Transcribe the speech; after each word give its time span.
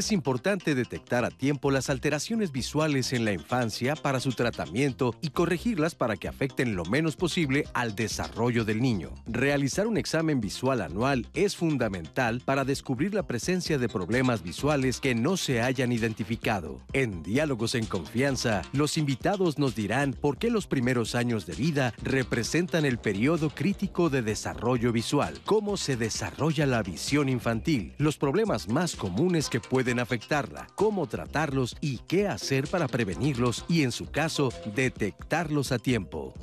Es 0.00 0.12
importante 0.12 0.74
detectar 0.74 1.26
a 1.26 1.30
tiempo 1.30 1.70
las 1.70 1.90
alteraciones 1.90 2.52
visuales 2.52 3.12
en 3.12 3.26
la 3.26 3.34
infancia 3.34 3.94
para 3.94 4.18
su 4.18 4.32
tratamiento 4.32 5.14
y 5.20 5.28
corregirlas 5.28 5.94
para 5.94 6.16
que 6.16 6.26
afecten 6.26 6.74
lo 6.74 6.86
menos 6.86 7.16
posible 7.16 7.66
al 7.74 7.94
desarrollo 7.94 8.64
del 8.64 8.80
niño. 8.80 9.10
Realizar 9.26 9.86
un 9.86 9.98
examen 9.98 10.40
visual 10.40 10.80
anual 10.80 11.26
es 11.34 11.54
fundamental 11.54 12.40
para 12.42 12.64
descubrir 12.64 13.12
la 13.12 13.24
presencia 13.24 13.76
de 13.76 13.90
problemas 13.90 14.42
visuales 14.42 15.00
que 15.00 15.14
no 15.14 15.36
se 15.36 15.60
hayan 15.60 15.92
identificado. 15.92 16.80
En 16.94 17.22
Diálogos 17.22 17.74
en 17.74 17.84
Confianza, 17.84 18.62
los 18.72 18.96
invitados 18.96 19.58
nos 19.58 19.74
dirán 19.74 20.14
por 20.14 20.38
qué 20.38 20.48
los 20.50 20.66
primeros 20.66 21.14
años 21.14 21.44
de 21.44 21.56
vida 21.56 21.92
representan 22.02 22.86
el 22.86 22.96
periodo 22.96 23.50
crítico 23.50 24.08
de 24.08 24.22
desarrollo 24.22 24.92
visual, 24.92 25.38
cómo 25.44 25.76
se 25.76 25.98
desarrolla 25.98 26.64
la 26.64 26.82
visión 26.82 27.28
infantil, 27.28 27.92
los 27.98 28.16
problemas 28.16 28.66
más 28.66 28.96
comunes 28.96 29.50
que 29.50 29.60
pueden 29.60 29.89
afectarla, 29.98 30.68
cómo 30.76 31.08
tratarlos 31.08 31.76
y 31.80 31.98
qué 31.98 32.28
hacer 32.28 32.68
para 32.68 32.86
prevenirlos 32.86 33.64
y, 33.68 33.82
en 33.82 33.92
su 33.92 34.10
caso, 34.10 34.50
detectarlos 34.74 35.72
a 35.72 35.78
tiempo. 35.78 36.34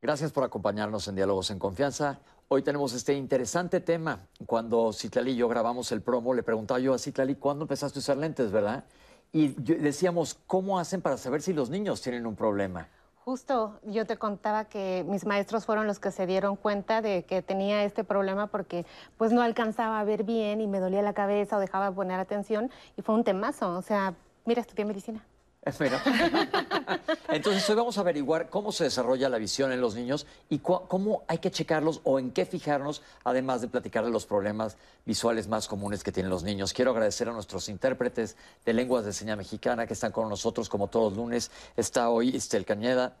Gracias 0.00 0.30
por 0.30 0.44
acompañarnos 0.44 1.08
en 1.08 1.16
Diálogos 1.16 1.50
en 1.50 1.58
Confianza. 1.58 2.20
Hoy 2.46 2.62
tenemos 2.62 2.94
este 2.94 3.14
interesante 3.14 3.80
tema. 3.80 4.28
Cuando 4.46 4.92
Citlali 4.92 5.32
y 5.32 5.36
yo 5.36 5.48
grabamos 5.48 5.90
el 5.92 6.00
promo, 6.00 6.32
le 6.32 6.42
preguntaba 6.42 6.80
yo 6.80 6.94
a 6.94 6.98
Citlali, 6.98 7.34
¿cuándo 7.34 7.64
empezaste 7.64 7.98
a 7.98 8.00
usar 8.00 8.16
lentes, 8.16 8.52
verdad? 8.52 8.84
Y 9.32 9.48
decíamos, 9.48 10.38
¿cómo 10.46 10.78
hacen 10.78 11.02
para 11.02 11.18
saber 11.18 11.42
si 11.42 11.52
los 11.52 11.68
niños 11.68 12.00
tienen 12.00 12.26
un 12.26 12.36
problema? 12.36 12.88
Justo 13.28 13.78
yo 13.82 14.06
te 14.06 14.16
contaba 14.16 14.64
que 14.64 15.04
mis 15.06 15.26
maestros 15.26 15.66
fueron 15.66 15.86
los 15.86 15.98
que 15.98 16.10
se 16.10 16.24
dieron 16.24 16.56
cuenta 16.56 17.02
de 17.02 17.24
que 17.24 17.42
tenía 17.42 17.84
este 17.84 18.02
problema 18.02 18.46
porque 18.46 18.86
pues 19.18 19.32
no 19.32 19.42
alcanzaba 19.42 20.00
a 20.00 20.04
ver 20.04 20.24
bien 20.24 20.62
y 20.62 20.66
me 20.66 20.80
dolía 20.80 21.02
la 21.02 21.12
cabeza 21.12 21.58
o 21.58 21.60
dejaba 21.60 21.90
de 21.90 21.94
poner 21.94 22.18
atención 22.20 22.70
y 22.96 23.02
fue 23.02 23.14
un 23.14 23.24
temazo. 23.24 23.76
O 23.76 23.82
sea, 23.82 24.14
mira, 24.46 24.62
estudié 24.62 24.86
medicina. 24.86 25.26
Espera. 25.62 26.02
Entonces 27.28 27.68
hoy 27.68 27.76
vamos 27.76 27.98
a 27.98 28.00
averiguar 28.00 28.48
cómo 28.48 28.72
se 28.72 28.84
desarrolla 28.84 29.28
la 29.28 29.38
visión 29.38 29.70
en 29.72 29.80
los 29.80 29.94
niños 29.94 30.26
y 30.48 30.60
cómo 30.60 31.24
hay 31.26 31.38
que 31.38 31.50
checarlos 31.50 32.00
o 32.04 32.18
en 32.18 32.30
qué 32.30 32.46
fijarnos, 32.46 33.02
además 33.24 33.60
de 33.60 33.68
platicar 33.68 34.04
de 34.04 34.10
los 34.10 34.24
problemas 34.24 34.76
visuales 35.04 35.48
más 35.48 35.68
comunes 35.68 36.02
que 36.02 36.12
tienen 36.12 36.30
los 36.30 36.42
niños. 36.42 36.72
Quiero 36.72 36.92
agradecer 36.92 37.28
a 37.28 37.32
nuestros 37.32 37.68
intérpretes 37.68 38.36
de 38.64 38.72
lenguas 38.72 39.04
de 39.04 39.12
señal 39.12 39.36
mexicana 39.36 39.86
que 39.86 39.92
están 39.92 40.12
con 40.12 40.28
nosotros 40.28 40.68
como 40.68 40.88
todos 40.88 41.12
los 41.12 41.18
lunes. 41.18 41.50
Está 41.76 42.08
hoy 42.08 42.34
Estel 42.34 42.64
Cañeda, 42.64 43.16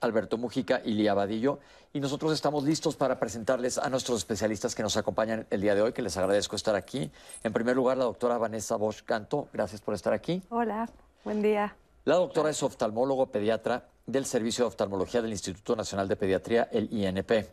Alberto 0.00 0.38
Mujica 0.38 0.80
y 0.84 0.92
Lía 0.92 1.14
Vadillo. 1.14 1.58
Y 1.92 2.00
nosotros 2.00 2.32
estamos 2.32 2.64
listos 2.64 2.96
para 2.96 3.18
presentarles 3.18 3.78
a 3.78 3.88
nuestros 3.88 4.18
especialistas 4.18 4.74
que 4.74 4.82
nos 4.82 4.96
acompañan 4.96 5.46
el 5.50 5.60
día 5.60 5.74
de 5.74 5.82
hoy, 5.82 5.92
que 5.92 6.02
les 6.02 6.16
agradezco 6.16 6.56
estar 6.56 6.74
aquí. 6.74 7.10
En 7.42 7.52
primer 7.52 7.76
lugar, 7.76 7.96
la 7.96 8.04
doctora 8.04 8.36
Vanessa 8.36 8.76
Bosch 8.76 9.02
Canto. 9.04 9.48
Gracias 9.52 9.80
por 9.80 9.94
estar 9.94 10.12
aquí. 10.12 10.42
Hola. 10.50 10.88
Buen 11.24 11.40
día. 11.40 11.74
La 12.04 12.16
doctora 12.16 12.50
es 12.50 12.62
oftalmólogo 12.62 13.32
pediatra 13.32 13.88
del 14.04 14.26
Servicio 14.26 14.64
de 14.64 14.68
Oftalmología 14.68 15.22
del 15.22 15.30
Instituto 15.30 15.74
Nacional 15.74 16.06
de 16.06 16.16
Pediatría, 16.16 16.68
el 16.70 16.92
INP. 16.92 17.48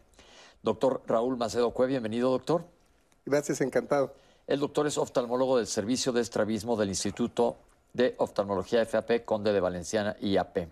Doctor 0.62 1.02
Raúl 1.08 1.38
Macedo 1.38 1.72
Cue, 1.72 1.88
bienvenido, 1.88 2.32
doctor. 2.32 2.66
Gracias, 3.26 3.62
encantado. 3.62 4.14
El 4.46 4.60
doctor 4.60 4.88
es 4.88 4.98
oftalmólogo 4.98 5.56
del 5.56 5.68
Servicio 5.68 6.12
de 6.12 6.20
Estrabismo 6.20 6.76
del 6.76 6.90
Instituto 6.90 7.60
de 7.94 8.14
Oftalmología 8.18 8.86
FAP, 8.86 9.24
Conde 9.24 9.54
de 9.54 9.62
Valenciana, 9.62 10.18
IAP. 10.20 10.68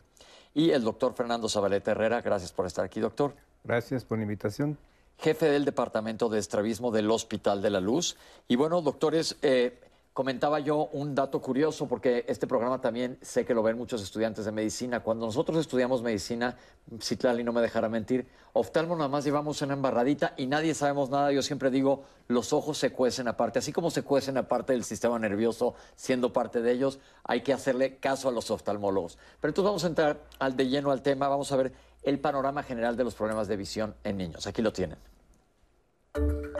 Y 0.53 0.71
el 0.71 0.83
doctor 0.83 1.13
Fernando 1.13 1.47
Zabaleta 1.47 1.91
Herrera, 1.91 2.21
gracias 2.21 2.51
por 2.51 2.65
estar 2.65 2.83
aquí, 2.83 2.99
doctor. 2.99 3.33
Gracias 3.63 4.03
por 4.03 4.17
la 4.17 4.23
invitación. 4.23 4.77
Jefe 5.19 5.49
del 5.49 5.63
Departamento 5.63 6.27
de 6.27 6.39
Estrabismo 6.39 6.91
del 6.91 7.09
Hospital 7.09 7.61
de 7.61 7.69
la 7.69 7.79
Luz. 7.79 8.17
Y 8.49 8.57
bueno, 8.57 8.81
doctores, 8.81 9.37
eh, 9.41 9.79
comentaba 10.19 10.59
yo 10.59 10.89
un 10.91 11.15
dato 11.15 11.41
curioso, 11.41 11.87
porque 11.87 12.25
este 12.27 12.45
programa 12.45 12.81
también 12.81 13.17
sé 13.21 13.45
que 13.45 13.53
lo 13.53 13.63
ven 13.63 13.77
muchos 13.77 14.03
estudiantes 14.03 14.43
de 14.43 14.51
medicina. 14.51 14.99
Cuando 14.99 15.25
nosotros 15.25 15.57
estudiamos 15.59 16.03
medicina, 16.03 16.57
Citlali 17.01 17.41
no 17.41 17.53
me 17.53 17.61
dejará 17.61 17.87
mentir, 17.87 18.27
oftalmo 18.51 18.97
nada 18.97 19.07
más 19.07 19.23
llevamos 19.23 19.61
una 19.61 19.75
embarradita 19.75 20.33
y 20.35 20.45
nadie 20.45 20.73
sabemos 20.73 21.09
nada. 21.09 21.31
Yo 21.31 21.41
siempre 21.41 21.71
digo, 21.71 22.03
los 22.27 22.51
ojos 22.51 22.77
se 22.77 22.91
cuecen 22.91 23.29
aparte. 23.29 23.59
Así 23.59 23.71
como 23.71 23.91
se 23.91 24.03
cuecen 24.03 24.35
aparte 24.35 24.73
del 24.73 24.83
sistema 24.83 25.17
nervioso, 25.17 25.75
siendo 25.95 26.33
parte 26.33 26.61
de 26.61 26.73
ellos, 26.73 26.99
hay 27.23 27.39
que 27.39 27.53
hacerle 27.53 27.95
caso 27.95 28.27
a 28.27 28.33
los 28.33 28.51
oftalmólogos. 28.51 29.17
Pero 29.39 29.51
entonces 29.51 29.69
vamos 29.69 29.83
a 29.85 29.87
entrar 29.87 30.25
al 30.39 30.57
de 30.57 30.67
lleno 30.67 30.91
al 30.91 31.01
tema, 31.01 31.29
vamos 31.29 31.49
a 31.53 31.55
ver 31.55 31.71
el 32.03 32.19
panorama 32.19 32.61
general 32.63 32.97
de 32.97 33.05
los 33.05 33.15
problemas 33.15 33.47
de 33.47 33.55
visión 33.55 33.95
en 34.03 34.17
niños. 34.17 34.47
Aquí 34.47 34.61
lo 34.61 34.73
tienen. 34.73 34.97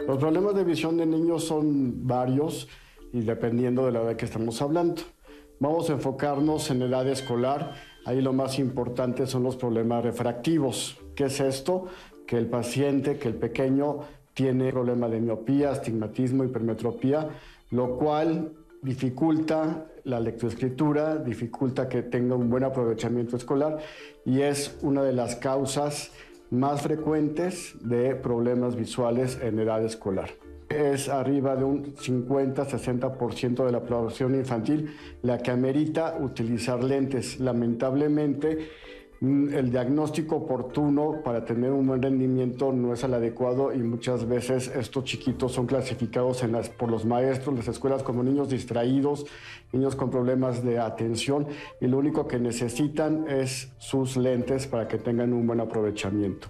Los 0.06 0.16
problemas 0.16 0.54
de 0.54 0.64
visión 0.64 0.96
de 0.96 1.04
niños 1.04 1.44
son 1.44 2.06
varios 2.06 2.66
y 3.12 3.22
dependiendo 3.22 3.86
de 3.86 3.92
la 3.92 4.02
edad 4.02 4.16
que 4.16 4.24
estamos 4.24 4.60
hablando. 4.62 5.02
Vamos 5.58 5.90
a 5.90 5.92
enfocarnos 5.92 6.70
en 6.70 6.82
edad 6.82 7.06
escolar. 7.06 7.74
Ahí 8.06 8.20
lo 8.20 8.32
más 8.32 8.58
importante 8.58 9.26
son 9.26 9.42
los 9.42 9.56
problemas 9.56 10.02
refractivos. 10.02 10.98
¿Qué 11.14 11.24
es 11.24 11.40
esto? 11.40 11.86
Que 12.26 12.38
el 12.38 12.46
paciente, 12.46 13.18
que 13.18 13.28
el 13.28 13.34
pequeño 13.34 14.00
tiene 14.32 14.72
problema 14.72 15.08
de 15.08 15.20
miopía, 15.20 15.70
astigmatismo, 15.70 16.44
hipermetropía, 16.44 17.28
lo 17.70 17.98
cual 17.98 18.52
dificulta 18.80 19.86
la 20.04 20.18
lectoescritura, 20.18 21.16
dificulta 21.16 21.88
que 21.88 22.02
tenga 22.02 22.36
un 22.36 22.48
buen 22.48 22.64
aprovechamiento 22.64 23.36
escolar 23.36 23.78
y 24.24 24.40
es 24.40 24.78
una 24.80 25.02
de 25.02 25.12
las 25.12 25.36
causas 25.36 26.12
más 26.50 26.80
frecuentes 26.80 27.74
de 27.82 28.14
problemas 28.14 28.76
visuales 28.76 29.38
en 29.42 29.58
edad 29.58 29.84
escolar 29.84 30.30
es 30.70 31.08
arriba 31.08 31.56
de 31.56 31.64
un 31.64 31.94
50-60% 31.96 33.66
de 33.66 33.72
la 33.72 33.80
población 33.80 34.36
infantil 34.36 34.94
la 35.22 35.38
que 35.38 35.50
amerita 35.50 36.16
utilizar 36.20 36.84
lentes. 36.84 37.40
Lamentablemente, 37.40 38.70
mm, 39.20 39.52
el 39.52 39.72
diagnóstico 39.72 40.36
oportuno 40.36 41.22
para 41.24 41.44
tener 41.44 41.72
un 41.72 41.88
buen 41.88 42.00
rendimiento 42.00 42.72
no 42.72 42.94
es 42.94 43.02
el 43.02 43.14
adecuado 43.14 43.74
y 43.74 43.78
muchas 43.78 44.28
veces 44.28 44.68
estos 44.68 45.04
chiquitos 45.04 45.50
son 45.50 45.66
clasificados 45.66 46.44
en 46.44 46.52
las, 46.52 46.68
por 46.68 46.88
los 46.88 47.04
maestros, 47.04 47.56
las 47.56 47.66
escuelas 47.66 48.04
como 48.04 48.22
niños 48.22 48.48
distraídos, 48.48 49.26
niños 49.72 49.96
con 49.96 50.08
problemas 50.08 50.64
de 50.64 50.78
atención 50.78 51.48
y 51.80 51.88
lo 51.88 51.98
único 51.98 52.28
que 52.28 52.38
necesitan 52.38 53.26
es 53.28 53.72
sus 53.78 54.16
lentes 54.16 54.68
para 54.68 54.86
que 54.86 54.98
tengan 54.98 55.32
un 55.32 55.48
buen 55.48 55.58
aprovechamiento. 55.58 56.48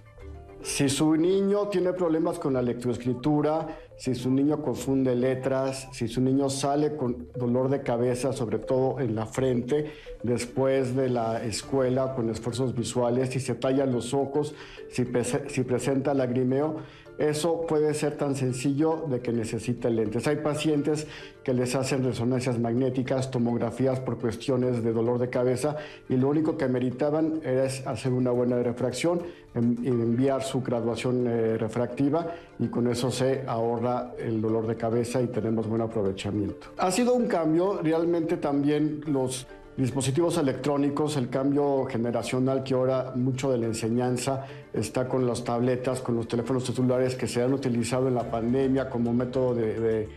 Si 0.62 0.90
su 0.90 1.16
niño 1.16 1.68
tiene 1.68 1.94
problemas 1.94 2.38
con 2.38 2.52
la 2.52 2.60
lectoescritura, 2.60 3.78
si 3.96 4.14
su 4.14 4.30
niño 4.30 4.60
confunde 4.60 5.14
letras, 5.14 5.88
si 5.92 6.06
su 6.06 6.20
niño 6.20 6.50
sale 6.50 6.96
con 6.96 7.28
dolor 7.34 7.70
de 7.70 7.82
cabeza, 7.82 8.34
sobre 8.34 8.58
todo 8.58 9.00
en 9.00 9.14
la 9.14 9.24
frente, 9.24 9.90
después 10.22 10.94
de 10.94 11.08
la 11.08 11.42
escuela 11.42 12.14
con 12.14 12.28
esfuerzos 12.28 12.74
visuales, 12.74 13.30
si 13.30 13.40
se 13.40 13.54
tallan 13.54 13.90
los 13.90 14.12
ojos, 14.12 14.54
si, 14.90 15.06
si 15.48 15.62
presenta 15.62 16.12
lagrimeo, 16.12 16.76
eso 17.20 17.66
puede 17.66 17.92
ser 17.92 18.16
tan 18.16 18.34
sencillo 18.34 19.04
de 19.06 19.20
que 19.20 19.30
necesita 19.30 19.90
lentes. 19.90 20.26
Hay 20.26 20.36
pacientes 20.36 21.06
que 21.44 21.52
les 21.52 21.74
hacen 21.74 22.02
resonancias 22.02 22.58
magnéticas, 22.58 23.30
tomografías 23.30 24.00
por 24.00 24.18
cuestiones 24.18 24.82
de 24.82 24.90
dolor 24.92 25.18
de 25.18 25.28
cabeza 25.28 25.76
y 26.08 26.16
lo 26.16 26.30
único 26.30 26.56
que 26.56 26.66
meritaban 26.66 27.40
era 27.44 27.64
hacer 27.64 28.12
una 28.12 28.30
buena 28.30 28.56
refracción 28.62 29.20
y 29.54 29.88
enviar 29.88 30.42
su 30.42 30.62
graduación 30.62 31.26
eh, 31.26 31.58
refractiva 31.58 32.26
y 32.58 32.68
con 32.68 32.86
eso 32.86 33.10
se 33.10 33.44
ahorra 33.46 34.12
el 34.18 34.40
dolor 34.40 34.66
de 34.66 34.76
cabeza 34.76 35.20
y 35.20 35.26
tenemos 35.26 35.66
buen 35.68 35.82
aprovechamiento. 35.82 36.68
Ha 36.78 36.90
sido 36.90 37.12
un 37.12 37.26
cambio, 37.26 37.80
realmente 37.82 38.38
también 38.38 39.02
los 39.06 39.46
dispositivos 39.76 40.38
electrónicos, 40.38 41.16
el 41.16 41.28
cambio 41.28 41.84
generacional 41.84 42.62
que 42.62 42.74
ahora 42.74 43.12
mucho 43.14 43.50
de 43.50 43.58
la 43.58 43.66
enseñanza 43.66 44.46
está 44.72 45.08
con 45.08 45.26
las 45.26 45.44
tabletas, 45.44 46.00
con 46.00 46.16
los 46.16 46.28
teléfonos 46.28 46.64
celulares 46.64 47.14
que 47.14 47.26
se 47.26 47.42
han 47.42 47.52
utilizado 47.52 48.08
en 48.08 48.14
la 48.14 48.30
pandemia 48.30 48.88
como 48.88 49.12
método 49.12 49.54
de, 49.54 50.08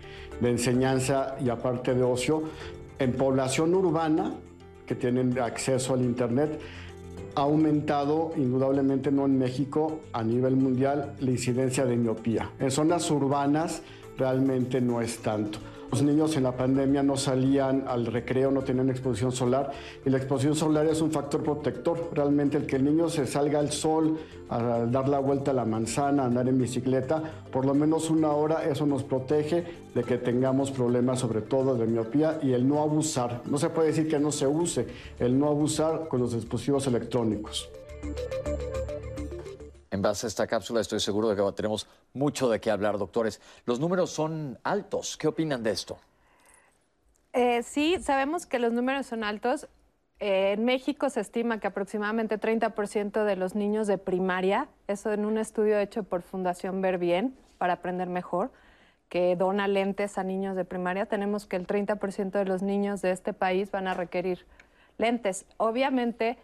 enseñanza 0.41 1.35
y 1.44 1.50
aparte 1.50 1.94
de 1.94 2.03
ocio. 2.03 2.44
En 3.00 3.13
población 3.13 3.73
urbana, 3.73 4.35
que 4.85 4.95
tienen 4.95 5.38
acceso 5.39 5.94
al 5.94 6.01
Internet, 6.01 6.59
ha 7.35 7.41
aumentado 7.41 8.31
indudablemente, 8.35 9.11
no 9.11 9.25
en 9.25 9.39
México, 9.39 10.01
a 10.11 10.23
nivel 10.23 10.56
mundial, 10.56 11.15
la 11.19 11.31
incidencia 11.31 11.85
de 11.85 11.95
miopía. 11.95 12.51
En 12.59 12.69
zonas 12.69 13.09
urbanas 13.09 13.81
realmente 14.17 14.79
no 14.81 15.01
es 15.01 15.17
tanto. 15.19 15.59
Los 15.94 16.01
niños 16.01 16.36
en 16.38 16.42
la 16.42 16.57
pandemia 16.57 17.04
no 17.04 17.16
salían 17.16 17.84
al 17.88 18.07
recreo, 18.07 18.50
no 18.50 18.63
tenían 18.63 18.90
exposición 18.90 19.31
solar 19.31 19.69
y 20.04 20.10
la 20.10 20.18
exposición 20.18 20.56
solar 20.56 20.88
es 20.88 21.01
un 21.01 21.12
factor 21.12 21.44
protector. 21.44 22.10
Realmente 22.13 22.57
el 22.57 22.66
que 22.66 22.78
el 22.78 22.86
niño 22.86 23.10
se 23.10 23.28
salga 23.28 23.60
al 23.60 23.72
sol, 23.72 24.18
a 24.50 24.88
dar 24.88 25.07
la 25.07 25.19
vuelta 25.19 25.51
a 25.51 25.54
la 25.54 25.66
manzana, 25.66 26.24
a 26.24 26.25
andar 26.25 26.48
en 26.48 26.57
bicicleta, 26.57 27.22
por 27.51 27.63
lo 27.68 27.75
menos 27.75 28.10
una 28.10 28.31
hora, 28.31 28.68
eso 28.68 28.88
nos 28.88 29.04
protege 29.04 29.66
de 29.94 30.04
que 30.04 30.18
tengamos 30.18 30.72
problemas 30.72 31.19
sobre 31.19 31.42
todo 31.42 31.75
de 31.75 31.86
miopía 31.86 32.40
y 32.42 32.54
el 32.54 32.68
no 32.68 32.81
abusar. 32.81 33.44
No 33.45 33.60
se 33.60 33.69
puede 33.69 33.90
decir 33.90 34.07
que 34.07 34.18
no 34.18 34.31
se 34.31 34.48
use, 34.48 34.88
el 35.19 35.38
no 35.38 35.48
abusar 35.48 36.07
con 36.07 36.22
los 36.22 36.34
dispositivos 36.34 36.88
electrónicos. 36.88 37.69
En 39.94 40.01
base 40.01 40.25
a 40.25 40.30
esta 40.30 40.48
cápsula 40.48 40.81
estoy 40.81 41.00
seguro 41.00 41.30
de 41.30 41.36
que 41.36 41.51
tenemos 41.51 41.88
mucho 42.13 42.50
de 42.50 42.60
qué 42.60 42.72
hablar, 42.72 42.98
doctores. 42.98 43.40
Los 43.68 43.80
números 43.80 44.10
son 44.10 44.57
altos. 44.63 45.18
¿Qué 45.18 45.28
opinan 45.28 45.62
de 45.62 45.69
esto? 45.69 46.00
Eh, 47.31 47.62
sí, 47.62 47.98
sabemos 48.01 48.48
que 48.48 48.57
los 48.57 48.74
números 48.74 49.06
son 49.06 49.24
altos. 49.24 49.68
Eh, 50.19 50.54
en 50.54 50.66
México 50.66 51.12
se 51.12 51.19
estima 51.19 51.60
que 51.60 51.68
aproximadamente 51.68 52.40
30% 52.40 53.24
de 53.24 53.36
los 53.36 53.54
niños 53.54 53.86
de 53.86 54.00
primaria, 54.00 54.68
eso 54.88 55.13
en 55.13 55.25
un 55.25 55.38
estudio 55.38 55.78
hecho 55.78 56.01
por 56.01 56.24
Fundación 56.24 56.81
Ver 56.81 56.98
Bien 56.98 57.38
para 57.60 57.74
aprender 57.74 58.10
mejor, 58.10 58.50
que 59.10 59.36
dona 59.36 59.68
lentes 59.68 60.18
a 60.18 60.24
niños 60.24 60.56
de 60.56 60.66
primaria, 60.66 61.06
tenemos 61.06 61.45
que 61.45 61.56
el 61.56 61.68
30% 61.68 62.31
de 62.31 62.45
los 62.45 62.63
niños 62.63 63.04
de 63.04 63.12
este 63.12 63.31
país 63.31 63.69
van 63.69 63.88
a 63.88 63.94
requerir 63.94 64.48
lentes. 64.98 65.45
Obviamente, 65.57 66.40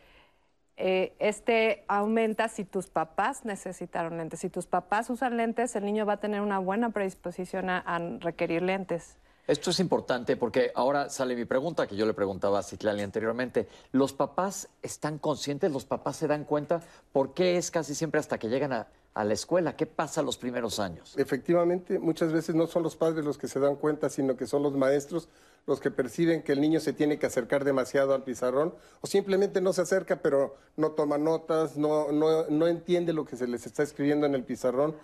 eh, 0.82 1.14
este 1.20 1.84
aumenta 1.90 2.48
si 2.48 2.64
tus 2.64 2.88
papás 2.88 3.44
necesitaron 3.44 4.18
lentes. 4.18 4.40
Si 4.40 4.50
tus 4.50 4.66
papás 4.66 5.10
usan 5.10 5.36
lentes, 5.36 5.76
el 5.76 5.84
niño 5.84 6.06
va 6.06 6.14
a 6.14 6.18
tener 6.18 6.40
una 6.40 6.58
buena 6.58 6.92
predisposición 6.92 7.70
a, 7.70 8.00
requerir 8.22 8.62
lentes. 8.62 9.18
Esto 9.46 9.72
es 9.72 9.80
importante 9.82 10.38
porque 10.38 10.72
ahora 10.76 11.10
sale 11.10 11.36
mi 11.36 11.44
pregunta 11.44 11.86
que 11.86 11.98
yo 11.98 12.06
le 12.06 12.14
preguntaba 12.14 12.60
a 12.60 12.64
Citlali 12.64 13.02
anteriormente. 13.02 13.68
¿Los 13.92 14.14
papás 14.14 14.70
están 14.82 15.18
conscientes? 15.18 15.70
¿Los 15.70 15.86
papás 15.86 16.16
se 16.16 16.28
dan 16.28 16.46
cuenta? 16.46 16.82
¿Por 17.12 17.34
qué 17.34 17.58
es 17.58 17.72
casi 17.72 17.94
siempre 17.94 18.20
hasta 18.20 18.38
que 18.38 18.48
llegan 18.48 18.72
a, 18.72 18.88
a 19.14 19.24
la 19.24 19.34
escuela? 19.34 19.76
¿Qué 19.76 19.86
pasa 19.86 20.22
los 20.22 20.38
primeros 20.38 20.80
años? 20.80 21.18
Efectivamente, 21.18 22.00
muchas 22.00 22.32
veces 22.32 22.56
no 22.56 22.68
son 22.68 22.84
los 22.84 22.96
padres 22.96 23.26
los 23.26 23.38
que 23.38 23.48
se 23.48 23.60
dan 23.60 23.76
cuenta, 23.76 24.10
sino 24.10 24.36
que 24.36 24.48
son 24.48 24.64
los 24.64 24.76
maestros 24.76 25.30
los 25.66 25.80
que 25.80 25.92
perciben 25.92 26.42
que 26.42 26.54
el 26.54 26.62
niño 26.62 26.80
se 26.80 26.94
tiene 26.94 27.20
que 27.20 27.28
acercar 27.28 27.64
demasiado 27.64 28.14
al 28.14 28.24
pizarrón 28.24 28.74
o 29.02 29.08
simplemente 29.08 29.62
no 29.62 29.72
se 29.72 29.82
acerca 29.82 30.22
pero 30.22 30.56
no 30.78 30.92
toma 30.92 31.18
notas, 31.18 31.78
no, 31.78 32.12
no, 32.12 32.48
no 32.48 32.68
entiende 32.68 33.14
lo 33.14 33.26
que 33.26 33.36
se 33.36 33.48
les 33.48 33.66
está 33.66 33.84
escribiendo 33.84 34.26
en 34.26 34.36
el 34.36 34.44
pizarrón 34.44 34.96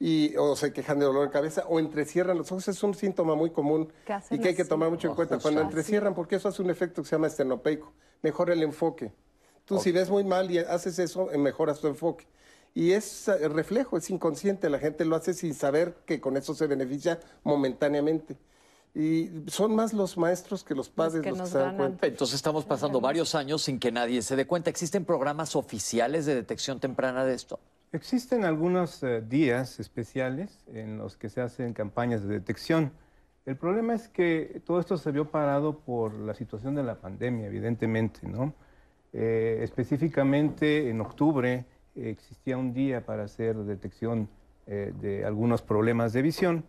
y, 0.00 0.34
o 0.36 0.56
se 0.56 0.72
quejan 0.72 0.98
de 0.98 1.04
dolor 1.04 1.26
de 1.26 1.30
cabeza 1.30 1.64
o 1.68 1.78
entrecierran 1.78 2.36
los 2.36 2.50
ojos. 2.50 2.68
Es 2.68 2.82
un 2.82 2.94
síntoma 2.94 3.34
muy 3.34 3.50
común 3.50 3.92
y 4.30 4.38
que 4.38 4.48
hay 4.48 4.54
que 4.54 4.64
tomar 4.64 4.90
mucho 4.90 5.08
en 5.08 5.14
cuenta. 5.14 5.38
Cuando 5.38 5.60
entrecierran, 5.60 6.14
porque 6.14 6.36
eso 6.36 6.48
hace 6.48 6.62
un 6.62 6.70
efecto 6.70 7.02
que 7.02 7.08
se 7.08 7.16
llama 7.16 7.28
estenopeico, 7.28 7.92
mejora 8.22 8.52
el 8.52 8.62
enfoque. 8.62 9.12
Tú 9.64 9.78
si 9.78 9.92
ves 9.92 10.10
muy 10.10 10.24
mal 10.24 10.50
y 10.50 10.58
haces 10.58 10.98
eso, 10.98 11.28
mejoras 11.38 11.80
tu 11.80 11.86
enfoque. 11.86 12.26
Y 12.74 12.90
es 12.92 13.28
el 13.28 13.54
reflejo, 13.54 13.96
es 13.96 14.10
inconsciente, 14.10 14.68
la 14.68 14.80
gente 14.80 15.04
lo 15.04 15.14
hace 15.14 15.32
sin 15.32 15.54
saber 15.54 15.94
que 16.06 16.20
con 16.20 16.36
eso 16.36 16.54
se 16.54 16.66
beneficia 16.66 17.20
momentáneamente. 17.44 18.36
Y 18.94 19.30
son 19.46 19.74
más 19.74 19.92
los 19.92 20.18
maestros 20.18 20.62
que 20.64 20.74
los 20.74 20.88
padres 20.88 21.24
los 21.24 21.40
que, 21.40 21.46
se 21.46 21.58
dan 21.58 21.76
cuenta. 21.76 22.06
Entonces 22.06 22.34
estamos 22.34 22.64
pasando 22.64 23.00
varios 23.00 23.34
años 23.34 23.62
sin 23.62 23.78
que 23.78 23.92
nadie 23.92 24.22
se 24.22 24.36
dé 24.36 24.46
cuenta. 24.46 24.70
¿Existen 24.70 25.04
programas 25.04 25.54
oficiales 25.56 26.26
de 26.26 26.34
detección 26.34 26.80
temprana 26.80 27.24
de 27.24 27.34
esto? 27.34 27.60
Existen 27.92 28.44
algunos 28.44 29.02
eh, 29.04 29.20
días 29.20 29.78
especiales 29.78 30.64
en 30.72 30.98
los 30.98 31.16
que 31.16 31.28
se 31.28 31.40
hacen 31.40 31.74
campañas 31.74 32.22
de 32.22 32.34
detección. 32.34 32.92
El 33.46 33.56
problema 33.56 33.94
es 33.94 34.08
que 34.08 34.62
todo 34.64 34.80
esto 34.80 34.96
se 34.96 35.12
vio 35.12 35.30
parado 35.30 35.78
por 35.78 36.14
la 36.14 36.34
situación 36.34 36.74
de 36.74 36.82
la 36.82 37.00
pandemia, 37.00 37.46
evidentemente, 37.46 38.26
¿no? 38.26 38.54
Eh, 39.12 39.60
específicamente 39.62 40.88
en 40.88 41.00
octubre 41.00 41.52
eh, 41.54 41.64
existía 41.96 42.56
un 42.56 42.72
día 42.72 43.04
para 43.04 43.24
hacer 43.24 43.56
detección 43.56 44.28
de 44.66 45.24
algunos 45.26 45.60
problemas 45.60 46.14
de 46.14 46.22
visión 46.22 46.64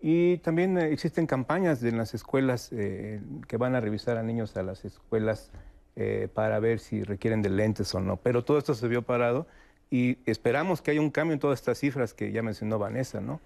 y 0.00 0.38
también 0.38 0.76
eh, 0.78 0.92
existen 0.92 1.26
campañas 1.26 1.82
en 1.82 1.96
las 1.96 2.14
escuelas 2.14 2.70
eh, 2.72 3.20
que 3.48 3.56
van 3.56 3.74
a 3.74 3.80
revisar 3.80 4.16
a 4.16 4.22
niños 4.22 4.56
a 4.56 4.62
las 4.62 4.84
escuelas 4.84 5.50
eh, 5.96 6.28
para 6.32 6.58
ver 6.60 6.78
si 6.78 7.02
requieren 7.02 7.42
de 7.42 7.50
lentes 7.50 7.94
o 7.94 8.00
no. 8.00 8.16
Pero 8.16 8.44
todo 8.44 8.58
esto 8.58 8.74
se 8.74 8.86
vio 8.88 9.02
parado 9.02 9.46
y 9.90 10.18
esperamos 10.26 10.82
que 10.82 10.90
haya 10.90 11.00
un 11.00 11.10
cambio 11.10 11.34
en 11.34 11.40
todas 11.40 11.58
estas 11.60 11.78
cifras 11.78 12.12
que 12.12 12.32
ya 12.32 12.42
mencionó 12.42 12.78
Vanessa, 12.78 13.20
¿no? 13.20 13.40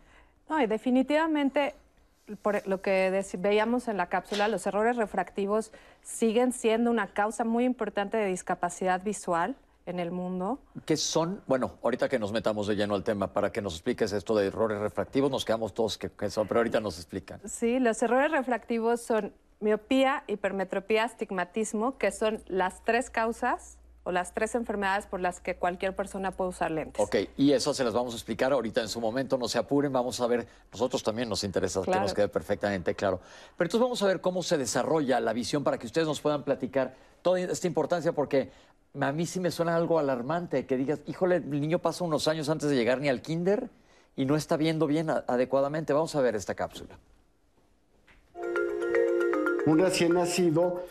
No, 0.49 0.61
y 0.61 0.67
definitivamente, 0.67 1.75
por 2.43 2.67
lo 2.67 2.83
que 2.83 3.25
veíamos 3.39 3.87
en 3.87 3.97
la 3.97 4.09
cápsula, 4.09 4.49
los 4.49 4.67
errores 4.67 4.97
refractivos 4.97 5.71
siguen 6.03 6.53
siendo 6.53 6.91
una 6.91 7.07
causa 7.07 7.45
muy 7.45 7.65
importante 7.65 8.17
de 8.17 8.27
discapacidad 8.27 9.03
visual 9.05 9.55
en 9.91 10.01
el 10.01 10.11
mundo. 10.11 10.61
¿Qué 10.87 10.97
son? 10.97 11.43
Bueno, 11.47 11.73
ahorita 11.83 12.09
que 12.09 12.19
nos 12.19 12.33
metamos 12.33 12.67
de 12.67 12.77
lleno 12.77 12.95
al 12.95 13.05
tema, 13.05 13.33
para 13.33 13.53
que 13.53 13.61
nos 13.61 13.75
expliques 13.75 14.13
esto 14.13 14.35
de 14.35 14.47
errores 14.47 14.79
refractivos, 14.79 15.31
nos 15.31 15.45
quedamos 15.45 15.75
todos 15.75 15.99
que, 15.99 16.31
son, 16.31 16.49
pero 16.49 16.61
ahorita 16.61 16.81
nos 16.81 16.97
explican. 16.97 17.41
Sí, 17.47 17.79
los 17.79 18.03
errores 18.03 18.31
refractivos 18.31 19.03
son 19.03 19.33
miopía, 19.61 20.25
hipermetropía, 20.27 21.05
astigmatismo, 21.05 21.99
que 21.99 22.11
son 22.13 22.43
las 22.47 22.83
tres 22.85 23.11
causas 23.11 23.77
o 24.03 24.13
las 24.13 24.33
tres 24.33 24.55
enfermedades 24.55 25.07
por 25.07 25.21
las 25.21 25.41
que 25.41 25.57
cualquier 25.57 25.95
persona 25.95 26.31
puede 26.31 26.51
usar 26.51 26.71
lentes. 26.71 27.05
Ok, 27.05 27.17
y 27.37 27.53
eso 27.53 27.75
se 27.75 27.85
las 27.85 27.93
vamos 27.93 28.15
a 28.15 28.17
explicar 28.17 28.53
ahorita 28.53 28.81
en 28.81 28.89
su 28.89 29.01
momento, 29.01 29.37
no 29.37 29.47
se 29.47 29.59
apuren, 29.59 29.93
vamos 29.93 30.21
a 30.21 30.27
ver, 30.27 30.47
nosotros 30.73 31.03
también 31.03 31.29
nos 31.29 31.45
interesa 31.45 31.83
que 31.83 31.91
nos 31.91 32.15
quede 32.15 32.29
perfectamente 32.29 32.95
claro. 32.95 33.21
Pero 33.59 33.67
entonces 33.67 33.83
vamos 33.83 34.03
a 34.03 34.07
ver 34.07 34.23
cómo 34.23 34.43
se 34.43 34.57
desarrolla 34.57 35.21
la 35.21 35.35
visión 35.35 35.63
para 35.63 35.79
que 35.79 35.87
ustedes 35.87 36.07
nos 36.07 36.21
puedan 36.21 36.45
platicar 36.45 36.95
toda 37.21 37.41
esta 37.41 37.67
importancia, 37.67 38.13
porque 38.13 38.51
a 38.99 39.13
mí 39.13 39.27
sí 39.27 39.41
me 39.41 39.51
suena 39.51 39.77
algo 39.77 39.99
alarmante 39.99 40.67
que 40.67 40.77
digas, 40.77 41.01
híjole, 41.07 41.37
el 41.37 41.51
niño 41.51 41.79
pasa 41.79 42.05
unos 42.05 42.29
años 42.29 42.49
antes 42.49 42.69
de 42.69 42.77
llegar 42.77 43.01
ni 43.01 43.09
al 43.09 43.23
kinder 43.23 43.71
y 44.17 44.25
no 44.25 44.37
está 44.37 44.57
viendo 44.57 44.87
bien 44.87 45.11
adecuadamente. 45.11 45.93
Vamos 45.93 46.15
a 46.17 46.21
ver 46.21 46.35
esta 46.35 46.55
cápsula. 46.55 46.99
Un 49.67 49.79
recién 49.79 50.15
nacido 50.15 50.85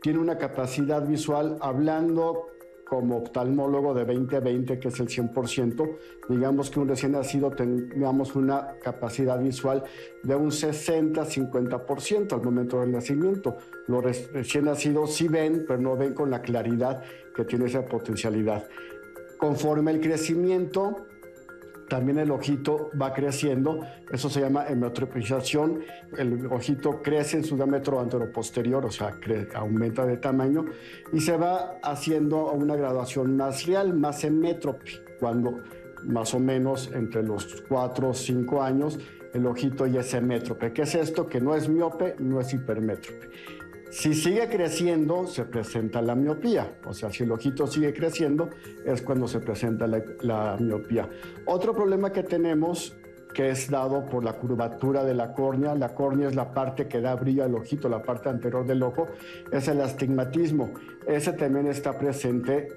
tiene 0.00 0.18
una 0.18 0.38
capacidad 0.38 1.06
visual 1.06 1.58
hablando 1.60 2.46
como 2.92 3.16
oftalmólogo 3.22 3.94
de 3.94 4.04
2020, 4.04 4.78
que 4.78 4.88
es 4.88 5.00
el 5.00 5.08
100%, 5.08 5.96
digamos 6.28 6.68
que 6.68 6.78
un 6.78 6.88
recién 6.88 7.12
nacido 7.12 7.50
tengamos 7.50 8.34
una 8.36 8.74
capacidad 8.82 9.38
visual 9.40 9.82
de 10.22 10.34
un 10.34 10.50
60-50% 10.50 12.34
al 12.34 12.42
momento 12.42 12.80
del 12.80 12.92
nacimiento. 12.92 13.56
Los 13.88 14.04
recién 14.04 14.66
nacidos 14.66 15.14
sí 15.14 15.26
ven, 15.26 15.64
pero 15.66 15.80
no 15.80 15.96
ven 15.96 16.12
con 16.12 16.30
la 16.30 16.42
claridad 16.42 17.02
que 17.34 17.44
tiene 17.44 17.66
esa 17.66 17.84
potencialidad. 17.84 18.66
Conforme 19.38 19.92
el 19.92 20.00
crecimiento, 20.00 21.06
también 21.88 22.18
el 22.18 22.30
ojito 22.30 22.90
va 23.00 23.12
creciendo, 23.12 23.80
eso 24.10 24.30
se 24.30 24.40
llama 24.40 24.66
hemerotropización, 24.66 25.80
el 26.16 26.46
ojito 26.46 27.02
crece 27.02 27.36
en 27.36 27.44
su 27.44 27.56
diámetro 27.56 28.00
anteroposterior, 28.00 28.86
o 28.86 28.90
sea, 28.90 29.18
aumenta 29.54 30.06
de 30.06 30.16
tamaño 30.16 30.64
y 31.12 31.20
se 31.20 31.36
va 31.36 31.78
haciendo 31.82 32.50
una 32.52 32.76
graduación 32.76 33.36
más 33.36 33.66
real, 33.66 33.92
más 33.92 34.24
hemétrope, 34.24 35.02
cuando 35.20 35.60
más 36.04 36.32
o 36.34 36.40
menos 36.40 36.90
entre 36.94 37.22
los 37.22 37.62
4 37.68 38.08
o 38.08 38.14
5 38.14 38.62
años 38.62 38.98
el 39.34 39.46
ojito 39.46 39.86
ya 39.86 40.00
es 40.00 40.14
hemétrope. 40.14 40.72
¿Qué 40.72 40.82
es 40.82 40.94
esto? 40.94 41.26
Que 41.26 41.40
no 41.40 41.54
es 41.54 41.68
miope, 41.68 42.16
no 42.18 42.40
es 42.40 42.52
hipermétrope. 42.52 43.28
Si 43.92 44.14
sigue 44.14 44.48
creciendo, 44.48 45.26
se 45.26 45.44
presenta 45.44 46.00
la 46.00 46.14
miopía. 46.14 46.78
O 46.86 46.94
sea, 46.94 47.10
si 47.10 47.24
el 47.24 47.30
ojito 47.30 47.66
sigue 47.66 47.92
creciendo, 47.92 48.48
es 48.86 49.02
cuando 49.02 49.28
se 49.28 49.38
presenta 49.38 49.86
la, 49.86 50.56
miopía. 50.58 51.10
Otro 51.44 51.74
problema 51.74 52.10
que 52.10 52.22
tenemos 52.22 52.96
que 53.34 53.50
es 53.50 53.68
dado 53.68 54.06
por 54.06 54.24
la 54.24 54.32
curvatura 54.38 55.04
de 55.04 55.12
la 55.12 55.34
córnea. 55.34 55.74
La 55.74 55.94
córnea 55.94 56.28
es 56.28 56.34
la 56.34 56.54
parte 56.54 56.88
que 56.88 57.02
da 57.02 57.14
brillo 57.16 57.44
al 57.44 57.54
ojito, 57.54 57.90
la 57.90 58.02
parte 58.02 58.30
anterior 58.30 58.66
del 58.66 58.82
ojo, 58.82 59.08
es 59.52 59.68
el 59.68 59.82
astigmatismo. 59.82 60.72
Ese 61.06 61.34
también 61.34 61.66
está 61.66 61.98
presente 61.98 62.68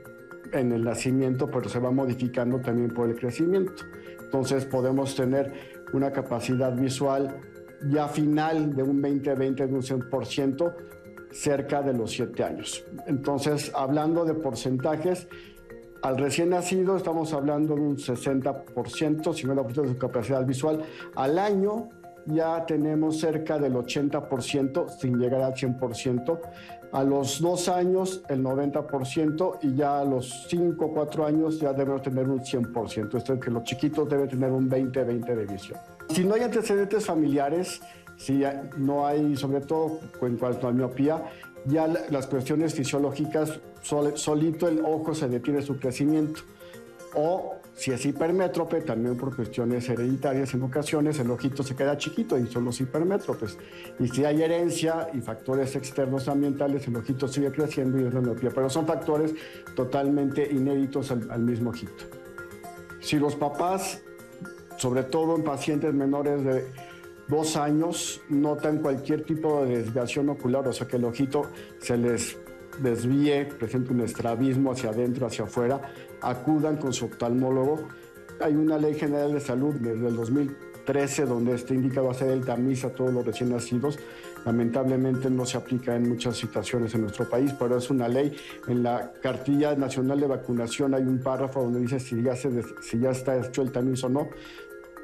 en 0.52 0.74
el 0.74 0.84
nacimiento, 0.84 1.50
pero 1.50 1.70
se 1.70 1.80
va 1.80 1.92
modificando 1.92 2.60
también 2.60 2.94
por 2.94 3.10
el 3.10 3.16
crecimiento. 3.16 3.84
Entonces 4.20 4.66
podemos 4.66 5.16
tener 5.16 5.54
una 5.94 6.12
capacidad 6.12 6.76
visual 6.76 7.40
ya 7.90 8.10
final 8.10 8.76
de 8.76 8.84
un 8.84 9.02
20-20 9.02 9.56
de 9.56 9.74
un 9.74 9.82
100%, 9.82 10.74
cerca 11.36 11.82
de 11.82 11.94
los 11.94 12.12
7 12.12 12.44
años. 12.44 12.86
Entonces, 13.08 13.72
hablando 13.76 14.24
de 14.24 14.34
porcentajes, 14.34 15.28
al 16.02 16.18
recién 16.18 16.50
nacido 16.50 16.96
estamos 16.96 17.34
hablando 17.34 17.76
de 17.76 17.82
un 17.82 17.98
60%, 17.98 18.64
50% 18.74 19.82
de 19.82 19.88
su 19.90 19.98
capacidad 19.98 20.46
visual. 20.46 20.84
Al 21.16 21.40
año 21.40 21.90
ya 22.26 22.66
tenemos 22.66 23.20
cerca 23.20 23.58
del 23.58 23.74
80% 23.74 24.90
sin 25.00 25.18
llegar 25.18 25.42
al 25.42 25.54
100%. 25.54 26.40
A 26.92 27.04
los 27.04 27.42
dos 27.42 27.68
años 27.68 28.24
el 28.30 28.42
90% 28.42 29.58
y 29.64 29.76
ya 29.76 30.00
a 30.00 30.06
los 30.06 30.48
5 30.48 30.86
o 30.86 30.94
4 30.94 31.26
años 31.26 31.60
ya 31.60 31.74
debemos 31.74 32.02
tener 32.02 32.30
un 32.30 32.40
100%. 32.40 33.18
Esto 33.18 33.34
es 33.34 33.40
que 33.40 33.52
los 33.52 33.64
chiquitos 33.64 34.08
deben 34.08 34.30
tener 34.30 34.52
un 34.52 34.70
20-20 34.70 35.36
de 35.36 35.46
visión. 35.46 35.80
Si 36.10 36.24
no 36.24 36.36
hay 36.36 36.44
antecedentes 36.44 37.06
familiares, 37.06 37.82
si 38.18 38.44
no 38.78 39.06
hay, 39.06 39.36
sobre 39.36 39.62
todo 39.62 40.00
en 40.22 40.38
cuanto 40.38 40.68
a 40.68 40.72
miopía, 40.72 41.24
ya 41.66 41.88
las 41.88 42.28
cuestiones 42.28 42.74
fisiológicas, 42.74 43.60
solito 43.82 44.68
el 44.68 44.82
ojo 44.86 45.16
se 45.16 45.28
detiene 45.28 45.62
su 45.62 45.80
crecimiento. 45.80 46.42
O 47.16 47.56
si 47.74 47.92
es 47.92 48.06
hipermétrope, 48.06 48.82
también 48.82 49.18
por 49.18 49.36
cuestiones 49.36 49.90
hereditarias 49.90 50.54
en 50.54 50.64
ocasiones, 50.64 51.18
el 51.20 51.32
ojito 51.32 51.64
se 51.64 51.76
queda 51.76 51.98
chiquito 51.98 52.38
y 52.38 52.48
son 52.48 52.66
los 52.66 52.80
hipermétropes. 52.82 53.58
Y 54.00 54.08
si 54.10 54.26
hay 54.26 54.42
herencia 54.42 55.10
y 55.14 55.22
factores 55.22 55.76
externos 55.76 56.28
ambientales, 56.28 56.88
el 56.88 56.96
ojito 56.98 57.28
sigue 57.28 57.52
creciendo 57.52 58.00
y 58.00 58.06
es 58.06 58.14
la 58.14 58.22
miopía. 58.22 58.52
Pero 58.54 58.70
son 58.70 58.86
factores 58.86 59.34
totalmente 59.76 60.50
inéditos 60.52 61.12
al, 61.12 61.30
al 61.32 61.42
mismo 61.42 61.72
ojito. 61.72 62.06
Si 63.00 63.18
los 63.18 63.36
papás, 63.36 64.02
sobre 64.78 65.04
todo 65.04 65.36
en 65.36 65.44
pacientes 65.44 65.94
menores 65.94 66.44
de 66.44 66.66
dos 67.28 67.56
años 67.58 68.22
notan 68.30 68.80
cualquier 68.80 69.24
tipo 69.24 69.66
de 69.66 69.78
desviación 69.78 70.30
ocular, 70.30 70.68
o 70.68 70.74
sea 70.74 70.88
que 70.88 70.98
el 70.98 71.06
ojito 71.06 71.50
se 71.80 71.98
les 71.98 72.38
desvíe, 72.82 73.46
presente 73.46 73.94
un 73.94 74.02
estrabismo 74.02 74.72
hacia 74.72 74.90
adentro, 74.90 75.28
hacia 75.28 75.46
afuera, 75.46 75.82
acudan 76.22 76.78
con 76.78 76.94
su 76.94 77.06
oftalmólogo. 77.06 77.88
Hay 78.42 78.56
una 78.56 78.78
ley 78.78 78.96
general 78.96 79.34
de 79.34 79.40
salud 79.40 79.76
desde 79.76 80.08
el 80.08 80.16
2013 80.16 81.26
donde 81.26 81.56
está 81.56 81.74
indicado 81.74 82.10
hacer 82.10 82.30
el 82.30 82.44
tamiz 82.44 82.84
a 82.84 82.90
todos 82.90 83.14
los 83.14 83.26
recién 83.26 83.50
nacidos. 83.50 83.98
Lamentablemente 84.46 85.30
no 85.30 85.46
se 85.46 85.58
aplica 85.58 85.96
en 85.96 86.08
muchas 86.08 86.38
situaciones 86.38 86.94
en 86.94 87.02
nuestro 87.02 87.28
país, 87.28 87.54
pero 87.58 87.78
es 87.78 87.90
una 87.90 88.08
ley. 88.08 88.36
En 88.68 88.84
la 88.84 89.12
cartilla 89.22 89.74
nacional 89.76 90.20
de 90.20 90.28
vacunación 90.28 90.94
hay 90.94 91.04
un 91.04 91.20
párrafo 91.20 91.64
donde 91.64 91.80
dice 91.80 92.00
si 92.00 92.22
ya, 92.22 92.36
se, 92.36 92.52
si 92.82 93.00
ya 93.00 93.12
está 93.12 93.38
hecho 93.38 93.62
el 93.64 93.72
tamiz 93.72 94.04
o 94.04 94.10
no 94.10 94.30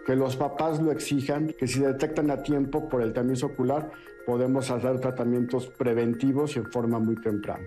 que 0.06 0.16
los 0.16 0.36
papás 0.36 0.80
lo 0.80 0.92
exijan, 0.92 1.54
que 1.58 1.68
si 1.68 1.80
detectan 1.80 2.32
a 2.32 2.42
tiempo 2.42 2.90
por 2.90 3.02
el 3.02 3.14
tamiz 3.14 3.44
ocular, 3.44 3.92
podemos 4.26 4.70
hacer 4.72 5.00
tratamientos 5.00 5.68
preventivos 5.68 6.56
y 6.56 6.60
en 6.60 6.72
forma 6.72 7.00
muy 7.00 7.16
temprana. 7.16 7.66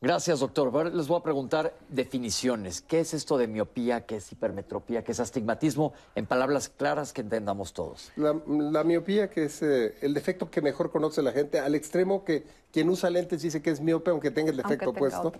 Gracias, 0.00 0.40
doctor. 0.40 0.92
les 0.92 1.06
voy 1.06 1.20
a 1.20 1.22
preguntar 1.22 1.76
definiciones. 1.88 2.80
¿Qué 2.80 2.98
es 2.98 3.14
esto 3.14 3.38
de 3.38 3.46
miopía? 3.46 4.04
¿Qué 4.04 4.16
es 4.16 4.32
hipermetropía? 4.32 5.04
¿Qué 5.04 5.12
es 5.12 5.20
astigmatismo? 5.20 5.92
En 6.16 6.26
palabras 6.26 6.68
claras 6.68 7.12
que 7.12 7.20
entendamos 7.20 7.72
todos. 7.72 8.10
La, 8.16 8.82
miopía, 8.82 9.30
que 9.30 9.44
es 9.44 9.62
eh, 9.62 9.94
el 10.00 10.12
defecto 10.12 10.50
que 10.50 10.60
mejor 10.60 10.90
conoce 10.90 11.22
la 11.22 11.30
gente, 11.30 11.60
al 11.60 11.76
extremo 11.76 12.24
que 12.24 12.42
quien 12.72 12.88
usa 12.88 13.10
lentes 13.10 13.42
dice 13.42 13.62
que 13.62 13.70
es 13.70 13.80
miope 13.80 14.10
aunque 14.10 14.32
tenga 14.32 14.50
el 14.50 14.56
defecto 14.56 14.92
puesto, 14.92 15.32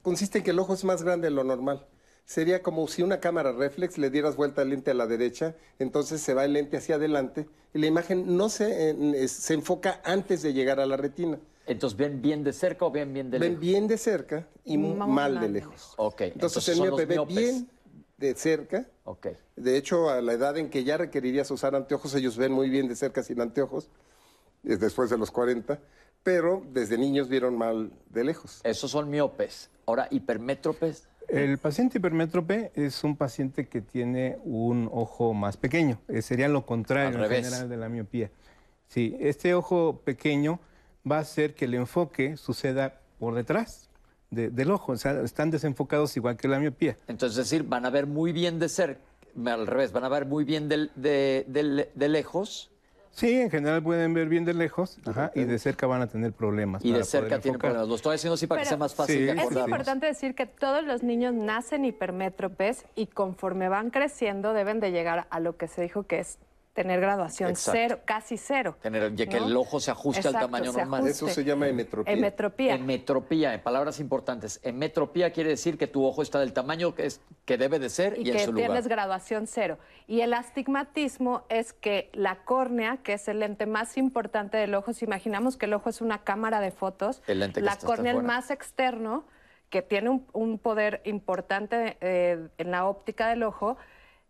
consiste 0.00 0.38
en 0.38 0.44
que 0.44 0.52
el 0.52 0.58
ojo 0.58 0.72
es 0.72 0.82
más 0.82 1.02
grande 1.02 1.28
de 1.28 1.34
lo 1.34 1.44
normal 1.44 1.86
sería 2.30 2.62
como 2.62 2.86
si 2.86 3.02
una 3.02 3.18
cámara 3.18 3.50
reflex 3.50 3.98
le 3.98 4.08
dieras 4.08 4.36
vuelta 4.36 4.62
el 4.62 4.68
lente 4.70 4.92
a 4.92 4.94
la 4.94 5.08
derecha, 5.08 5.56
entonces 5.80 6.20
se 6.20 6.32
va 6.32 6.44
el 6.44 6.52
lente 6.52 6.76
hacia 6.76 6.94
adelante 6.94 7.48
y 7.74 7.80
la 7.80 7.88
imagen 7.88 8.36
no 8.36 8.48
se, 8.48 9.26
se 9.26 9.54
enfoca 9.54 10.00
antes 10.04 10.40
de 10.42 10.52
llegar 10.52 10.78
a 10.78 10.86
la 10.86 10.96
retina. 10.96 11.40
Entonces, 11.66 11.98
¿ven 11.98 12.22
bien 12.22 12.44
de 12.44 12.52
cerca 12.52 12.84
o 12.84 12.90
ven 12.92 13.12
bien 13.12 13.32
de 13.32 13.40
lejos? 13.40 13.50
Ven 13.52 13.60
bien 13.60 13.88
de 13.88 13.98
cerca 13.98 14.46
y 14.64 14.78
mal, 14.78 15.40
de 15.40 15.48
lejos. 15.48 15.94
Ok. 15.96 16.20
Entonces, 16.20 16.68
el 16.68 16.80
miope 16.80 17.04
ve 17.04 17.18
bien 17.26 17.68
de 18.16 18.34
cerca. 18.36 18.86
Ok. 19.02 19.26
De 19.56 19.76
hecho, 19.76 20.08
a 20.08 20.20
la 20.20 20.32
edad 20.32 20.56
en 20.56 20.70
que 20.70 20.84
ya 20.84 20.98
requerirías 20.98 21.50
usar 21.50 21.74
anteojos, 21.74 22.14
ellos 22.14 22.36
ven 22.36 22.52
muy 22.52 22.70
bien 22.70 22.86
de 22.86 22.94
cerca 22.94 23.24
sin 23.24 23.40
anteojos, 23.40 23.90
después 24.62 25.10
de 25.10 25.18
los 25.18 25.32
40, 25.32 25.80
pero 26.22 26.62
desde 26.70 26.96
niños 26.96 27.28
vieron 27.28 27.58
mal 27.58 27.90
de 28.08 28.22
lejos. 28.22 28.60
Esos 28.62 28.92
son 28.92 29.10
miopes. 29.10 29.68
Ahora, 29.86 30.06
hipermétropes. 30.12 31.09
El 31.30 31.58
paciente 31.58 31.98
hipermétrope 31.98 32.72
es 32.74 33.04
un 33.04 33.16
paciente 33.16 33.68
que 33.68 33.80
tiene 33.80 34.38
un 34.42 34.88
ojo 34.92 35.32
más 35.32 35.56
pequeño. 35.56 36.00
Eh, 36.08 36.22
sería 36.22 36.48
lo 36.48 36.66
contrario 36.66 37.22
en 37.22 37.30
general 37.30 37.68
de 37.68 37.76
la 37.76 37.88
miopía. 37.88 38.30
Sí, 38.88 39.16
este 39.20 39.54
ojo 39.54 40.00
pequeño 40.04 40.58
va 41.10 41.18
a 41.18 41.20
hacer 41.20 41.54
que 41.54 41.66
el 41.66 41.74
enfoque 41.74 42.36
suceda 42.36 43.00
por 43.18 43.34
detrás 43.34 43.88
del 44.30 44.70
ojo. 44.70 44.92
O 44.92 44.96
sea, 44.96 45.20
están 45.22 45.50
desenfocados 45.50 46.16
igual 46.16 46.36
que 46.36 46.48
la 46.48 46.58
miopía. 46.58 46.96
Entonces, 47.06 47.38
es 47.38 47.50
decir, 47.50 47.62
van 47.64 47.86
a 47.86 47.90
ver 47.90 48.06
muy 48.06 48.32
bien 48.32 48.58
de 48.58 48.68
cerca, 48.68 49.00
al 49.46 49.66
revés, 49.66 49.92
van 49.92 50.04
a 50.04 50.08
ver 50.08 50.26
muy 50.26 50.44
bien 50.44 50.68
de, 50.68 50.90
de 50.96 52.08
lejos 52.08 52.70
Sí, 53.12 53.40
en 53.40 53.50
general 53.50 53.82
pueden 53.82 54.14
ver 54.14 54.28
bien 54.28 54.44
de 54.44 54.54
lejos 54.54 54.98
y 55.34 55.44
de 55.44 55.58
cerca 55.58 55.86
van 55.86 56.02
a 56.02 56.06
tener 56.06 56.32
problemas. 56.32 56.84
Y 56.84 56.92
de 56.92 57.04
cerca 57.04 57.40
tienen 57.40 57.60
problemas. 57.60 57.88
Lo 57.88 57.94
estoy 57.94 58.14
haciendo 58.14 58.34
así 58.34 58.46
para 58.46 58.62
que 58.62 58.68
sea 58.68 58.76
más 58.76 58.94
fácil 58.94 59.26
de 59.26 59.32
Es 59.32 59.50
importante 59.52 60.06
decir 60.06 60.34
que 60.34 60.46
todos 60.46 60.84
los 60.84 61.02
niños 61.02 61.34
nacen 61.34 61.84
hipermétropes 61.84 62.86
y 62.94 63.06
conforme 63.06 63.68
van 63.68 63.90
creciendo 63.90 64.52
deben 64.52 64.80
de 64.80 64.92
llegar 64.92 65.26
a 65.30 65.40
lo 65.40 65.56
que 65.56 65.68
se 65.68 65.82
dijo 65.82 66.04
que 66.04 66.20
es 66.20 66.38
tener 66.72 67.00
graduación 67.00 67.56
cero, 67.56 68.00
casi 68.04 68.36
cero. 68.36 68.76
Tener, 68.80 69.14
ya 69.14 69.26
que 69.26 69.38
el 69.38 69.56
ojo 69.56 69.80
se 69.80 69.90
ajuste 69.90 70.28
al 70.28 70.34
tamaño 70.34 70.72
normal. 70.72 71.06
Eso 71.06 71.28
se 71.28 71.44
llama 71.44 71.68
emetropía. 71.68 72.12
Emetropía. 72.12 72.74
Emetropía, 72.74 73.54
en 73.54 73.62
palabras 73.62 74.00
importantes. 74.00 74.60
Emetropía 74.62 75.32
quiere 75.32 75.50
decir 75.50 75.76
que 75.76 75.86
tu 75.86 76.04
ojo 76.04 76.22
está 76.22 76.38
del 76.38 76.52
tamaño 76.52 76.94
que, 76.94 77.06
es, 77.06 77.20
que 77.44 77.58
debe 77.58 77.78
de 77.78 77.90
ser 77.90 78.18
y, 78.18 78.28
y 78.28 78.30
en 78.30 78.38
su 78.40 78.52
lugar. 78.52 78.54
que 78.54 78.72
tienes 78.72 78.88
graduación 78.88 79.46
cero. 79.46 79.78
Y 80.06 80.20
el 80.20 80.32
astigmatismo 80.32 81.44
es 81.48 81.72
que 81.72 82.10
la 82.12 82.44
córnea, 82.44 82.98
que 82.98 83.14
es 83.14 83.28
el 83.28 83.40
lente 83.40 83.66
más 83.66 83.96
importante 83.96 84.56
del 84.56 84.74
ojo, 84.74 84.92
si 84.92 85.04
imaginamos 85.04 85.56
que 85.56 85.66
el 85.66 85.74
ojo 85.74 85.90
es 85.90 86.00
una 86.00 86.22
cámara 86.22 86.60
de 86.60 86.70
fotos, 86.70 87.22
la 87.26 87.76
córnea 87.76 88.12
el 88.12 88.22
más 88.22 88.50
externo, 88.50 89.24
que 89.70 89.82
tiene 89.82 90.20
un, 90.32 90.58
poder 90.58 91.00
importante 91.04 91.96
eh, 92.00 92.48
en 92.58 92.70
la 92.70 92.86
óptica 92.86 93.28
del 93.28 93.44
ojo, 93.44 93.76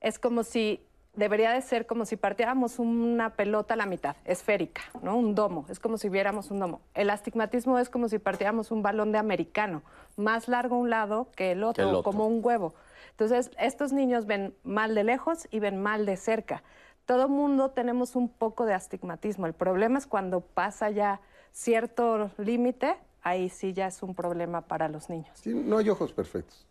es 0.00 0.18
como 0.18 0.44
si 0.44 0.86
debería 1.20 1.52
de 1.52 1.62
ser 1.62 1.86
como 1.86 2.04
si 2.04 2.16
partiéramos 2.16 2.80
una 2.80 3.30
pelota 3.34 3.74
a 3.74 3.76
la 3.76 3.86
mitad, 3.86 4.16
esférica, 4.24 4.82
¿no? 5.02 5.16
Un 5.16 5.36
domo, 5.36 5.66
es 5.68 5.78
como 5.78 5.98
si 5.98 6.08
viéramos 6.08 6.50
un 6.50 6.58
domo. 6.58 6.80
El 6.94 7.10
astigmatismo 7.10 7.78
es 7.78 7.88
como 7.88 8.08
si 8.08 8.18
partiéramos 8.18 8.72
un 8.72 8.82
balón 8.82 9.12
de 9.12 9.18
americano, 9.18 9.82
más 10.16 10.48
largo 10.48 10.76
un 10.76 10.90
lado 10.90 11.28
que 11.36 11.52
el 11.52 11.62
otro, 11.62 12.02
como 12.02 12.26
un 12.26 12.44
huevo. 12.44 12.74
Entonces, 13.12 13.50
estos 13.58 13.92
niños 13.92 14.26
ven 14.26 14.54
mal 14.64 14.94
de 14.94 15.04
lejos 15.04 15.46
y 15.50 15.60
ven 15.60 15.80
mal 15.80 16.06
de 16.06 16.16
cerca. 16.16 16.62
Todo 17.06 17.28
mundo 17.28 17.70
tenemos 17.70 18.16
un 18.16 18.28
poco 18.28 18.66
de 18.66 18.74
astigmatismo. 18.74 19.46
El 19.46 19.52
problema 19.52 19.98
es 19.98 20.06
cuando 20.06 20.40
pasa 20.40 20.90
ya 20.90 21.20
cierto 21.52 22.30
límite, 22.38 22.96
ahí 23.22 23.48
sí 23.48 23.72
ya 23.72 23.86
es 23.86 24.02
un 24.02 24.14
problema 24.14 24.62
para 24.62 24.88
los 24.88 25.10
niños. 25.10 25.30
no 25.44 25.78
hay 25.78 25.90
ojos 25.90 26.12
perfectos. 26.12 26.66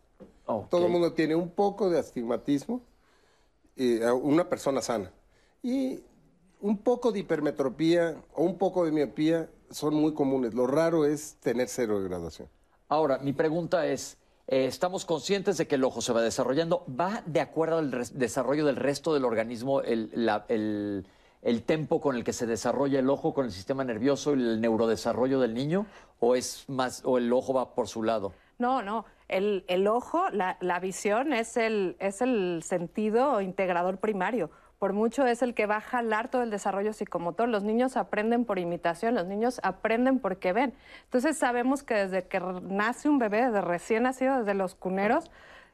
Todo 0.70 0.88
el 0.88 0.92
mundo 0.92 1.14
tiene 1.14 1.36
un 1.36 1.50
poco 1.50 1.90
de 1.90 2.00
astigmatismo 2.00 2.82
una 3.80 4.50
persona 4.50 4.82
sana. 4.82 5.12
Y 5.64 6.02
un 6.62 6.78
poco 6.78 7.12
de 7.12 7.20
hipermetropía 7.20 8.16
o 8.34 8.44
un 8.44 8.58
poco 8.58 8.86
de 8.86 8.92
miopía 8.92 9.50
son 9.72 9.96
muy 9.96 10.14
comunes. 10.14 10.54
Lo 10.54 10.68
raro 10.68 11.06
es 11.06 11.36
tener 11.36 11.68
cero 11.68 12.00
de 12.00 12.10
graduación. 12.10 12.50
Ahora, 12.88 13.20
mi 13.20 13.34
pregunta 13.34 13.86
es, 13.86 14.18
eh, 14.48 14.66
estamos 14.66 15.06
conscientes 15.06 15.58
de 15.58 15.68
que 15.68 15.76
el 15.76 15.84
ojo 15.84 16.02
se 16.02 16.12
va 16.12 16.22
desarrollando. 16.22 16.84
¿Va 16.88 17.24
de 17.26 17.40
acuerdo 17.40 17.78
al 17.78 17.92
desarrollo 18.14 18.66
del 18.66 18.76
resto 18.76 19.14
del 19.14 19.26
organismo 19.26 19.82
el, 19.82 20.12
el, 20.48 21.06
el, 21.42 21.64
tempo 21.64 22.02
con 22.02 22.16
el 22.16 22.24
que 22.24 22.34
se 22.34 22.48
desarrolla 22.48 23.00
el 23.00 23.10
ojo 23.10 23.34
con 23.34 23.46
el 23.46 23.52
sistema 23.52 23.84
nervioso 23.84 24.32
y 24.32 24.42
el 24.42 24.60
neurodesarrollo 24.60 25.40
del 25.40 25.54
niño? 25.54 25.86
¿O, 26.20 26.36
es 26.36 26.66
más, 26.68 27.04
o 27.06 27.18
el 27.18 27.32
ojo 27.32 27.54
va 27.54 27.76
por 27.76 27.88
su 27.88 28.02
lado? 28.02 28.34
No, 28.58 28.82
no. 28.82 29.06
El, 29.30 29.88
ojo, 29.88 30.24
la, 30.32 30.80
visión 30.80 31.34
es 31.34 31.56
el, 31.56 31.96
es 32.00 32.22
el 32.22 32.62
sentido 32.64 33.42
integrador 33.42 34.00
primario. 34.00 34.50
Por 34.80 34.94
mucho 34.94 35.28
es 35.28 35.42
el 35.42 35.54
que 35.54 35.68
va 35.68 35.78
a 35.78 35.82
jalar 35.82 36.32
todo 36.32 36.42
el 36.42 36.50
desarrollo 36.50 36.94
psicomotor. 36.94 37.48
Los 37.48 37.64
niños 37.64 37.96
aprenden 37.96 38.46
por 38.46 38.58
imitación, 38.60 39.14
los 39.14 39.28
niños 39.28 39.60
aprenden 39.62 40.20
porque 40.20 40.52
ven. 40.52 40.74
Entonces 41.04 41.38
sabemos 41.38 41.84
que 41.84 41.94
desde 41.94 42.28
que 42.28 42.40
nace 42.40 43.08
un 43.08 43.20
bebé, 43.20 43.46
desde 43.46 43.62
recién 43.62 44.04
nacido, 44.04 44.40
desde 44.40 44.54
los 44.56 44.74
cuneros, 44.74 45.30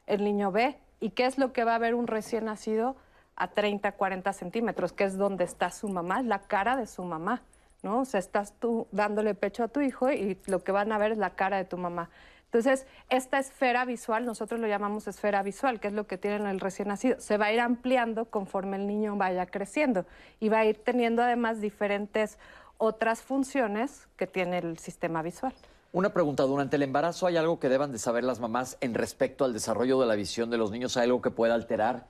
el 0.06 0.22
niño 0.22 0.52
ve. 0.52 0.76
¿Y 1.00 1.10
qué 1.10 1.24
es 1.24 1.38
lo 1.38 1.52
que 1.52 1.64
va 1.64 1.76
a 1.76 1.78
ver 1.78 1.94
un 1.94 2.08
recién 2.08 2.46
nacido 2.46 2.96
a 3.36 3.48
30, 3.48 3.92
40 3.92 4.32
centímetros? 4.32 4.92
Que 4.92 5.04
es 5.04 5.16
donde 5.16 5.44
está 5.44 5.70
su 5.70 5.88
mamá, 5.88 6.20
la 6.22 6.40
cara 6.40 6.76
de 6.76 6.86
su 6.86 7.04
mamá. 7.04 7.42
¿no? 7.82 8.00
O 8.00 8.04
sea, 8.04 8.20
estás 8.20 8.54
tú 8.58 8.88
dándole 8.90 9.34
pecho 9.34 9.62
a 9.64 9.68
tu 9.68 9.80
hijo 9.80 10.10
y 10.10 10.38
lo 10.46 10.64
que 10.64 10.72
van 10.72 10.90
a 10.92 10.98
ver 10.98 11.12
es 11.12 11.18
la 11.18 11.30
cara 11.30 11.56
de 11.56 11.64
tu 11.64 11.78
mamá. 11.78 12.10
Entonces, 12.56 12.86
esta 13.10 13.38
esfera 13.38 13.84
visual, 13.84 14.24
nosotros 14.24 14.58
lo 14.58 14.66
llamamos 14.66 15.06
esfera 15.06 15.42
visual, 15.42 15.78
que 15.78 15.88
es 15.88 15.92
lo 15.92 16.06
que 16.06 16.16
tiene 16.16 16.50
el 16.50 16.58
recién 16.58 16.88
nacido, 16.88 17.20
se 17.20 17.36
va 17.36 17.46
a 17.46 17.52
ir 17.52 17.60
ampliando 17.60 18.30
conforme 18.30 18.78
el 18.78 18.86
niño 18.86 19.14
vaya 19.14 19.44
creciendo 19.44 20.06
y 20.40 20.48
va 20.48 20.60
a 20.60 20.64
ir 20.64 20.82
teniendo 20.82 21.22
además 21.22 21.60
diferentes 21.60 22.38
otras 22.78 23.20
funciones 23.20 24.08
que 24.16 24.26
tiene 24.26 24.56
el 24.56 24.78
sistema 24.78 25.20
visual. 25.20 25.52
Una 25.92 26.14
pregunta, 26.14 26.44
durante 26.44 26.76
el 26.76 26.82
embarazo 26.84 27.26
hay 27.26 27.36
algo 27.36 27.60
que 27.60 27.68
deban 27.68 27.92
de 27.92 27.98
saber 27.98 28.24
las 28.24 28.40
mamás 28.40 28.78
en 28.80 28.94
respecto 28.94 29.44
al 29.44 29.52
desarrollo 29.52 30.00
de 30.00 30.06
la 30.06 30.14
visión 30.14 30.48
de 30.48 30.56
los 30.56 30.70
niños, 30.70 30.96
¿hay 30.96 31.04
algo 31.04 31.20
que 31.20 31.30
pueda 31.30 31.52
alterar 31.52 32.06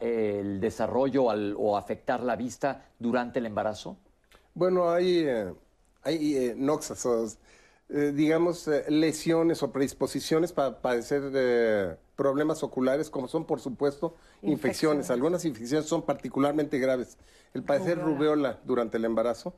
el 0.00 0.58
desarrollo 0.58 1.24
o 1.24 1.76
afectar 1.76 2.22
la 2.22 2.34
vista 2.34 2.86
durante 2.98 3.40
el 3.40 3.46
embarazo? 3.46 3.98
Bueno, 4.54 4.88
hay, 4.88 5.18
eh, 5.18 5.52
hay 6.02 6.34
eh, 6.34 6.54
eh, 7.88 8.12
digamos, 8.12 8.66
eh, 8.66 8.84
lesiones 8.88 9.62
o 9.62 9.70
predisposiciones 9.70 10.52
para 10.52 10.80
padecer 10.80 11.30
eh, 11.32 11.94
problemas 12.16 12.64
oculares, 12.64 13.10
como 13.10 13.28
son, 13.28 13.44
por 13.44 13.60
supuesto, 13.60 14.16
infecciones. 14.42 15.08
Algunas 15.10 15.44
infecciones 15.44 15.86
son 15.86 16.02
particularmente 16.02 16.80
graves. 16.80 17.16
El 17.54 17.62
padecer 17.62 17.98
rubeola 17.98 18.58
durante 18.64 18.96
el 18.96 19.04
embarazo 19.04 19.54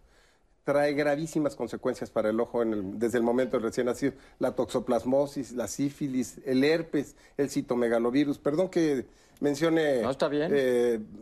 trae 0.65 0.93
gravísimas 0.93 1.57
consecuencias 1.57 2.11
para 2.11 2.29
el 2.29 2.39
ojo 2.39 2.63
desde 2.67 3.17
el 3.17 3.25
momento 3.25 3.57
del 3.57 3.63
recién 3.63 3.87
nacido. 3.87 4.13
La 4.39 4.55
toxoplasmosis, 4.55 5.53
la 5.53 5.67
sífilis, 5.67 6.37
el 6.45 6.63
herpes, 6.65 7.17
el 7.39 7.49
citomegalovirus. 7.49 8.39
Perdón 8.39 8.69
que 8.69 9.07
mencione 9.41 10.03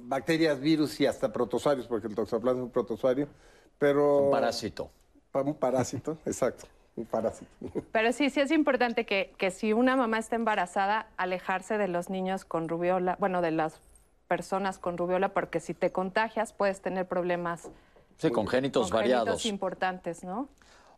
bacterias, 0.08 0.58
virus 0.58 1.00
y 1.00 1.06
hasta 1.06 1.32
protozoarios, 1.32 1.86
porque 1.86 2.08
el 2.08 2.16
toxoplasma 2.16 2.62
es 2.62 2.64
un 2.64 2.72
protozoario, 2.72 3.28
pero... 3.78 4.24
Un 4.24 4.30
parásito. 4.32 4.90
Un 5.32 5.54
parásito, 5.54 6.18
exacto 6.26 6.66
un 6.96 7.04
parásito. 7.04 7.50
Pero 7.92 8.12
sí, 8.12 8.30
sí 8.30 8.40
es 8.40 8.50
importante 8.50 9.04
que, 9.06 9.32
que, 9.38 9.50
si 9.50 9.72
una 9.72 9.96
mamá 9.96 10.18
está 10.18 10.36
embarazada, 10.36 11.08
alejarse 11.16 11.78
de 11.78 11.88
los 11.88 12.10
niños 12.10 12.44
con 12.44 12.68
rubiola, 12.68 13.16
bueno, 13.20 13.42
de 13.42 13.50
las 13.50 13.80
personas 14.28 14.78
con 14.78 14.98
rubiola, 14.98 15.28
porque 15.28 15.60
si 15.60 15.74
te 15.74 15.92
contagias 15.92 16.52
puedes 16.52 16.80
tener 16.80 17.06
problemas 17.06 17.68
Sí, 18.16 18.30
congénitos, 18.30 18.90
congénitos 18.90 18.90
variados. 18.90 19.46
importantes, 19.46 20.24
¿no? 20.24 20.48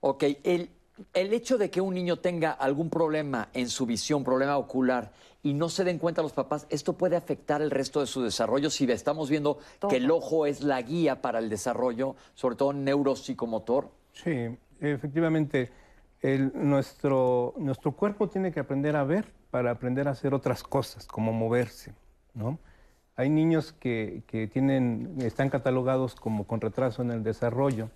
Ok, 0.01 0.23
el, 0.45 0.71
el 1.15 1.33
hecho 1.35 1.59
de 1.59 1.69
que 1.69 1.81
un 1.81 1.95
niño 1.95 2.21
tenga 2.21 2.53
algún 2.53 2.89
problema 2.91 3.49
en 3.53 3.69
su 3.69 3.85
visión, 3.87 4.23
problema 4.25 4.57
ocular, 4.57 5.13
y 5.43 5.53
no 5.53 5.69
se 5.69 5.85
den 5.85 5.99
cuenta 5.99 6.23
los 6.23 6.33
papás, 6.33 6.67
esto 6.71 6.93
puede 6.95 7.17
afectar 7.17 7.61
el 7.61 7.71
resto 7.71 8.01
de 8.01 8.07
su 8.07 8.23
desarrollo 8.23 8.71
si 8.71 8.91
estamos 8.91 9.29
viendo 9.31 9.59
Todo. 9.79 9.91
que 9.91 9.97
el 9.99 10.11
ojo 10.11 10.47
es 10.47 10.63
la 10.63 10.81
guía 10.83 11.21
para 11.21 11.39
el 11.39 11.49
desarrollo, 11.49 12.17
sobre 12.35 12.57
todo 12.57 12.73
neuropsicomotor. 12.73 13.91
Sí, 14.13 14.57
efectivamente, 14.81 15.71
nuestro, 16.23 17.55
nuestro 17.59 17.93
cuerpo 17.93 18.29
tiene 18.29 18.53
que 18.53 18.61
aprender 18.61 18.97
a 18.97 19.05
ver 19.05 19.33
para 19.51 19.71
aprender 19.71 20.09
a 20.09 20.13
hacer 20.13 20.35
otras 20.35 20.63
cosas, 20.63 21.07
como 21.07 21.33
moverse, 21.33 21.95
¿no? 22.35 22.59
Hay 23.17 23.31
niños 23.31 23.73
que, 23.73 24.23
que 24.27 24.47
tienen, 24.47 25.17
están 25.23 25.51
catalogados 25.51 26.15
como 26.15 26.47
con 26.47 26.61
retraso 26.61 27.03
en 27.03 27.11
el 27.11 27.25
desarrollo 27.25 27.91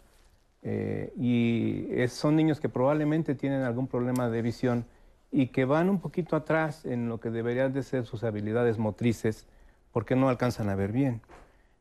eh, 0.63 1.13
y 1.17 1.87
son 2.09 2.37
niños 2.37 2.61
que 2.61 2.69
probablemente 2.69 3.35
tienen 3.35 3.63
algún 3.63 3.87
problema 3.87 4.31
de 4.31 4.43
visión 4.43 4.85
y 5.31 5.49
que 5.49 5.65
van 5.65 5.89
un 5.89 5.99
poquito 5.99 6.37
atrás 6.37 6.85
en 6.85 7.09
lo 7.09 7.19
que 7.21 7.31
deberían 7.31 7.73
de 7.73 7.83
ser 7.83 8.05
sus 8.05 8.23
habilidades 8.23 8.79
motrices 8.79 9.47
porque 9.93 10.15
no 10.15 10.29
alcanzan 10.29 10.69
a 10.69 10.75
ver 10.75 10.93
bien. 10.93 11.21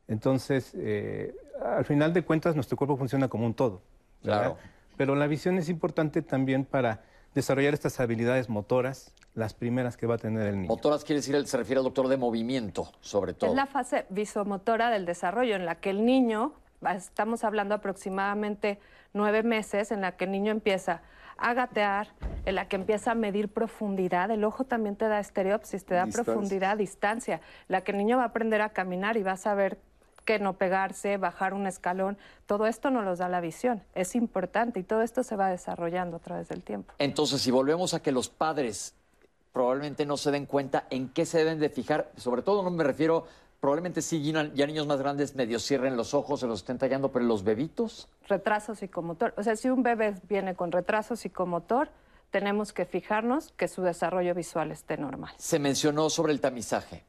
Entonces, 0.08 0.74
eh, 0.76 1.36
al 1.64 1.86
final 1.86 2.14
de 2.14 2.24
cuentas, 2.24 2.56
nuestro 2.56 2.76
cuerpo 2.78 2.98
funciona 2.98 3.28
como 3.28 3.46
un 3.46 3.54
todo. 3.54 3.82
Claro. 4.24 4.58
Pero 5.02 5.16
la 5.16 5.26
visión 5.26 5.58
es 5.58 5.68
importante 5.68 6.22
también 6.22 6.64
para 6.64 7.02
desarrollar 7.34 7.74
estas 7.74 8.00
habilidades 8.00 8.50
motoras, 8.50 9.16
las 9.34 9.56
primeras 9.56 9.98
que 9.98 10.06
va 10.06 10.14
a 10.14 10.18
tener 10.20 10.46
el 10.46 10.58
niño. 10.58 10.68
Motoras 10.68 11.04
quiere 11.04 11.22
decir, 11.22 11.44
se 11.48 11.58
refiere 11.58 11.80
al 11.80 11.86
doctor 11.86 12.08
de 12.08 12.18
movimiento, 12.18 12.92
sobre 13.02 13.34
todo. 13.34 13.50
Es 13.50 13.56
la 13.56 13.66
fase 13.66 14.06
visomotora 14.10 14.92
del 14.92 15.08
desarrollo 15.08 15.56
en 15.56 15.66
la 15.66 15.80
que 15.80 15.90
el 15.90 16.06
niño, 16.06 16.54
estamos 16.96 17.44
hablando 17.44 17.74
aproximadamente 17.74 18.80
nueve 19.12 19.42
meses, 19.42 19.92
en 19.92 20.02
la 20.02 20.18
que 20.18 20.26
el 20.26 20.32
niño 20.34 20.52
empieza 20.52 21.02
a 21.36 21.56
gatear, 21.56 22.10
en 22.46 22.54
la 22.54 22.68
que 22.68 22.76
empieza 22.76 23.14
a 23.14 23.16
medir 23.16 23.50
profundidad. 23.52 24.30
El 24.30 24.44
ojo 24.44 24.66
también 24.66 24.98
te 24.98 25.08
da 25.08 25.20
estereopsis, 25.20 25.84
te 25.84 25.96
da 25.96 26.06
Distancia. 26.06 26.32
profundidad, 26.32 26.78
distancia. 26.78 27.42
La 27.68 27.82
que 27.82 27.94
el 27.94 27.98
niño 27.98 28.18
va 28.18 28.24
a 28.26 28.28
aprender 28.28 28.62
a 28.62 28.70
caminar 28.70 29.18
y 29.18 29.24
va 29.24 29.32
a 29.32 29.38
saber 29.38 29.80
que 30.26 30.40
no 30.40 30.54
pegarse, 30.54 31.18
bajar 31.18 31.54
un 31.54 31.68
escalón. 31.68 32.18
Todo 32.46 32.68
esto 32.68 32.90
nos 32.90 33.06
los 33.06 33.20
da 33.20 33.30
la 33.30 33.42
visión. 33.42 33.84
Es 33.96 34.16
importante 34.16 34.80
y 34.80 34.84
todo 34.84 35.02
esto 35.02 35.24
se 35.24 35.36
va 35.36 35.50
desarrollando 35.50 36.18
a 36.18 36.20
través 36.20 36.50
del 36.50 36.64
tiempo. 36.64 36.94
Entonces, 37.00 37.42
si 37.42 37.52
volvemos 37.52 37.94
a 37.94 38.02
que 38.02 38.12
los 38.12 38.30
padres 38.30 38.94
probablemente 39.52 40.06
no 40.06 40.18
se 40.18 40.32
den 40.32 40.46
cuenta 40.46 40.86
en 40.90 41.10
qué 41.10 41.26
se 41.26 41.40
deben 41.40 41.60
de 41.60 41.70
fijar, 41.70 42.12
sobre 42.16 42.42
todo 42.42 42.64
no 42.64 42.72
me 42.72 42.84
refiero, 42.84 43.26
probablemente 43.60 44.02
sí 44.02 44.24
ya 44.24 44.50
ya 44.54 44.66
niños 44.66 44.88
más 44.88 45.00
grandes 45.00 45.36
medio 45.36 45.60
cierren 45.60 45.98
los 45.98 46.14
ojos, 46.14 46.40
se 46.40 46.48
los 46.48 46.60
estén 46.60 46.78
tallando, 46.78 47.12
pero 47.12 47.26
los 47.26 47.44
bebitos, 47.44 48.08
retraso 48.28 48.76
psicomotor. 48.76 49.34
O 49.38 49.44
sea, 49.44 49.56
si 49.56 49.70
un 49.70 49.84
bebé 49.84 50.16
viene 50.30 50.56
con 50.56 50.72
retraso 50.72 51.16
psicomotor, 51.16 51.90
tenemos 52.32 52.72
que 52.72 52.86
fijarnos 52.86 53.52
que 53.58 53.68
su 53.68 53.82
desarrollo 53.82 54.34
visual 54.34 54.72
esté 54.72 54.98
normal. 54.98 55.34
se 55.38 55.60
mencionó 55.60 56.10
sobre 56.10 56.32
el 56.32 56.40
tamizaje. 56.40 57.04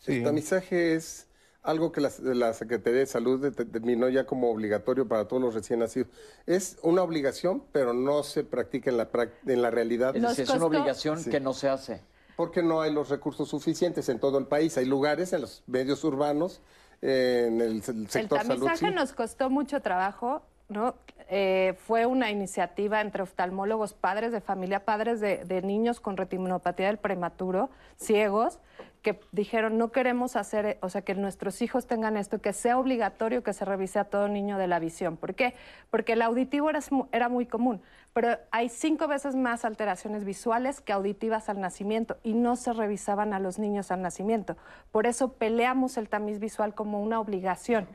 Sí. 0.00 0.18
El 0.18 0.24
tamizaje 0.24 0.96
es 0.96 1.26
algo 1.64 1.90
que 1.90 2.00
la, 2.00 2.10
la 2.22 2.52
Secretaría 2.52 3.00
de 3.00 3.06
Salud 3.06 3.40
det- 3.42 3.56
determinó 3.56 4.08
ya 4.08 4.24
como 4.26 4.50
obligatorio 4.50 5.08
para 5.08 5.26
todos 5.26 5.42
los 5.42 5.54
recién 5.54 5.80
nacidos. 5.80 6.08
Es 6.46 6.76
una 6.82 7.02
obligación, 7.02 7.64
pero 7.72 7.92
no 7.94 8.22
se 8.22 8.44
practica 8.44 8.90
en 8.90 8.98
la, 8.98 9.08
en 9.46 9.62
la 9.62 9.70
realidad 9.70 10.14
Es 10.14 10.22
Nos 10.22 10.36
decir, 10.36 10.44
es 10.44 10.56
una 10.56 10.66
obligación 10.66 11.18
Sí. 11.18 11.30
que 11.30 11.40
no 11.40 11.52
se 11.54 11.68
hace. 11.68 12.00
porque 12.36 12.62
no 12.62 12.80
hay 12.82 12.92
los 12.92 13.08
recursos 13.08 13.48
suficientes 13.48 14.08
en 14.08 14.18
todo 14.20 14.38
el 14.38 14.46
país. 14.46 14.76
Hay 14.76 14.84
lugares 14.84 15.32
en 15.32 15.40
los 15.40 15.62
medios 15.66 16.04
urbanos, 16.04 16.60
eh, 17.00 17.46
en 17.48 17.60
el, 17.60 17.72
el 17.76 17.82
sector 17.82 18.38
el 18.40 18.46
salud. 18.46 18.64
tamizaje 18.66 18.88
sí. 18.90 18.94
nos 18.94 19.12
costó 19.12 19.48
mucho 19.50 19.80
trabajo, 19.80 20.42
¿no? 20.68 20.94
Eh, 21.30 21.74
fue 21.86 22.04
una 22.06 22.30
iniciativa 22.30 23.00
entre 23.00 23.22
oftalmólogos, 23.22 23.94
padres 23.94 24.32
de 24.32 24.40
familia, 24.42 24.84
padres 24.84 25.20
de, 25.20 25.44
de 25.44 25.62
niños 25.62 26.00
con 26.00 26.16
retinopatía 26.18 26.88
del 26.88 26.98
prematuro, 26.98 27.70
ciegos, 27.96 28.58
que 29.04 29.20
dijeron 29.32 29.76
no 29.76 29.92
queremos 29.92 30.34
hacer, 30.34 30.78
o 30.80 30.88
sea, 30.88 31.02
que 31.02 31.14
nuestros 31.14 31.60
hijos 31.60 31.86
tengan 31.86 32.16
esto, 32.16 32.40
que 32.40 32.54
sea 32.54 32.78
obligatorio 32.78 33.44
que 33.44 33.52
se 33.52 33.64
revise 33.66 33.98
a 33.98 34.04
todo 34.04 34.26
niño 34.28 34.56
de 34.56 34.66
la 34.66 34.78
visión. 34.80 35.18
¿Por 35.18 35.34
qué? 35.34 35.54
Porque 35.90 36.14
el 36.14 36.22
auditivo 36.22 36.70
era, 36.70 36.80
era 37.12 37.28
muy 37.28 37.44
común, 37.44 37.82
pero 38.14 38.38
hay 38.50 38.70
cinco 38.70 39.06
veces 39.06 39.36
más 39.36 39.66
alteraciones 39.66 40.24
visuales 40.24 40.80
que 40.80 40.94
auditivas 40.94 41.50
al 41.50 41.60
nacimiento 41.60 42.16
y 42.22 42.32
no 42.32 42.56
se 42.56 42.72
revisaban 42.72 43.34
a 43.34 43.38
los 43.38 43.58
niños 43.58 43.92
al 43.92 44.00
nacimiento. 44.00 44.56
Por 44.90 45.06
eso 45.06 45.34
peleamos 45.34 45.98
el 45.98 46.08
tamiz 46.08 46.40
visual 46.40 46.74
como 46.74 47.02
una 47.02 47.20
obligación. 47.20 47.86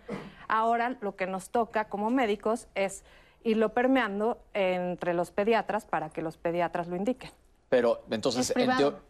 Ahora 0.47 0.95
lo 1.01 1.15
que 1.15 1.25
nos 1.25 1.49
toca 1.49 1.85
como 1.85 2.11
médicos 2.11 2.67
es 2.75 3.03
irlo 3.43 3.73
permeando 3.73 4.37
entre 4.53 5.15
los 5.15 5.31
pediatras 5.31 5.85
para 5.85 6.09
que 6.11 6.21
los 6.21 6.37
pediatras 6.37 6.87
lo 6.87 6.95
indiquen. 6.95 7.31
Pero 7.69 8.03
entonces, 8.11 8.53
en 8.55 8.69
teo-. 8.77 9.08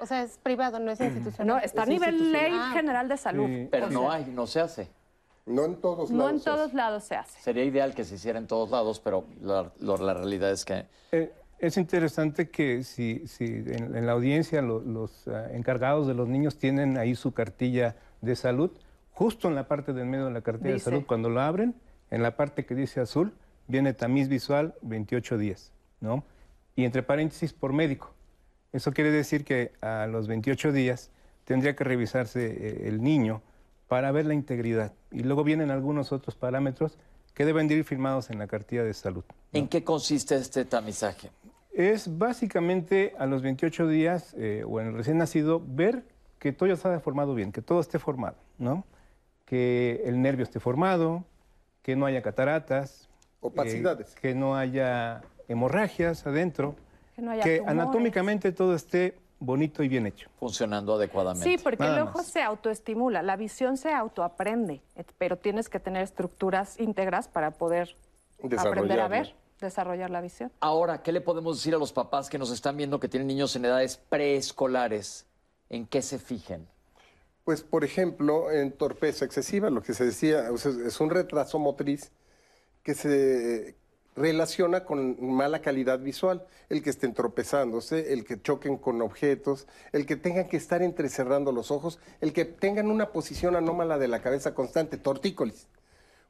O 0.00 0.06
sea, 0.06 0.22
es 0.22 0.38
privado, 0.38 0.78
no 0.78 0.90
es 0.90 1.00
institucional. 1.00 1.46
No, 1.46 1.58
está 1.58 1.82
a 1.82 1.86
nivel 1.86 2.32
ley. 2.32 2.52
Ah, 2.54 2.70
general 2.72 3.08
de 3.08 3.16
salud. 3.16 3.46
Sí. 3.46 3.68
pero 3.70 3.86
O 3.86 3.90
no 3.90 4.00
sea, 4.02 4.12
hay, 4.12 4.24
no 4.26 4.46
se 4.46 4.60
hace. 4.60 4.88
No 5.46 5.64
en 5.64 5.76
todos 5.76 6.10
No 6.10 6.18
lados. 6.18 6.30
en 6.32 6.36
es. 6.38 6.44
todos 6.44 6.74
lados 6.74 7.04
se 7.04 7.16
hace. 7.16 7.40
Sería 7.40 7.64
ideal 7.64 7.94
que 7.94 8.04
se 8.04 8.16
hiciera 8.16 8.38
en 8.38 8.46
todos 8.46 8.70
lados, 8.70 9.00
pero 9.00 9.24
la, 9.40 9.72
realidad 10.14 10.50
es 10.52 10.64
que 10.64 10.84
Eh, 11.12 11.32
es 11.58 11.76
interesante 11.78 12.50
que 12.50 12.84
si, 12.84 13.26
si 13.26 13.44
en, 13.46 13.96
en 13.96 14.06
la 14.06 14.12
audiencia 14.12 14.60
lo- 14.62 14.80
los 14.80 15.26
ah, 15.28 15.46
encargados 15.52 16.06
de 16.06 16.14
los 16.14 16.28
niños 16.28 16.58
tienen 16.58 16.98
ahí 16.98 17.14
su 17.14 17.32
cartilla 17.32 17.96
de 18.20 18.36
salud, 18.36 18.70
justo 19.12 19.48
en 19.48 19.54
la 19.54 19.66
parte 19.66 19.92
del 19.94 20.06
medio 20.06 20.26
de 20.26 20.32
la 20.32 20.42
cartilla 20.42 20.74
Dice. 20.74 20.90
de 20.90 20.96
salud, 20.96 21.06
cuando 21.06 21.30
lo 21.30 21.40
abren, 21.40 21.74
en 22.10 22.22
la 22.22 22.36
parte 22.36 22.64
que 22.66 22.74
dice 22.74 23.00
azul, 23.00 23.34
viene 23.66 23.94
tamiz 23.94 24.28
visual 24.28 24.74
28 24.82 25.38
días, 25.38 25.72
¿no? 26.00 26.24
Y 26.76 26.84
entre 26.84 27.02
paréntesis 27.02 27.52
por 27.52 27.72
médico. 27.72 28.14
Eso 28.72 28.92
quiere 28.92 29.10
decir 29.10 29.44
que 29.44 29.72
a 29.80 30.06
los 30.06 30.28
28 30.28 30.72
días 30.72 31.10
tendría 31.44 31.74
que 31.74 31.84
revisarse 31.84 32.46
eh, 32.46 32.88
el 32.88 33.02
niño 33.02 33.42
para 33.88 34.12
ver 34.12 34.26
la 34.26 34.34
integridad. 34.34 34.92
Y 35.10 35.20
luego 35.22 35.44
vienen 35.44 35.70
algunos 35.70 36.12
otros 36.12 36.34
parámetros 36.34 36.98
que 37.34 37.44
deben 37.44 37.68
de 37.68 37.76
ir 37.76 37.84
firmados 37.84 38.30
en 38.30 38.38
la 38.38 38.46
cartilla 38.46 38.84
de 38.84 38.92
salud. 38.92 39.24
¿en 39.52 39.68
qué 39.68 39.82
consiste 39.82 40.34
este 40.36 40.64
tamizaje? 40.64 41.30
Es 41.72 42.18
básicamente 42.18 43.14
a 43.18 43.26
los 43.26 43.42
28 43.42 43.86
días 43.86 44.34
eh, 44.36 44.64
o 44.66 44.80
en 44.80 44.88
el 44.88 44.94
recién 44.94 45.18
nacido 45.18 45.62
ver 45.64 46.04
que 46.38 46.52
todo 46.52 46.66
ya 46.66 46.74
está 46.74 46.98
formado 47.00 47.34
bien, 47.34 47.52
que 47.52 47.62
todo 47.62 47.80
esté 47.80 47.98
formado, 47.98 48.36
¿no? 48.58 48.84
Que 49.44 50.02
el 50.04 50.20
nervio 50.20 50.42
esté 50.42 50.60
formado, 50.60 51.24
que 51.82 51.96
no 51.96 52.06
haya 52.06 52.22
cataratas, 52.22 53.08
Opacidades. 53.40 54.12
eh, 54.12 54.18
que 54.20 54.34
no 54.34 54.56
haya 54.56 55.22
hemorragias 55.48 56.26
adentro, 56.26 56.74
Que 57.18 57.22
no 57.22 57.32
haya 57.32 57.42
que 57.42 57.58
tumores. 57.58 57.80
anatómicamente 57.80 58.52
todo 58.52 58.76
esté 58.76 59.18
bonito 59.40 59.82
y 59.82 59.88
bien 59.88 60.06
hecho. 60.06 60.30
Funcionando 60.38 60.94
adecuadamente. 60.94 61.50
Sí, 61.50 61.58
porque 61.60 61.82
Nada 61.82 61.96
el 61.96 62.02
ojo 62.02 62.18
más. 62.18 62.28
se 62.28 62.42
autoestimula, 62.42 63.22
la 63.22 63.34
visión 63.34 63.76
se 63.76 63.92
autoaprende, 63.92 64.82
pero 65.18 65.36
tienes 65.36 65.68
que 65.68 65.80
tener 65.80 66.04
estructuras 66.04 66.78
íntegras 66.78 67.26
para 67.26 67.50
poder 67.50 67.96
aprender 68.56 69.00
a 69.00 69.08
ver, 69.08 69.34
desarrollar 69.60 70.10
la 70.10 70.20
visión. 70.20 70.52
Ahora, 70.60 71.02
¿qué 71.02 71.10
le 71.10 71.20
podemos 71.20 71.56
decir 71.56 71.74
a 71.74 71.78
los 71.78 71.92
papás 71.92 72.30
que 72.30 72.38
nos 72.38 72.52
están 72.52 72.76
viendo 72.76 73.00
que 73.00 73.08
tienen 73.08 73.26
niños 73.26 73.56
en 73.56 73.64
edades 73.64 73.96
preescolares? 73.96 75.26
¿En 75.70 75.88
qué 75.88 76.02
se 76.02 76.20
fijen? 76.20 76.68
Pues, 77.42 77.64
por 77.64 77.82
ejemplo, 77.82 78.52
en 78.52 78.70
torpeza 78.70 79.24
excesiva, 79.24 79.70
lo 79.70 79.82
que 79.82 79.92
se 79.92 80.04
decía, 80.04 80.52
o 80.52 80.56
sea, 80.56 80.70
es 80.86 81.00
un 81.00 81.10
retraso 81.10 81.58
motriz 81.58 82.12
que 82.84 82.94
se 82.94 83.74
relaciona 84.18 84.84
con 84.84 85.16
mala 85.24 85.60
calidad 85.60 85.98
visual, 86.00 86.44
el 86.68 86.82
que 86.82 86.90
estén 86.90 87.14
tropezándose, 87.14 88.12
el 88.12 88.24
que 88.24 88.40
choquen 88.42 88.76
con 88.76 89.00
objetos, 89.00 89.66
el 89.92 90.04
que 90.04 90.16
tengan 90.16 90.48
que 90.48 90.56
estar 90.56 90.82
entrecerrando 90.82 91.52
los 91.52 91.70
ojos, 91.70 91.98
el 92.20 92.32
que 92.32 92.44
tengan 92.44 92.90
una 92.90 93.12
posición 93.12 93.56
anómala 93.56 93.98
de 93.98 94.08
la 94.08 94.20
cabeza 94.20 94.54
constante, 94.54 94.98
tortícolis. 94.98 95.66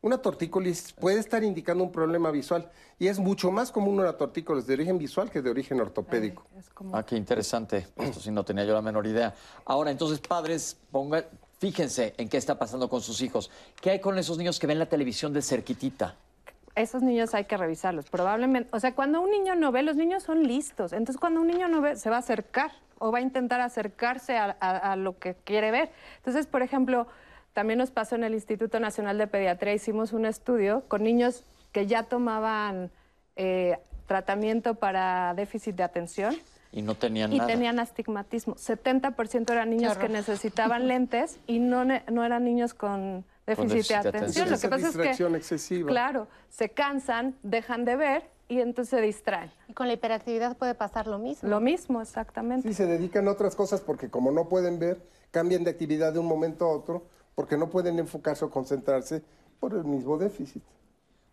Una 0.00 0.18
tortícolis 0.18 0.92
puede 0.92 1.18
estar 1.18 1.42
indicando 1.42 1.82
un 1.82 1.90
problema 1.90 2.30
visual 2.30 2.70
y 3.00 3.08
es 3.08 3.18
mucho 3.18 3.50
más 3.50 3.72
común 3.72 3.98
una 3.98 4.16
tortícolis 4.16 4.64
de 4.64 4.74
origen 4.74 4.96
visual 4.96 5.28
que 5.28 5.42
de 5.42 5.50
origen 5.50 5.80
ortopédico. 5.80 6.46
Como 6.72 6.96
Ah, 6.96 7.04
qué 7.04 7.16
interesante. 7.16 7.88
Esto 7.96 8.20
sí 8.20 8.30
no 8.30 8.44
tenía 8.44 8.64
yo 8.64 8.74
la 8.74 8.82
menor 8.82 9.08
idea. 9.08 9.34
Ahora, 9.64 9.90
entonces, 9.90 10.20
padres, 10.20 10.76
pongan, 10.92 11.24
fíjense 11.58 12.14
en 12.16 12.28
qué 12.28 12.36
está 12.36 12.56
pasando 12.56 12.88
con 12.88 13.00
sus 13.00 13.20
hijos. 13.22 13.50
¿Qué 13.80 13.90
hay 13.90 14.00
con 14.00 14.16
esos 14.18 14.38
niños 14.38 14.60
que 14.60 14.68
ven 14.68 14.78
la 14.78 14.88
televisión 14.88 15.32
de 15.32 15.42
cerquitita? 15.42 16.16
Esos 16.80 17.02
niños 17.02 17.34
hay 17.34 17.44
que 17.44 17.56
revisarlos. 17.56 18.08
Probablemente, 18.10 18.68
o 18.72 18.80
sea, 18.80 18.94
cuando 18.94 19.20
un 19.20 19.30
niño 19.30 19.54
no 19.54 19.72
ve, 19.72 19.82
los 19.82 19.96
niños 19.96 20.22
son 20.22 20.42
listos. 20.44 20.92
Entonces, 20.92 21.18
cuando 21.18 21.40
un 21.40 21.46
niño 21.48 21.68
no 21.68 21.80
ve, 21.80 21.96
se 21.96 22.10
va 22.10 22.16
a 22.16 22.20
acercar 22.20 22.70
o 22.98 23.12
va 23.12 23.18
a 23.18 23.20
intentar 23.20 23.60
acercarse 23.60 24.36
a, 24.36 24.56
a- 24.60 24.92
a 24.92 24.96
lo 24.96 25.18
que 25.18 25.34
quiere 25.44 25.70
ver. 25.70 25.90
Entonces, 26.18 26.46
por 26.46 26.62
ejemplo, 26.62 27.06
también 27.52 27.78
nos 27.78 27.90
pasó 27.90 28.14
en 28.16 28.24
el 28.24 28.34
Instituto 28.34 28.80
Nacional 28.80 29.18
de 29.18 29.26
Pediatría, 29.26 29.74
hicimos 29.74 30.12
un 30.12 30.26
estudio 30.26 30.82
con 30.88 31.02
niños 31.02 31.44
que 31.72 31.86
ya 31.86 32.04
tomaban 32.04 32.90
eh, 33.36 33.78
tratamiento 34.06 34.74
para 34.74 35.34
déficit 35.34 35.76
de 35.76 35.82
atención. 35.82 36.36
Y 36.72 36.82
no 36.82 36.94
tenían 36.94 37.32
y 37.32 37.38
nada. 37.38 37.48
tenían 37.48 37.78
astigmatismo. 37.78 38.54
70% 38.56 39.50
eran 39.52 39.70
niños 39.70 39.96
que 39.96 40.08
necesitaban 40.08 40.86
lentes 40.88 41.38
y 41.46 41.58
no, 41.60 41.84
no 41.84 42.24
eran 42.24 42.44
niños 42.44 42.74
con 42.74 43.24
déficit, 43.48 43.70
déficit 43.70 43.88
de 43.88 43.96
atención. 43.96 44.24
atención. 44.24 44.50
Lo 44.50 44.58
que 44.58 44.68
pasa 44.68 44.76
es 44.76 44.92
que, 44.92 44.98
distracción 44.98 45.34
excesiva. 45.36 45.88
claro, 45.88 46.28
se 46.48 46.68
cansan, 46.68 47.36
dejan 47.42 47.84
de 47.84 47.96
ver 47.96 48.22
y 48.48 48.60
entonces 48.60 48.90
se 48.90 49.00
distraen. 49.00 49.50
Y 49.68 49.74
con 49.74 49.86
la 49.86 49.94
hiperactividad 49.94 50.56
puede 50.56 50.74
pasar 50.74 51.06
lo 51.06 51.18
mismo. 51.18 51.48
Lo 51.48 51.60
mismo, 51.60 52.00
exactamente. 52.00 52.68
Sí, 52.68 52.74
se 52.74 52.86
dedican 52.86 53.28
a 53.28 53.32
otras 53.32 53.54
cosas 53.54 53.80
porque 53.80 54.08
como 54.08 54.30
no 54.30 54.48
pueden 54.48 54.78
ver, 54.78 55.02
cambian 55.30 55.64
de 55.64 55.70
actividad 55.70 56.12
de 56.12 56.18
un 56.18 56.26
momento 56.26 56.64
a 56.64 56.68
otro 56.68 57.06
porque 57.34 57.56
no 57.56 57.68
pueden 57.68 57.98
enfocarse 57.98 58.44
o 58.44 58.50
concentrarse 58.50 59.22
por 59.60 59.74
el 59.74 59.84
mismo 59.84 60.18
déficit. 60.18 60.62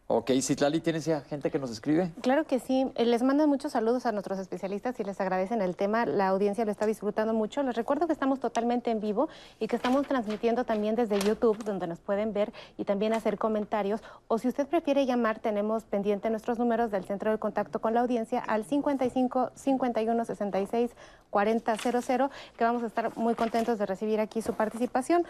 Ok, 0.08 0.30
Citlali, 0.40 0.82
¿tienes 0.82 1.04
ya 1.06 1.22
gente 1.22 1.50
que 1.50 1.58
nos 1.58 1.72
escribe? 1.72 2.12
Claro 2.22 2.46
que 2.46 2.60
sí. 2.60 2.92
Eh, 2.94 3.06
Les 3.06 3.24
mandan 3.24 3.50
muchos 3.50 3.72
saludos 3.72 4.06
a 4.06 4.12
nuestros 4.12 4.38
especialistas 4.38 5.00
y 5.00 5.04
les 5.04 5.20
agradecen 5.20 5.64
el 5.64 5.76
tema. 5.76 6.06
La 6.06 6.28
audiencia 6.28 6.64
lo 6.64 6.70
está 6.70 6.86
disfrutando 6.86 7.34
mucho. 7.34 7.64
Les 7.64 7.76
recuerdo 7.76 8.06
que 8.06 8.14
estamos 8.14 8.40
totalmente 8.40 8.92
en 8.92 9.00
vivo 9.00 9.30
y 9.60 9.68
que 9.68 9.76
estamos 9.76 10.06
transmitiendo 10.08 10.64
también 10.64 10.94
desde 10.94 11.20
YouTube, 11.20 11.64
donde 11.64 11.88
nos 11.88 12.02
pueden 12.02 12.34
ver 12.34 12.54
y 12.78 12.86
también 12.86 13.14
hacer 13.14 13.40
comentarios. 13.40 14.04
O 14.28 14.38
si 14.38 14.48
usted 14.48 14.68
prefiere 14.68 15.08
llamar, 15.08 15.40
tenemos 15.40 15.86
pendiente 15.86 16.30
nuestros 16.30 16.60
números 16.60 16.92
del 16.92 17.04
centro 17.06 17.32
de 17.32 17.40
contacto 17.40 17.82
con 17.82 17.96
la 17.96 18.02
audiencia 18.02 18.42
al 18.42 18.64
55 18.64 19.54
51 19.56 20.26
66 20.26 20.92
40 21.32 21.78
00, 21.78 22.30
que 22.56 22.64
vamos 22.64 22.84
a 22.84 22.86
estar 22.86 23.18
muy 23.18 23.34
contentos 23.34 23.80
de 23.80 23.88
recibir 23.88 24.20
aquí 24.20 24.44
su 24.44 24.54
participación. 24.54 25.26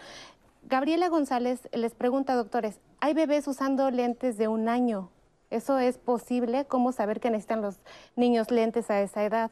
Gabriela 0.68 1.10
González 1.10 1.70
les 1.74 1.94
pregunta, 1.94 2.34
doctores, 2.34 2.80
¿hay 3.00 3.14
bebés 3.14 3.48
usando 3.48 3.92
lentes 3.92 4.36
de 4.36 4.48
un 4.48 4.68
año? 4.68 5.12
¿Eso 5.52 5.78
es 5.78 6.00
posible? 6.00 6.66
¿Cómo 6.66 6.92
saber 6.92 7.20
que 7.20 7.30
necesitan 7.30 7.62
los 7.62 7.78
niños 8.16 8.50
lentes 8.50 8.90
a 8.90 9.00
esa 9.00 9.24
edad? 9.24 9.52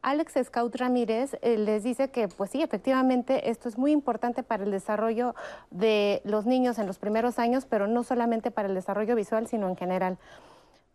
Alex 0.00 0.32
Scout 0.44 0.74
Ramírez 0.76 1.36
eh, 1.42 1.58
les 1.58 1.82
dice 1.82 2.08
que, 2.08 2.28
pues 2.28 2.50
sí, 2.50 2.62
efectivamente, 2.62 3.50
esto 3.50 3.68
es 3.68 3.76
muy 3.76 3.92
importante 3.92 4.42
para 4.42 4.64
el 4.64 4.70
desarrollo 4.70 5.34
de 5.70 6.22
los 6.24 6.46
niños 6.46 6.78
en 6.78 6.86
los 6.86 6.98
primeros 6.98 7.38
años, 7.38 7.66
pero 7.66 7.86
no 7.86 8.02
solamente 8.02 8.50
para 8.50 8.66
el 8.68 8.74
desarrollo 8.74 9.14
visual, 9.16 9.46
sino 9.46 9.68
en 9.68 9.76
general. 9.76 10.16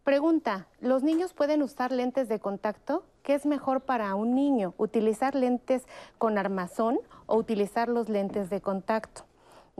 Pregunta, 0.03 0.65
¿los 0.79 1.03
niños 1.03 1.33
pueden 1.33 1.61
usar 1.61 1.91
lentes 1.91 2.27
de 2.27 2.39
contacto? 2.39 3.03
¿Qué 3.21 3.35
es 3.35 3.45
mejor 3.45 3.81
para 3.81 4.15
un 4.15 4.33
niño? 4.33 4.73
¿Utilizar 4.79 5.35
lentes 5.35 5.83
con 6.17 6.39
armazón 6.39 6.99
o 7.27 7.35
utilizar 7.35 7.87
los 7.87 8.09
lentes 8.09 8.49
de 8.49 8.61
contacto? 8.61 9.28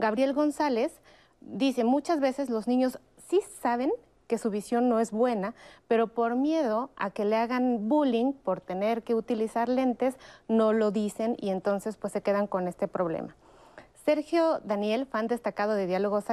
Gabriel 0.00 0.32
González 0.32 1.00
dice, 1.40 1.84
muchas 1.84 2.20
veces 2.20 2.48
los 2.48 2.66
niños 2.66 2.98
sí 3.28 3.40
saben 3.60 3.92
que 4.26 4.38
su 4.38 4.50
visión 4.50 4.88
no 4.88 4.98
es 4.98 5.10
buena, 5.10 5.54
pero 5.88 6.08
por 6.08 6.36
miedo 6.36 6.90
a 6.96 7.10
que 7.10 7.24
le 7.24 7.36
hagan 7.36 7.88
bullying 7.88 8.32
por 8.32 8.60
tener 8.60 9.02
que 9.02 9.14
utilizar 9.14 9.68
lentes, 9.68 10.16
no 10.48 10.72
lo 10.72 10.90
dicen 10.90 11.36
y 11.38 11.50
entonces 11.50 11.96
pues 11.96 12.12
se 12.14 12.22
quedan 12.22 12.46
con 12.46 12.66
este 12.66 12.88
problema. 12.88 13.36
Sergio 14.04 14.60
Daniel, 14.64 15.04
fan 15.04 15.26
destacado 15.26 15.74
de 15.74 15.86
Diálogos 15.86 16.24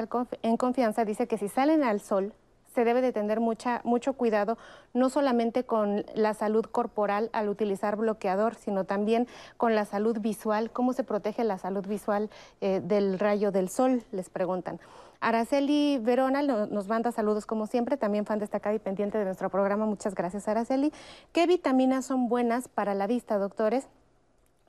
en 0.43 0.57
Confianza, 0.57 1.03
dice 1.03 1.27
que 1.27 1.37
si 1.37 1.49
salen 1.49 1.83
al 1.83 1.99
sol, 1.99 2.33
se 2.77 2.85
debe 2.85 3.01
de 3.01 3.11
tener 3.11 3.39
mucha, 3.39 3.81
mucho 3.85 4.13
cuidado, 4.13 4.55
no 4.93 5.09
solamente 5.09 5.63
con 5.63 6.05
la 6.13 6.35
salud 6.35 6.63
corporal 6.63 7.31
al 7.33 7.49
utilizar 7.49 7.95
bloqueador, 7.95 8.53
sino 8.53 8.83
también 8.83 9.27
con 9.57 9.73
la 9.73 9.83
salud 9.83 10.19
visual. 10.19 10.69
¿Cómo 10.69 10.93
se 10.93 11.03
protege 11.03 11.43
la 11.43 11.57
salud 11.57 11.87
visual 11.87 12.29
eh, 12.61 12.79
del 12.83 13.17
rayo 13.17 13.51
del 13.51 13.69
sol? 13.69 14.03
Les 14.11 14.29
preguntan. 14.29 14.79
Araceli 15.21 15.97
Verona 16.03 16.43
nos 16.43 16.87
manda 16.87 17.11
saludos 17.11 17.47
como 17.47 17.65
siempre, 17.65 17.97
también 17.97 18.27
fan 18.27 18.37
destacada 18.37 18.75
y 18.75 18.79
pendiente 18.79 19.17
de 19.17 19.25
nuestro 19.25 19.49
programa. 19.49 19.87
Muchas 19.87 20.13
gracias, 20.13 20.47
Araceli. 20.47 20.93
¿Qué 21.31 21.47
vitaminas 21.47 22.05
son 22.05 22.29
buenas 22.29 22.67
para 22.67 22.93
la 22.93 23.07
vista, 23.07 23.39
doctores? 23.39 23.87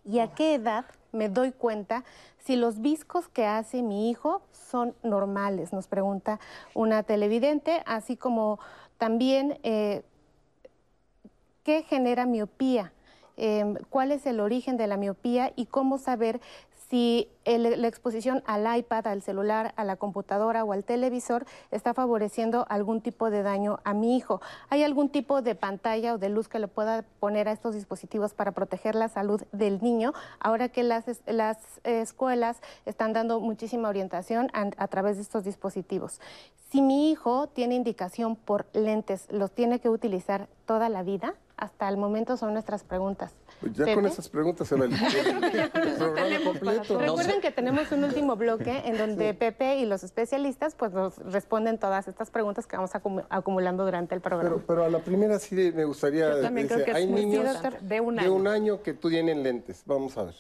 ¿Y 0.09 0.21
a 0.21 0.29
qué 0.29 0.55
edad 0.55 0.87
me 1.13 1.29
doy 1.29 1.53
cuenta 1.53 2.03
si 2.39 2.57
los 2.57 2.81
viscos 2.81 3.29
que 3.29 3.45
hace 3.45 3.83
mi 3.83 4.09
hijo 4.09 4.41
son 4.53 4.95
normales? 5.03 5.75
Nos 5.75 5.87
pregunta 5.87 6.41
una 6.75 7.03
televidente, 7.03 7.83
así 7.85 8.17
como 8.17 8.59
también 8.97 9.59
eh, 9.63 10.03
qué 11.63 11.83
genera 11.83 12.25
miopía, 12.25 12.93
Eh, 13.41 13.65
cuál 13.89 14.11
es 14.11 14.27
el 14.27 14.41
origen 14.41 14.77
de 14.77 14.89
la 14.89 14.97
miopía 14.97 15.53
y 15.55 15.67
cómo 15.67 15.99
saber 15.99 16.41
si 16.89 17.29
el- 17.45 17.81
la 17.81 17.89
exposición 17.89 18.43
al 18.47 18.79
iPad, 18.79 19.07
al 19.07 19.23
celular, 19.23 19.75
a 19.77 19.85
la 19.85 19.97
computadora 19.97 20.65
o 20.65 20.73
al 20.73 20.85
televisor 20.85 21.45
está 21.71 21.93
favoreciendo 21.93 22.67
algún 22.69 23.01
tipo 23.01 23.31
de 23.31 23.43
daño 23.43 23.81
a 23.85 23.95
mi 23.95 24.17
hijo. 24.17 24.41
¿Hay 24.71 24.83
algún 24.83 25.11
tipo 25.11 25.43
de 25.43 25.55
pantalla 25.55 26.15
o 26.15 26.19
de 26.19 26.29
luz 26.31 26.49
que 26.49 26.59
le 26.59 26.69
pueda 26.69 27.05
poner 27.21 27.49
a 27.49 27.53
estos 27.53 27.75
dispositivos 27.75 28.33
para 28.33 28.53
proteger 28.53 28.95
la 28.95 29.09
salud 29.09 29.43
del 29.53 29.83
niño? 29.83 30.13
Ahora 30.41 30.69
que 30.69 30.83
las, 30.83 31.05
las 31.27 31.59
escuelas 31.85 32.59
están 32.87 33.13
dando 33.13 33.41
muchísima 33.41 33.89
orientación 33.89 34.51
a 34.53 34.89
través 34.89 35.17
de 35.17 35.23
estos 35.23 35.45
dispositivos. 35.45 36.21
Si 36.71 36.83
mi 36.83 37.11
hijo 37.11 37.49
tiene 37.49 37.75
indicación 37.75 38.37
por 38.37 38.67
lentes, 38.75 39.27
¿los 39.31 39.51
tiene 39.53 39.81
que 39.81 39.89
utilizar 39.89 40.49
toda 40.67 40.89
la 40.89 41.03
vida? 41.03 41.35
Hasta 41.59 41.89
el 41.89 41.97
momento 41.97 42.37
son 42.37 42.53
nuestras 42.53 42.85
preguntas. 42.85 43.33
Pues 43.61 43.73
ya 43.73 43.93
con 43.93 44.07
esas 44.07 44.29
preguntas 44.29 44.69
se 44.69 44.77
va 44.77 44.85
el, 44.87 44.93
el 44.93 45.71
programa 45.71 46.45
completo. 46.45 46.99
Recuerden 47.01 47.41
que 47.41 47.51
tenemos 47.51 47.91
un 47.91 48.05
último 48.05 48.37
bloque 48.37 48.83
en 48.85 48.97
donde 48.97 49.35
Pepe 49.35 49.79
y 49.79 49.85
los 49.85 50.05
especialistas 50.05 50.77
pues 50.77 50.93
nos 50.93 51.19
responden 51.19 51.79
todas 51.79 52.07
estas 52.07 52.31
preguntas 52.31 52.69
que 52.69 52.77
vamos 52.77 52.93
acumu- 52.95 53.27
acumulando 53.29 53.85
durante 53.85 54.15
el 54.15 54.21
programa. 54.21 54.49
Pero, 54.55 54.65
pero 54.69 54.85
a 54.85 54.89
la 54.89 55.01
primera 55.01 55.41
sí 55.41 55.73
me 55.75 55.85
gustaría 55.85 56.31
Yo 56.31 56.43
también 56.43 56.69
decir, 56.69 56.85
creo 56.85 56.95
que 56.95 57.01
es 57.01 57.07
hay 57.07 57.13
muy 57.13 57.27
niños. 57.27 57.57
De 57.81 58.01
un 58.01 58.45
de 58.45 58.51
año. 58.51 58.81
que 58.81 58.95
tú 58.95 59.11
tienen 59.11 59.43
lentes. 59.43 59.83
Vamos 59.85 60.17
a 60.17 60.23
ver. 60.25 60.35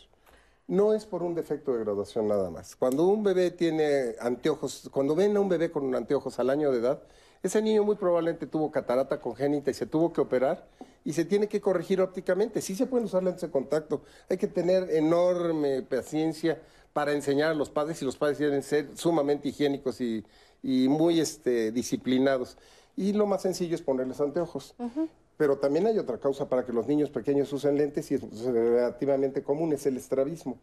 No 0.68 0.94
es 0.94 1.04
por 1.04 1.24
un 1.24 1.35
defecto 1.35 1.72
de 1.72 1.81
graduación 1.83 2.28
nada 2.28 2.48
más. 2.50 2.76
Cuando 2.76 3.09
un 3.09 3.24
bebé 3.24 3.50
tiene 3.50 4.14
anteojos, 4.20 4.88
cuando 4.92 5.16
ven 5.16 5.37
a 5.37 5.40
un 5.40 5.48
bebé 5.48 5.72
con 5.72 5.92
anteojos 5.96 6.38
al 6.38 6.50
año 6.50 6.70
de 6.70 6.78
edad, 6.78 7.02
ese 7.42 7.62
niño 7.62 7.85
muy 7.85 7.96
probablemente 7.96 8.46
tuvo 8.46 8.70
catarata 8.70 9.20
congénita 9.20 9.70
y 9.70 9.74
se 9.74 9.87
tuvo 9.87 10.12
que 10.12 10.20
operar 10.20 10.66
y 11.05 11.12
se 11.12 11.24
tiene 11.24 11.48
que 11.48 11.61
corregir 11.61 12.01
ópticamente. 12.01 12.61
Sí 12.61 12.74
se 12.74 12.87
pueden 12.87 13.07
usar 13.07 13.22
lentes 13.22 13.42
de 13.42 13.51
contacto. 13.51 14.03
Hay 14.29 14.37
que 14.37 14.48
tener 14.48 14.90
enorme 14.90 15.83
paciencia 15.83 16.61
para 16.92 17.12
enseñar 17.12 17.51
a 17.51 17.55
los 17.55 17.70
padres 17.70 18.03
y 18.03 18.05
los 18.05 18.16
padres 18.16 18.38
deben 18.38 18.62
ser 18.62 18.90
sumamente 18.94 19.48
higiénicos 19.48 20.01
y, 20.01 20.24
y 20.62 20.88
muy 20.88 21.20
este, 21.20 21.72
disciplinados. 21.72 22.57
Y 22.96 23.12
lo 23.12 23.27
más 23.27 23.42
sencillo 23.42 23.74
es 23.74 23.83
ponerles 23.83 24.20
anteojos. 24.20 24.74
Pero 25.37 25.59
también 25.59 25.87
hay 25.87 25.98
otra 25.98 26.18
causa 26.18 26.48
para 26.48 26.66
que 26.66 26.72
los 26.72 26.88
niños 26.88 27.11
pequeños 27.11 27.53
usen 27.53 27.79
lentes 27.79 28.11
y 28.11 28.16
es 28.16 28.42
relativamente 28.42 29.42
común, 29.42 29.72
es 29.72 29.87
el 29.87 29.96
estrabismo. 29.96 30.59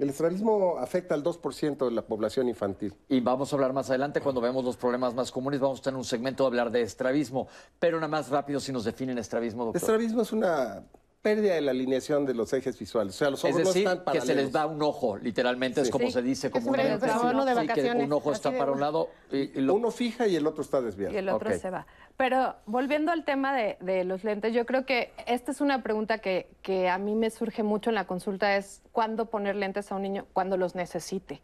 El 0.00 0.08
estrabismo 0.08 0.78
afecta 0.78 1.14
al 1.14 1.22
2% 1.22 1.84
de 1.84 1.90
la 1.90 2.00
población 2.00 2.48
infantil. 2.48 2.94
Y 3.10 3.20
vamos 3.20 3.52
a 3.52 3.56
hablar 3.56 3.74
más 3.74 3.90
adelante 3.90 4.22
cuando 4.22 4.40
vemos 4.40 4.64
los 4.64 4.78
problemas 4.78 5.14
más 5.14 5.30
comunes. 5.30 5.60
Vamos 5.60 5.80
a 5.80 5.82
tener 5.82 5.98
un 5.98 6.06
segmento 6.06 6.44
de 6.44 6.46
hablar 6.48 6.70
de 6.70 6.80
estrabismo. 6.80 7.48
Pero 7.78 7.98
nada 7.98 8.08
más 8.08 8.30
rápido 8.30 8.60
si 8.60 8.72
nos 8.72 8.84
definen 8.84 9.18
estrabismo, 9.18 9.62
El 9.64 9.66
doctor. 9.66 9.82
estrabismo 9.82 10.22
es 10.22 10.32
una 10.32 10.84
pérdida 11.20 11.52
de 11.52 11.60
la 11.60 11.72
alineación 11.72 12.24
de 12.24 12.32
los 12.32 12.50
ejes 12.54 12.78
visuales. 12.78 13.14
O 13.14 13.18
sea, 13.18 13.28
los 13.28 13.44
Es 13.44 13.54
ojos 13.54 13.66
decir, 13.66 13.84
no 13.84 13.92
están 13.92 14.14
que 14.14 14.20
se 14.22 14.34
les 14.34 14.48
paralelos. 14.48 14.56
va 14.56 14.66
un 14.74 14.82
ojo, 14.82 15.18
literalmente, 15.18 15.82
es 15.82 15.90
como 15.90 16.06
Sí, 16.06 16.12
se 16.12 16.22
dice 16.22 16.46
es 16.46 16.54
un 16.54 16.60
comúnmente. 16.62 16.92
de 17.06 17.12
Sí, 17.12 17.68
que 17.74 17.90
un 18.04 18.12
ojo 18.14 18.32
está 18.32 18.56
para 18.56 18.72
un 18.72 18.80
lado 18.80 19.10
y, 19.30 19.36
y 19.58 19.60
lo- 19.60 19.74
Uno 19.74 19.90
fija 19.90 20.26
y 20.26 20.34
el 20.36 20.46
otro 20.46 20.62
está 20.62 20.80
desviado. 20.80 21.12
y 21.12 21.18
el 21.18 21.28
otro 21.28 21.50
se 21.58 21.68
va. 21.68 21.86
Pero 22.20 22.54
volviendo 22.66 23.12
al 23.12 23.24
tema 23.24 23.56
de, 23.56 23.78
de 23.80 24.04
los 24.04 24.24
lentes, 24.24 24.52
yo 24.52 24.66
creo 24.66 24.84
que 24.84 25.10
esta 25.26 25.52
es 25.52 25.62
una 25.62 25.82
pregunta 25.82 26.18
que, 26.18 26.50
que 26.60 26.90
a 26.90 26.98
mí 26.98 27.14
me 27.14 27.30
surge 27.30 27.62
mucho 27.62 27.88
en 27.88 27.94
la 27.94 28.06
consulta, 28.06 28.58
es 28.58 28.82
cuándo 28.92 29.30
poner 29.30 29.56
lentes 29.56 29.90
a 29.90 29.96
un 29.96 30.02
niño 30.02 30.26
cuando 30.34 30.58
los 30.58 30.74
necesite. 30.74 31.40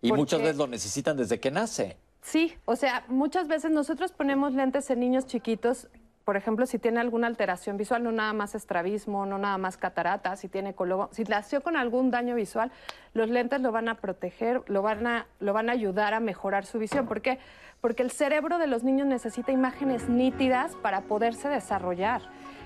y 0.00 0.08
¿por 0.08 0.16
muchas 0.16 0.40
veces 0.40 0.56
lo 0.56 0.66
necesitan 0.66 1.18
desde 1.18 1.38
que 1.38 1.50
nace. 1.50 1.98
Sí, 2.22 2.54
o 2.64 2.74
sea, 2.74 3.04
muchas 3.08 3.48
veces 3.48 3.70
nosotros 3.70 4.12
ponemos 4.12 4.54
lentes 4.54 4.88
en 4.88 5.00
niños 5.00 5.26
chiquitos, 5.26 5.88
por 6.28 6.36
ejemplo, 6.36 6.66
si 6.66 6.78
tiene 6.78 7.00
alguna 7.00 7.26
alteración 7.26 7.78
visual, 7.78 8.02
no 8.02 8.12
nada 8.12 8.34
más 8.34 8.54
estrabismo, 8.54 9.24
no 9.24 9.38
nada 9.38 9.56
más 9.56 9.78
catarata, 9.78 10.36
si 10.36 10.46
tiene 10.46 10.74
colobo, 10.74 11.08
si 11.10 11.24
nació 11.24 11.62
con 11.62 11.74
algún 11.74 12.10
daño 12.10 12.34
visual, 12.34 12.70
los 13.14 13.30
lentes 13.30 13.62
lo 13.62 13.72
van 13.72 13.88
a 13.88 13.94
proteger, 13.94 14.60
lo 14.66 14.82
van 14.82 15.06
a, 15.06 15.26
lo 15.40 15.54
van 15.54 15.70
a 15.70 15.72
ayudar 15.72 16.12
a 16.12 16.20
mejorar 16.20 16.66
su 16.66 16.78
visión. 16.78 17.06
¿Por 17.06 17.22
qué? 17.22 17.38
Porque 17.80 18.02
el 18.02 18.10
cerebro 18.10 18.58
de 18.58 18.66
los 18.66 18.84
niños 18.84 19.06
necesita 19.06 19.52
imágenes 19.52 20.10
nítidas 20.10 20.76
para 20.82 21.00
poderse 21.00 21.48
desarrollar. 21.48 22.20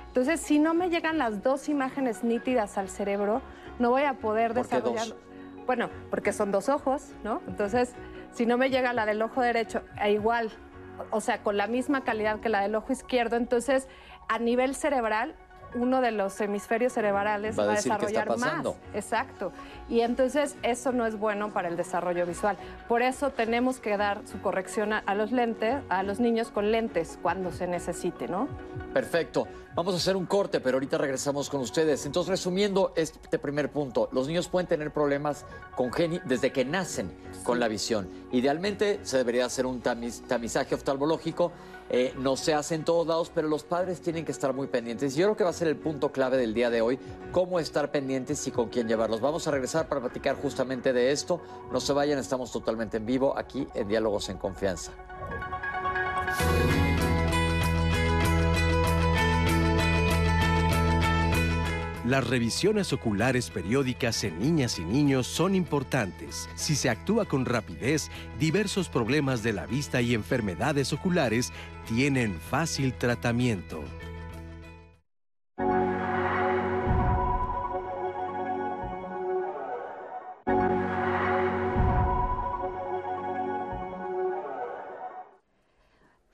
Entonces, 0.09 0.41
si 0.41 0.59
no 0.59 0.75
me 0.75 0.91
llegan 0.91 1.17
las 1.17 1.45
dos 1.45 1.69
imágenes 1.69 2.25
nítidas 2.25 2.77
al 2.79 2.89
cerebro, 2.89 3.43
no 3.79 3.91
voy 3.91 4.03
a 4.03 4.15
poder 4.15 4.55
¿Por 4.55 4.67
qué 4.67 4.81
dos? 4.81 4.93
desarrollar. 4.93 5.17
Bueno, 5.67 5.89
porque 6.11 6.33
son 6.33 6.51
dos 6.51 6.69
ojos, 6.69 7.15
¿no? 7.23 7.41
Entonces, 7.47 7.95
si 8.33 8.45
no 8.45 8.59
me 8.59 8.71
llega 8.71 8.93
la 8.93 9.07
del 9.07 9.23
ojo 9.23 9.41
derecho, 9.41 9.83
e 10.03 10.11
igual, 10.11 10.51
o 11.11 11.21
sea, 11.21 11.43
con 11.43 11.57
la 11.57 11.67
misma 11.67 12.05
calidad 12.05 12.41
que 12.41 12.49
la 12.49 12.61
del 12.61 12.75
ojo 12.75 12.93
izquierdo, 12.93 13.37
entonces 13.37 13.89
a 14.29 14.39
nivel 14.39 14.75
cerebral 14.75 15.35
uno 15.75 16.01
de 16.01 16.11
los 16.11 16.39
hemisferios 16.41 16.93
cerebrales 16.93 17.59
Va 17.59 17.65
a 17.65 17.67
va 17.67 17.73
desarrollar 17.75 18.37
más. 18.39 18.65
Exacto. 18.95 19.53
Y 19.93 20.01
entonces 20.01 20.57
eso 20.63 20.91
no 20.91 21.05
es 21.05 21.19
bueno 21.19 21.53
para 21.53 21.69
el 21.69 21.77
desarrollo 21.77 22.25
visual. 22.25 22.57
Por 22.89 23.03
eso 23.03 23.29
tenemos 23.29 23.79
que 23.79 23.99
dar 23.99 24.23
su 24.27 24.41
corrección 24.41 24.95
a, 24.95 24.99
a 25.01 25.15
los 25.15 25.33
lentes, 25.33 25.83
a 25.91 26.03
los 26.03 26.19
niños 26.19 26.49
con 26.49 26.73
lentes 26.73 27.19
cuando 27.21 27.53
se 27.53 27.67
necesite, 27.67 28.27
¿no? 28.27 28.49
Perfecto. 28.95 29.47
Vamos 29.75 29.93
a 29.95 29.99
hacer 29.99 30.17
un 30.17 30.25
corte, 30.27 30.61
pero 30.61 30.77
ahorita 30.77 30.97
regresamos 30.97 31.51
con 31.51 31.61
ustedes. 31.61 32.05
Entonces, 32.07 32.31
resumiendo 32.31 32.93
este 32.97 33.39
primer 33.39 33.71
punto, 33.71 34.09
los 34.13 34.29
niños 34.29 34.49
pueden 34.49 34.67
tener 34.67 34.91
problemas 34.93 35.45
congéni- 35.77 36.23
desde 36.25 36.53
que 36.53 36.65
nacen 36.65 37.11
con 37.45 37.61
la 37.61 37.69
visión. 37.69 38.09
Idealmente 38.33 39.01
se 39.03 39.19
debería 39.19 39.45
hacer 39.47 39.67
un 39.67 39.83
tamiz- 39.83 40.23
tamizaje 40.27 40.75
oftalmológico. 40.75 41.53
Eh, 41.95 42.15
no 42.19 42.37
se 42.37 42.55
hace 42.55 42.75
en 42.75 42.85
todos 42.85 43.07
lados, 43.07 43.31
pero 43.35 43.49
los 43.49 43.65
padres 43.65 44.01
tienen 44.01 44.25
que 44.25 44.33
estar 44.33 44.55
muy 44.55 44.67
pendientes. 44.67 45.15
Yo 45.15 45.27
creo 45.27 45.37
que 45.37 45.45
va 45.45 45.51
a 45.51 45.55
ser 45.55 45.69
el 45.69 45.77
punto 45.77 46.11
clave 46.13 46.37
del 46.39 46.55
día 46.55 46.71
de 46.71 46.81
hoy, 46.81 46.99
cómo 47.33 47.59
estar 47.61 47.91
pendientes 47.91 48.47
y 48.47 48.51
con 48.51 48.69
quién 48.71 48.89
llevarlos. 48.89 49.21
Vamos 49.21 49.47
a 49.47 49.51
regresar 49.51 49.82
para 49.89 50.01
platicar 50.01 50.37
justamente 50.37 50.93
de 50.93 51.13
esto. 51.13 51.41
No 51.71 51.81
se 51.81 51.93
vayan, 51.93 52.19
estamos 52.19 52.51
totalmente 52.53 52.97
en 52.97 53.07
vivo 53.07 53.37
aquí 53.37 53.67
en 53.75 53.89
Diálogos 53.89 54.29
en 54.29 54.39
Confianza. 54.39 54.93
Las 62.05 62.27
revisiones 62.27 62.93
oculares 62.93 63.49
periódicas 63.51 64.25
en 64.25 64.41
niñas 64.41 64.81
y 64.81 64.85
niños 64.85 65.29
son 65.29 65.55
importantes. 65.55 66.49
Si 66.57 66.75
se 66.75 66.91
actúa 66.91 67.27
con 67.27 67.47
rapidez, 67.47 68.11
diversos 68.41 68.89
problemas 68.89 69.45
de 69.45 69.53
la 69.53 69.67
vista 69.67 70.03
y 70.03 70.13
enfermedades 70.13 70.93
oculares 70.93 71.53
tienen 71.87 72.41
fácil 72.41 72.93
tratamiento. 72.93 73.85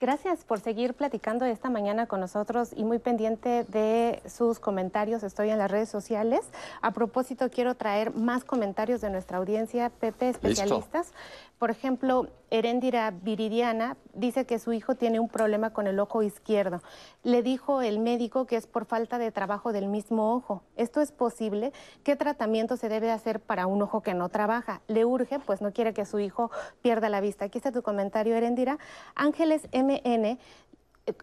Gracias 0.01 0.45
por 0.45 0.61
seguir 0.61 0.93
platicando 0.93 1.43
esta 1.43 1.69
mañana 1.69 2.07
con 2.07 2.21
nosotros 2.21 2.69
y 2.73 2.85
muy 2.85 2.99
pendiente 2.99 3.65
de 3.65 4.21
sus 4.29 4.57
comentarios. 4.57 5.23
Estoy 5.23 5.49
en 5.49 5.57
las 5.57 5.69
redes 5.69 5.89
sociales. 5.89 6.39
A 6.81 6.91
propósito, 6.91 7.49
quiero 7.49 7.75
traer 7.75 8.15
más 8.15 8.45
comentarios 8.45 9.01
de 9.01 9.09
nuestra 9.09 9.39
audiencia, 9.39 9.89
Pepe, 9.89 10.29
especialistas. 10.29 11.11
Por 11.59 11.71
ejemplo, 11.71 12.29
Heréndira 12.51 13.11
Viridiana 13.11 13.97
dice 14.13 14.45
que 14.45 14.59
su 14.59 14.71
hijo 14.71 14.95
tiene 14.95 15.19
un 15.19 15.27
problema 15.27 15.71
con 15.71 15.87
el 15.87 15.99
ojo 15.99 16.23
izquierdo. 16.23 16.81
Le 17.21 17.43
dijo 17.43 17.81
el 17.81 17.99
médico 17.99 18.45
que 18.45 18.55
es 18.55 18.65
por 18.65 18.85
falta 18.85 19.17
de 19.17 19.33
trabajo 19.33 19.73
del 19.73 19.89
mismo 19.89 20.33
ojo. 20.33 20.63
¿Esto 20.77 21.01
es 21.01 21.11
posible? 21.11 21.73
¿Qué 22.03 22.15
tratamiento 22.15 22.77
se 22.77 22.87
debe 22.87 23.11
hacer 23.11 23.41
para 23.41 23.67
un 23.67 23.81
ojo 23.81 24.01
que 24.01 24.13
no 24.13 24.29
trabaja? 24.29 24.81
Le 24.87 25.03
urge, 25.03 25.39
pues 25.39 25.59
no 25.61 25.73
quiere 25.73 25.93
que 25.93 26.05
su 26.05 26.19
hijo 26.19 26.49
pierda 26.81 27.09
la 27.09 27.19
vista. 27.19 27.43
Aquí 27.43 27.57
está 27.57 27.73
tu 27.73 27.83
comentario, 27.83 28.37
Heréndira. 28.37 28.79
Ángeles 29.13 29.67
MN 29.73 29.99
eh, 30.25 30.37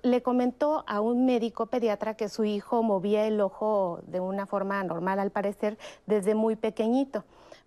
le 0.03 0.23
comentó 0.23 0.85
a 0.87 1.01
un 1.01 1.25
médico 1.25 1.65
pediatra 1.65 2.15
que 2.15 2.29
su 2.29 2.45
hijo 2.45 2.83
movía 2.83 3.27
el 3.27 3.41
ojo 3.41 4.01
de 4.07 4.21
una 4.21 4.45
forma 4.45 4.85
normal, 4.85 5.19
al 5.19 5.31
parecer, 5.31 5.79
desde 6.05 6.35
muy 6.35 6.57
pequeñito 6.57 7.25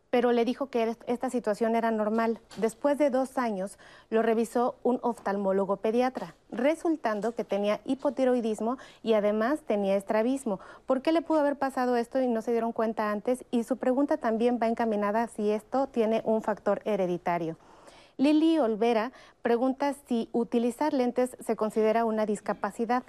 pero 0.09 0.31
le 0.31 0.45
dijo 0.45 0.69
que 0.69 0.95
esta 1.07 1.29
situación 1.29 1.75
era 1.75 1.91
normal. 1.91 2.39
Después 2.57 2.97
de 2.97 3.09
dos 3.09 3.37
años 3.37 3.77
lo 4.09 4.21
revisó 4.21 4.75
un 4.83 4.99
oftalmólogo 5.01 5.77
pediatra, 5.77 6.35
resultando 6.51 7.35
que 7.35 7.43
tenía 7.43 7.79
hipotiroidismo 7.85 8.77
y 9.03 9.13
además 9.13 9.59
tenía 9.65 9.95
estrabismo. 9.95 10.59
¿Por 10.85 11.01
qué 11.01 11.11
le 11.11 11.21
pudo 11.21 11.39
haber 11.39 11.57
pasado 11.57 11.95
esto 11.95 12.21
y 12.21 12.27
no 12.27 12.41
se 12.41 12.51
dieron 12.51 12.71
cuenta 12.71 13.11
antes? 13.11 13.45
Y 13.51 13.63
su 13.63 13.77
pregunta 13.77 14.17
también 14.17 14.59
va 14.61 14.67
encaminada 14.67 15.27
si 15.27 15.51
esto 15.51 15.87
tiene 15.87 16.21
un 16.25 16.41
factor 16.41 16.81
hereditario. 16.85 17.57
Lili 18.17 18.59
Olvera 18.59 19.13
pregunta 19.41 19.93
si 20.07 20.27
utilizar 20.33 20.91
lentes 20.91 21.37
se 21.39 21.55
considera 21.55 22.03
una 22.03 22.25
discapacidad. 22.25 23.03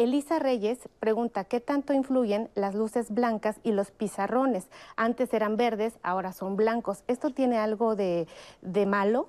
Elisa 0.00 0.38
Reyes 0.38 0.88
pregunta 0.98 1.44
qué 1.44 1.60
tanto 1.60 1.92
influyen 1.92 2.48
las 2.54 2.74
luces 2.74 3.10
blancas 3.10 3.60
y 3.62 3.72
los 3.72 3.90
pizarrones. 3.90 4.70
Antes 4.96 5.34
eran 5.34 5.58
verdes, 5.58 5.98
ahora 6.02 6.32
son 6.32 6.56
blancos. 6.56 7.04
¿Esto 7.06 7.34
tiene 7.34 7.58
algo 7.58 7.96
de, 7.96 8.26
de 8.62 8.86
malo? 8.86 9.28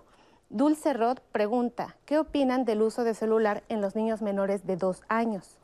Dulce 0.49 0.93
Rod 0.93 1.17
pregunta, 1.33 1.97
¿qué 2.05 2.19
opinan 2.19 2.63
del 2.63 2.83
uso 2.83 3.03
de 3.03 3.15
celular 3.15 3.63
en 3.67 3.81
los 3.81 3.97
niños 3.97 4.21
menores 4.21 4.65
de 4.65 4.77
dos 4.77 5.03
años? 5.09 5.57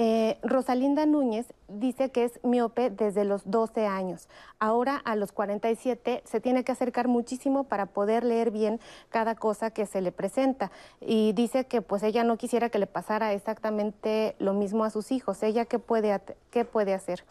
Eh, 0.00 0.38
Rosalinda 0.44 1.06
Núñez 1.06 1.52
dice 1.66 2.10
que 2.10 2.22
es 2.22 2.38
miope 2.44 2.88
desde 2.88 3.24
los 3.24 3.50
12 3.50 3.88
años. 3.88 4.28
Ahora 4.60 4.96
a 4.96 5.16
los 5.16 5.32
47 5.32 6.22
se 6.24 6.40
tiene 6.40 6.62
que 6.62 6.70
acercar 6.70 7.08
muchísimo 7.08 7.64
para 7.64 7.86
poder 7.86 8.22
leer 8.22 8.52
bien 8.52 8.78
cada 9.08 9.34
cosa 9.34 9.72
que 9.72 9.86
se 9.86 10.00
le 10.00 10.12
presenta. 10.12 10.70
Y 11.00 11.32
dice 11.32 11.66
que 11.66 11.82
pues 11.82 12.04
ella 12.04 12.22
no 12.22 12.36
quisiera 12.36 12.68
que 12.68 12.78
le 12.78 12.86
pasara 12.86 13.32
exactamente 13.32 14.36
lo 14.38 14.52
mismo 14.52 14.84
a 14.84 14.90
sus 14.90 15.10
hijos. 15.10 15.42
¿Ella 15.42 15.64
qué 15.64 15.80
puede, 15.80 16.20
qué 16.52 16.64
puede 16.64 16.94
hacer? 16.94 17.24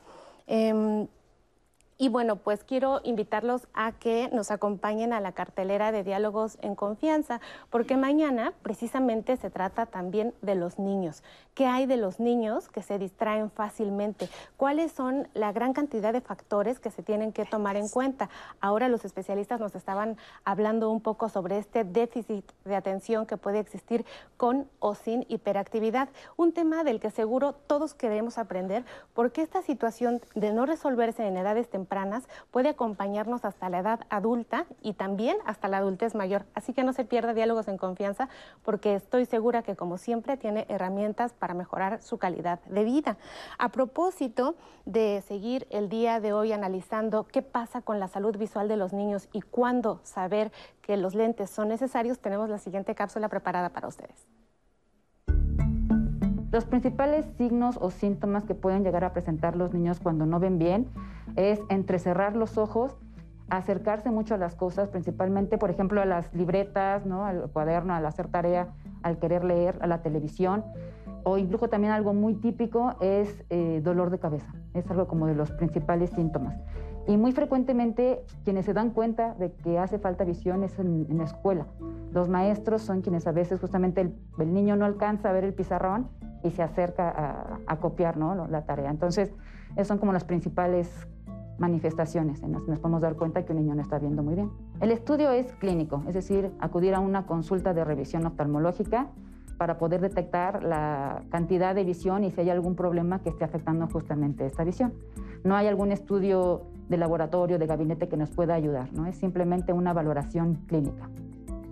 Eh, 0.48 1.08
y 2.00 2.10
bueno, 2.10 2.36
pues 2.36 2.64
quiero 2.64 3.02
invitarlos 3.04 3.68
a 3.74 3.92
que 3.92 4.30
nos 4.32 4.52
acompañen 4.52 5.14
a 5.14 5.20
la 5.20 5.32
cartelera 5.32 5.92
de 5.92 6.04
Diálogos 6.04 6.60
en 6.62 6.76
Confianza, 6.76 7.42
porque 7.72 7.98
mañana 7.98 8.54
precisamente 8.62 9.36
se 9.38 9.50
trata 9.50 9.88
también 9.88 10.34
de 10.44 10.54
los 10.54 10.78
niños. 10.78 11.24
¿Qué 11.56 11.66
hay 11.66 11.88
de 11.88 11.98
los 11.98 12.20
niños 12.20 12.70
que 12.70 12.84
se 12.84 13.00
distraen 13.00 13.50
fácilmente? 13.50 14.30
¿Cuáles 14.58 14.92
son 14.92 15.28
la 15.34 15.52
gran 15.52 15.74
cantidad 15.74 16.14
de 16.14 16.22
factores 16.22 16.80
que 16.80 16.92
se 16.92 17.02
tienen 17.02 17.34
que 17.34 17.46
tomar 17.46 17.78
en 17.78 17.90
cuenta? 17.90 18.30
Ahora 18.62 18.90
los 18.90 19.04
especialistas 19.04 19.60
nos 19.60 19.74
estaban 19.74 20.18
hablando 20.44 20.92
un 20.92 21.02
poco 21.02 21.30
sobre 21.30 21.58
este 21.58 21.84
déficit 21.84 22.46
de 22.64 22.76
atención 22.76 23.26
que 23.26 23.38
puede 23.38 23.58
existir 23.58 24.06
con 24.38 24.70
o 24.80 24.94
sin 24.94 25.26
hiperactividad, 25.30 26.10
un 26.36 26.54
tema 26.54 26.84
del 26.84 27.00
que 27.00 27.10
seguro 27.10 27.54
todos 27.54 27.96
queremos 27.96 28.38
aprender, 28.38 28.86
porque 29.16 29.42
esta 29.42 29.64
situación 29.64 30.22
de 30.36 30.54
no 30.54 30.68
resolverse 30.68 31.26
en 31.26 31.38
edades 31.38 31.68
puede 32.52 32.70
acompañarnos 32.70 33.46
hasta 33.46 33.70
la 33.70 33.80
edad 33.80 34.00
adulta 34.10 34.66
y 34.82 34.94
también 34.94 35.38
hasta 35.46 35.68
la 35.68 35.78
adultez 35.78 36.16
mayor. 36.16 36.46
Así 36.54 36.74
que 36.74 36.84
no 36.84 36.94
se 36.94 37.06
pierda 37.06 37.34
diálogos 37.34 37.68
en 37.68 37.78
confianza 37.78 38.30
porque 38.64 38.96
estoy 38.96 39.26
segura 39.26 39.64
que 39.64 39.76
como 39.76 39.98
siempre 39.98 40.38
tiene 40.38 40.66
herramientas 40.70 41.34
para 41.34 41.54
mejorar 41.54 42.02
su 42.02 42.18
calidad 42.18 42.60
de 42.66 42.84
vida. 42.84 43.18
A 43.58 43.70
propósito 43.70 44.56
de 44.86 45.24
seguir 45.28 45.68
el 45.70 45.90
día 45.90 46.20
de 46.20 46.34
hoy 46.34 46.52
analizando 46.52 47.28
qué 47.28 47.42
pasa 47.42 47.82
con 47.82 48.00
la 48.00 48.08
salud 48.08 48.38
visual 48.38 48.68
de 48.68 48.78
los 48.78 48.94
niños 48.94 49.28
y 49.34 49.42
cuándo 49.42 50.00
saber 50.04 50.52
que 50.82 50.98
los 50.98 51.16
lentes 51.16 51.50
son 51.50 51.68
necesarios, 51.68 52.20
tenemos 52.20 52.50
la 52.50 52.58
siguiente 52.58 52.96
cápsula 52.96 53.30
preparada 53.30 53.70
para 53.70 53.88
ustedes. 53.88 54.28
Los 56.52 56.64
principales 56.64 57.26
signos 57.38 57.78
o 57.82 57.92
síntomas 57.92 58.46
que 58.46 58.56
pueden 58.56 58.84
llegar 58.84 59.04
a 59.04 59.12
presentar 59.12 59.58
los 59.58 59.74
niños 59.74 60.00
cuando 60.00 60.26
no 60.26 60.40
ven 60.40 60.58
bien 60.58 60.88
es 61.36 61.60
entrecerrar 61.70 62.38
los 62.38 62.58
ojos, 62.58 62.96
acercarse 63.50 64.12
mucho 64.12 64.36
a 64.36 64.38
las 64.38 64.56
cosas, 64.56 64.88
principalmente, 64.88 65.58
por 65.58 65.70
ejemplo, 65.70 66.02
a 66.02 66.06
las 66.06 66.34
libretas, 66.34 67.06
¿no? 67.06 67.26
al 67.26 67.50
cuaderno, 67.52 67.94
al 67.94 68.06
hacer 68.06 68.30
tarea, 68.30 68.70
al 69.04 69.20
querer 69.20 69.44
leer, 69.44 69.78
a 69.82 69.88
la 69.88 70.02
televisión, 70.02 70.64
o 71.24 71.38
incluso 71.38 71.68
también 71.68 71.92
algo 71.92 72.14
muy 72.14 72.36
típico 72.36 72.96
es 73.02 73.44
eh, 73.50 73.82
dolor 73.84 74.10
de 74.10 74.20
cabeza. 74.20 74.54
Es 74.74 74.90
algo 74.90 75.08
como 75.08 75.28
de 75.28 75.36
los 75.36 75.52
principales 75.52 76.12
síntomas. 76.12 76.56
Y 77.08 77.16
muy 77.16 77.32
frecuentemente 77.32 78.22
quienes 78.44 78.66
se 78.66 78.74
dan 78.74 78.92
cuenta 78.92 79.34
de 79.36 79.54
que 79.54 79.80
hace 79.80 79.98
falta 79.98 80.26
visión 80.26 80.64
es 80.64 80.78
en, 80.78 81.08
en 81.10 81.18
la 81.18 81.24
escuela. 81.24 81.66
Los 82.12 82.28
maestros 82.28 82.82
son 82.82 83.02
quienes 83.02 83.26
a 83.28 83.32
veces 83.32 83.62
justamente 83.62 84.02
el, 84.02 84.14
el, 84.38 84.54
niño 84.54 84.76
no 84.76 84.86
alcanza 84.86 85.30
a 85.30 85.32
ver 85.32 85.46
el 85.46 85.54
pizarrón 85.54 86.10
y 86.44 86.52
se 86.52 86.64
acerca 86.64 87.10
a, 87.10 87.60
a 87.66 87.80
copiar 87.80 88.18
¿no? 88.18 88.48
la 88.48 88.66
tarea. 88.66 88.92
Entonces, 88.92 89.34
esas 89.72 89.88
son 89.88 90.00
como 90.00 90.12
las 90.12 90.26
principales 90.26 91.08
manifestaciones 91.58 92.44
en 92.44 92.52
las 92.52 92.62
que 92.62 92.72
nos 92.72 92.80
podemos 92.80 93.02
dar 93.02 93.16
cuenta 93.16 93.44
que 93.46 93.54
un 93.54 93.60
niño 93.60 93.74
no 93.74 93.82
está 93.82 94.00
viendo 94.00 94.22
muy 94.22 94.36
bien. 94.36 94.52
El 94.82 94.92
estudio 94.92 95.32
es 95.32 95.54
clínico, 95.54 96.04
es 96.08 96.14
decir, 96.14 96.52
acudir 96.60 96.94
a 96.94 97.00
una 97.00 97.26
consulta 97.26 97.74
de 97.74 97.84
revisión 97.84 98.26
oftalmológica 98.26 99.08
para 99.58 99.78
poder 99.80 100.02
detectar 100.02 100.64
la 100.64 101.24
cantidad 101.30 101.74
de 101.74 101.84
visión 101.84 102.24
y 102.24 102.32
si 102.32 102.42
hay 102.42 102.50
algún 102.52 102.76
problema 102.76 103.24
que 103.24 103.30
esté 103.30 103.44
afectando 103.44 103.88
justamente 103.88 104.46
esta 104.46 104.64
visión. 104.64 104.94
No 105.44 105.56
hay 105.56 105.68
algún 105.68 105.92
estudio 105.92 106.68
de 106.90 106.98
laboratorio, 106.98 107.60
de 107.60 107.68
gabinete 107.68 108.08
que 108.08 108.18
nos 108.18 108.30
pueda 108.32 108.54
ayudar, 108.54 108.92
¿no? 108.94 109.06
es 109.06 109.18
simplemente 109.18 109.74
una 109.74 109.94
valoración 109.94 110.56
clínica. 110.68 111.10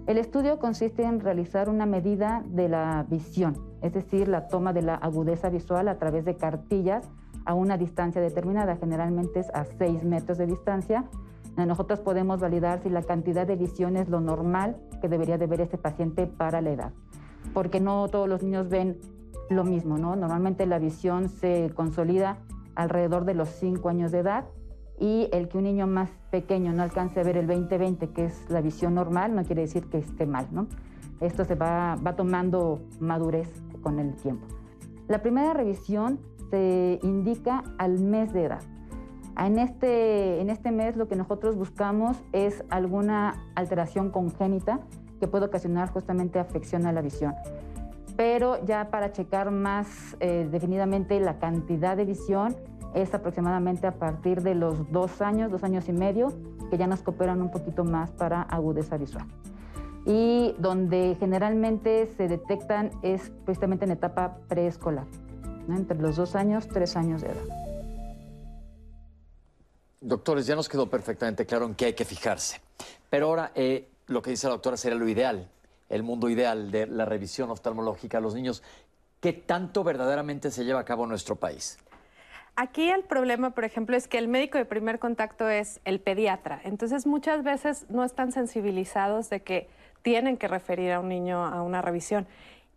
El 0.07 0.19
estudio 0.19 0.59
consiste 0.59 1.03
en 1.03 1.19
realizar 1.19 1.67
una 1.67 1.87
medida 1.87 2.43
de 2.45 2.69
la 2.69 3.05
visión, 3.09 3.57
es 3.81 3.93
decir, 3.93 4.27
la 4.27 4.47
toma 4.47 4.71
de 4.71 4.83
la 4.83 4.95
agudeza 4.95 5.49
visual 5.49 5.87
a 5.87 5.97
través 5.97 6.25
de 6.25 6.35
cartillas 6.35 7.09
a 7.45 7.53
una 7.53 7.77
distancia 7.77 8.21
determinada, 8.21 8.75
generalmente 8.75 9.39
es 9.39 9.49
a 9.53 9.65
6 9.65 10.03
metros 10.03 10.37
de 10.37 10.47
distancia. 10.47 11.05
Nosotros 11.55 12.01
podemos 12.01 12.39
validar 12.39 12.81
si 12.83 12.89
la 12.89 13.01
cantidad 13.01 13.47
de 13.47 13.55
visión 13.55 13.95
es 13.95 14.09
lo 14.09 14.19
normal 14.19 14.75
que 15.01 15.07
debería 15.07 15.37
de 15.37 15.47
ver 15.47 15.61
este 15.61 15.77
paciente 15.77 16.27
para 16.27 16.61
la 16.61 16.71
edad, 16.71 16.91
porque 17.53 17.79
no 17.79 18.07
todos 18.09 18.27
los 18.27 18.43
niños 18.43 18.67
ven 18.67 18.97
lo 19.49 19.63
mismo, 19.63 19.97
¿no? 19.97 20.15
Normalmente 20.15 20.65
la 20.65 20.79
visión 20.79 21.29
se 21.29 21.71
consolida 21.73 22.39
alrededor 22.75 23.25
de 23.25 23.35
los 23.35 23.49
5 23.49 23.87
años 23.89 24.11
de 24.11 24.19
edad 24.19 24.45
y 24.99 25.29
el 25.31 25.49
que 25.49 25.57
un 25.57 25.65
niño 25.65 25.87
más 25.87 26.09
pequeño 26.31 26.71
no 26.73 26.83
alcance 26.83 27.19
a 27.19 27.23
ver 27.23 27.37
el 27.37 27.47
20-20, 27.47 28.13
que 28.13 28.25
es 28.25 28.49
la 28.49 28.61
visión 28.61 28.95
normal, 28.95 29.35
no 29.35 29.43
quiere 29.43 29.63
decir 29.63 29.85
que 29.85 29.97
esté 29.97 30.25
mal, 30.25 30.47
¿no? 30.51 30.67
Esto 31.19 31.45
se 31.45 31.55
va, 31.55 31.95
va 31.95 32.15
tomando 32.15 32.81
madurez 32.99 33.49
con 33.81 33.99
el 33.99 34.15
tiempo. 34.15 34.45
La 35.07 35.21
primera 35.21 35.53
revisión 35.53 36.19
se 36.49 36.99
indica 37.03 37.63
al 37.77 37.99
mes 37.99 38.33
de 38.33 38.45
edad. 38.45 38.61
En 39.37 39.59
este, 39.59 40.39
en 40.39 40.49
este 40.49 40.71
mes 40.71 40.95
lo 40.95 41.07
que 41.07 41.15
nosotros 41.15 41.55
buscamos 41.55 42.17
es 42.31 42.63
alguna 42.69 43.45
alteración 43.55 44.09
congénita 44.09 44.79
que 45.19 45.27
puede 45.27 45.45
ocasionar 45.45 45.91
justamente 45.91 46.39
afección 46.39 46.85
a 46.85 46.93
la 46.93 47.01
visión. 47.01 47.33
Pero 48.15 48.63
ya 48.65 48.89
para 48.91 49.11
checar 49.11 49.51
más 49.51 50.15
eh, 50.21 50.47
definidamente 50.49 51.19
la 51.19 51.37
cantidad 51.37 51.97
de 51.97 52.05
visión 52.05 52.55
es 52.95 53.13
aproximadamente 53.13 53.85
a 53.85 53.99
partir 53.99 54.41
de 54.41 54.55
los 54.55 54.91
dos 54.91 55.21
años, 55.21 55.51
dos 55.51 55.63
años 55.63 55.87
y 55.89 55.93
medio, 55.93 56.33
que 56.69 56.77
ya 56.77 56.87
nos 56.87 57.01
cooperan 57.01 57.41
un 57.41 57.51
poquito 57.51 57.83
más 57.83 58.09
para 58.11 58.41
agudeza 58.41 58.97
visual. 58.97 59.27
Y 60.05 60.55
donde 60.59 61.17
generalmente 61.19 62.07
se 62.15 62.27
detectan 62.27 62.91
es 63.03 63.31
precisamente 63.43 63.85
en 63.85 63.91
etapa 63.91 64.37
preescolar, 64.47 65.05
entre 65.67 65.99
los 65.99 66.15
dos 66.15 66.35
años, 66.35 66.67
tres 66.67 66.95
años 66.95 67.21
de 67.21 67.27
edad. 67.27 67.65
Doctores, 69.99 70.45
ya 70.45 70.55
nos 70.55 70.69
quedó 70.69 70.89
perfectamente 70.89 71.45
claro 71.45 71.65
en 71.65 71.75
qué 71.75 71.85
hay 71.85 71.93
que 71.93 72.05
fijarse. 72.05 72.61
Pero 73.09 73.27
ahora, 73.27 73.51
eh, 73.55 73.89
lo 74.07 74.21
que 74.21 74.29
dice 74.29 74.47
la 74.47 74.53
doctora 74.53 74.77
sería 74.77 74.97
lo 74.97 75.07
ideal, 75.07 75.49
el 75.89 76.03
mundo 76.03 76.29
ideal 76.29 76.71
de 76.71 76.87
la 76.87 77.05
revisión 77.05 77.49
oftalmológica 77.49 78.19
a 78.19 78.21
los 78.21 78.35
niños. 78.35 78.63
¿Qué 79.19 79.33
tanto 79.33 79.83
verdaderamente 79.83 80.51
se 80.51 80.63
lleva 80.63 80.81
a 80.81 80.85
cabo 80.85 81.03
en 81.03 81.09
nuestro 81.09 81.35
país? 81.35 81.79
Aquí 82.57 82.89
el 82.89 83.03
problema, 83.03 83.49
por 83.49 83.65
ejemplo, 83.65 83.97
es 83.97 84.07
que 84.07 84.17
el 84.17 84.29
médico 84.29 84.57
de 84.57 84.63
primer 84.63 84.97
contacto 84.97 85.49
es 85.49 85.81
el 85.83 85.99
pediatra. 85.99 86.61
Entonces, 86.63 87.05
muchas 87.05 87.43
veces 87.43 87.85
no 87.89 88.05
están 88.05 88.31
sensibilizados 88.31 89.29
de 89.29 89.41
que 89.41 89.67
tienen 90.03 90.37
que 90.37 90.47
referir 90.47 90.93
a 90.93 91.01
un 91.01 91.09
niño 91.09 91.43
a 91.45 91.61
una 91.63 91.81
revisión. 91.81 92.27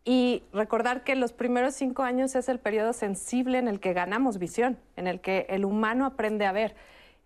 Y 0.04 0.42
recordar 0.52 1.04
que 1.04 1.14
los 1.14 1.32
primeros 1.32 1.74
cinco 1.74 2.02
años 2.02 2.34
es 2.34 2.48
el 2.48 2.58
periodo 2.58 2.92
sensible 2.92 3.58
en 3.58 3.68
el 3.68 3.78
que 3.78 3.92
ganamos 3.92 4.38
visión, 4.38 4.78
en 4.96 5.06
el 5.06 5.20
que 5.20 5.46
el 5.48 5.64
humano 5.64 6.06
aprende 6.06 6.46
a 6.46 6.52
ver. 6.52 6.74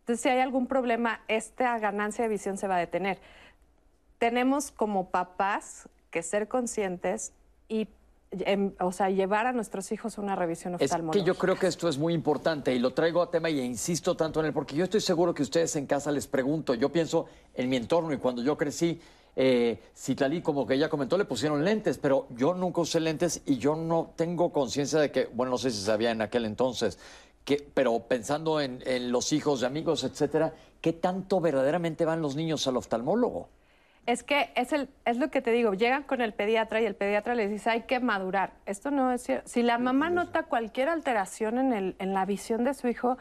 Entonces, 0.00 0.20
si 0.20 0.28
hay 0.28 0.40
algún 0.40 0.66
problema, 0.66 1.22
esta 1.28 1.78
ganancia 1.78 2.24
de 2.24 2.28
visión 2.28 2.58
se 2.58 2.68
va 2.68 2.76
a 2.76 2.80
detener. 2.80 3.18
Tenemos 4.18 4.72
como 4.72 5.08
papás 5.08 5.88
que 6.10 6.22
ser 6.22 6.48
conscientes 6.48 7.32
y 7.68 7.88
em, 8.40 8.72
o 8.80 8.92
sea, 8.92 9.10
llevar 9.10 9.46
a 9.46 9.52
nuestros 9.52 9.92
hijos 9.92 10.18
a 10.18 10.20
una 10.20 10.34
revisión 10.36 10.74
oftalmológica. 10.74 11.18
Es 11.18 11.22
que 11.22 11.26
yo 11.26 11.34
creo 11.38 11.58
que 11.58 11.66
esto 11.66 11.88
es 11.88 11.98
muy 11.98 12.14
importante 12.14 12.74
y 12.74 12.78
lo 12.78 12.92
traigo 12.92 13.22
a 13.22 13.30
tema 13.30 13.50
y 13.50 13.60
insisto 13.60 14.16
tanto 14.16 14.40
en 14.40 14.46
él, 14.46 14.52
porque 14.52 14.74
yo 14.74 14.84
estoy 14.84 15.00
seguro 15.00 15.34
que 15.34 15.42
ustedes 15.42 15.76
en 15.76 15.86
casa 15.86 16.10
les 16.10 16.26
pregunto, 16.26 16.74
yo 16.74 16.90
pienso 16.90 17.26
en 17.54 17.68
mi 17.68 17.76
entorno 17.76 18.12
y 18.12 18.18
cuando 18.18 18.42
yo 18.42 18.56
crecí, 18.56 19.00
eh, 19.34 19.80
Citlali, 19.96 20.42
como 20.42 20.66
que 20.66 20.74
ella 20.74 20.88
comentó, 20.88 21.16
le 21.16 21.24
pusieron 21.24 21.64
lentes, 21.64 21.98
pero 21.98 22.26
yo 22.30 22.54
nunca 22.54 22.82
usé 22.82 23.00
lentes 23.00 23.42
y 23.46 23.56
yo 23.56 23.76
no 23.76 24.12
tengo 24.16 24.52
conciencia 24.52 24.98
de 24.98 25.10
que, 25.10 25.26
bueno, 25.32 25.52
no 25.52 25.58
sé 25.58 25.70
si 25.70 25.82
sabía 25.82 26.10
en 26.10 26.20
aquel 26.20 26.44
entonces, 26.44 26.98
pero 27.74 28.00
pensando 28.00 28.60
en, 28.60 28.80
los 29.10 29.32
hijos 29.32 29.60
de 29.60 29.66
amigos, 29.66 30.04
etcétera, 30.04 30.54
¿qué 30.80 30.92
tanto 30.92 31.40
verdaderamente 31.40 32.04
van 32.04 32.22
los 32.22 32.36
niños 32.36 32.66
al 32.66 32.76
oftalmólogo? 32.76 33.48
Es 34.06 34.24
que 34.24 34.50
es, 34.56 34.72
el, 34.72 34.88
es 35.04 35.16
lo 35.16 35.30
que 35.30 35.42
te 35.42 35.52
digo, 35.52 35.74
llegan 35.74 36.02
con 36.02 36.20
el 36.20 36.32
pediatra 36.32 36.80
y 36.80 36.86
el 36.86 36.96
pediatra 36.96 37.34
les 37.34 37.50
dice 37.50 37.70
hay 37.70 37.82
que 37.82 38.00
madurar. 38.00 38.52
Esto 38.66 38.90
no 38.90 39.12
es 39.12 39.22
cierto. 39.22 39.48
Si 39.48 39.62
la 39.62 39.78
mamá 39.78 40.10
nota 40.10 40.42
cualquier 40.44 40.88
alteración 40.88 41.58
en, 41.58 41.72
el, 41.72 41.96
en 41.98 42.12
la 42.12 42.24
visión 42.26 42.64
de 42.64 42.74
su 42.74 42.88
hijo, 42.88 43.16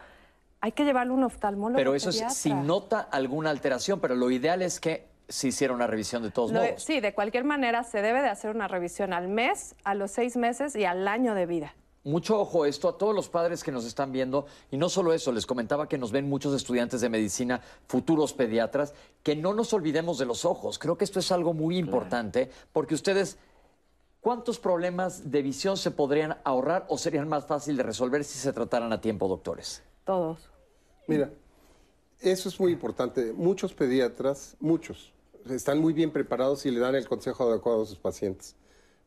hay 0.60 0.72
que 0.72 0.84
llevarlo 0.84 1.14
a 1.14 1.18
un 1.18 1.24
oftalmólogo. 1.24 1.78
Pero 1.78 1.94
eso 1.94 2.10
es 2.10 2.34
si 2.34 2.54
nota 2.54 3.00
alguna 3.00 3.52
alteración, 3.52 4.00
pero 4.00 4.16
lo 4.16 4.32
ideal 4.32 4.62
es 4.62 4.80
que 4.80 5.08
se 5.28 5.48
hiciera 5.48 5.74
una 5.74 5.88
revisión 5.88 6.24
de 6.24 6.32
todos 6.32 6.52
modos. 6.52 6.84
Sí, 6.84 7.00
de 7.00 7.14
cualquier 7.14 7.46
manera 7.46 7.84
se 7.84 8.02
debe 8.02 8.22
de 8.22 8.30
hacer 8.30 8.54
una 8.54 8.68
revisión 8.68 9.14
al 9.14 9.28
mes, 9.28 9.76
a 9.84 9.96
los 9.96 10.12
seis 10.12 10.36
meses 10.36 10.76
y 10.76 10.86
al 10.86 11.08
año 11.08 11.36
de 11.36 11.46
vida. 11.46 11.74
Mucho 12.04 12.40
ojo 12.40 12.66
esto 12.66 12.90
a 12.90 12.98
todos 12.98 13.14
los 13.14 13.30
padres 13.30 13.64
que 13.64 13.72
nos 13.72 13.86
están 13.86 14.12
viendo 14.12 14.48
y 14.72 14.78
no 14.78 14.90
solo 14.90 15.14
eso, 15.14 15.32
les 15.32 15.46
comentaba 15.46 15.88
que 15.88 16.00
nos 16.00 16.12
ven 16.12 16.28
muchos 16.28 16.56
estudiantes 16.56 17.00
de 17.02 17.10
medicina, 17.10 17.62
futuros 17.86 18.34
pediatras, 18.34 18.96
que 19.22 19.36
no 19.36 19.54
nos 19.54 19.72
olvidemos 19.74 20.18
de 20.18 20.26
los 20.26 20.44
ojos. 20.44 20.80
Creo 20.80 20.98
que 20.98 21.04
esto 21.04 21.20
es 21.20 21.32
algo 21.32 21.54
muy 21.54 21.78
importante 21.78 22.50
porque 22.74 22.96
ustedes, 22.96 23.38
¿cuántos 24.20 24.58
problemas 24.58 25.30
de 25.30 25.44
visión 25.44 25.78
se 25.78 25.92
podrían 25.92 26.38
ahorrar 26.44 26.88
o 26.90 26.98
serían 26.98 27.30
más 27.30 27.46
fácil 27.46 27.78
de 27.78 27.84
resolver 27.84 28.24
si 28.24 28.40
se 28.40 28.52
trataran 28.52 28.92
a 28.92 29.00
tiempo, 29.00 29.28
doctores? 29.28 29.84
Todos. 30.04 30.50
Mira, 31.06 31.30
eso 32.20 32.50
es 32.50 32.60
muy 32.60 32.72
importante. 32.72 33.32
Muchos 33.32 33.76
pediatras, 33.76 34.58
muchos, 34.60 35.14
están 35.48 35.78
muy 35.78 35.94
bien 35.94 36.10
preparados 36.10 36.66
y 36.66 36.72
le 36.72 36.80
dan 36.80 36.96
el 36.96 37.08
consejo 37.08 37.48
adecuado 37.48 37.84
a 37.84 37.86
sus 37.86 38.00
pacientes 38.00 38.56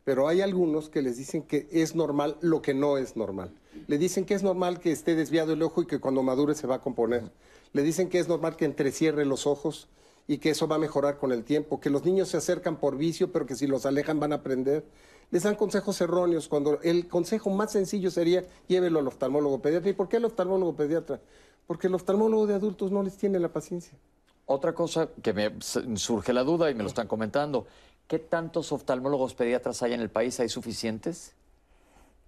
pero 0.04 0.28
hay 0.28 0.42
algunos 0.42 0.90
que 0.90 1.02
les 1.02 1.16
dicen 1.16 1.42
que 1.42 1.66
es 1.72 1.94
normal 1.94 2.36
lo 2.40 2.62
que 2.62 2.74
no 2.74 2.98
es 2.98 3.16
normal. 3.16 3.50
Le 3.86 3.98
dicen 3.98 4.26
que 4.26 4.34
es 4.34 4.42
normal 4.42 4.78
que 4.78 4.92
esté 4.92 5.14
desviado 5.14 5.54
el 5.54 5.62
ojo 5.62 5.82
y 5.82 5.86
que 5.86 5.98
cuando 5.98 6.22
madure 6.22 6.54
se 6.54 6.66
va 6.66 6.76
a 6.76 6.80
componer. 6.80 7.32
Le 7.72 7.82
dicen 7.82 8.08
que 8.08 8.18
es 8.18 8.28
normal 8.28 8.56
que 8.56 8.66
entrecierre 8.66 9.24
los 9.24 9.46
ojos 9.46 9.88
y 10.28 10.38
que 10.38 10.50
eso 10.50 10.68
va 10.68 10.76
a 10.76 10.78
mejorar 10.78 11.18
con 11.18 11.32
el 11.32 11.44
tiempo, 11.44 11.80
que 11.80 11.90
los 11.90 12.04
niños 12.04 12.28
se 12.28 12.36
acercan 12.36 12.76
por 12.76 12.96
vicio, 12.96 13.32
pero 13.32 13.46
que 13.46 13.56
si 13.56 13.66
los 13.66 13.86
alejan 13.86 14.20
van 14.20 14.32
a 14.32 14.36
aprender. 14.36 14.84
Les 15.30 15.42
dan 15.42 15.56
consejos 15.56 16.00
erróneos 16.00 16.48
cuando 16.48 16.80
el 16.82 17.08
consejo 17.08 17.50
más 17.50 17.72
sencillo 17.72 18.10
sería 18.10 18.44
llévelo 18.68 19.00
al 19.00 19.08
oftalmólogo 19.08 19.60
pediatra. 19.60 19.90
¿Y 19.90 19.94
por 19.94 20.08
qué 20.08 20.18
al 20.18 20.26
oftalmólogo 20.26 20.76
pediatra? 20.76 21.20
Porque 21.66 21.86
el 21.86 21.94
oftalmólogo 21.94 22.46
de 22.46 22.54
adultos 22.54 22.92
no 22.92 23.02
les 23.02 23.16
tiene 23.16 23.40
la 23.40 23.48
paciencia. 23.48 23.98
Otra 24.46 24.74
cosa 24.74 25.08
que 25.22 25.32
me 25.32 25.50
surge 25.96 26.34
la 26.34 26.44
duda 26.44 26.70
y 26.70 26.74
me 26.74 26.82
lo 26.82 26.88
están 26.90 27.08
comentando, 27.08 27.66
¿Qué 28.08 28.18
tantos 28.18 28.72
oftalmólogos 28.72 29.34
pediatras 29.34 29.82
hay 29.82 29.94
en 29.94 30.00
el 30.00 30.10
país? 30.10 30.38
¿Hay 30.40 30.48
suficientes? 30.48 31.34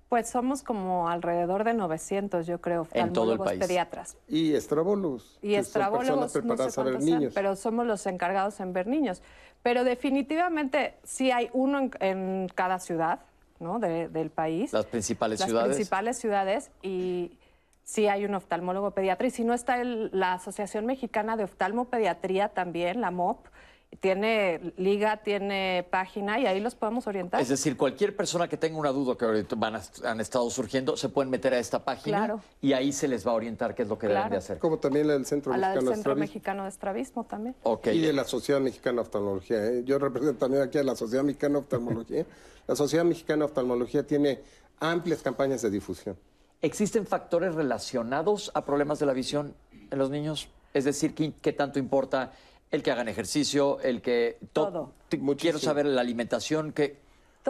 Pues 0.08 0.28
somos 0.28 0.62
como 0.62 1.08
alrededor 1.08 1.64
de 1.64 1.74
900, 1.74 2.46
yo 2.46 2.60
creo, 2.60 2.82
oftalmólogos 2.82 3.08
en 3.08 3.12
todo 3.12 3.32
el 3.32 3.38
país. 3.38 3.60
pediatras. 3.60 4.16
Y 4.28 4.54
estrabólogos. 4.54 5.38
Y 5.42 5.54
estrabólogos, 5.56 6.44
no 6.44 6.70
sé 6.70 6.82
ver 6.82 7.02
niños. 7.02 7.32
pero 7.34 7.56
somos 7.56 7.86
los 7.86 8.06
encargados 8.06 8.60
en 8.60 8.72
ver 8.72 8.86
niños. 8.86 9.20
Pero 9.62 9.82
definitivamente 9.82 10.94
sí 11.02 11.32
hay 11.32 11.50
uno 11.52 11.90
en, 11.98 12.48
cada 12.54 12.78
ciudad 12.78 13.20
¿no? 13.58 13.80
del 13.80 14.30
país. 14.30 14.72
Las 14.72 14.86
principales 14.86 15.40
ciudades. 15.40 15.68
Las 15.68 15.76
principales 15.76 16.18
ciudades 16.18 16.70
y 16.82 17.36
sí 17.82 18.06
hay 18.06 18.24
un 18.24 18.34
oftalmólogo 18.34 18.92
pediatra. 18.92 19.26
Y 19.26 19.30
si 19.30 19.42
no 19.42 19.54
está 19.54 19.82
la 19.82 20.34
Asociación 20.34 20.86
Mexicana 20.86 21.36
de 21.36 21.44
Oftalmopediatría 21.44 22.50
también, 22.50 23.00
la 23.00 23.10
MOP, 23.10 23.46
tiene 24.01 24.75
liga, 24.77 25.18
tiene 25.22 25.87
página 25.90 26.38
y 26.38 26.46
ahí 26.46 26.61
los 26.61 26.75
podemos 26.75 27.07
orientar. 27.07 27.40
Es 27.40 27.49
decir, 27.49 27.77
cualquier 27.77 28.14
persona 28.16 28.49
que 28.49 28.57
tenga 28.57 28.79
una 28.79 28.90
duda 28.90 29.16
que 29.16 29.25
ahorita 29.25 29.57
van 29.57 29.81
han 30.05 30.20
estado 30.20 30.49
surgiendo, 30.51 30.96
se 30.96 31.09
pueden 31.09 31.31
meter 31.31 31.55
a 31.55 31.59
esta 31.59 31.85
página 31.85 32.38
y 32.61 32.72
ahí 32.72 32.92
se 32.92 33.09
les 33.09 33.27
va 33.27 33.33
a 33.33 33.35
orientar 33.35 33.75
qué 33.75 33.83
es 33.83 33.88
lo 33.88 33.99
que 33.99 34.09
deben 34.09 34.31
de 34.31 34.37
hacer. 34.37 34.59
Como 34.59 34.79
también 34.79 35.07
la 35.07 35.14
del 35.14 35.27
Centro, 35.27 35.53
a 35.53 35.57
la 35.57 35.68
Mexicano, 35.68 35.90
del 35.90 35.94
Centro 35.96 36.16
Mexicano 36.16 36.62
de 36.64 36.68
Estrabismo 36.68 37.25
también. 37.25 37.55
Y 37.85 38.01
de 38.01 38.12
la 38.12 38.25
Sociedad 38.25 38.61
Mexicana 38.61 38.96
de 38.96 39.01
Oftalmología. 39.03 39.64
¿eh? 39.64 39.83
Yo 39.85 39.99
represento 39.99 40.38
también 40.38 40.62
aquí 40.62 40.79
a 40.79 40.83
la 40.83 40.96
Sociedad 40.96 41.25
Mexicana 41.25 41.55
de 41.55 41.61
Oftalmología. 41.61 42.27
la 42.66 42.77
Sociedad 42.77 43.05
Mexicana 43.05 43.38
de 43.40 43.44
Oftalmología 43.44 44.07
tiene 44.07 44.40
amplias 44.81 45.22
campañas 45.22 45.62
de 45.62 45.70
difusión. 45.70 46.16
¿Existen 46.62 47.07
factores 47.07 47.55
relacionados 47.55 48.51
a 48.55 48.64
problemas 48.64 48.99
de 48.99 49.07
la 49.07 49.12
visión 49.12 49.55
en 49.90 49.99
los 49.99 50.11
niños? 50.11 50.49
Es 50.75 50.85
decir, 50.85 51.14
qué 51.14 51.53
tanto 51.53 51.79
importa 51.79 52.33
el 52.70 52.83
que 52.83 52.90
hagan 52.90 53.09
ejercicio, 53.09 53.81
el 53.81 54.02
que... 54.02 54.38
todo. 54.52 54.92
Quiero 55.38 55.58
saber 55.58 55.87
la 55.87 56.00
alimentación, 56.00 56.73
¿qué, 56.73 56.98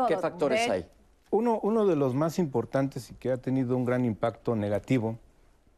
¿qué 0.09 0.17
factores 0.19 0.69
hay? 0.69 0.87
Uno, 1.31 1.59
uno 1.63 1.87
de 1.87 1.97
los 1.97 2.15
más 2.15 2.39
importantes 2.39 3.11
y 3.11 3.15
que 3.15 3.33
ha 3.33 3.37
tenido 3.37 3.77
un 3.77 3.85
gran 3.85 4.05
impacto 4.05 4.55
negativo 4.55 5.19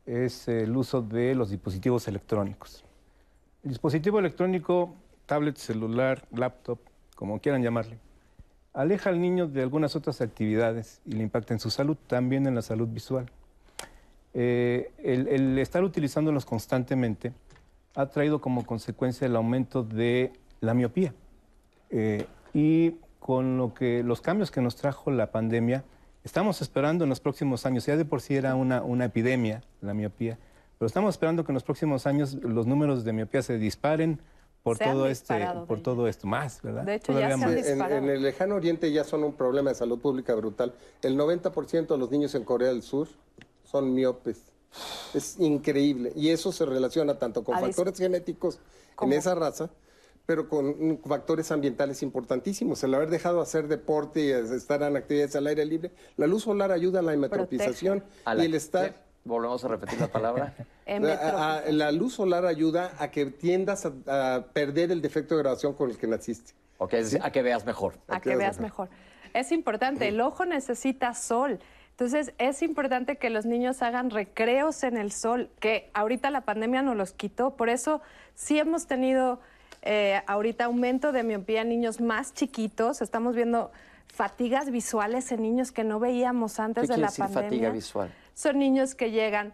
es 0.07 0.49
el 0.49 0.77
uso 0.77 1.03
de 1.03 1.35
los 1.35 1.51
dispositivos 1.51 2.09
electrónicos. 2.09 2.85
El 3.63 3.71
dispositivo 3.71 4.19
electrónico, 4.19 4.95
tablet, 5.27 5.57
celular, 5.57 6.25
laptop, 6.33 6.79
como 7.15 7.41
quieran 7.41 7.63
llamarle, 7.63 7.99
aleja 8.75 9.11
al 9.11 9.21
niño 9.21 9.47
de 9.47 9.63
algunas 9.63 9.97
otras 9.97 10.21
actividades 10.21 11.01
y 11.05 11.13
le 11.13 11.23
impacta 11.23 11.55
en 11.55 11.61
su 11.61 11.71
salud, 11.71 11.97
también 12.07 12.47
en 12.47 12.55
la 12.55 12.63
salud 12.63 12.89
visual. 12.89 13.31
Eh, 14.35 14.93
el 14.99 15.59
estar 15.59 15.83
utilizándolos 15.83 16.45
constantemente 16.45 17.33
ha 17.99 18.07
traído 18.07 18.41
como 18.41 18.65
consecuencia 18.65 19.27
el 19.27 19.35
aumento 19.35 19.83
de 19.83 20.33
la 20.61 20.73
miopía. 20.73 21.13
Eh, 21.91 22.27
y 22.55 22.93
con 23.19 23.57
lo 23.57 23.75
que, 23.75 24.05
los 24.05 24.21
cambios 24.21 24.53
que 24.53 24.61
nos 24.61 24.77
trajo 24.77 25.11
la 25.11 25.33
pandemia, 25.33 25.83
estamos 26.23 26.63
esperando 26.63 27.03
en 27.03 27.11
los 27.11 27.19
próximos 27.19 27.67
años, 27.67 27.87
ya 27.87 27.97
de 27.97 28.05
por 28.05 28.21
sí 28.21 28.37
era 28.37 28.55
una, 28.55 28.83
una 28.83 29.07
epidemia 29.07 29.65
la 29.81 29.95
miopía, 29.95 30.39
pero 30.79 30.87
estamos 30.87 31.17
esperando 31.17 31.45
que 31.45 31.51
en 31.51 31.55
los 31.55 31.65
próximos 31.65 32.07
años 32.07 32.35
los 32.35 32.69
números 32.69 33.03
de 33.03 33.13
miopía 33.13 33.43
se 33.43 33.59
disparen 33.59 34.21
por 34.63 34.77
se 34.77 34.85
todo 34.85 35.09
este, 35.09 35.35
disparado, 35.35 35.67
por 35.67 35.83
todo 35.83 36.07
esto 36.07 36.29
más, 36.29 36.63
¿verdad? 36.63 36.85
De 36.85 36.95
hecho, 36.95 37.13
ya 37.13 37.31
Todavía 37.31 37.37
se 37.37 37.45
han 37.45 37.51
más. 37.51 37.51
En, 37.51 37.65
disparado. 37.65 37.97
en 37.97 38.11
el 38.11 38.23
lejano 38.23 38.55
oriente 38.55 38.93
ya 38.93 39.03
son 39.03 39.25
un 39.25 39.33
problema 39.33 39.71
de 39.71 39.75
salud 39.75 39.99
pública 39.99 40.37
brutal. 40.37 40.73
El 41.03 41.19
90% 41.19 41.89
de 41.89 41.99
los 41.99 42.11
niños 42.13 42.33
en 42.37 42.45
Corea 42.45 42.69
del 42.69 42.83
Sur 42.83 43.09
son 43.65 43.93
miopes. 43.93 44.53
Es 45.15 45.39
increíble. 45.39 46.13
Y 46.15 46.31
eso 46.31 46.53
se 46.53 46.67
relaciona 46.67 47.19
tanto 47.19 47.43
con 47.45 47.59
factores 47.59 47.97
genéticos 47.99 48.59
¿Cómo? 48.95 49.13
en 49.13 49.19
esa 49.19 49.35
raza, 49.35 49.71
pero 50.27 50.49
con 50.49 51.01
factores 51.07 51.51
ambientales 51.51 52.03
importantísimos. 52.03 52.83
El 52.85 52.95
haber 52.95 53.09
dejado 53.11 53.37
de 53.37 53.43
hacer 53.43 53.67
deporte 53.69 54.21
y 54.21 54.31
estar 54.31 54.83
en 54.83 54.97
actividades 54.97 55.35
al 55.37 55.47
aire 55.47 55.65
libre. 55.65 55.91
La 56.17 56.27
luz 56.27 56.43
solar 56.45 56.71
ayuda 56.73 57.01
a 57.01 57.03
la 57.03 57.15
hemetropización 57.15 58.05
A 58.25 58.35
la- 58.35 58.43
y 58.43 58.47
el 58.47 58.55
estar... 58.55 58.93
¿Qué? 58.95 59.09
Volvemos 59.25 59.63
a 59.65 59.69
repetir 59.69 60.01
la 60.01 60.09
palabra. 60.09 60.55
A- 60.89 61.57
a- 61.59 61.71
la 61.71 61.93
luz 61.93 62.15
solar 62.15 62.47
ayuda 62.47 62.93
a 62.99 63.11
que 63.11 63.27
tiendas 63.27 63.85
a, 63.85 64.37
a 64.37 64.47
perder 64.47 64.91
el 64.91 65.03
defecto 65.03 65.37
de 65.37 65.43
grabación 65.43 65.75
con 65.75 65.91
el 65.91 65.99
que 65.99 66.07
naciste. 66.07 66.53
Ok, 66.79 66.95
es 66.95 67.11
decir, 67.11 67.21
a 67.23 67.31
que 67.31 67.43
veas 67.43 67.67
mejor. 67.67 67.95
a 68.09 68.21
que 68.21 68.37
veas 68.37 68.59
mejor. 68.59 68.89
Es 69.35 69.53
importante, 69.53 70.09
el 70.09 70.19
ojo 70.23 70.47
necesita 70.47 71.13
sol. 71.13 71.59
Entonces, 71.99 72.33
es 72.39 72.63
importante 72.63 73.17
que 73.17 73.29
los 73.29 73.45
niños 73.45 73.83
hagan 73.83 74.11
recreos 74.11 74.85
en 74.85 74.97
el 74.97 75.11
sol, 75.11 75.51
que 75.59 75.91
ahorita 75.95 76.31
la 76.31 76.43
pandemia 76.43 76.81
nos 76.81 76.95
los 76.95 77.13
quitó. 77.13 77.57
Por 77.57 77.69
eso 77.69 78.01
sí 78.35 78.57
hemos 78.57 78.87
tenido 78.87 79.41
eh, 79.83 80.23
ahorita 80.29 80.67
aumento 80.67 81.11
de 81.11 81.25
miopía 81.25 81.63
en 81.63 81.71
niños 81.71 82.01
más 82.01 82.35
chiquitos. 82.35 83.03
Estamos 83.03 83.35
viendo 83.35 83.73
fatigas 84.07 84.71
visuales 84.71 85.33
en 85.33 85.43
niños 85.43 85.73
que 85.73 85.83
no 85.83 85.99
veíamos 85.99 86.61
antes 86.61 86.87
¿Qué 86.87 86.95
de 86.95 86.99
la 87.01 87.09
decir 87.09 87.25
pandemia. 87.25 87.49
fatiga 87.51 87.71
visual? 87.71 88.15
Son 88.33 88.61
niños 88.61 88.95
que 88.95 89.11
llegan 89.11 89.53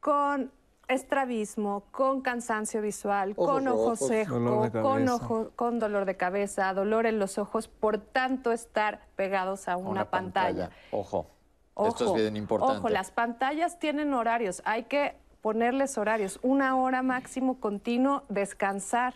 con 0.00 0.50
estrabismo, 0.88 1.84
con 1.92 2.22
cansancio 2.22 2.82
visual, 2.82 3.34
Ojos 3.36 3.50
con 3.54 3.68
ojos 3.68 4.00
rojos, 4.00 4.08
secos, 4.08 4.70
con, 4.82 5.08
ojo- 5.08 5.50
con 5.54 5.78
dolor 5.78 6.06
de 6.06 6.16
cabeza, 6.16 6.74
dolor 6.74 7.06
en 7.06 7.20
los 7.20 7.38
ojos, 7.38 7.68
por 7.68 7.98
tanto 7.98 8.50
estar 8.50 9.00
pegados 9.14 9.68
a 9.68 9.76
una, 9.76 10.10
pantalla. 10.10 10.70
Ojo. 10.90 11.28
Ojo, 11.74 11.88
Esto 11.88 12.16
es 12.16 12.22
bien 12.22 12.36
importante. 12.36 12.78
Ojo, 12.78 12.88
las 12.88 13.10
pantallas 13.10 13.78
tienen 13.78 14.14
horarios, 14.14 14.62
hay 14.64 14.84
que 14.84 15.16
ponerles 15.42 15.98
horarios, 15.98 16.38
una 16.42 16.76
hora 16.76 17.02
máximo 17.02 17.60
continuo, 17.60 18.22
descansar. 18.28 19.14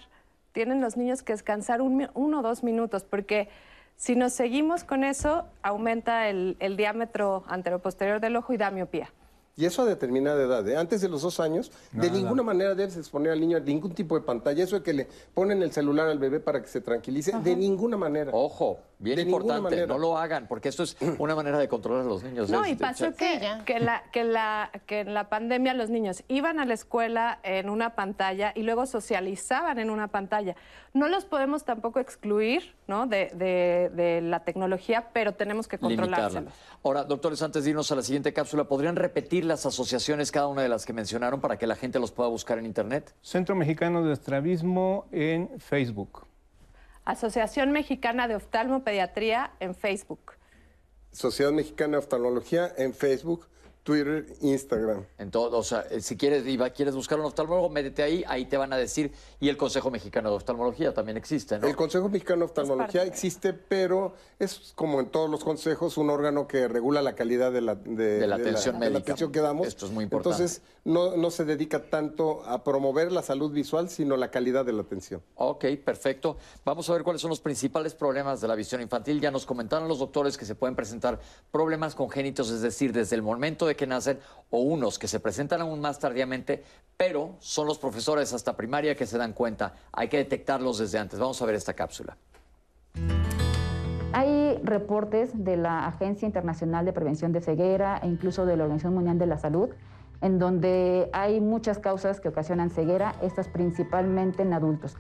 Tienen 0.53 0.81
los 0.81 0.97
niños 0.97 1.23
que 1.23 1.33
descansar 1.33 1.81
un 1.81 2.09
uno 2.15 2.41
o 2.41 2.43
dos 2.43 2.63
minutos, 2.63 3.05
porque 3.05 3.49
si 3.97 4.17
nos 4.17 4.33
seguimos 4.33 4.85
con 4.85 5.05
eso, 5.05 5.45
aumenta 5.63 6.29
el, 6.29 6.57
el 6.59 6.77
diámetro 6.77 7.45
anteroposterior 7.49 8.21
del 8.21 8.37
ojo 8.37 8.53
y 8.53 8.57
da 8.57 8.71
miopía. 8.71 9.11
Y 9.59 9.65
eso 9.65 9.83
a 9.83 9.87
determinada 9.87 10.41
edad. 10.41 10.67
¿eh? 10.69 10.77
Antes 10.77 11.01
de 11.01 11.09
los 11.09 11.23
dos 11.23 11.41
años, 11.41 11.73
de 11.91 12.09
ninguna 12.13 12.45
manera 12.45 12.77
debes 12.77 12.97
exponer 12.97 13.33
al 13.33 13.41
niño 13.41 13.57
a 13.57 13.61
ningún 13.61 13.93
tipo 13.93 14.15
de 14.15 14.25
pantalla. 14.25 14.63
Eso 14.63 14.77
de 14.77 14.83
que 14.85 14.93
le 14.93 15.09
ponen 15.35 15.61
el 15.65 15.73
celular 15.73 16.07
al 16.07 16.21
bebé 16.21 16.39
para 16.39 16.63
que 16.63 16.69
se 16.69 16.81
tranquilice, 16.81 17.33
de 17.43 17.57
ninguna 17.57 17.97
manera. 17.97 18.31
Ojo, 18.33 18.79
bien 19.01 19.17
De 19.17 19.23
importante, 19.23 19.85
no 19.89 19.99
lo 19.99 20.17
hagan, 20.17 20.47
porque 20.47 20.69
esto 20.69 20.85
es 20.85 20.97
una 21.19 21.35
manera 21.35 21.59
de 21.59 21.67
controlar 21.67 22.03
a 22.03 22.09
los 22.09 22.23
niños. 22.23 22.49
No, 22.51 22.65
Es- 22.65 22.71
y 22.71 22.77
pasó 22.77 23.09
o 23.09 23.13
sea, 23.13 23.17
que, 23.17 23.65
que, 23.65 23.81
la, 23.81 24.05
que, 24.13 24.23
la, 24.23 24.71
que 24.87 25.01
en 25.01 25.13
la 25.13 25.29
pandemia 25.29 25.75
los 25.75 25.91
niños 25.91 26.23
iban 26.29 26.61
a 26.61 26.65
la 26.65 26.75
escuela 26.75 27.41
en 27.43 27.69
una 27.69 27.97
pantalla 27.97 28.53
y 28.55 28.63
luego 28.63 28.87
socializaban 28.87 29.81
en 29.81 29.91
una 29.91 30.07
pantalla. 30.07 30.55
No 30.95 31.09
los 31.09 31.25
podemos 31.25 31.65
tampoco 31.65 31.99
excluir 32.01 32.75
¿no? 32.87 33.07
de, 33.09 33.31
de- 33.35 33.91
de 33.95 34.21
la 34.23 34.45
tecnología, 34.45 35.11
pero 35.13 35.33
tenemos 35.35 35.67
que 35.67 35.79
limitarla. 35.79 36.17
controlárselo. 36.17 36.51
Ahora, 36.85 37.03
doctores, 37.03 37.43
antes 37.43 37.65
de 37.65 37.71
irnos 37.71 37.91
a 37.91 37.97
la 37.97 38.03
siguiente 38.03 38.33
cápsula, 38.33 38.65
¿podrían 38.65 38.95
repetir 38.95 39.45
las 39.49 39.67
asociaciones, 39.67 40.31
cada 40.31 40.47
una 40.47 40.63
de 40.63 40.69
las 40.69 40.87
que 40.87 40.93
mencionaron, 40.93 41.41
para 41.41 41.59
que 41.59 41.67
la 41.67 41.75
gente 41.75 41.99
los 41.99 42.13
pueda 42.13 42.29
buscar 42.29 42.59
en 42.59 42.67
Internet? 42.67 43.15
Centro 43.23 43.57
Mexicano 43.57 44.05
de 44.05 44.13
Estrabismo 44.13 45.07
en 45.11 45.59
Facebook. 45.59 46.27
Asociación 47.05 47.73
Mexicana 47.73 48.29
de 48.29 48.37
Oftalmopediatría 48.37 49.53
en 49.61 49.75
Facebook. 49.75 50.35
Sociedad 51.11 51.51
Mexicana 51.51 51.93
de 51.93 51.99
Oftalmología 51.99 52.73
en 52.77 52.93
Facebook, 52.93 53.47
Twitter, 53.89 54.27
Instagram. 54.43 55.07
En 55.17 55.31
todo, 55.31 55.57
o 55.57 55.63
sea, 55.63 55.87
eh, 55.91 56.03
si 56.03 56.19
quieres, 56.19 56.47
Iba, 56.47 56.69
quieres 56.69 56.95
buscar 56.95 57.19
un 57.19 57.25
oftalmólogo, 57.25 57.71
métete 57.71 58.03
ahí, 58.03 58.23
ahí 58.29 58.45
te 58.45 58.59
van 58.59 58.71
a 58.75 58.77
decir. 58.77 59.13
Y 59.41 59.49
el 59.49 59.57
Consejo 59.57 59.91
Mexicano 59.91 60.29
de 60.29 60.37
Oftalmología 60.37 60.93
también 60.93 61.17
existe, 61.17 61.59
¿no? 61.59 61.67
El 61.67 61.75
Consejo 61.75 62.11
Mexicano 62.11 62.41
de 62.41 62.45
Oftalmología 62.45 63.01
parte. 63.01 63.09
existe, 63.09 63.55
pero 63.55 64.13
es 64.39 64.75
como 64.75 65.01
en 65.01 65.07
todos 65.07 65.31
los 65.31 65.43
consejos, 65.43 65.97
un 65.97 66.11
órgano 66.11 66.47
que 66.47 66.69
regula 66.69 67.01
la 67.01 67.15
calidad 67.15 67.51
de 67.51 67.63
la, 67.63 67.77
de, 67.77 68.19
De 68.19 68.27
la 68.27 68.35
atención 68.35 68.79
de 68.79 68.87
la 68.87 68.91
médica. 68.93 69.13
atención 69.13 69.33
que 69.33 69.41
damos. 69.41 69.67
Esto 69.67 69.87
es 69.87 69.93
muy 69.93 70.05
importante. 70.05 70.37
Entonces, 70.43 70.61
no, 70.85 71.17
no 71.17 71.31
se 71.31 71.47
dedica 71.47 71.89
tanto 71.89 72.45
a 72.45 72.63
promover 72.65 73.11
la 73.11 73.23
salud 73.23 73.51
visual, 73.53 73.89
sino 73.89 74.19
la 74.19 74.31
calidad 74.31 74.67
de 74.67 74.75
la 74.75 74.83
atención. 74.83 75.23
Ok, 75.37 75.65
perfecto. 75.83 76.37
Vamos 76.63 76.91
a 76.91 76.93
ver 76.93 77.05
cuáles 77.05 77.23
son 77.23 77.31
los 77.31 77.41
principales 77.41 77.95
problemas 77.95 78.43
de 78.43 78.49
la 78.49 78.55
visión 78.55 78.83
infantil. 78.83 79.19
Ya 79.19 79.31
nos 79.31 79.47
comentaron 79.47 79.89
los 79.89 79.99
doctores 79.99 80.37
que 80.37 80.45
se 80.45 80.55
pueden 80.55 80.77
presentar 80.77 81.19
problemas 81.51 81.95
congénitos, 81.95 82.51
es 82.51 82.61
decir, 82.61 82.93
desde 82.93 83.17
el 83.17 83.23
momento 83.23 83.67
de 83.67 83.78
que 83.79 83.87
nacen, 83.87 84.19
o 84.51 84.61
unos 84.61 84.99
que 84.99 85.09
se 85.09 85.21
presentan 85.21 85.63
aún 85.63 85.81
más 85.81 85.99
tardíamente, 85.99 86.63
pero 86.99 87.37
son 87.39 87.67
los 87.67 87.79
profesores 87.79 88.35
hasta 88.35 88.55
primaria 88.55 88.95
que 88.95 89.07
se 89.07 89.17
dan 89.17 89.33
cuenta. 89.33 89.75
Hay 89.93 90.09
que 90.09 90.19
detectarlos 90.19 90.77
desde 90.79 90.99
antes. 90.99 91.19
Vamos 91.19 91.41
a 91.41 91.47
ver 91.47 91.55
esta 91.55 91.73
cápsula. 91.73 92.19
Hay 94.13 94.59
reportes 94.65 95.31
de 95.33 95.57
la 95.57 95.87
Agencia 95.87 96.27
Internacional 96.27 96.85
de 96.85 96.93
Prevención 96.93 97.33
de 97.33 97.41
Ceguera 97.41 98.01
e 98.03 98.09
incluso 98.09 98.47
de 98.47 98.57
la 98.57 98.65
Organización 98.65 98.95
Mundial 98.95 99.19
de 99.19 99.27
la 99.27 99.39
Salud, 99.39 99.71
en 100.21 100.39
donde 100.39 101.09
hay 101.13 101.41
muchas 101.41 101.79
causas 101.79 102.21
que 102.21 102.29
ocasionan 102.29 102.71
ceguera, 102.71 103.15
estas 103.23 103.49
principalmente 103.49 104.43
en 104.43 104.53
adultos. 104.53 104.97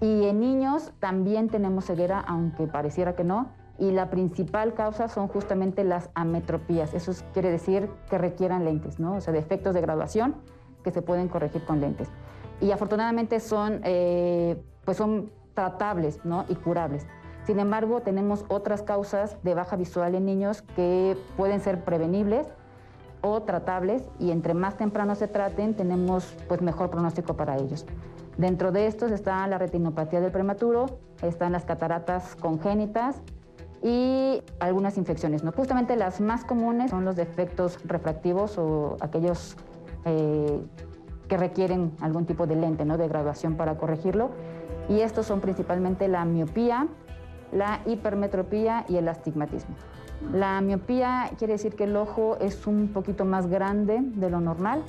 Y 0.00 0.24
en 0.24 0.40
niños 0.40 0.92
también 0.98 1.48
tenemos 1.48 1.84
ceguera, 1.84 2.20
aunque 2.20 2.66
pareciera 2.66 3.14
que 3.14 3.24
no, 3.24 3.52
y 3.78 3.90
la 3.90 4.10
principal 4.10 4.74
causa 4.74 5.08
son 5.08 5.28
justamente 5.28 5.84
las 5.84 6.10
ametropías. 6.14 6.94
Eso 6.94 7.10
es- 7.10 7.24
quiere 7.32 7.50
decir 7.50 7.88
que 8.10 8.18
requieran 8.18 8.64
lentes, 8.64 9.00
¿no? 9.00 9.16
O 9.16 9.20
sea, 9.20 9.32
defectos 9.32 9.74
de 9.74 9.80
graduación 9.80 10.36
que 10.84 10.90
se 10.90 11.02
pueden 11.02 11.28
corregir 11.28 11.64
con 11.64 11.80
lentes. 11.80 12.08
Y 12.60 12.70
afortunadamente 12.70 13.40
son, 13.40 13.80
eh, 13.84 14.62
pues 14.84 14.96
son 14.96 15.30
tratables, 15.54 16.24
¿no? 16.24 16.44
Y 16.48 16.54
curables. 16.54 17.06
Sin 17.44 17.58
embargo, 17.58 18.02
tenemos 18.02 18.44
otras 18.48 18.82
causas 18.82 19.36
de 19.42 19.54
baja 19.54 19.76
visual 19.76 20.14
en 20.14 20.24
niños 20.26 20.62
que 20.76 21.16
pueden 21.36 21.60
ser 21.60 21.82
prevenibles 21.84 22.46
o 23.20 23.42
tratables 23.42 24.04
y 24.18 24.30
entre 24.30 24.54
más 24.54 24.76
temprano 24.76 25.14
se 25.14 25.28
traten, 25.28 25.74
tenemos 25.74 26.34
pues 26.48 26.62
mejor 26.62 26.90
pronóstico 26.90 27.34
para 27.34 27.56
ellos. 27.56 27.86
Dentro 28.36 28.72
de 28.72 28.86
estos 28.86 29.10
está 29.10 29.46
la 29.46 29.58
retinopatía 29.58 30.20
del 30.20 30.30
prematuro, 30.32 30.86
están 31.22 31.52
las 31.52 31.64
cataratas 31.64 32.36
congénitas 32.36 33.20
y 33.82 34.42
algunas 34.60 34.96
infecciones. 34.96 35.42
¿no? 35.42 35.52
Justamente 35.52 35.96
las 35.96 36.20
más 36.20 36.44
comunes 36.44 36.90
son 36.90 37.04
los 37.04 37.16
defectos 37.16 37.78
refractivos 37.84 38.58
o 38.58 38.96
aquellos 39.00 39.56
eh, 40.04 40.60
que 41.28 41.36
requieren 41.36 41.92
algún 42.00 42.26
tipo 42.26 42.46
de 42.46 42.56
lente 42.56 42.84
¿no? 42.84 42.96
de 42.96 43.08
graduación 43.08 43.56
para 43.56 43.76
corregirlo. 43.76 44.30
Y 44.88 45.00
estos 45.00 45.26
son 45.26 45.40
principalmente 45.40 46.08
la 46.08 46.24
miopía, 46.24 46.88
la 47.52 47.80
hipermetropía 47.86 48.84
y 48.88 48.96
el 48.96 49.08
astigmatismo. 49.08 49.74
La 50.32 50.60
miopía 50.60 51.30
quiere 51.36 51.54
decir 51.54 51.74
que 51.74 51.84
el 51.84 51.96
ojo 51.96 52.36
es 52.40 52.66
un 52.66 52.88
poquito 52.88 53.24
más 53.24 53.48
grande 53.48 53.98
de 54.02 54.30
lo 54.30 54.40
normal 54.40 54.82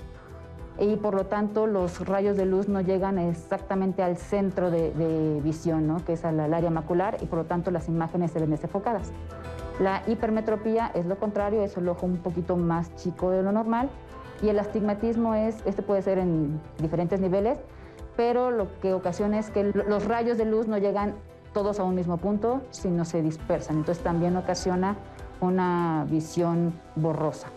y 0.80 0.96
por 0.96 1.14
lo 1.14 1.26
tanto 1.26 1.68
los 1.68 2.06
rayos 2.06 2.36
de 2.36 2.46
luz 2.46 2.68
no 2.68 2.82
llegan 2.82 3.20
exactamente 3.20 4.02
al 4.02 4.18
centro 4.18 4.72
de, 4.72 5.40
visión, 5.44 5.88
¿no? 5.88 6.04
que 6.04 6.14
es 6.14 6.26
al, 6.26 6.40
área 6.54 6.70
macular 6.70 7.18
y 7.22 7.26
por 7.26 7.40
lo 7.40 7.46
tanto 7.46 7.72
las 7.72 7.88
imágenes 7.88 8.32
se 8.32 8.40
ven 8.40 8.50
desenfocadas. 8.50 9.12
La 9.80 10.04
hipermetropía 10.08 10.92
es 10.94 11.06
lo 11.06 11.18
contrario, 11.18 11.64
es 11.64 11.78
el 11.78 11.88
ojo 11.90 12.06
un 12.06 12.18
poquito 12.18 12.58
más 12.58 12.96
chico 12.96 13.30
de 13.30 13.44
lo 13.44 13.52
normal 13.52 13.90
y 14.42 14.50
el 14.50 14.60
astigmatismo 14.60 15.36
es, 15.36 15.58
este 15.66 15.82
puede 15.82 16.02
ser 16.02 16.18
en 16.18 16.60
diferentes 16.80 17.20
niveles, 17.20 17.60
pero 18.16 18.52
lo 18.52 18.80
que 18.80 18.94
ocasiona 18.94 19.40
es 19.40 19.50
que 19.50 19.64
lo- 19.64 19.84
los 19.84 20.06
rayos 20.06 20.38
de 20.38 20.46
luz 20.46 20.68
no 20.68 20.78
llegan 20.78 21.16
todos 21.54 21.80
a 21.80 21.84
un 21.84 21.96
mismo 21.96 22.18
punto, 22.18 22.62
sino 22.72 23.06
se 23.06 23.22
dispersan. 23.22 23.78
Entonces 23.78 24.04
también 24.04 24.36
ocasiona 24.38 24.96
una 25.40 26.06
visión 26.10 26.74
borrosa 26.96 27.50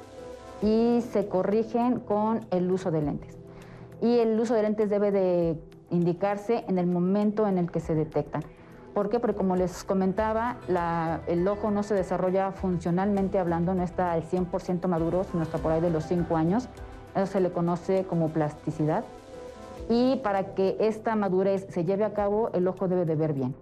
y 0.63 1.03
se 1.13 1.29
corrigen 1.29 2.01
con 2.01 2.47
el 2.51 2.71
uso 2.71 2.91
de 2.91 3.03
lentes. 3.03 3.37
Y 4.01 4.19
el 4.19 4.39
uso 4.39 4.55
de 4.55 4.63
lentes 4.63 4.91
debe 4.91 5.11
de 5.11 5.59
indicarse 5.91 6.65
en 6.69 6.79
el 6.79 6.87
momento 6.87 7.47
en 7.47 7.59
el 7.59 7.71
que 7.71 7.81
se 7.81 7.95
detectan. 7.95 8.43
¿Por 8.95 9.11
qué? 9.11 9.21
Porque 9.21 9.37
como 9.37 9.57
les 9.57 9.85
comentaba, 9.85 10.57
el 11.27 11.47
ojo 11.49 11.71
no 11.71 11.83
se 11.83 11.95
desarrolla 11.95 12.53
funcionalmente 12.53 13.39
hablando, 13.39 13.75
no 13.75 13.83
está 13.83 14.13
al 14.13 14.23
100% 14.23 14.89
maduro, 14.89 15.25
sino 15.25 15.43
está 15.43 15.59
por 15.59 15.73
ahí 15.73 15.83
de 15.83 15.91
los 15.91 16.05
5 16.05 16.35
años. 16.37 16.69
Eso 17.15 17.27
se 17.27 17.41
le 17.41 17.51
conoce 17.51 18.05
como 18.05 18.31
plasticidad. 18.31 19.05
Y 19.91 20.17
para 20.17 20.55
que 20.55 20.77
esta 20.81 21.15
madurez 21.15 21.67
se 21.69 21.85
lleve 21.85 22.05
a 22.05 22.15
cabo, 22.15 22.51
el 22.55 22.67
ojo 22.67 22.89
debe 22.89 23.05
de 23.05 23.15
ver 23.17 23.35
bien. 23.35 23.55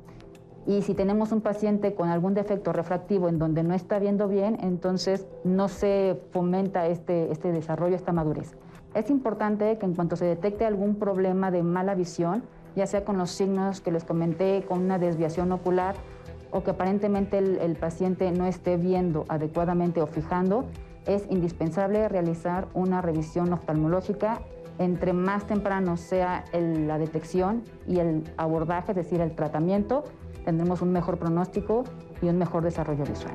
Y 0.67 0.83
si 0.83 0.95
tenemos 0.95 1.31
un 1.33 1.43
paciente 1.43 1.95
con 1.95 2.09
algún 2.09 2.33
defecto 2.35 2.73
refractivo 2.73 3.29
en 3.29 3.39
donde 3.39 3.63
no 3.63 3.75
está 3.75 3.99
viendo 3.99 4.29
bien, 4.29 4.57
entonces 4.63 5.27
no 5.45 5.69
se 5.69 6.19
fomenta 6.31 6.87
este, 6.87 7.31
este 7.31 7.53
desarrollo, 7.53 7.97
esta 7.97 8.13
madurez. 8.13 8.55
Es 8.95 9.11
importante 9.11 9.77
que 9.77 9.85
en 9.87 9.95
cuanto 9.95 10.17
se 10.17 10.25
detecte 10.25 10.65
algún 10.65 10.95
problema 10.95 11.51
de 11.51 11.63
mala 11.63 11.95
visión, 11.95 12.45
ya 12.77 12.87
sea 12.87 13.05
con 13.05 13.19
los 13.19 13.31
signos 13.31 13.81
que 13.81 13.93
les 13.93 14.05
comenté, 14.05 14.65
con 14.67 14.81
una 14.81 14.99
desviación 14.99 15.53
ocular 15.53 15.97
o 16.51 16.63
que 16.63 16.71
aparentemente 16.71 17.39
el, 17.39 17.59
el 17.59 17.77
paciente 17.77 18.31
no 18.31 18.47
esté 18.47 18.77
viendo 18.77 19.25
adecuadamente 19.29 20.01
o 20.01 20.07
fijando, 20.07 20.65
es 21.07 21.27
indispensable 21.29 22.09
realizar 22.09 22.69
una 22.73 23.03
revisión 23.03 23.53
oftalmológica. 23.53 24.41
Entre 24.79 25.13
más 25.13 25.45
temprano 25.47 25.97
sea 25.97 26.45
el- 26.53 26.89
la 26.89 26.97
detección 26.99 27.63
y 27.87 27.99
el 27.99 28.25
abordaje, 28.39 28.93
es 28.93 28.97
decir, 28.97 29.21
el 29.21 29.33
tratamiento, 29.33 30.05
tendremos 30.45 30.83
un 30.83 30.93
mejor 30.93 31.19
pronóstico 31.19 31.85
y 32.23 32.27
un 32.27 32.39
mejor 32.39 32.63
desarrollo 32.63 33.05
visual. 33.05 33.35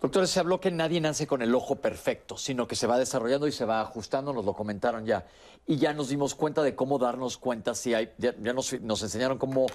Doctores, 0.00 0.30
se 0.30 0.40
habló 0.40 0.60
que 0.60 0.72
nadie 0.72 1.00
nace 1.00 1.28
con 1.28 1.42
el 1.42 1.54
ojo 1.54 1.76
perfecto, 1.76 2.36
sino 2.36 2.66
que 2.66 2.74
se 2.74 2.88
va 2.88 2.98
desarrollando 2.98 3.46
y 3.46 3.52
se 3.52 3.64
va 3.64 3.80
ajustando, 3.80 4.32
nos 4.32 4.44
lo 4.44 4.52
comentaron 4.52 5.06
ya. 5.06 5.26
Y 5.64 5.76
ya 5.76 5.92
nos 5.92 6.08
dimos 6.08 6.34
cuenta 6.34 6.62
de 6.62 6.74
cómo 6.74 6.98
darnos 6.98 7.38
cuenta 7.38 7.74
si 7.76 7.94
hay, 7.94 8.12
ya, 8.18 8.34
ya 8.36 8.52
nos, 8.52 8.80
nos 8.80 9.02
enseñaron 9.02 9.38
cómo 9.38 9.66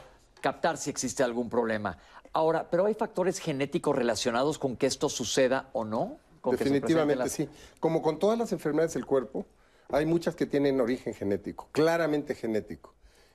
captar 0.41 0.75
si 0.75 0.89
existe 0.89 1.23
algún 1.23 1.49
problema. 1.49 1.97
Ahora, 2.33 2.69
¿pero 2.69 2.85
hay 2.85 2.93
factores 2.93 3.39
genéticos 3.39 3.95
relacionados 3.95 4.59
con 4.59 4.75
que 4.75 4.85
esto 4.85 5.07
suceda 5.07 5.69
o 5.71 5.85
no? 5.85 6.17
¿Con 6.41 6.57
que 6.57 6.63
se 6.65 6.71
Definitivamente 6.71 7.29
sí. 7.29 7.49
Como 7.79 8.01
con 8.01 8.19
todas 8.19 8.37
las 8.37 8.51
enfermedades 8.51 8.95
del 8.95 9.05
cuerpo, 9.05 9.45
hay 9.89 10.05
muchas 10.05 10.35
que 10.35 10.45
tienen 10.45 10.81
origen 10.81 11.13
genético, 11.13 11.69
claramente 11.71 12.35
genético. 12.35 12.93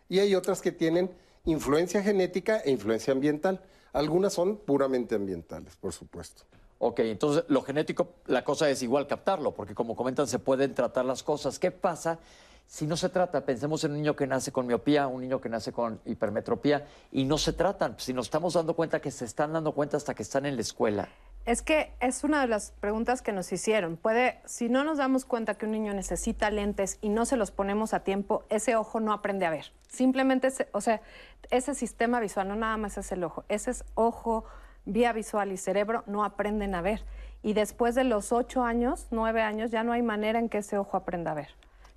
Y 0.09 0.19
hay 0.19 0.35
otras 0.35 0.61
que 0.61 0.73
tienen 0.73 1.11
influencia 1.45 2.03
genética 2.03 2.61
e 2.61 2.71
influencia 2.71 3.13
ambiental. 3.13 3.61
Algunas 3.93 4.33
son 4.33 4.57
puramente 4.57 5.15
ambientales, 5.15 5.77
por 5.77 5.93
supuesto. 5.93 6.45
Ok, 6.79 7.01
entonces 7.01 7.45
lo 7.49 7.63
genético, 7.63 8.15
la 8.27 8.43
cosa 8.43 8.69
es 8.69 8.83
igual 8.83 9.07
captarlo, 9.07 9.53
porque 9.53 9.75
como 9.75 9.95
comentan, 9.95 10.27
se 10.27 10.39
pueden 10.39 10.75
tratar 10.75 11.05
las 11.05 11.23
cosas. 11.23 11.59
¿Qué 11.59 11.71
pasa 11.71 12.19
si 12.67 12.87
no 12.87 12.97
se 12.97 13.09
trata? 13.09 13.45
Pensemos 13.45 13.85
en 13.85 13.93
un 13.93 13.99
niño 13.99 14.17
que 14.17 14.27
nace 14.27 14.51
con 14.51 14.67
miopía, 14.67 15.07
un 15.07 15.21
niño 15.21 15.41
que 15.41 15.49
nace 15.49 15.73
con 15.73 16.01
hipermetropía, 16.07 16.89
y 17.13 17.25
no 17.25 17.39
se 17.39 17.53
tratan. 17.53 17.95
Si 17.99 18.13
nos 18.13 18.27
estamos 18.27 18.55
dando 18.55 18.75
cuenta 18.75 19.01
que 19.01 19.11
se 19.11 19.25
están 19.27 19.53
dando 19.53 19.73
cuenta 19.73 19.97
hasta 19.97 20.15
que 20.15 20.23
están 20.23 20.45
en 20.47 20.57
la 20.57 20.63
escuela. 20.63 21.09
Es 21.45 21.63
que 21.63 21.93
es 22.01 22.23
una 22.23 22.41
de 22.41 22.47
las 22.47 22.71
preguntas 22.79 23.21
que 23.21 23.33
nos 23.33 23.53
hicieron. 23.53 23.97
Puede, 23.97 24.41
si 24.45 24.69
no 24.69 24.85
nos 24.85 24.99
damos 24.99 25.25
cuenta 25.25 25.55
que 25.55 25.67
un 25.67 25.73
niño 25.73 25.93
necesita 25.93 26.51
lentes 26.51 26.99
y 27.01 27.09
no 27.09 27.27
se 27.27 27.37
los 27.37 27.51
ponemos 27.51 27.95
a 27.95 28.01
tiempo, 28.01 28.45
ese 28.49 28.77
ojo 28.77 29.01
no 29.01 29.13
aprende 29.13 29.45
a 29.47 29.51
ver. 29.51 29.73
Simplemente, 29.89 30.51
o 30.71 30.81
sea, 30.81 31.01
ese 31.51 31.75
sistema 31.75 32.21
visual, 32.21 32.47
no 32.47 32.55
nada 32.55 32.77
más 32.77 32.97
es 32.97 33.11
el 33.11 33.25
ojo, 33.25 33.45
ese 33.49 33.73
es 33.73 33.85
ojo, 33.95 34.45
vía 34.85 35.13
visual 35.13 35.51
y 35.51 35.57
cerebro, 35.57 36.05
no 36.07 36.25
aprenden 36.25 36.77
a 36.77 36.81
ver. 36.81 37.05
Y 37.43 37.55
después 37.55 37.97
de 37.97 38.05
los 38.05 38.31
ocho 38.31 38.63
años, 38.63 39.09
nueve 39.11 39.43
años, 39.43 39.73
ya 39.73 39.83
no 39.83 39.93
hay 39.93 40.03
manera 40.03 40.39
en 40.39 40.49
que 40.49 40.59
ese 40.59 40.79
ojo 40.79 40.97
aprenda 40.97 41.33
a 41.33 41.35
ver. 41.35 41.49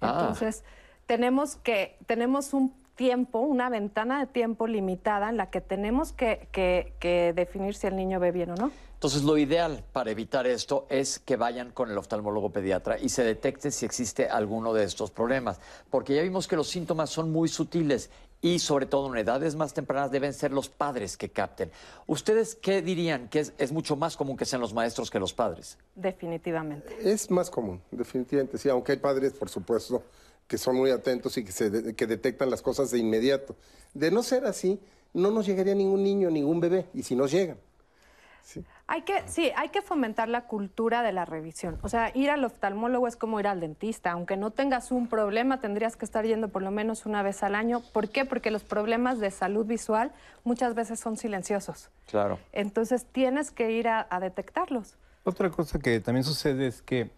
Ah. 0.02 0.18
Entonces, 0.22 0.64
tenemos 1.06 1.56
que, 1.58 1.98
tenemos 2.08 2.54
un 2.54 2.74
tiempo, 2.96 3.40
una 3.40 3.70
ventana 3.70 4.20
de 4.20 4.28
tiempo 4.28 4.68
limitada 4.68 5.30
en 5.30 5.38
la 5.38 5.50
que 5.50 5.62
tenemos 5.62 6.12
que, 6.14 6.48
que- 6.52 6.94
que 7.00 7.34
definir 7.36 7.76
si 7.76 7.88
el 7.88 7.96
niño 7.96 8.20
ve 8.20 8.32
bien 8.32 8.52
o 8.52 8.56
no. 8.56 8.72
Entonces, 8.94 9.24
lo 9.24 9.38
ideal 9.38 9.84
para 9.92 10.10
evitar 10.12 10.48
esto 10.48 10.88
es 10.90 11.20
que 11.20 11.36
vayan 11.36 11.72
con 11.72 11.92
el 11.92 11.98
oftalmólogo 11.98 12.50
pediatra 12.52 12.98
y 12.98 13.10
se 13.10 13.24
detecte 13.24 13.70
si 13.70 13.86
existe 13.86 14.30
alguno 14.30 14.74
de 14.74 14.84
estos 14.86 15.12
problemas, 15.12 15.60
porque 15.90 16.16
ya 16.16 16.22
vimos 16.24 16.48
que 16.48 16.56
los 16.56 16.70
síntomas 16.70 17.10
son 17.10 17.32
muy 17.32 17.48
sutiles 17.50 18.10
y 18.42 18.60
sobre 18.60 18.86
todo 18.86 19.12
en 19.12 19.20
edades 19.20 19.56
más 19.56 19.74
tempranas 19.74 20.12
deben 20.12 20.34
ser 20.34 20.52
los 20.52 20.70
padres 20.70 21.18
que 21.18 21.30
capten. 21.30 21.72
¿Ustedes 22.08 22.56
qué 22.56 22.82
dirían? 22.82 23.28
Que 23.28 23.40
es, 23.40 23.54
es 23.58 23.72
mucho 23.72 23.96
más 23.96 24.16
común 24.18 24.38
que 24.38 24.46
sean 24.46 24.62
los 24.62 24.74
maestros 24.74 25.12
que 25.12 25.20
los 25.20 25.34
padres. 25.34 25.78
Definitivamente. 25.96 26.96
Es 27.02 27.30
más 27.30 27.50
común, 27.50 27.82
definitivamente, 27.92 28.58
sí, 28.58 28.70
aunque 28.70 28.94
hay 28.94 28.98
padres, 29.00 29.34
por 29.34 29.50
supuesto, 29.50 30.04
que 30.48 30.58
son 30.58 30.76
muy 30.76 30.92
atentos 30.92 31.38
y 31.38 31.44
que, 31.44 31.52
se 31.52 31.70
de- 31.70 31.96
que 31.96 32.08
detectan 32.08 32.50
las 32.50 32.62
cosas 32.62 32.92
de 32.92 33.00
inmediato. 33.00 33.56
De 33.94 34.12
no 34.12 34.24
ser 34.24 34.46
así, 34.46 34.80
no 35.14 35.32
nos 35.32 35.46
llegaría 35.46 35.74
ningún 35.76 36.04
niño, 36.04 36.30
ningún 36.30 36.60
bebé, 36.60 36.88
y 36.94 37.04
si 37.04 37.16
nos 37.16 37.32
llegan. 37.32 37.58
Hay 38.88 39.02
que, 39.02 39.24
sí, 39.28 39.52
hay 39.56 39.70
que 39.70 39.82
fomentar 39.82 40.30
la 40.30 40.46
cultura 40.46 41.02
de 41.02 41.12
la 41.12 41.26
revisión. 41.26 41.80
O 41.82 41.90
sea, 41.90 42.12
ir 42.16 42.30
al 42.30 42.44
oftalmólogo 42.46 43.08
es 43.08 43.16
como 43.16 43.40
ir 43.40 43.48
al 43.48 43.60
dentista. 43.60 44.12
Aunque 44.12 44.38
no 44.38 44.52
tengas 44.52 44.92
un 44.92 45.08
problema, 45.08 45.60
tendrías 45.60 45.96
que 45.98 46.06
estar 46.06 46.24
yendo 46.24 46.50
por 46.50 46.62
lo 46.62 46.70
menos 46.70 47.08
una 47.08 47.24
vez 47.24 47.42
al 47.42 47.56
año. 47.56 47.82
¿Por 47.92 48.10
qué? 48.10 48.26
Porque 48.26 48.52
los 48.52 48.64
problemas 48.64 49.20
de 49.20 49.32
salud 49.32 49.66
visual 49.66 50.12
muchas 50.44 50.76
veces 50.76 51.00
son 51.00 51.18
silenciosos. 51.18 51.90
Claro. 52.06 52.38
Entonces 52.54 53.08
tienes 53.12 53.50
que 53.50 53.72
ir 53.72 53.88
a, 53.88 54.06
a 54.08 54.20
detectarlos. 54.20 54.96
Otra 55.24 55.50
cosa 55.50 55.80
que 55.80 56.00
también 56.00 56.24
sucede 56.24 56.68
es 56.68 56.84
que 56.84 57.10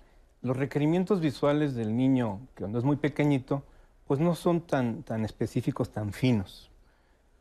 los 0.48 0.58
requerimientos 0.58 1.20
visuales 1.22 1.76
del 1.76 1.96
niño, 1.96 2.40
que 2.56 2.62
cuando 2.64 2.80
es 2.80 2.86
muy 2.86 2.96
pequeñito, 2.96 3.64
pues 4.08 4.20
no 4.20 4.36
son 4.36 4.62
tan, 4.62 5.04
tan 5.04 5.26
específicos, 5.26 5.92
tan 5.92 6.14
finos. 6.14 6.72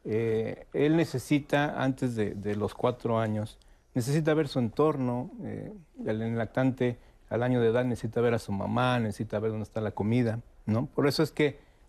Eh, 0.04 0.66
él 0.72 0.96
necesita, 0.96 1.82
antes 1.82 2.14
de, 2.16 2.34
de 2.34 2.57
los 2.57 2.74
cuatro 2.74 3.18
años, 3.18 3.59
necesita 3.94 4.34
ver 4.34 4.48
su 4.48 4.59
entorno. 4.59 5.30
eh, 5.42 5.72
el 6.04 6.36
lactante 6.36 6.98
al 7.30 7.42
año 7.42 7.61
de 7.61 7.68
edad 7.68 7.84
necesita 7.84 8.20
ver 8.20 8.34
a 8.34 8.38
su 8.38 8.52
mamá, 8.52 8.98
necesita 9.00 9.38
ver 9.38 9.50
dónde 9.50 9.64
está 9.64 9.80
la 9.80 9.90
comida, 9.90 10.40
¿no? 10.66 10.86
Por 10.86 11.09
eso 11.09 11.22
es 11.22 11.32
que 11.32 11.46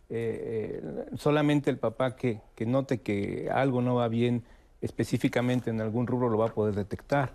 eh, 0.09 0.81
eh, 0.81 1.05
solamente 1.17 1.69
el 1.69 1.77
papá 1.77 2.15
que, 2.15 2.39
que 2.55 2.65
note 2.65 3.01
que 3.01 3.49
algo 3.53 3.81
no 3.81 3.95
va 3.95 4.07
bien 4.07 4.43
específicamente 4.81 5.69
en 5.69 5.81
algún 5.81 6.07
rubro 6.07 6.29
lo 6.29 6.37
va 6.37 6.47
a 6.47 6.53
poder 6.53 6.75
detectar. 6.75 7.33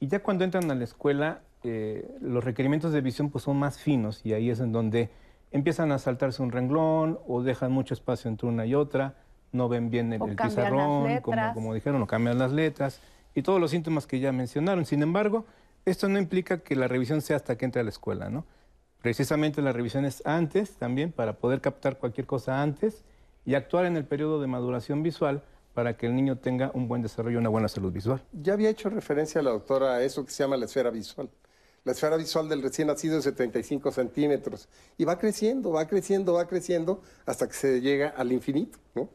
Y 0.00 0.08
ya 0.08 0.22
cuando 0.22 0.44
entran 0.44 0.70
a 0.70 0.74
la 0.74 0.84
escuela, 0.84 1.40
eh, 1.62 2.08
los 2.20 2.44
requerimientos 2.44 2.92
de 2.92 3.00
visión 3.00 3.30
pues, 3.30 3.44
son 3.44 3.56
más 3.58 3.78
finos 3.78 4.20
y 4.24 4.32
ahí 4.32 4.50
es 4.50 4.60
en 4.60 4.72
donde 4.72 5.10
empiezan 5.50 5.92
a 5.92 5.98
saltarse 5.98 6.42
un 6.42 6.52
renglón 6.52 7.18
o 7.26 7.42
dejan 7.42 7.72
mucho 7.72 7.94
espacio 7.94 8.30
entre 8.30 8.48
una 8.48 8.66
y 8.66 8.74
otra, 8.74 9.14
no 9.52 9.68
ven 9.68 9.90
bien 9.90 10.12
el, 10.12 10.22
O 10.22 10.26
el 10.26 10.36
pizarrón, 10.36 11.20
como, 11.20 11.54
como 11.54 11.74
dijeron, 11.74 12.02
o 12.02 12.06
cambian 12.06 12.38
las 12.38 12.52
letras 12.52 13.00
y 13.34 13.42
todos 13.42 13.60
los 13.60 13.70
síntomas 13.70 14.06
que 14.06 14.20
ya 14.20 14.32
mencionaron. 14.32 14.84
Sin 14.84 15.02
embargo, 15.02 15.44
esto 15.84 16.08
no 16.08 16.18
implica 16.18 16.58
que 16.58 16.74
la 16.76 16.88
revisión 16.88 17.20
sea 17.20 17.36
hasta 17.36 17.56
que 17.56 17.64
entre 17.64 17.80
a 17.80 17.84
la 17.84 17.90
escuela, 17.90 18.28
¿no? 18.28 18.44
Precisamente 19.02 19.62
la 19.62 19.72
revisión 19.72 20.04
es 20.04 20.24
antes 20.26 20.76
también 20.76 21.12
para 21.12 21.34
poder 21.34 21.60
captar 21.60 21.98
cualquier 21.98 22.26
cosa 22.26 22.60
antes 22.60 23.04
y 23.44 23.54
actuar 23.54 23.86
en 23.86 23.96
el 23.96 24.04
periodo 24.04 24.40
de 24.40 24.48
maduración 24.48 25.02
visual 25.02 25.42
para 25.74 25.96
que 25.96 26.06
el 26.06 26.16
niño 26.16 26.38
tenga 26.38 26.70
un 26.74 26.88
buen 26.88 27.02
desarrollo, 27.02 27.38
una 27.38 27.50
buena 27.50 27.68
salud 27.68 27.92
visual. 27.92 28.20
Ya 28.32 28.54
había 28.54 28.70
hecho 28.70 28.88
referencia 28.88 29.42
la 29.42 29.50
doctora 29.50 29.94
a 29.94 30.02
eso 30.02 30.24
que 30.24 30.32
se 30.32 30.42
llama 30.42 30.56
la 30.56 30.64
esfera 30.64 30.90
visual. 30.90 31.28
La 31.86 31.92
esfera 31.92 32.16
visual 32.16 32.48
del 32.48 32.62
recién 32.62 32.88
nacido 32.88 33.16
es 33.16 33.24
de 33.24 33.30
75 33.30 33.92
centímetros 33.92 34.68
y 34.98 35.04
va 35.04 35.20
creciendo, 35.20 35.70
va 35.70 35.86
creciendo, 35.86 36.32
va 36.32 36.44
creciendo 36.48 37.00
hasta 37.26 37.46
que 37.46 37.54
se 37.54 37.80
llega 37.80 38.08
al 38.08 38.32
infinito, 38.32 38.76
¿no? 38.96 39.08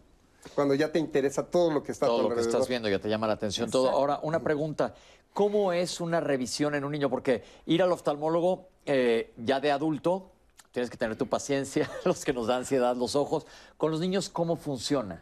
Cuando 0.56 0.74
ya 0.74 0.90
te 0.90 0.98
interesa 0.98 1.46
todo 1.46 1.70
lo 1.70 1.84
que 1.84 1.92
está 1.92 2.06
todo 2.06 2.30
lo 2.30 2.34
que 2.34 2.40
estás 2.40 2.70
viendo 2.70 2.88
ya 2.88 3.00
te 3.00 3.10
llama 3.10 3.28
la 3.28 3.34
atención 3.34 3.70
todo. 3.70 3.90
Ahora, 3.90 4.22
una 4.24 4.40
pregunta. 4.40 4.96
¿Cómo 5.34 5.74
es 5.74 6.00
una 6.00 6.22
revisión 6.22 6.74
en 6.74 6.86
un 6.86 6.94
niño? 6.94 7.10
Porque 7.10 7.44
ir 7.66 7.84
al 7.84 7.92
oftalmólogo 7.92 8.70
eh, 8.86 9.34
ya 9.36 9.60
de 9.60 9.70
adulto, 9.70 10.32
tienes 10.72 10.90
que 10.90 10.96
tener 10.96 11.18
tu 11.18 11.28
paciencia, 11.28 11.92
los 12.06 12.24
que 12.24 12.32
nos 12.32 12.48
da 12.48 12.56
ansiedad 12.56 12.96
los 12.96 13.18
ojos. 13.18 13.46
Con 13.76 13.92
los 13.92 14.00
niños, 14.00 14.30
¿cómo 14.30 14.56
funciona? 14.56 15.22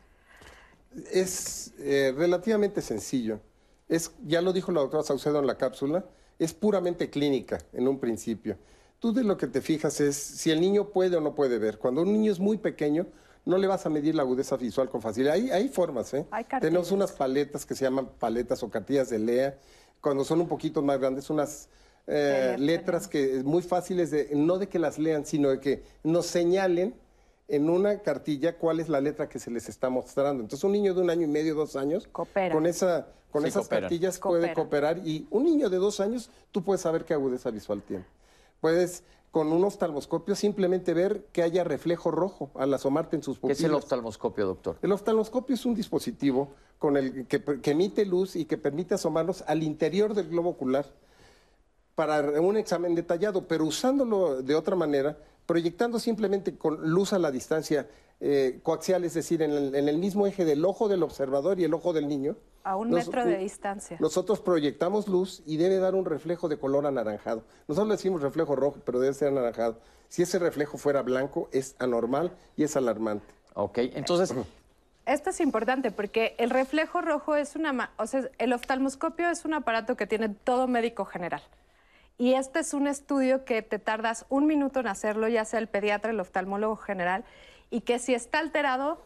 Es 1.11 1.73
eh, 1.79 2.13
relativamente 2.15 2.83
sencillo. 2.83 3.39
Es, 3.87 4.11
ya 4.27 4.39
lo 4.43 4.53
dijo 4.53 4.71
la 4.71 4.81
doctora 4.81 5.01
Saucedo 5.01 5.39
en 5.39 5.47
la 5.47 5.57
cápsula, 5.57 6.05
es 6.39 6.53
puramente 6.53 7.09
clínica 7.09 7.59
en 7.73 7.87
un 7.87 7.99
principio. 7.99 8.57
Tú 8.99 9.13
de 9.13 9.23
lo 9.23 9.37
que 9.37 9.47
te 9.47 9.61
fijas 9.61 10.01
es 10.01 10.15
si 10.15 10.51
el 10.51 10.59
niño 10.59 10.89
puede 10.89 11.17
o 11.17 11.21
no 11.21 11.35
puede 11.35 11.57
ver. 11.59 11.77
Cuando 11.77 12.01
un 12.01 12.11
niño 12.11 12.31
es 12.31 12.39
muy 12.39 12.57
pequeño, 12.57 13.05
no 13.45 13.57
le 13.57 13.67
vas 13.67 13.85
a 13.85 13.89
medir 13.89 14.15
la 14.15 14.23
agudeza 14.23 14.57
visual 14.57 14.89
con 14.89 15.01
facilidad. 15.01 15.35
Hay, 15.35 15.51
hay 15.51 15.69
formas, 15.69 16.13
¿eh? 16.13 16.25
Hay. 16.31 16.45
Tenemos 16.59 16.91
unas 16.91 17.11
paletas 17.11 17.65
que 17.65 17.75
se 17.75 17.85
llaman 17.85 18.09
paletas 18.19 18.63
o 18.63 18.69
cartillas 18.69 19.09
de 19.09 19.19
LEA. 19.19 19.57
Cuando 20.01 20.23
son 20.23 20.41
un 20.41 20.47
poquito 20.47 20.81
más 20.81 20.99
grandes, 20.99 21.29
unas 21.29 21.69
eh, 22.11 22.55
Letras 22.57 22.59
letras 22.59 23.07
que 23.07 23.43
muy 23.43 23.61
fáciles 23.61 24.09
de, 24.09 24.29
no 24.33 24.57
de 24.57 24.67
que 24.67 24.79
las 24.79 24.97
lean, 24.97 25.25
sino 25.25 25.49
de 25.49 25.59
que 25.59 25.83
nos 26.03 26.25
señalen 26.25 26.95
en 27.49 27.69
una 27.69 27.99
cartilla 27.99 28.57
cuál 28.57 28.79
es 28.79 28.87
la 28.89 29.01
letra 29.01 29.27
que 29.27 29.39
se 29.39 29.51
les 29.51 29.67
está 29.69 29.89
mostrando. 29.89 30.41
Entonces, 30.43 30.63
un 30.63 30.71
niño 30.71 30.93
de 30.93 31.01
un 31.01 31.09
año 31.09 31.23
y 31.23 31.27
medio, 31.27 31.55
dos 31.55 31.75
años, 31.75 32.07
Coopera. 32.11 32.53
con, 32.53 32.65
esa, 32.65 33.07
con 33.31 33.41
Sí, 33.41 33.49
esas 33.49 33.63
cooperan. 33.63 33.81
cartillas 33.83 34.19
puede 34.19 34.53
cooperar. 34.53 34.99
Y 35.05 35.27
un 35.31 35.45
niño 35.45 35.69
de 35.69 35.77
dos 35.77 35.99
años, 35.99 36.29
tú 36.51 36.63
puedes 36.63 36.81
saber 36.81 37.05
qué 37.05 37.13
agudeza 37.13 37.49
visual 37.51 37.81
tiene. 37.81 38.05
Puedes, 38.61 39.03
con 39.31 39.51
un 39.51 39.63
oftalmoscopio, 39.63 40.35
simplemente 40.35 40.93
ver 40.93 41.25
que 41.31 41.41
haya 41.43 41.63
reflejo 41.63 42.11
rojo 42.11 42.51
al 42.55 42.73
asomarte 42.73 43.15
en 43.15 43.23
sus 43.23 43.37
¿Qué 43.37 43.41
pupilas. 43.41 43.59
es 43.59 43.65
el 43.65 43.73
oftalmoscopio, 43.73 44.45
doctor? 44.45 44.77
El 44.81 44.91
oftalmoscopio 44.91 45.55
es 45.55 45.65
un 45.65 45.75
dispositivo 45.75 46.49
con 46.77 46.97
el 46.97 47.25
que, 47.27 47.43
que 47.43 47.71
emite 47.71 48.05
luz 48.05 48.35
y 48.35 48.45
que 48.45 48.57
permite 48.57 48.93
asomarnos 48.95 49.43
al 49.47 49.63
interior 49.63 50.13
del 50.13 50.29
globo 50.29 50.49
ocular 50.49 50.85
para 51.95 52.39
un 52.39 52.55
examen 52.57 52.95
detallado, 52.95 53.45
pero 53.47 53.65
usándolo 53.65 54.41
de 54.41 54.55
otra 54.55 54.75
manera, 54.75 55.17
proyectando 55.53 55.97
simplemente 55.97 56.55
con 56.59 56.91
luz 56.91 57.11
a 57.11 57.17
la 57.17 57.31
distancia 57.31 57.87
eh, 58.19 58.59
coaxial, 58.61 59.03
es 59.03 59.15
decir, 59.15 59.41
en 59.41 59.49
el, 59.49 59.73
en 59.73 59.89
el 59.89 59.97
mismo 59.97 60.27
eje 60.27 60.45
del 60.45 60.63
ojo 60.63 60.87
del 60.87 61.01
observador 61.01 61.59
y 61.59 61.63
el 61.63 61.73
ojo 61.73 61.91
del 61.91 62.07
niño. 62.07 62.35
A 62.63 62.75
un 62.75 62.91
nos- 62.91 63.07
metro 63.07 63.25
de 63.25 63.35
distancia. 63.39 63.97
Nosotros 63.99 64.41
proyectamos 64.41 65.07
luz 65.07 65.41
y 65.47 65.57
debe 65.57 65.77
dar 65.79 65.95
un 65.95 66.05
reflejo 66.05 66.49
de 66.49 66.59
color 66.59 66.85
anaranjado. 66.85 67.41
Nosotros 67.67 67.87
le 67.87 67.93
decimos 67.95 68.21
reflejo 68.21 68.55
rojo, 68.55 68.77
pero 68.85 68.99
debe 68.99 69.15
ser 69.15 69.29
anaranjado. 69.29 69.79
Si 70.07 70.21
ese 70.21 70.37
reflejo 70.37 70.77
fuera 70.77 71.01
blanco, 71.01 71.49
es 71.51 71.75
anormal 71.79 72.31
y 72.55 72.63
es 72.63 72.75
alarmante. 72.77 73.25
Ok, 73.55 73.79
entonces, 73.95 74.31
Esto 75.07 75.31
es 75.31 75.39
importante 75.39 75.89
porque 75.89 76.35
el 76.37 76.51
reflejo 76.51 77.01
rojo 77.01 77.35
es 77.35 77.55
una, 77.55 77.73
ma- 77.73 77.91
o 77.97 78.05
sea, 78.05 78.29
el 78.37 78.53
oftalmoscopio 78.53 79.31
es 79.31 79.43
un 79.45 79.55
aparato 79.55 79.97
que 79.97 80.05
tiene 80.05 80.29
todo 80.29 80.67
médico 80.67 81.05
general. 81.05 81.41
Y 82.19 82.33
este 82.33 82.59
es 82.59 82.73
un 82.73 82.85
estudio 82.85 83.45
que 83.45 83.61
te 83.61 83.79
tardas 83.79 84.25
un 84.27 84.45
minuto 84.45 84.81
en 84.81 84.87
hacerlo, 84.87 85.29
ya 85.29 85.45
sea 85.45 85.57
el 85.57 85.67
pediatra, 85.67 86.11
el 86.11 86.19
oftalmólogo 86.19 86.75
general, 86.75 87.23
y 87.69 87.81
que 87.81 87.97
si 87.97 88.13
está 88.13 88.39
alterado 88.39 89.01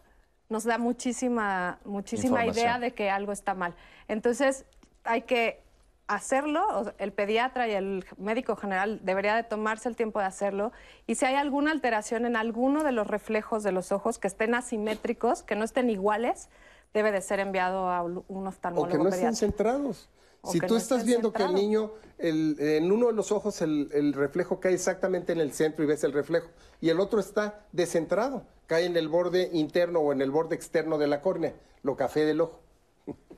nos 0.49 0.63
da 0.63 0.79
muchísima, 0.79 1.79
muchísima 1.85 2.45
idea 2.45 2.79
de 2.79 2.91
que 2.95 3.11
algo 3.11 3.31
está 3.31 3.53
mal. 3.53 3.75
Entonces 4.07 4.65
hay 5.03 5.21
que 5.21 5.61
hacerlo, 6.07 6.65
o 6.69 6.91
el 6.97 7.13
pediatra 7.13 7.67
y 7.67 7.73
el 7.73 8.03
médico 8.17 8.55
general 8.55 8.99
debería 9.03 9.35
de 9.35 9.43
tomarse 9.43 9.87
el 9.89 9.95
tiempo 9.95 10.19
de 10.19 10.25
hacerlo 10.25 10.71
y 11.05 11.15
si 11.15 11.25
hay 11.25 11.35
alguna 11.35 11.71
alteración 11.71 12.25
en 12.25 12.35
alguno 12.35 12.83
de 12.83 12.91
los 12.91 13.05
reflejos 13.05 13.61
de 13.63 13.71
los 13.71 13.91
ojos 13.91 14.17
que 14.17 14.27
estén 14.27 14.55
asimétricos, 14.55 15.43
que 15.43 15.55
no 15.55 15.63
estén 15.63 15.89
iguales, 15.91 16.49
debe 16.95 17.11
de 17.11 17.21
ser 17.21 17.39
enviado 17.39 17.89
a 17.89 18.01
un 18.01 18.23
O 18.27 18.49
oftalmólogo 18.49 18.91
que 18.91 18.97
no 18.97 19.03
estén 19.05 19.19
pediatra. 19.19 19.37
centrados. 19.37 20.09
Si 20.51 20.59
tú 20.59 20.73
no 20.73 20.77
estás 20.77 21.05
viendo 21.05 21.31
que 21.31 21.43
el 21.43 21.53
niño, 21.53 21.91
el- 22.17 22.57
en 22.59 22.91
uno 22.91 23.07
de 23.07 23.13
los 23.13 23.31
ojos 23.31 23.61
el, 23.61 23.89
el 23.93 24.13
reflejo 24.13 24.59
cae 24.59 24.73
exactamente 24.73 25.31
en 25.31 25.39
el 25.39 25.53
centro 25.53 25.83
y 25.83 25.87
ves 25.87 26.03
el 26.03 26.11
reflejo, 26.11 26.49
y 26.81 26.89
el 26.89 26.99
otro 26.99 27.19
está 27.19 27.65
descentrado, 27.71 28.43
cae 28.67 28.85
en 28.85 28.97
el 28.97 29.07
borde 29.07 29.49
interno 29.53 29.99
o 29.99 30.11
en 30.11 30.21
el 30.21 30.31
borde 30.31 30.55
externo 30.55 30.97
de 30.97 31.07
la 31.07 31.21
córnea, 31.21 31.53
lo 31.81 31.95
café 31.95 32.25
del 32.25 32.41
ojo. 32.41 32.59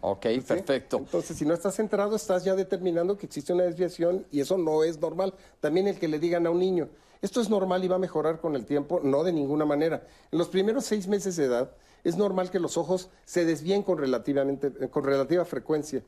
ok, 0.02 0.26
¿sí? 0.34 0.42
perfecto. 0.42 0.98
Entonces, 0.98 1.38
si 1.38 1.46
no 1.46 1.54
estás 1.54 1.76
centrado, 1.76 2.16
estás 2.16 2.44
ya 2.44 2.56
determinando 2.56 3.18
que 3.18 3.28
existe 3.28 3.54
una 3.54 3.64
desviación 3.64 4.26
y 4.32 4.40
eso 4.40 4.58
no 4.58 4.84
es 4.84 5.00
normal. 5.00 5.36
También 5.60 5.88
el 5.88 6.00
que 6.00 6.08
le 6.08 6.18
digan 6.18 6.48
a 6.48 6.50
un 6.50 6.60
niño, 6.60 6.90
esto 7.22 7.40
es 7.40 7.50
normal 7.50 7.84
y 7.84 7.88
va 7.88 7.98
a 7.98 8.00
mejorar 8.00 8.40
con 8.40 8.56
el 8.56 8.66
tiempo, 8.66 9.00
no 9.04 9.24
de 9.24 9.32
ninguna 9.32 9.66
manera. 9.66 10.08
En 10.32 10.40
los 10.40 10.48
primeros 10.48 10.86
seis 10.86 11.08
meses 11.08 11.36
de 11.36 11.46
edad 11.46 11.72
es 12.04 12.18
normal 12.18 12.50
que 12.50 12.60
los 12.60 12.78
ojos 12.78 13.10
se 13.26 13.46
desvíen 13.46 13.84
con, 13.84 13.98
relativamente, 14.00 14.72
con 14.90 15.04
relativa 15.04 15.44
frecuencia, 15.46 16.04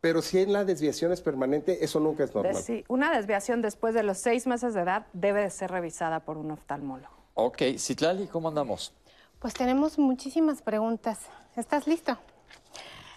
pero 0.00 0.22
si 0.22 0.46
la 0.46 0.64
desviación 0.64 1.12
es 1.12 1.20
permanente, 1.20 1.84
eso 1.84 1.98
nunca 2.00 2.24
es 2.24 2.34
normal. 2.34 2.54
sí, 2.56 2.84
una 2.88 3.10
desviación 3.16 3.62
después 3.62 3.94
de 3.94 4.02
los 4.02 4.18
seis 4.18 4.46
meses 4.46 4.74
de 4.74 4.82
edad 4.82 5.06
debe 5.12 5.42
de 5.42 5.50
ser 5.50 5.70
revisada 5.70 6.20
por 6.20 6.36
un 6.38 6.50
oftalmólogo. 6.50 7.12
Ok, 7.34 7.62
Citlali, 7.78 8.26
¿cómo 8.26 8.48
andamos? 8.48 8.92
Pues 9.38 9.54
tenemos 9.54 9.98
muchísimas 9.98 10.62
preguntas. 10.62 11.20
¿Estás 11.56 11.86
listo? 11.86 12.16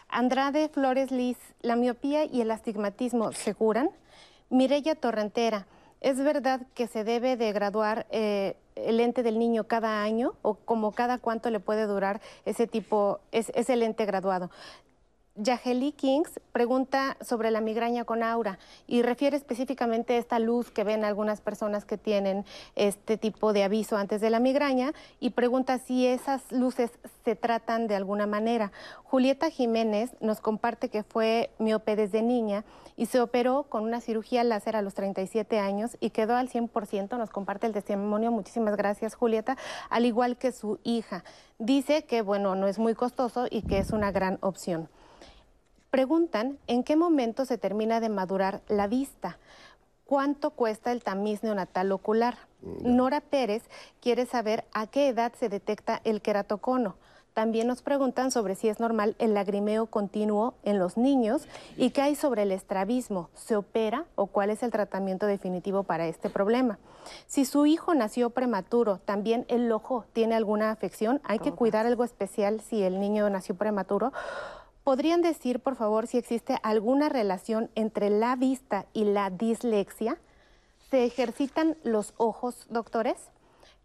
Andrade 0.09 0.69
Flores 0.69 1.11
Liz, 1.11 1.38
¿la 1.61 1.75
miopía 1.75 2.25
y 2.25 2.41
el 2.41 2.51
astigmatismo 2.51 3.32
se 3.32 3.53
curan? 3.55 3.89
Mireya 4.49 4.95
Torrentera, 4.95 5.65
¿es 6.01 6.17
verdad 6.17 6.61
que 6.75 6.88
se 6.88 7.03
debe 7.03 7.38
de 7.38 7.53
graduar 7.53 8.05
eh, 8.11 8.57
el 8.75 8.97
lente 8.97 9.23
del 9.23 9.39
niño 9.39 9.65
cada 9.67 10.03
año 10.03 10.34
o 10.41 10.55
como 10.55 10.91
cada 10.91 11.17
cuánto 11.17 11.49
le 11.49 11.59
puede 11.61 11.86
durar 11.86 12.19
ese 12.45 12.67
tipo, 12.67 13.19
es- 13.32 13.51
ese 13.55 13.75
lente 13.77 14.05
graduado? 14.05 14.51
Yaheli 15.36 15.93
Kings 15.93 16.41
pregunta 16.51 17.15
sobre 17.21 17.51
la 17.51 17.61
migraña 17.61 18.03
con 18.03 18.21
aura 18.21 18.59
y 18.86 19.01
refiere 19.01 19.38
específicamente 19.38 20.15
a 20.15 20.17
esta 20.17 20.39
luz 20.39 20.71
que 20.71 20.84
ven 20.84 21.05
algunas 21.05 21.39
personas 21.39 21.86
que 21.86 21.97
tienen 21.97 22.43
este 22.75 23.17
tipo 23.17 23.53
de 23.53 23.63
aviso 23.63 23.95
antes 23.95 24.19
de 24.19 24.29
la 24.29 24.41
migraña 24.41 24.91
y 25.21 25.29
pregunta 25.29 25.77
si 25.77 26.05
esas 26.05 26.51
luces 26.51 26.91
se 27.23 27.38
tratan 27.38 27.88
de 27.88 27.95
alguna 27.95 28.27
manera. 28.27 28.73
Julieta 29.05 29.49
Jiménez 29.49 30.11
nos 30.19 30.41
comparte 30.41 30.89
que 30.89 31.03
fue 31.03 31.49
miope 31.59 31.95
desde 31.95 32.21
niña 32.21 32.65
y 32.97 33.05
se 33.05 33.21
operó 33.21 33.63
con 33.63 33.84
una 33.84 34.01
cirugía 34.01 34.43
láser 34.43 34.75
a 34.75 34.82
los 34.82 34.95
37 34.95 35.59
años 35.59 35.95
y 36.01 36.09
quedó 36.09 36.36
al 36.36 36.49
100%. 36.49 37.17
Nos 37.17 37.29
comparte 37.29 37.67
el 37.67 37.73
testimonio. 37.73 38.32
Muchísimas 38.32 38.75
gracias, 38.75 39.15
Julieta. 39.15 39.57
Al 39.89 40.05
igual 40.05 40.38
que 40.38 40.51
su 40.51 40.79
hija. 40.84 41.23
Dice 41.57 42.03
que, 42.03 42.21
bueno, 42.21 42.55
no 42.55 42.67
es 42.67 42.79
muy 42.79 42.95
costoso 42.95 43.47
y 43.49 43.61
que 43.61 43.77
es 43.77 43.91
una 43.91 44.11
gran 44.11 44.38
opción. 44.41 44.89
Preguntan 45.91 46.57
en 46.67 46.85
qué 46.85 46.95
momento 46.95 47.43
se 47.43 47.57
termina 47.57 47.99
de 47.99 48.07
madurar 48.07 48.61
la 48.69 48.87
vista. 48.87 49.37
¿Cuánto 50.05 50.51
cuesta 50.51 50.93
el 50.93 51.03
tamiz 51.03 51.43
neonatal 51.43 51.91
ocular? 51.91 52.37
Nora 52.61 53.19
Pérez 53.19 53.63
quiere 53.99 54.25
saber 54.25 54.63
a 54.73 54.87
qué 54.87 55.09
edad 55.09 55.33
se 55.37 55.49
detecta 55.49 55.99
el 56.05 56.21
queratocono. 56.21 56.95
También 57.33 57.67
nos 57.67 57.81
preguntan 57.81 58.31
sobre 58.31 58.55
si 58.55 58.69
es 58.69 58.79
normal 58.79 59.17
el 59.19 59.33
lagrimeo 59.33 59.85
continuo 59.85 60.53
en 60.63 60.79
los 60.79 60.95
niños 60.95 61.45
y 61.75 61.89
qué 61.89 62.01
hay 62.01 62.15
sobre 62.15 62.43
el 62.43 62.53
estrabismo. 62.53 63.29
¿Se 63.33 63.57
opera 63.57 64.05
o 64.15 64.27
cuál 64.27 64.49
es 64.49 64.63
el 64.63 64.71
tratamiento 64.71 65.25
definitivo 65.25 65.83
para 65.83 66.07
este 66.07 66.29
problema? 66.29 66.79
Si 67.27 67.43
su 67.43 67.65
hijo 67.65 67.93
nació 67.95 68.29
prematuro, 68.29 68.99
también 69.03 69.45
el 69.49 69.69
ojo 69.73 70.05
tiene 70.13 70.35
alguna 70.35 70.71
afección, 70.71 71.19
hay 71.25 71.39
que 71.39 71.51
cuidar 71.51 71.85
algo 71.85 72.05
especial 72.05 72.61
si 72.61 72.81
el 72.81 73.01
niño 73.01 73.29
nació 73.29 73.55
prematuro. 73.55 74.13
¿Podrían 74.91 75.21
decir, 75.21 75.61
por 75.61 75.77
favor, 75.77 76.05
si 76.05 76.17
existe 76.17 76.57
alguna 76.63 77.07
relación 77.07 77.69
entre 77.75 78.09
la 78.09 78.35
vista 78.35 78.87
y 78.91 79.05
la 79.05 79.29
dislexia? 79.29 80.17
¿Se 80.89 81.05
ejercitan 81.05 81.77
los 81.85 82.13
ojos, 82.17 82.67
doctores? 82.69 83.15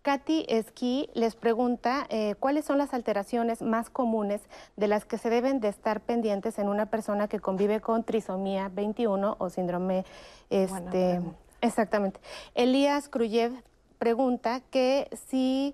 Katy 0.03 0.47
Esquí 0.49 1.09
les 1.15 1.37
pregunta 1.37 2.09
eh, 2.09 2.35
cuáles 2.41 2.65
son 2.65 2.79
las 2.79 2.93
alteraciones 2.93 3.63
más 3.63 3.89
comunes 3.89 4.41
de 4.75 4.89
las 4.89 5.05
que 5.05 5.17
se 5.17 5.31
deben 5.31 5.61
de 5.61 5.69
estar 5.69 6.01
pendientes 6.01 6.59
en 6.59 6.69
una 6.69 6.87
persona 6.87 7.29
que 7.29 7.39
convive 7.39 7.81
con 7.81 8.03
trisomía 8.03 8.69
21 8.69 9.37
o 9.39 9.49
síndrome 9.49 10.05
este, 10.51 11.21
exactamente. 11.61 12.19
Elías 12.57 13.09
Kruyev 13.09 13.53
pregunta 14.01 14.61
que 14.73 15.09
si 15.29 15.73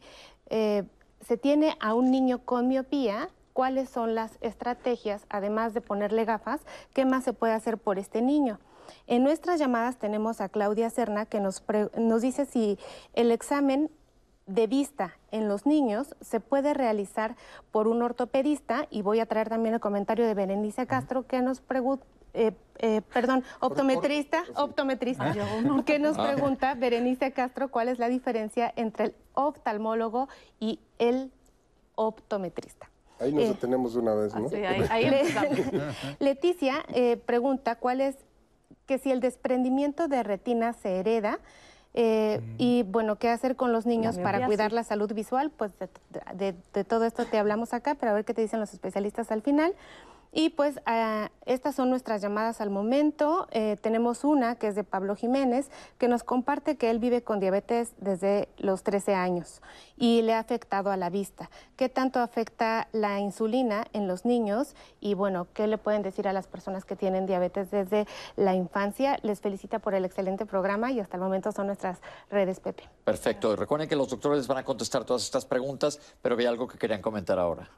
eh, 0.50 0.82
se 1.26 1.38
tiene 1.38 1.74
a 1.80 1.94
un 1.94 2.10
niño 2.10 2.44
con 2.44 2.68
miopía, 2.68 3.30
cuáles 3.53 3.88
son 3.88 4.14
las 4.14 4.38
estrategias, 4.40 5.26
además 5.28 5.74
de 5.74 5.80
ponerle 5.80 6.24
gafas, 6.24 6.61
qué 6.92 7.05
más 7.05 7.24
se 7.24 7.32
puede 7.32 7.53
hacer 7.53 7.78
por 7.78 7.98
este 7.98 8.22
niño. 8.22 8.59
En 9.07 9.22
nuestras 9.22 9.59
llamadas 9.59 9.96
tenemos 9.96 10.40
a 10.40 10.48
Claudia 10.48 10.90
Serna 10.90 11.26
que 11.26 11.40
nos, 11.40 11.61
pre- 11.61 11.90
nos 11.96 12.22
dice 12.22 12.46
si 12.46 12.78
el 13.14 13.30
examen 13.30 13.90
de 14.46 14.66
vista 14.66 15.16
en 15.30 15.48
los 15.48 15.66
niños 15.66 16.16
se 16.20 16.40
puede 16.40 16.74
realizar 16.74 17.36
por 17.70 17.86
un 17.86 18.03
ortopedista 18.03 18.88
y 18.90 19.03
voy 19.03 19.20
a 19.20 19.26
traer 19.26 19.48
también 19.48 19.74
el 19.74 19.80
comentario 19.80 20.26
de 20.26 20.34
Berenice 20.34 20.86
Castro 20.86 21.26
que 21.26 21.40
nos 21.42 21.61
pregunta, 21.61 22.05
perdón, 23.12 23.44
optometrista, 23.61 24.42
optometrista, 24.57 25.32
que 25.86 25.98
nos 26.00 26.18
pregunta 26.18 26.74
Berenice 26.74 27.32
Castro 27.32 27.68
cuál 27.68 27.88
es 27.88 28.00
la 28.00 28.09
diferencia 28.09 28.72
entre 28.74 29.05
el 29.07 29.14
oftalmólogo 29.34 30.28
y 30.59 30.80
el 30.98 31.30
optometrista. 31.94 32.90
Ahí 33.22 33.32
nos 33.32 33.44
Eh, 33.44 33.48
detenemos 33.48 33.94
de 33.94 34.00
una 34.00 34.14
vez, 34.14 34.34
¿no? 34.34 34.46
Así, 34.46 34.56
ahí. 34.56 35.10
Leticia 36.18 36.84
eh, 36.92 37.16
pregunta 37.16 37.76
cuál 37.76 38.00
es 38.00 38.16
que 38.86 38.98
si 38.98 39.10
el 39.12 39.20
desprendimiento 39.20 40.08
de 40.08 40.22
retina 40.22 40.72
se 40.72 40.96
hereda 40.98 41.38
eh, 41.94 42.40
y 42.58 42.82
bueno, 42.84 43.16
qué 43.16 43.28
hacer 43.28 43.54
con 43.54 43.70
los 43.72 43.86
niños 43.86 44.18
para 44.18 44.46
cuidar 44.46 44.70
sí. 44.70 44.74
la 44.76 44.82
salud 44.82 45.12
visual, 45.12 45.50
pues 45.50 45.72
de, 45.78 45.88
de- 46.34 46.54
de 46.72 46.84
todo 46.84 47.04
esto 47.04 47.26
te 47.26 47.38
hablamos 47.38 47.74
acá, 47.74 47.94
pero 47.94 48.12
a 48.12 48.14
ver 48.14 48.24
qué 48.24 48.34
te 48.34 48.40
dicen 48.40 48.60
los 48.60 48.72
especialistas 48.72 49.30
al 49.30 49.42
final. 49.42 49.74
Y 50.34 50.48
pues 50.48 50.80
ah, 50.86 51.30
estas 51.44 51.74
son 51.74 51.90
nuestras 51.90 52.22
llamadas 52.22 52.62
al 52.62 52.70
momento. 52.70 53.46
Eh, 53.50 53.76
tenemos 53.82 54.24
una 54.24 54.56
que 54.56 54.68
es 54.68 54.74
de 54.74 54.82
Pablo 54.82 55.14
Jiménez, 55.14 55.70
que 55.98 56.08
nos 56.08 56.24
comparte 56.24 56.76
que 56.76 56.88
él 56.88 56.98
vive 56.98 57.22
con 57.22 57.38
diabetes 57.38 57.92
desde 57.98 58.48
los 58.56 58.82
13 58.82 59.14
años 59.14 59.60
y 59.98 60.22
le 60.22 60.32
ha 60.32 60.38
afectado 60.38 60.90
a 60.90 60.96
la 60.96 61.10
vista. 61.10 61.50
¿Qué 61.76 61.90
tanto 61.90 62.20
afecta 62.20 62.88
la 62.92 63.20
insulina 63.20 63.84
en 63.92 64.08
los 64.08 64.24
niños? 64.24 64.74
Y 65.00 65.12
bueno, 65.12 65.48
¿qué 65.52 65.66
le 65.66 65.76
pueden 65.76 66.02
decir 66.02 66.26
a 66.26 66.32
las 66.32 66.46
personas 66.46 66.86
que 66.86 66.96
tienen 66.96 67.26
diabetes 67.26 67.70
desde 67.70 68.06
la 68.36 68.54
infancia? 68.54 69.18
Les 69.22 69.42
felicita 69.42 69.80
por 69.80 69.92
el 69.92 70.06
excelente 70.06 70.46
programa 70.46 70.90
y 70.92 71.00
hasta 71.00 71.18
el 71.18 71.22
momento 71.22 71.52
son 71.52 71.66
nuestras 71.66 71.98
redes, 72.30 72.58
Pepe. 72.58 72.84
Perfecto. 73.04 73.54
Recuerden 73.54 73.86
que 73.86 73.96
los 73.96 74.08
doctores 74.08 74.46
van 74.46 74.58
a 74.58 74.64
contestar 74.64 75.04
todas 75.04 75.24
estas 75.24 75.44
preguntas, 75.44 76.00
pero 76.22 76.34
había 76.34 76.48
algo 76.48 76.66
que 76.66 76.78
querían 76.78 77.02
comentar 77.02 77.38
ahora. 77.38 77.68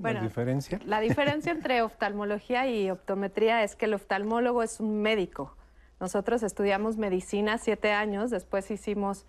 Bueno, 0.00 0.20
¿La 0.20 0.24
diferencia? 0.24 0.80
La 0.84 1.00
diferencia 1.00 1.52
entre 1.52 1.82
oftalmología 1.82 2.66
y 2.68 2.90
optometría 2.90 3.62
es 3.62 3.76
que 3.76 3.84
el 3.84 3.94
oftalmólogo 3.94 4.62
es 4.62 4.80
un 4.80 5.02
médico. 5.02 5.54
Nosotros 6.00 6.42
estudiamos 6.42 6.96
medicina 6.96 7.58
siete 7.58 7.92
años, 7.92 8.30
después 8.30 8.70
hicimos 8.70 9.26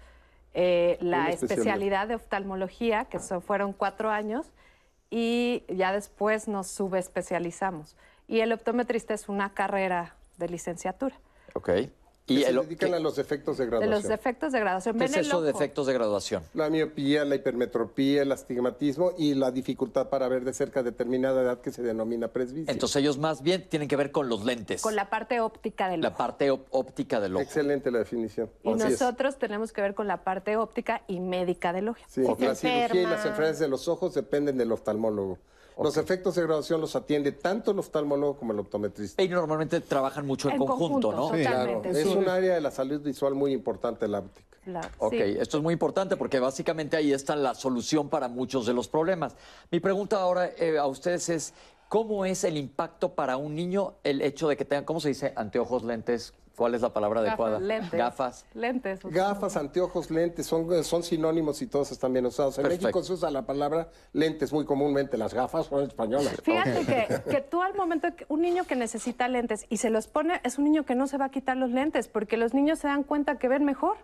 eh, 0.53 0.97
la 1.01 1.29
especialidad. 1.29 1.51
especialidad 1.51 2.07
de 2.07 2.15
oftalmología, 2.15 3.05
que 3.05 3.17
eso 3.17 3.41
fueron 3.41 3.73
cuatro 3.73 4.09
años, 4.09 4.51
y 5.09 5.63
ya 5.67 5.91
después 5.91 6.47
nos 6.47 6.67
subespecializamos. 6.67 7.97
Y 8.27 8.39
el 8.39 8.53
optometrista 8.53 9.13
es 9.13 9.27
una 9.27 9.53
carrera 9.53 10.15
de 10.37 10.47
licenciatura. 10.47 11.15
¿Ok? 11.53 11.69
Y 12.39 12.43
se 12.43 12.53
dedican 12.53 12.93
a 12.93 12.99
los 12.99 13.17
efectos 13.17 13.57
de 13.57 13.65
De 13.65 13.69
graduación. 13.69 14.01
los 14.01 14.07
defectos 14.09 14.51
de 14.51 14.59
graduación. 14.59 14.95
¿Qué 14.95 14.99
Ven 15.05 15.11
es 15.19 15.27
eso 15.27 15.41
de 15.41 15.51
efectos 15.51 15.87
de 15.87 15.93
graduación? 15.93 16.43
La 16.53 16.69
miopía, 16.69 17.25
la 17.25 17.35
hipermetropía, 17.35 18.21
el 18.23 18.31
astigmatismo 18.31 19.13
y 19.17 19.33
la 19.35 19.51
dificultad 19.51 20.09
para 20.09 20.27
ver 20.27 20.43
de 20.43 20.53
cerca 20.53 20.81
a 20.81 20.83
determinada 20.83 21.41
edad 21.41 21.61
que 21.61 21.71
se 21.71 21.81
denomina 21.81 22.27
presbicia. 22.29 22.71
Entonces 22.71 22.95
ellos 22.97 23.17
más 23.17 23.41
bien 23.41 23.67
tienen 23.69 23.87
que 23.87 23.95
ver 23.95 24.11
con 24.11 24.29
los 24.29 24.45
lentes. 24.45 24.81
Con 24.81 24.95
la 24.95 25.09
parte 25.09 25.39
óptica 25.39 25.89
del 25.89 26.01
la 26.01 26.09
ojo. 26.09 26.17
parte 26.17 26.51
op- 26.51 26.67
óptica 26.71 27.19
del 27.19 27.35
ojo. 27.35 27.43
Excelente 27.43 27.91
la 27.91 27.99
definición. 27.99 28.49
Y 28.63 28.69
Así 28.73 28.83
es. 28.93 29.01
nosotros 29.01 29.37
tenemos 29.37 29.71
que 29.71 29.81
ver 29.81 29.93
con 29.95 30.07
la 30.07 30.23
parte 30.23 30.57
óptica 30.57 31.03
y 31.07 31.19
médica 31.19 31.73
del 31.73 31.89
ojo. 31.89 31.99
Sí, 32.07 32.21
Si 32.25 32.35
se 32.35 32.45
la 32.45 32.55
cirugía 32.55 33.01
y 33.01 33.05
las 33.05 33.25
enfermedades 33.25 33.59
de 33.59 33.67
los 33.67 33.87
ojos 33.87 34.13
dependen 34.13 34.57
del 34.57 34.71
oftalmólogo. 34.71 35.37
Los 35.83 35.97
efectos 35.97 36.35
de 36.35 36.43
graduación 36.43 36.81
los 36.81 36.95
atiende 36.95 37.31
tanto 37.31 37.71
el 37.71 37.79
oftalmólogo 37.79 38.37
como 38.37 38.53
el 38.53 38.59
optometrista. 38.59 39.21
Y 39.21 39.27
normalmente 39.29 39.79
trabajan 39.81 40.25
mucho 40.25 40.49
en, 40.49 40.53
En 40.55 40.59
conjunto, 40.59 41.11
conjunto, 41.11 41.31
¿no? 41.33 41.37
sí. 41.37 41.43
Claro, 41.43 41.81
es 41.85 42.05
un 42.05 42.27
área 42.29 42.55
de 42.55 42.61
la 42.61 42.71
salud 42.71 43.01
visual 43.01 43.33
muy 43.35 43.53
importante 43.53 44.07
la 44.07 44.19
óptica. 44.19 44.47
Claro, 44.63 44.89
Ok, 44.99 45.11
sí. 45.13 45.35
esto 45.39 45.57
es 45.57 45.63
muy 45.63 45.73
importante 45.73 46.15
porque 46.17 46.39
básicamente 46.39 46.95
ahí 46.95 47.13
está 47.13 47.35
la 47.35 47.55
solución 47.55 48.09
para 48.09 48.27
muchos 48.27 48.65
de 48.67 48.73
los 48.73 48.87
problemas. 48.87 49.35
Mi 49.71 49.79
pregunta 49.79 50.21
ahora 50.21 50.51
eh, 50.57 50.77
a 50.77 50.85
ustedes 50.85 51.29
es, 51.29 51.53
¿cómo 51.89 52.25
es 52.25 52.43
el 52.43 52.57
impacto 52.57 53.15
para 53.15 53.37
un 53.37 53.55
niño 53.55 53.95
el 54.03 54.21
hecho 54.21 54.47
de 54.47 54.55
que 54.57 54.63
tengan, 54.65 54.85
¿cómo 54.85 54.99
se 54.99 55.09
dice? 55.09 55.33
Anteojos, 55.35 55.83
lentes, 55.83 56.33
¿cuál 56.55 56.75
es 56.75 56.81
la 56.81 56.93
palabra 56.93 57.21
adecuada? 57.21 57.59
Lentes. 57.59 57.91
Gafas. 57.91 58.45
Lentes. 58.53 58.99
Gafas, 59.03 59.57
anteojos, 59.57 60.11
lentes, 60.11 60.45
son, 60.45 60.83
son 60.83 61.03
sinónimos 61.03 61.61
y 61.61 61.67
todos 61.67 61.91
están 61.91 62.13
bien 62.13 62.25
usados. 62.25 62.57
En 62.57 62.63
Perfecto. 62.63 62.87
México 62.87 63.03
se 63.03 63.13
usa 63.13 63.31
la 63.31 63.45
palabra 63.45 63.89
lentes 64.13 64.51
muy 64.53 64.65
comúnmente, 64.65 65.17
las 65.17 65.33
gafas 65.33 65.67
son 65.67 65.83
españolas. 65.83 66.41
Fíjate 66.43 66.85
que, 66.85 67.31
que 67.31 67.41
tú 67.41 67.61
al 67.61 67.75
momento 67.75 68.15
que 68.15 68.25
un 68.29 68.41
niño 68.41 68.65
que 68.65 68.75
necesita 68.75 69.27
lentes 69.27 69.65
y 69.69 69.77
se 69.77 69.89
los 69.89 70.07
pone, 70.07 70.41
es 70.43 70.57
un 70.57 70.65
niño 70.65 70.85
que 70.85 70.95
no 70.95 71.07
se 71.07 71.17
va 71.17 71.25
a 71.25 71.29
quitar 71.29 71.57
los 71.57 71.71
lentes 71.71 72.07
porque 72.07 72.37
los 72.37 72.53
niños 72.53 72.79
se 72.79 72.87
dan 72.87 73.03
cuenta 73.03 73.37
que 73.37 73.47
ven 73.47 73.65
mejor. 73.65 73.97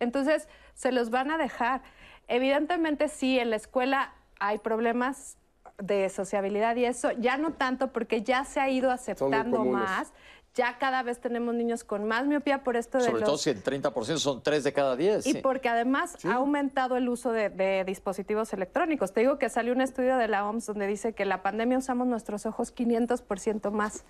Entonces, 0.00 0.48
se 0.74 0.92
los 0.92 1.10
van 1.10 1.30
a 1.30 1.38
dejar. 1.38 1.82
Evidentemente, 2.28 3.08
sí, 3.08 3.38
en 3.38 3.50
la 3.50 3.56
escuela 3.56 4.12
hay 4.40 4.58
problemas 4.58 5.36
de 5.78 6.08
sociabilidad 6.08 6.76
y 6.76 6.84
eso, 6.84 7.10
ya 7.12 7.36
no 7.36 7.52
tanto 7.52 7.88
porque 7.92 8.22
ya 8.22 8.44
se 8.44 8.60
ha 8.60 8.70
ido 8.70 8.90
aceptando 8.90 9.64
más. 9.64 10.12
Ya 10.54 10.78
cada 10.78 11.02
vez 11.02 11.18
tenemos 11.20 11.52
niños 11.54 11.82
con 11.82 12.04
más 12.06 12.26
miopía 12.26 12.62
por 12.62 12.76
esto 12.76 12.98
de 12.98 13.04
Sobre 13.04 13.20
los... 13.20 13.24
todo 13.28 13.38
si 13.38 13.50
el 13.50 13.62
30% 13.64 14.18
son 14.18 14.40
3 14.42 14.62
de 14.62 14.72
cada 14.72 14.94
10. 14.94 15.26
Y 15.26 15.32
sí. 15.32 15.38
porque 15.42 15.68
además 15.68 16.16
ha 16.24 16.34
aumentado 16.34 16.96
el 16.96 17.08
uso 17.08 17.32
de, 17.32 17.50
de 17.50 17.82
dispositivos 17.84 18.52
electrónicos. 18.52 19.12
Te 19.12 19.20
digo 19.20 19.36
que 19.38 19.48
salió 19.48 19.72
un 19.72 19.80
estudio 19.80 20.16
de 20.16 20.28
la 20.28 20.46
OMS 20.48 20.66
donde 20.66 20.86
dice 20.86 21.12
que 21.12 21.24
la 21.24 21.42
pandemia 21.42 21.78
usamos 21.78 22.06
nuestros 22.06 22.46
ojos 22.46 22.72
500% 22.72 23.72
más 23.72 24.04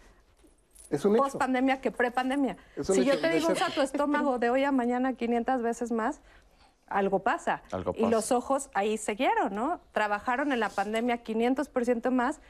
Es 0.91 1.07
un 1.07 1.15
hecho. 1.15 1.23
post 1.25 1.37
pandemia 1.39 1.81
que 1.81 1.91
pre 1.91 2.11
pandemia. 2.11 2.59
Es 2.77 2.91
un 2.91 2.95
Si 2.97 3.05
yo 3.07 3.19
te 3.19 3.31
digo 3.31 3.51
usa 3.51 3.71
tu 3.71 3.81
estómago 3.81 4.39
de 4.39 4.51
hoy 4.51 4.65
a 4.65 4.71
mañana 4.73 5.15
500 5.15 5.63
veces 5.63 5.93
más, 5.93 6.21
algo 6.89 7.21
pasa. 7.21 7.63
Algo 7.73 7.93
Y 7.97 8.03
pasa. 8.03 8.11
los 8.11 8.33
ojos 8.33 8.69
ahí 8.75 8.99
siguieron, 8.99 9.55
¿no? 9.55 9.81
Trabajaron 9.93 10.53
en 10.53 10.61
la 10.61 10.69
pandemia 10.69 11.25
500% 11.25 12.11
más, 12.11 12.41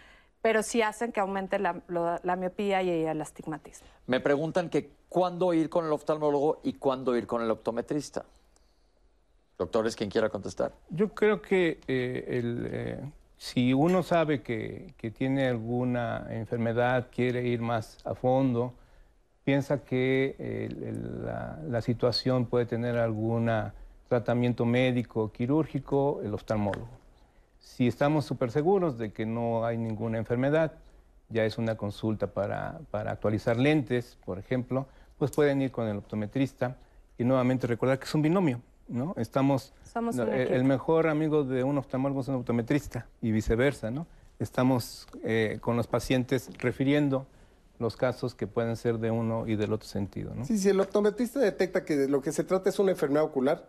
pero 0.44 0.62
sí 0.62 0.82
hacen 0.82 1.10
que 1.10 1.20
aumente 1.20 1.58
la, 1.58 1.80
lo- 1.88 2.18
la 2.22 2.36
miopía 2.36 2.82
y 2.82 2.90
el 2.90 3.18
astigmatismo. 3.22 3.86
Me 4.06 4.20
preguntan 4.20 4.68
que 4.68 4.90
cuándo 5.08 5.54
ir 5.54 5.70
con 5.70 5.86
el 5.86 5.92
oftalmólogo 5.92 6.60
y 6.62 6.74
cuándo 6.74 7.16
ir 7.16 7.26
con 7.26 7.40
el 7.40 7.50
optometrista. 7.50 8.26
Doctores, 9.56 9.96
quien 9.96 10.10
quiera 10.10 10.28
contestar. 10.28 10.72
Yo 10.90 11.08
creo 11.14 11.40
que 11.40 11.80
eh, 11.88 12.24
el, 12.28 12.68
eh, 12.70 13.00
si 13.38 13.72
uno 13.72 14.02
sabe 14.02 14.42
que, 14.42 14.92
que 14.98 15.10
tiene 15.10 15.48
alguna 15.48 16.26
enfermedad, 16.28 17.06
quiere 17.10 17.44
ir 17.44 17.62
más 17.62 17.96
a 18.04 18.14
fondo, 18.14 18.74
piensa 19.44 19.82
que 19.82 20.36
el- 20.38 21.24
la, 21.24 21.58
la 21.66 21.80
situación 21.80 22.44
puede 22.44 22.66
tener 22.66 22.98
algún 22.98 23.50
tratamiento 24.10 24.66
médico, 24.66 25.32
quirúrgico, 25.32 26.20
el 26.22 26.34
oftalmólogo. 26.34 26.88
Si 27.64 27.88
estamos 27.88 28.24
súper 28.26 28.50
seguros 28.50 28.98
de 28.98 29.12
que 29.12 29.26
no 29.26 29.64
hay 29.64 29.78
ninguna 29.78 30.18
enfermedad, 30.18 30.74
ya 31.30 31.44
es 31.44 31.58
una 31.58 31.76
consulta 31.76 32.28
para, 32.28 32.78
para 32.90 33.10
actualizar 33.10 33.56
lentes, 33.56 34.16
por 34.24 34.38
ejemplo, 34.38 34.86
pues 35.18 35.30
pueden 35.30 35.62
ir 35.62 35.72
con 35.72 35.88
el 35.88 35.96
optometrista 35.96 36.76
y 37.18 37.24
nuevamente 37.24 37.66
recordar 37.66 37.98
que 37.98 38.04
es 38.04 38.14
un 38.14 38.22
binomio, 38.22 38.60
¿no? 38.86 39.14
Estamos, 39.16 39.72
Somos 39.92 40.16
un 40.16 40.32
el, 40.32 40.62
mejor 40.64 41.08
amigo 41.08 41.42
de 41.42 41.64
un 41.64 41.78
oftalmólogo 41.78 42.20
es 42.20 42.28
un 42.28 42.36
optometrista 42.36 43.08
y 43.22 43.32
viceversa, 43.32 43.90
¿no? 43.90 44.06
Estamos 44.38 45.08
eh, 45.24 45.58
con 45.60 45.76
los 45.76 45.86
pacientes 45.86 46.50
refiriendo 46.58 47.26
los 47.78 47.96
casos 47.96 48.34
que 48.34 48.46
pueden 48.46 48.76
ser 48.76 48.98
de 48.98 49.10
uno 49.10 49.48
y 49.48 49.56
del 49.56 49.72
otro 49.72 49.88
sentido, 49.88 50.34
¿no? 50.34 50.44
Sí, 50.44 50.58
si 50.58 50.68
el 50.68 50.78
optometrista 50.78 51.40
detecta 51.40 51.84
que 51.84 51.96
de 51.96 52.08
lo 52.08 52.20
que 52.20 52.30
se 52.30 52.44
trata 52.44 52.68
es 52.68 52.78
una 52.78 52.92
enfermedad 52.92 53.24
ocular, 53.24 53.68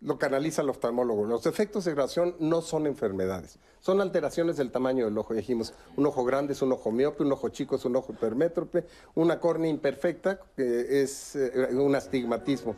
lo 0.00 0.18
canaliza 0.18 0.62
al 0.62 0.70
oftalmólogo. 0.70 1.24
Los 1.24 1.42
defectos 1.44 1.84
de 1.84 1.92
graduación 1.92 2.36
no 2.38 2.60
son 2.60 2.86
enfermedades, 2.86 3.58
son 3.80 4.00
alteraciones 4.00 4.56
del 4.56 4.70
tamaño 4.70 5.06
del 5.06 5.16
ojo. 5.16 5.34
Dijimos, 5.34 5.74
un 5.96 6.06
ojo 6.06 6.24
grande 6.24 6.52
es 6.52 6.62
un 6.62 6.72
ojo 6.72 6.92
miope, 6.92 7.22
un 7.22 7.32
ojo 7.32 7.48
chico 7.48 7.76
es 7.76 7.84
un 7.84 7.96
ojo 7.96 8.12
hipermétrope, 8.12 8.86
una 9.14 9.40
córnea 9.40 9.70
imperfecta 9.70 10.40
es 10.56 11.36
eh, 11.36 11.68
un 11.72 11.94
astigmatismo, 11.94 12.74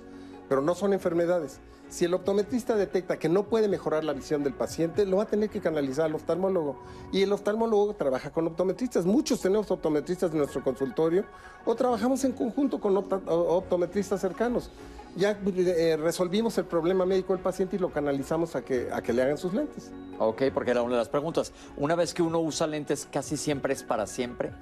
pero 0.49 0.63
no 0.63 0.75
son 0.75 0.93
enfermedades. 0.93 1.61
Si 1.89 2.05
el 2.05 2.15
optometrista 2.15 2.75
detecta 2.75 3.19
que 3.19 3.29
no 3.29 3.45
puede 3.45 3.69
mejorar 3.69 4.03
la 4.03 4.13
visión 4.13 4.43
del 4.43 4.55
paciente, 4.55 5.07
lo 5.07 5.19
va 5.19 5.23
a 5.23 5.27
tener 5.27 5.51
que 5.51 5.61
canalizar 5.61 6.07
al 6.07 6.15
oftalmólogo. 6.15 6.77
Y 7.13 7.23
el 7.23 7.33
oftalmólogo 7.33 7.95
trabaja 7.95 8.31
con 8.31 8.47
optometristas. 8.47 9.07
Muchos 9.07 9.41
tenemos 9.41 9.71
optometristas 9.71 10.33
en 10.33 10.39
nuestro 10.39 10.65
consultorio 10.65 11.25
o 11.65 11.75
trabajamos 11.75 12.25
en 12.25 12.33
conjunto 12.33 12.81
con 12.81 12.97
optometristas 12.97 14.21
cercanos. 14.21 14.71
Ya 15.17 15.39
eh, 15.45 15.97
resolvimos 15.97 16.59
el 16.59 16.67
problema 16.67 17.07
médico 17.07 17.33
del 17.33 17.43
paciente 17.43 17.77
y 17.77 17.79
lo 17.79 17.91
canalizamos 17.91 18.55
a 18.55 18.63
que, 18.63 18.89
a 18.93 19.01
que 19.01 19.13
le 19.13 19.23
hagan 19.23 19.39
sus 19.39 19.55
lentes. 19.55 19.91
Ok, 20.19 20.43
porque 20.53 20.73
era 20.73 20.83
una 20.83 20.95
de 20.95 20.99
las 20.99 21.09
preguntas. 21.09 21.53
Una 21.77 21.95
vez 21.95 22.13
que 22.13 22.23
uno 22.23 22.41
usa 22.41 22.67
lentes, 22.67 23.09
casi 23.11 23.37
siempre 23.37 23.73
es 23.73 23.83
para 23.83 24.07
siempre. 24.07 24.53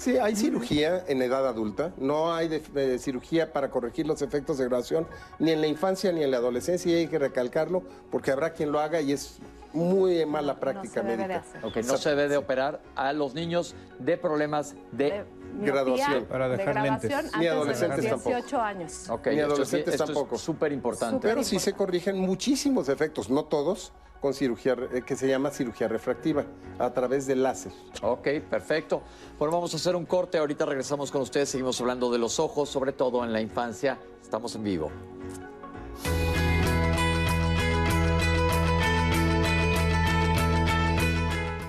Sí, 0.00 0.16
hay 0.16 0.34
cirugía 0.34 1.04
en 1.08 1.20
edad 1.20 1.46
adulta, 1.46 1.92
no 1.98 2.32
hay 2.32 2.48
de- 2.48 2.60
de 2.60 2.98
cirugía 2.98 3.52
para 3.52 3.68
corregir 3.70 4.06
los 4.06 4.22
efectos 4.22 4.56
de 4.56 4.64
graduación 4.64 5.06
ni 5.38 5.50
en 5.50 5.60
la 5.60 5.66
infancia 5.66 6.10
ni 6.10 6.22
en 6.22 6.30
la 6.30 6.38
adolescencia 6.38 6.90
y 6.90 6.94
hay 7.00 7.06
que 7.06 7.18
recalcarlo 7.18 7.82
porque 8.10 8.30
habrá 8.30 8.54
quien 8.54 8.72
lo 8.72 8.80
haga 8.80 9.02
y 9.02 9.12
es 9.12 9.40
muy 9.74 10.24
mala 10.24 10.58
práctica 10.58 11.02
no 11.02 11.10
se 11.10 11.16
debe 11.16 11.22
de 11.22 11.28
médica. 11.28 11.46
hacer. 11.46 11.64
Ok, 11.66 11.76
no 11.86 11.96
se 11.98 12.08
debe 12.08 12.28
de 12.28 12.36
operar 12.38 12.80
a 12.96 13.12
los 13.12 13.34
niños 13.34 13.74
de 13.98 14.16
problemas 14.16 14.74
de... 14.90 15.24
De 15.60 15.66
Graduación. 15.66 16.24
Para 16.24 16.48
de 16.48 16.56
dejar 16.56 16.82
lentes. 16.82 17.12
antes 17.12 17.36
Ni 17.36 17.44
de 17.44 17.50
los 17.50 17.56
adolescentes 17.58 18.00
18 18.00 18.32
tampoco. 18.32 18.62
años. 18.62 18.92
Ni 19.10 19.14
esto 19.14 19.30
es- 19.30 19.44
adolescentes 19.44 19.94
esto 19.94 20.04
tampoco. 20.06 20.34
es 20.36 20.40
súper 20.40 20.72
importante. 20.72 21.28
Pero 21.28 21.42
sí 21.44 21.58
se 21.58 21.74
corrigen 21.74 22.18
muchísimos 22.18 22.88
efectos, 22.88 23.28
no 23.28 23.44
todos, 23.44 23.92
con 24.20 24.34
cirugía 24.34 24.76
eh, 24.92 25.02
que 25.02 25.16
se 25.16 25.26
llama 25.26 25.50
cirugía 25.50 25.88
refractiva 25.88 26.44
a 26.78 26.92
través 26.92 27.26
de 27.26 27.36
láser. 27.36 27.72
Ok, 28.02 28.28
perfecto. 28.48 29.02
Bueno, 29.38 29.52
vamos 29.52 29.72
a 29.74 29.76
hacer 29.76 29.96
un 29.96 30.06
corte. 30.06 30.38
Ahorita 30.38 30.66
regresamos 30.66 31.10
con 31.10 31.22
ustedes. 31.22 31.48
Seguimos 31.48 31.80
hablando 31.80 32.10
de 32.10 32.18
los 32.18 32.38
ojos, 32.38 32.68
sobre 32.68 32.92
todo 32.92 33.24
en 33.24 33.32
la 33.32 33.40
infancia. 33.40 33.98
Estamos 34.22 34.54
en 34.54 34.64
vivo. 34.64 34.90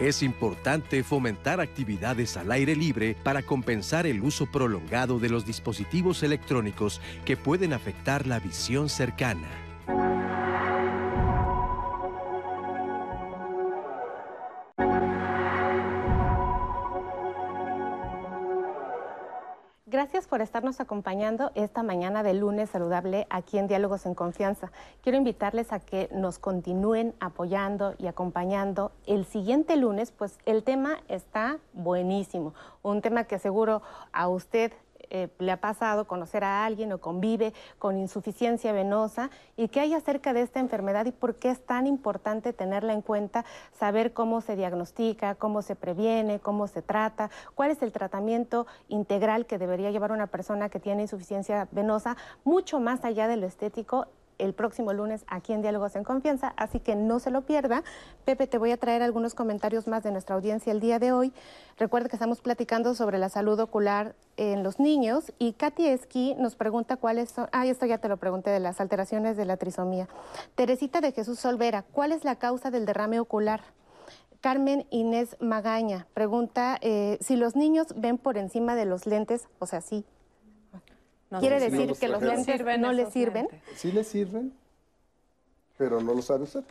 Es 0.02 0.24
importante 0.24 1.04
fomentar 1.04 1.62
actividades 1.62 2.36
al 2.36 2.52
aire 2.52 2.76
libre 2.76 3.16
para 3.24 3.44
compensar 3.44 4.08
el 4.08 4.24
uso 4.24 4.48
prolongado 4.48 5.20
de 5.20 5.30
los 5.30 5.46
dispositivos 5.46 6.24
electrónicos 6.24 7.00
que 7.24 7.38
pueden 7.38 7.72
afectar 7.72 8.26
la 8.26 8.40
visión 8.40 8.90
cercana. 8.90 9.71
Por 20.32 20.42
estarnos 20.42 20.80
acompañando 20.80 21.52
esta 21.56 21.84
mañana 21.84 22.24
de 22.24 22.34
lunes 22.34 22.70
saludable 22.70 23.28
aquí 23.30 23.58
en 23.58 23.68
Diálogos 23.68 24.06
en 24.06 24.16
Confianza. 24.16 24.72
Quiero 25.04 25.18
invitarles 25.18 25.74
a 25.74 25.82
que 25.82 26.08
nos 26.14 26.40
continúen 26.40 27.14
apoyando 27.20 27.96
y 27.98 28.08
acompañando 28.08 28.94
el 29.08 29.26
siguiente 29.26 29.76
lunes, 29.76 30.14
pues 30.14 30.40
el 30.46 30.64
tema 30.64 31.00
está 31.10 31.60
buenísimo. 31.74 32.54
Un 32.82 33.02
tema 33.02 33.26
que 33.26 33.40
seguro 33.40 33.82
a 34.14 34.30
usted 34.30 34.72
eh, 35.14 35.30
le 35.40 35.52
ha 35.52 35.60
pasado 35.60 36.08
conocer 36.08 36.44
a 36.44 36.66
alguien 36.66 36.94
o 36.94 37.00
convive 37.00 37.54
con 37.80 37.98
insuficiencia 37.98 38.72
venosa 38.72 39.30
y 39.58 39.68
qué 39.68 39.82
hay 39.82 39.94
acerca 39.94 40.34
de 40.34 40.42
esta 40.42 40.62
enfermedad 40.62 41.06
y 41.06 41.12
por 41.12 41.36
qué 41.36 41.50
es 41.50 41.66
tan 41.66 41.86
importante 41.86 42.54
tenerla 42.54 42.94
en 42.94 43.02
cuenta, 43.02 43.44
saber 43.78 44.14
cómo 44.14 44.40
se 44.40 44.56
diagnostica, 44.56 45.36
cómo 45.36 45.62
se 45.62 45.76
previene, 45.76 46.40
cómo 46.40 46.68
se 46.68 46.82
trata, 46.82 47.30
cuál 47.56 47.72
es 47.72 47.82
el 47.82 47.92
tratamiento 47.92 48.68
integral 48.88 49.46
que 49.46 49.58
debería 49.58 49.92
llevar 49.92 50.14
una 50.14 50.28
persona 50.28 50.70
que 50.70 50.80
tiene 50.80 51.02
insuficiencia 51.02 51.68
venosa, 51.72 52.16
mucho 52.46 52.80
más 52.80 53.04
allá 53.04 53.28
de 53.28 53.36
lo 53.36 53.48
estético 53.48 54.08
el 54.42 54.54
próximo 54.54 54.92
lunes 54.94 55.24
aquí 55.28 55.54
en 55.54 55.62
Diálogos 55.62 55.96
en 55.96 56.04
Confianza, 56.04 56.54
así 56.58 56.80
que 56.80 56.96
no 56.96 57.20
se 57.20 57.32
lo 57.32 57.42
pierda. 57.42 57.84
Pepe, 58.26 58.48
te 58.48 58.58
voy 58.58 58.72
a 58.72 58.78
traer 58.78 59.04
algunos 59.04 59.36
comentarios 59.36 59.88
más 59.88 60.04
de 60.04 60.12
nuestra 60.12 60.36
audiencia 60.36 60.72
el 60.72 60.80
día 60.80 61.00
de 61.00 61.12
hoy. 61.12 61.32
Recuerda 61.78 62.10
que 62.10 62.16
estamos 62.16 62.42
platicando 62.42 62.96
sobre 62.96 63.18
la 63.18 63.30
salud 63.30 63.60
ocular 63.60 64.16
en 64.38 64.64
los 64.64 64.80
niños 64.80 65.32
y 65.40 65.54
Katy 65.54 65.88
Esqui 65.88 66.36
nos 66.36 66.56
pregunta 66.56 66.98
cuáles 66.98 67.30
son, 67.30 67.48
ah, 67.52 67.66
esto 67.66 67.86
ya 67.86 68.00
te 68.00 68.10
lo 68.10 68.18
pregunté, 68.18 68.50
de 68.50 68.60
las 68.60 68.82
alteraciones 68.82 69.38
de 69.38 69.46
la 69.46 69.58
trisomía. 69.58 70.08
Teresita 70.56 71.02
de 71.02 71.12
Jesús 71.12 71.40
Solvera, 71.40 71.84
¿cuál 71.84 72.12
es 72.12 72.24
la 72.24 72.36
causa 72.36 72.72
del 72.72 72.86
derrame 72.86 73.20
ocular? 73.20 73.62
Carmen 74.42 74.88
Inés 74.90 75.38
Magaña 75.40 76.08
pregunta 76.16 76.80
eh, 76.82 77.20
si 77.22 77.36
los 77.36 77.56
niños 77.56 77.94
ven 77.96 78.18
por 78.18 78.38
encima 78.38 78.76
de 78.76 78.86
los 78.86 79.06
lentes, 79.06 79.48
o 79.60 79.68
sea, 79.68 79.82
sí. 79.82 80.04
¿Quiere 81.40 81.60
no, 81.60 81.66
decir 81.66 81.88
los 81.88 82.00
que 82.00 82.08
los 82.10 82.22
lentes 82.22 82.62
no 82.80 82.92
les 82.92 83.14
sirven? 83.14 83.48
Sí 83.76 83.92
les 83.92 84.08
sirven, 84.08 84.54
pero 85.78 86.02
no 86.02 86.14
lo 86.14 86.22
sabe 86.22 86.44
usar. 86.44 86.64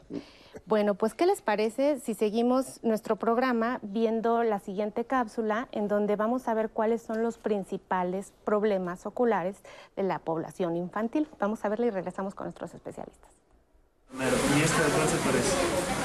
Bueno, 0.67 0.95
pues 0.95 1.15
¿qué 1.15 1.27
les 1.27 1.41
parece 1.41 2.01
si 2.01 2.15
seguimos 2.15 2.83
nuestro 2.83 3.17
programa 3.17 3.79
viendo 3.83 4.43
la 4.43 4.59
siguiente 4.59 5.05
cápsula 5.05 5.69
en 5.73 5.89
donde 5.89 6.17
vamos 6.17 6.49
a 6.49 6.55
ver 6.55 6.71
cuáles 6.71 7.03
son 7.03 7.23
los 7.23 7.39
principales 7.39 8.33
problemas 8.45 9.07
oculares 9.07 9.57
de 9.97 10.03
la 10.03 10.19
población 10.19 10.77
infantil? 10.77 11.29
Vamos 11.39 11.65
a 11.65 11.69
verla 11.69 11.87
y 11.87 11.91
regresamos 11.91 12.35
con 12.35 12.47
nuestros 12.47 12.75
especialistas. 12.75 13.31
Primero, 14.09 14.37
¿y 14.59 14.63
esta 14.63 14.85
de 14.85 14.91
cuál 14.91 15.09
se 15.09 15.17
parece? 15.19 16.00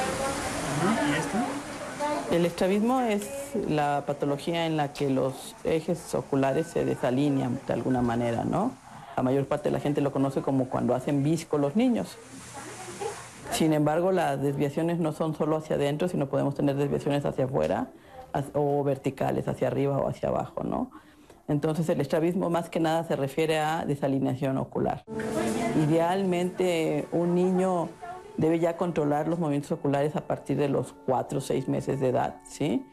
El 2.36 2.46
estrabismo 2.46 3.00
es 3.00 3.54
la 3.70 4.04
patología 4.06 4.66
en 4.66 4.76
la 4.76 4.92
que 4.92 5.10
los 5.10 5.56
ejes 5.64 6.14
oculares 6.14 6.68
se 6.68 6.84
desalinean 6.84 7.62
de 7.66 7.72
alguna 7.72 8.02
manera, 8.02 8.44
¿no? 8.44 8.74
La 9.16 9.24
mayor 9.24 9.46
parte 9.46 9.70
de 9.70 9.72
la 9.72 9.80
gente 9.80 10.02
lo 10.02 10.12
conoce 10.12 10.42
como 10.42 10.68
cuando 10.68 10.94
hacen 10.94 11.24
visco 11.24 11.58
los 11.58 11.78
niños. 11.78 12.18
Sin 13.52 13.72
embargo, 13.72 14.12
las 14.12 14.42
desviaciones 14.42 15.00
no 15.00 15.14
son 15.14 15.34
solo 15.34 15.56
hacia 15.56 15.78
adentro, 15.78 16.10
sino 16.10 16.26
podemos 16.26 16.56
tener 16.56 16.76
desviaciones 16.76 17.24
hacia 17.24 17.46
afuera 17.46 17.88
o 18.54 18.84
verticales, 18.84 19.48
hacia 19.48 19.68
arriba 19.68 19.98
o 19.98 20.10
hacia 20.10 20.28
abajo, 20.28 20.66
¿no? 20.66 20.92
Entonces, 21.48 21.88
el 21.88 22.02
estrabismo 22.02 22.50
más 22.50 22.68
que 22.68 22.82
nada 22.82 23.06
se 23.06 23.16
refiere 23.16 23.60
a 23.60 23.86
desalineación 23.86 24.58
ocular. 24.58 25.06
Idealmente, 25.88 27.08
un 27.14 27.34
niño 27.34 27.88
debe 28.38 28.60
ya 28.60 28.78
controlar 28.78 29.28
los 29.28 29.40
movimientos 29.40 29.72
oculares 29.72 30.16
a 30.16 30.28
partir 30.28 30.58
de 30.58 30.70
los 30.70 30.94
4 31.06 31.38
o 31.38 31.42
6 31.42 31.68
meses 31.70 32.00
de 32.00 32.10
edad, 32.10 32.42
¿sí? 32.44 32.88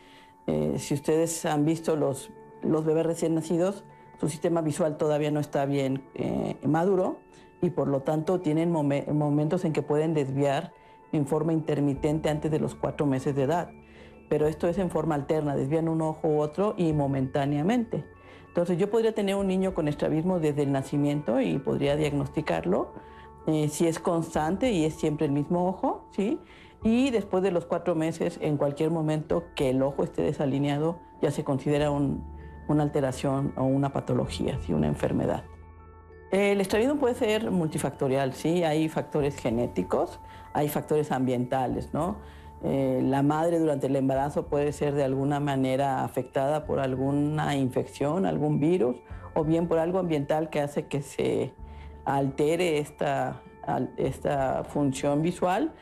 Eh, 0.47 0.75
si 0.79 0.95
ustedes 0.95 1.45
han 1.45 1.65
visto 1.65 1.97
los, 1.97 2.31
los 2.63 2.85
bebés 2.85 3.07
recién 3.07 3.35
nacidos, 3.35 3.85
su 4.21 4.29
sistema 4.29 4.61
visual 4.61 4.97
todavía 4.97 5.31
no 5.31 5.41
está 5.41 5.67
bien 5.67 6.03
eh, 6.15 6.57
maduro 6.67 7.19
y 7.61 7.71
por 7.71 7.89
lo 7.89 8.01
tanto 8.01 8.41
tienen 8.41 8.73
momen- 8.73 9.13
momentos 9.13 9.65
en 9.65 9.73
que 9.73 9.83
pueden 9.83 10.15
desviar 10.15 10.73
en 11.13 11.27
forma 11.27 11.53
intermitente 11.53 12.29
antes 12.29 12.51
de 12.51 12.59
los 12.59 12.75
4 12.75 13.07
meses 13.07 13.35
de 13.37 13.43
edad. 13.43 13.71
Pero 14.29 14.47
esto 14.47 14.67
es 14.67 14.79
en 14.79 14.91
forma 14.91 15.15
alterna, 15.15 15.55
desvían 15.55 15.89
un 15.89 16.01
ojo 16.03 16.27
u 16.29 16.41
otro 16.41 16.75
y 16.77 16.93
momentáneamente. 16.93 18.05
Entonces 18.49 18.79
yo 18.79 18.91
podría 18.91 19.15
tener 19.15 19.35
un 19.35 19.47
niño 19.47 19.75
con 19.75 19.89
estrabismo 19.89 20.39
desde 20.39 20.63
el 20.63 20.73
nacimiento 20.73 21.41
y 21.41 21.59
podría 21.59 21.97
diagnosticarlo 21.97 22.93
eh, 23.47 23.69
si 23.69 23.87
es 23.87 23.99
constante 23.99 24.73
y 24.73 24.85
es 24.85 24.95
siempre 24.95 25.27
el 25.27 25.33
mismo 25.33 25.67
ojo, 25.69 26.07
¿sí? 26.11 26.39
Y 26.85 27.11
después 27.11 27.43
de 27.43 27.53
los 27.53 27.65
cuatro 27.67 27.95
meses, 27.95 28.39
en 28.43 28.57
cualquier 28.57 28.91
momento 28.91 29.45
que 29.55 29.71
el 29.71 29.83
ojo 29.83 30.03
esté 30.03 30.23
desalineado, 30.23 30.99
ya 31.21 31.31
se 31.31 31.45
considera 31.45 31.91
un- 31.91 32.25
una 32.69 32.83
alteración 32.83 33.53
o 33.57 33.65
una 33.65 33.93
patología, 33.93 34.59
¿sí? 34.61 34.73
una 34.73 34.89
enfermedad. 34.89 35.45
El 36.31 36.61
estrabismo 36.61 36.97
puede 36.97 37.15
ser 37.15 37.51
multifactorial, 37.51 38.33
sí, 38.33 38.65
hay 38.65 38.89
factores 38.89 39.37
genéticos, 39.37 40.19
hay 40.55 40.69
factores 40.69 41.13
ambientales, 41.13 41.93
¿no? 41.93 42.17
Eh, 42.65 43.01
la 43.05 43.23
madre 43.23 43.59
durante 43.59 43.89
el 43.89 43.97
embarazo 43.97 44.47
puede 44.47 44.73
ser 44.73 44.95
de 44.95 45.05
alguna 45.05 45.41
manera 45.41 46.05
afectada 46.05 46.65
por 46.65 46.79
alguna 46.81 47.55
infección, 47.57 48.25
algún 48.25 48.61
virus, 48.61 48.97
o 49.35 49.45
bien 49.45 49.67
por 49.69 49.79
algo 49.79 49.99
ambiental 49.99 50.49
que 50.49 50.61
hace 50.61 50.87
que 50.87 51.03
se 51.03 51.53
altere 52.05 52.79
esta, 52.79 53.43
esta 53.97 54.65
función 54.65 55.23
visual, 55.23 55.73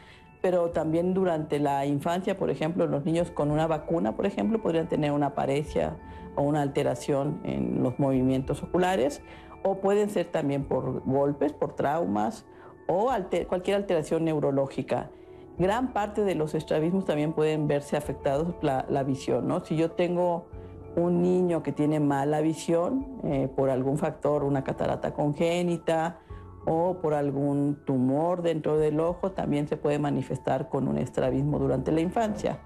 pero 0.41 0.71
también 0.71 1.13
durante 1.13 1.59
la 1.59 1.85
infancia, 1.87 2.37
por 2.39 2.51
ejemplo, 2.51 2.87
los 2.87 3.05
niños 3.05 3.31
con 3.31 3.51
una 3.51 3.67
vacuna, 3.67 4.17
por 4.17 4.27
ejemplo, 4.27 4.61
podrían 4.61 4.89
tener 4.89 5.13
una 5.13 5.35
paresia 5.35 5.97
o 6.37 6.43
una 6.43 6.63
alteración 6.63 7.41
en 7.45 7.83
los 7.83 7.99
movimientos 7.99 8.63
oculares, 8.63 9.23
o 9.63 9.81
pueden 9.81 10.09
ser 10.09 10.27
también 10.27 10.65
por 10.65 11.03
golpes, 11.05 11.53
por 11.53 11.75
traumas 11.75 12.47
o 12.87 13.11
cualquier 13.49 13.77
alteración 13.77 14.25
neurológica. 14.25 15.11
Gran 15.59 15.93
parte 15.93 16.25
de 16.25 16.35
los 16.35 16.55
estrabismos 16.55 17.05
también 17.05 17.35
pueden 17.35 17.69
verse 17.69 17.97
afectados 17.97 18.55
la, 18.63 18.87
la 18.89 19.03
visión, 19.03 19.47
¿no? 19.47 19.63
Si 19.63 19.77
yo 19.77 19.91
tengo 19.91 20.47
un 20.97 21.23
niño 21.23 21.63
que 21.63 21.73
tiene 21.73 22.01
mala 22.01 22.41
visión 22.41 23.07
eh, 23.25 23.49
por 23.55 23.71
algún 23.71 23.99
factor, 23.99 24.45
una 24.45 24.65
catarata 24.65 25.13
congénita 25.13 26.19
o 26.67 26.99
por 27.01 27.15
algún 27.15 27.79
tumor 27.85 28.43
dentro 28.43 28.79
del 28.79 29.01
ojo, 29.01 29.33
también 29.33 29.69
se 29.69 29.77
puede 29.77 29.99
manifestar 29.99 30.69
con 30.69 30.89
un 30.89 30.99
estrabismo 30.99 31.59
durante 31.59 31.93
la 31.93 32.01
infancia. 32.01 32.59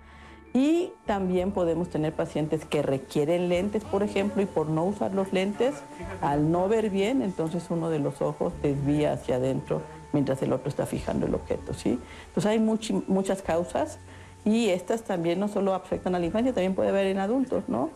Y 0.52 0.92
también 1.04 1.50
podemos 1.50 1.88
tener 1.88 2.12
pacientes 2.12 2.64
que 2.64 2.80
requieren 2.80 3.48
lentes, 3.48 3.84
por 3.84 4.04
ejemplo, 4.04 4.40
y 4.40 4.46
por 4.46 4.68
no 4.68 4.84
usar 4.84 5.12
los 5.12 5.32
lentes, 5.32 5.74
al 6.20 6.52
no 6.52 6.68
ver 6.68 6.90
bien, 6.90 7.22
entonces 7.22 7.66
uno 7.70 7.90
de 7.90 7.98
los 7.98 8.22
ojos 8.22 8.52
desvía 8.62 9.14
hacia 9.14 9.36
adentro 9.36 9.82
mientras 10.12 10.40
el 10.42 10.52
otro 10.52 10.68
está 10.68 10.86
fijando 10.86 11.26
el 11.26 11.34
objeto, 11.34 11.74
¿sí? 11.74 11.98
Entonces 12.28 12.46
hay 12.46 12.60
muchas 12.60 13.42
causas 13.42 13.98
y 14.44 14.68
estas 14.68 15.02
también 15.02 15.40
no 15.40 15.48
solo 15.48 15.74
afectan 15.74 16.14
a 16.14 16.20
la 16.20 16.26
infancia, 16.26 16.54
también 16.54 16.76
puede 16.76 16.90
haber 16.90 17.06
en 17.06 17.18
adultos, 17.18 17.64
¿no? 17.66 17.90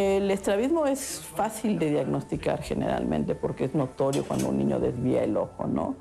El 0.00 0.30
estrabismo 0.30 0.86
es 0.86 1.20
fácil 1.20 1.78
de 1.78 1.90
diagnosticar 1.90 2.62
generalmente 2.62 3.34
porque 3.34 3.66
es 3.66 3.74
notorio 3.74 4.24
cuando 4.26 4.48
un 4.48 4.56
niño 4.56 4.80
desvía 4.80 5.22
el 5.22 5.36
ojo, 5.36 5.66
¿no? 5.66 5.94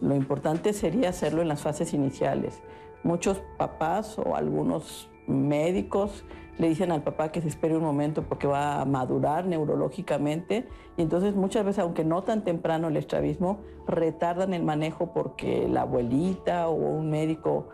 Lo 0.00 0.14
importante 0.14 0.72
sería 0.72 1.08
hacerlo 1.08 1.42
en 1.42 1.48
las 1.48 1.60
fases 1.60 1.92
iniciales. 1.92 2.62
Muchos 3.02 3.42
papás 3.58 4.20
o 4.20 4.36
algunos 4.36 5.08
médicos 5.26 6.24
le 6.58 6.68
dicen 6.68 6.92
al 6.92 7.02
papá 7.02 7.32
que 7.32 7.40
se 7.42 7.48
espere 7.48 7.76
un 7.76 7.82
momento 7.82 8.22
porque 8.22 8.46
va 8.46 8.80
a 8.80 8.84
madurar 8.84 9.46
neurológicamente 9.46 10.68
y 10.96 11.02
entonces 11.02 11.34
muchas 11.34 11.64
veces, 11.64 11.80
aunque 11.80 12.04
no 12.04 12.22
tan 12.22 12.44
temprano 12.44 12.86
el 12.86 12.96
estrabismo, 12.96 13.58
retardan 13.84 14.54
el 14.54 14.62
manejo 14.62 15.12
porque 15.12 15.68
la 15.68 15.80
abuelita 15.80 16.68
o 16.68 16.74
un 16.74 17.10
médico 17.10 17.68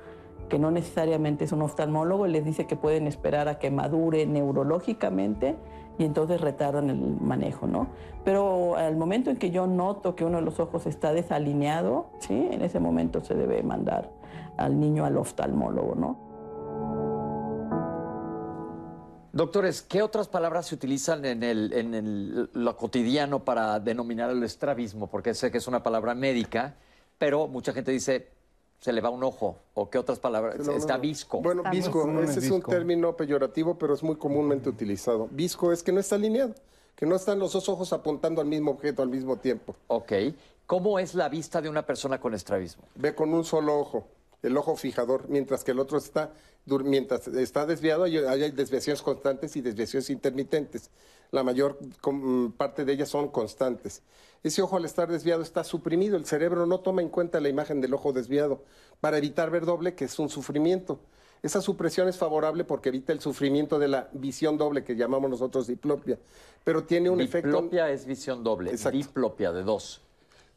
que 0.49 0.59
no 0.59 0.71
necesariamente 0.71 1.45
es 1.45 1.53
un 1.53 1.63
oftalmólogo 1.63 2.27
les 2.27 2.45
dice 2.45 2.67
que 2.67 2.77
pueden 2.77 3.07
esperar 3.07 3.49
a 3.49 3.59
que 3.59 3.71
madure 3.71 4.27
neurológicamente 4.27 5.57
y 5.99 6.05
entonces 6.05 6.41
retardan 6.41 6.91
el 6.91 6.99
manejo, 7.21 7.67
¿no? 7.67 7.89
Pero 8.25 8.77
al 8.77 8.97
momento 8.97 9.31
en 9.31 9.37
que 9.37 9.51
yo 9.51 9.67
noto 9.67 10.15
que 10.15 10.25
uno 10.25 10.37
de 10.39 10.43
los 10.45 10.61
ojos 10.61 10.87
está 10.87 11.13
desalineado, 11.13 12.07
¿sí? 12.21 12.49
En 12.51 12.63
ese 12.63 12.81
momento 12.81 13.23
se 13.25 13.35
debe 13.35 13.63
mandar 13.63 14.11
al 14.59 14.79
niño 14.79 15.05
al 15.05 15.17
oftalmólogo, 15.17 15.95
¿no? 15.95 16.27
Doctores, 19.33 19.83
¿qué 19.83 20.01
otras 20.01 20.29
palabras 20.29 20.67
se 20.67 20.75
utilizan 20.75 21.25
en, 21.27 21.43
el, 21.43 21.73
en 21.75 21.93
el- 21.95 22.51
lo 22.55 22.77
cotidiano 22.77 23.45
para 23.45 23.79
denominar 23.81 24.31
el 24.31 24.43
estrabismo? 24.43 25.09
Porque 25.09 25.35
sé 25.35 25.51
que 25.51 25.59
es 25.59 25.67
una 25.69 25.83
palabra 25.83 26.15
médica, 26.15 26.77
pero 27.19 27.47
mucha 27.47 27.73
gente 27.75 27.91
dice 27.91 28.29
se 28.81 28.93
le 28.93 29.01
va 29.01 29.11
un 29.11 29.25
ojo. 29.25 29.59
¿O 29.75 29.91
qué 29.91 29.99
otras 29.99 30.19
palabras? 30.19 30.59
No, 30.59 30.65
no, 30.65 30.73
Está 30.73 30.97
visco. 30.97 31.41
Bueno, 31.41 31.63
Está 31.63 31.71
visco, 31.71 32.21
ese 32.23 32.41
es 32.41 32.51
un 32.51 32.63
término 32.63 33.17
peyorativo, 33.17 33.79
pero 33.79 33.95
es 33.95 34.03
muy 34.03 34.17
comúnmente 34.17 34.69
utilizado. 34.69 35.29
Visco 35.31 35.73
es 35.73 35.83
que 35.83 35.93
no 35.93 36.01
está 36.01 36.17
alineado, 36.17 36.55
que 36.95 37.07
no 37.07 37.17
están 37.17 37.39
los 37.39 37.53
dos 37.53 37.69
ojos 37.69 37.93
apuntando 37.93 38.41
al 38.41 38.47
mismo 38.47 38.71
objeto 38.73 39.03
al 39.03 39.09
mismo 39.09 39.37
tiempo. 39.37 39.75
Ok. 39.89 40.13
¿Cómo 40.67 40.99
es 40.99 41.15
la 41.15 41.29
vista 41.29 41.61
de 41.61 41.69
una 41.69 41.87
persona 41.87 42.21
con 42.21 42.35
estrabismo? 42.35 42.85
Ve 42.97 43.15
con 43.15 43.33
un 43.33 43.45
solo 43.45 43.79
ojo, 43.79 44.09
el 44.43 44.57
ojo 44.57 44.77
fijador, 44.77 45.29
mientras 45.29 45.63
que 45.63 45.71
el 45.71 45.79
otro 45.79 45.99
está, 45.99 46.33
mientras 46.67 47.29
está 47.29 47.67
desviado, 47.67 48.05
hay, 48.05 48.19
hay 48.19 48.51
desviaciones 48.51 49.01
constantes 49.01 49.55
y 49.55 49.61
desviaciones 49.61 50.11
intermitentes. 50.11 50.91
La 51.31 51.43
mayor 51.43 51.79
parte 52.57 52.85
de 52.85 52.93
ellas 52.93 53.09
son 53.09 53.29
constantes. 53.29 54.03
Ese 54.43 54.63
ojo 54.63 54.77
al 54.77 54.85
estar 54.85 55.11
desviado 55.11 55.43
está 55.43 55.65
suprimido, 55.65 56.17
el 56.17 56.27
cerebro 56.27 56.67
no 56.67 56.81
toma 56.81 57.03
en 57.03 57.09
cuenta 57.09 57.41
la 57.41 57.49
imagen 57.49 57.81
del 57.81 57.95
ojo 57.95 58.13
desviado 58.13 58.63
para 59.01 59.19
evitar 59.19 59.51
ver 59.51 59.65
doble, 59.65 59.95
que 59.95 60.05
es 60.05 60.19
un 60.19 60.29
sufrimiento. 60.29 61.01
Esa 61.43 61.61
supresión 61.61 62.09
es 62.09 62.17
favorable 62.17 62.65
porque 62.65 62.89
evita 62.89 63.13
el 63.13 63.21
sufrimiento 63.21 63.79
de 63.79 63.89
la 63.89 64.09
visión 64.13 64.57
doble 64.57 64.85
que 64.85 64.97
llamamos 64.97 65.31
nosotros 65.31 65.67
diplopia, 65.67 66.19
pero 66.65 66.85
tiene 66.85 67.11
un 67.11 67.21
efecto... 67.21 67.49
Diplopia 67.49 67.91
es 67.91 68.07
visión 68.07 68.43
doble. 68.43 68.71
Exacto. 68.71 68.97
Diplopia 68.97 69.53
de 69.53 69.63
dos. 69.63 70.01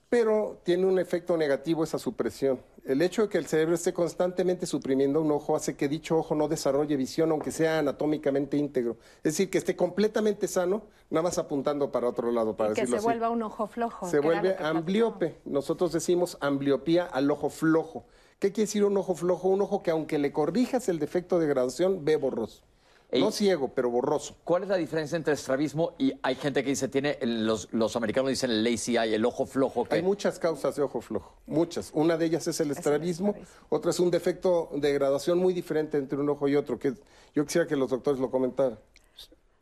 pero 0.10 0.60
tiene 0.64 0.86
un 0.86 0.98
efecto 0.98 1.38
negativo 1.38 1.84
esa 1.84 2.00
supresión. 2.00 2.60
El 2.86 3.02
hecho 3.02 3.24
de 3.24 3.30
que 3.30 3.38
el 3.38 3.46
cerebro 3.46 3.76
esté 3.76 3.94
constantemente 3.94 4.66
suprimiendo 4.66 5.22
un 5.22 5.32
ojo 5.32 5.56
hace 5.56 5.76
que 5.76 5.88
dicho 5.88 6.18
ojo 6.18 6.36
no 6.36 6.48
desarrolle 6.48 6.96
visión, 6.98 7.32
aunque 7.32 7.52
sea 7.52 7.80
anatómicamente 7.80 8.58
íntegro. 8.58 8.98
Es 9.18 9.34
decir, 9.34 9.50
que 9.50 9.58
esté 9.58 9.76
completamente 9.76 10.48
sano, 10.48 10.84
nada 11.10 11.24
más 11.24 11.38
apuntando 11.38 11.92
para 11.92 12.08
otro 12.08 12.32
lado, 12.32 12.56
para 12.56 12.72
Y 12.72 12.74
que 12.74 12.76
se 12.76 12.82
decirlo 12.82 12.98
así. 12.98 13.06
vuelva 13.06 13.30
un 13.30 13.44
ojo 13.44 13.68
flojo. 13.68 14.10
Se 14.10 14.20
vuelve 14.20 14.56
ambliope. 14.60 15.38
Nosotros 15.46 15.92
decimos 15.92 16.38
ambliopía 16.42 17.06
al 17.06 17.30
ojo 17.32 17.50
flojo. 17.50 18.06
¿Qué 18.40 18.52
quiere 18.52 18.68
decir 18.68 18.86
un 18.86 18.96
ojo 18.98 19.16
flojo? 19.16 19.50
Un 19.50 19.62
ojo 19.62 19.84
que 19.84 19.92
aunque 19.92 20.18
le 20.18 20.32
corrijas 20.32 20.88
el 20.90 21.00
defecto 21.00 21.40
de 21.40 21.48
graduación, 21.48 22.06
ve 22.06 22.16
borroso. 22.16 22.64
Ey. 23.12 23.22
No 23.22 23.32
ciego, 23.32 23.72
pero 23.74 23.90
borroso. 23.90 24.36
¿Cuál 24.44 24.64
es 24.64 24.70
la 24.70 24.78
diferencia 24.78 25.16
entre 25.16 25.34
estrabismo 25.34 25.94
y 25.98 26.14
hay 26.22 26.36
gente 26.36 26.64
que 26.64 26.70
dice, 26.70 26.88
tiene, 26.90 27.18
los, 27.22 27.68
los 27.72 27.96
americanos 27.96 28.30
dicen 28.30 28.52
el 28.52 28.64
lazy 28.64 28.98
eye, 28.98 29.16
el 29.16 29.26
ojo 29.26 29.48
flojo? 29.48 29.86
Que, 29.86 29.96
Hay 29.96 30.04
muchas 30.04 30.38
causas 30.38 30.76
de 30.76 30.84
ojo 30.84 31.02
flojo, 31.02 31.34
muchas. 31.48 31.90
Una 31.96 32.18
de 32.18 32.26
ellas 32.26 32.48
es 32.48 32.60
el 32.60 32.70
estrabismo, 32.70 33.34
otra 33.70 33.90
es 33.90 34.00
un 34.00 34.12
defecto 34.12 34.70
de 34.76 34.94
graduación 34.94 35.40
muy 35.40 35.56
diferente 35.56 35.98
entre 35.98 36.20
un 36.20 36.30
ojo 36.30 36.48
y 36.48 36.56
otro, 36.56 36.78
que 36.78 36.94
yo 37.34 37.46
quisiera 37.46 37.68
que 37.68 37.76
los 37.76 37.90
doctores 37.90 38.20
lo 38.20 38.30
comentaran. 38.30 38.78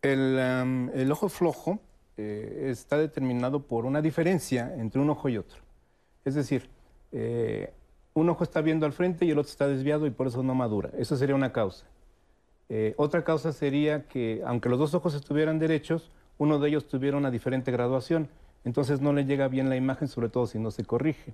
El, 0.02 0.38
am, 0.40 0.92
el 0.94 1.10
ojo 1.10 1.30
flojo 1.30 1.80
eh, 2.18 2.68
está 2.70 2.98
determinado 2.98 3.62
por 3.62 3.86
una 3.86 4.02
diferencia 4.02 4.74
entre 4.76 5.00
un 5.00 5.10
ojo 5.10 5.30
y 5.30 5.38
otro. 5.38 5.62
Es 6.26 6.36
decir, 6.36 6.70
eh, 7.14 7.72
un 8.14 8.28
ojo 8.30 8.44
está 8.44 8.60
viendo 8.60 8.86
al 8.86 8.92
frente 8.92 9.24
y 9.26 9.32
el 9.32 9.40
otro 9.40 9.52
está 9.52 9.68
desviado 9.68 10.06
y 10.06 10.10
por 10.10 10.28
eso 10.28 10.44
no 10.44 10.54
madura. 10.54 10.90
Eso 10.98 11.16
sería 11.16 11.36
una 11.36 11.54
causa. 11.54 11.86
Eh, 12.70 12.94
otra 12.98 13.24
causa 13.24 13.54
sería 13.54 14.08
que, 14.08 14.42
aunque 14.46 14.70
los 14.70 14.80
dos 14.80 14.94
ojos 14.94 15.14
estuvieran 15.14 15.60
derechos, 15.60 16.10
uno 16.38 16.60
de 16.60 16.70
ellos 16.70 16.88
tuviera 16.88 17.18
una 17.18 17.32
diferente 17.32 17.72
graduación. 17.72 18.30
Entonces 18.66 19.02
no 19.02 19.14
le 19.14 19.26
llega 19.26 19.48
bien 19.48 19.70
la 19.70 19.76
imagen, 19.76 20.08
sobre 20.08 20.30
todo 20.30 20.48
si 20.48 20.60
no 20.60 20.72
se 20.72 20.84
corrige. 20.84 21.34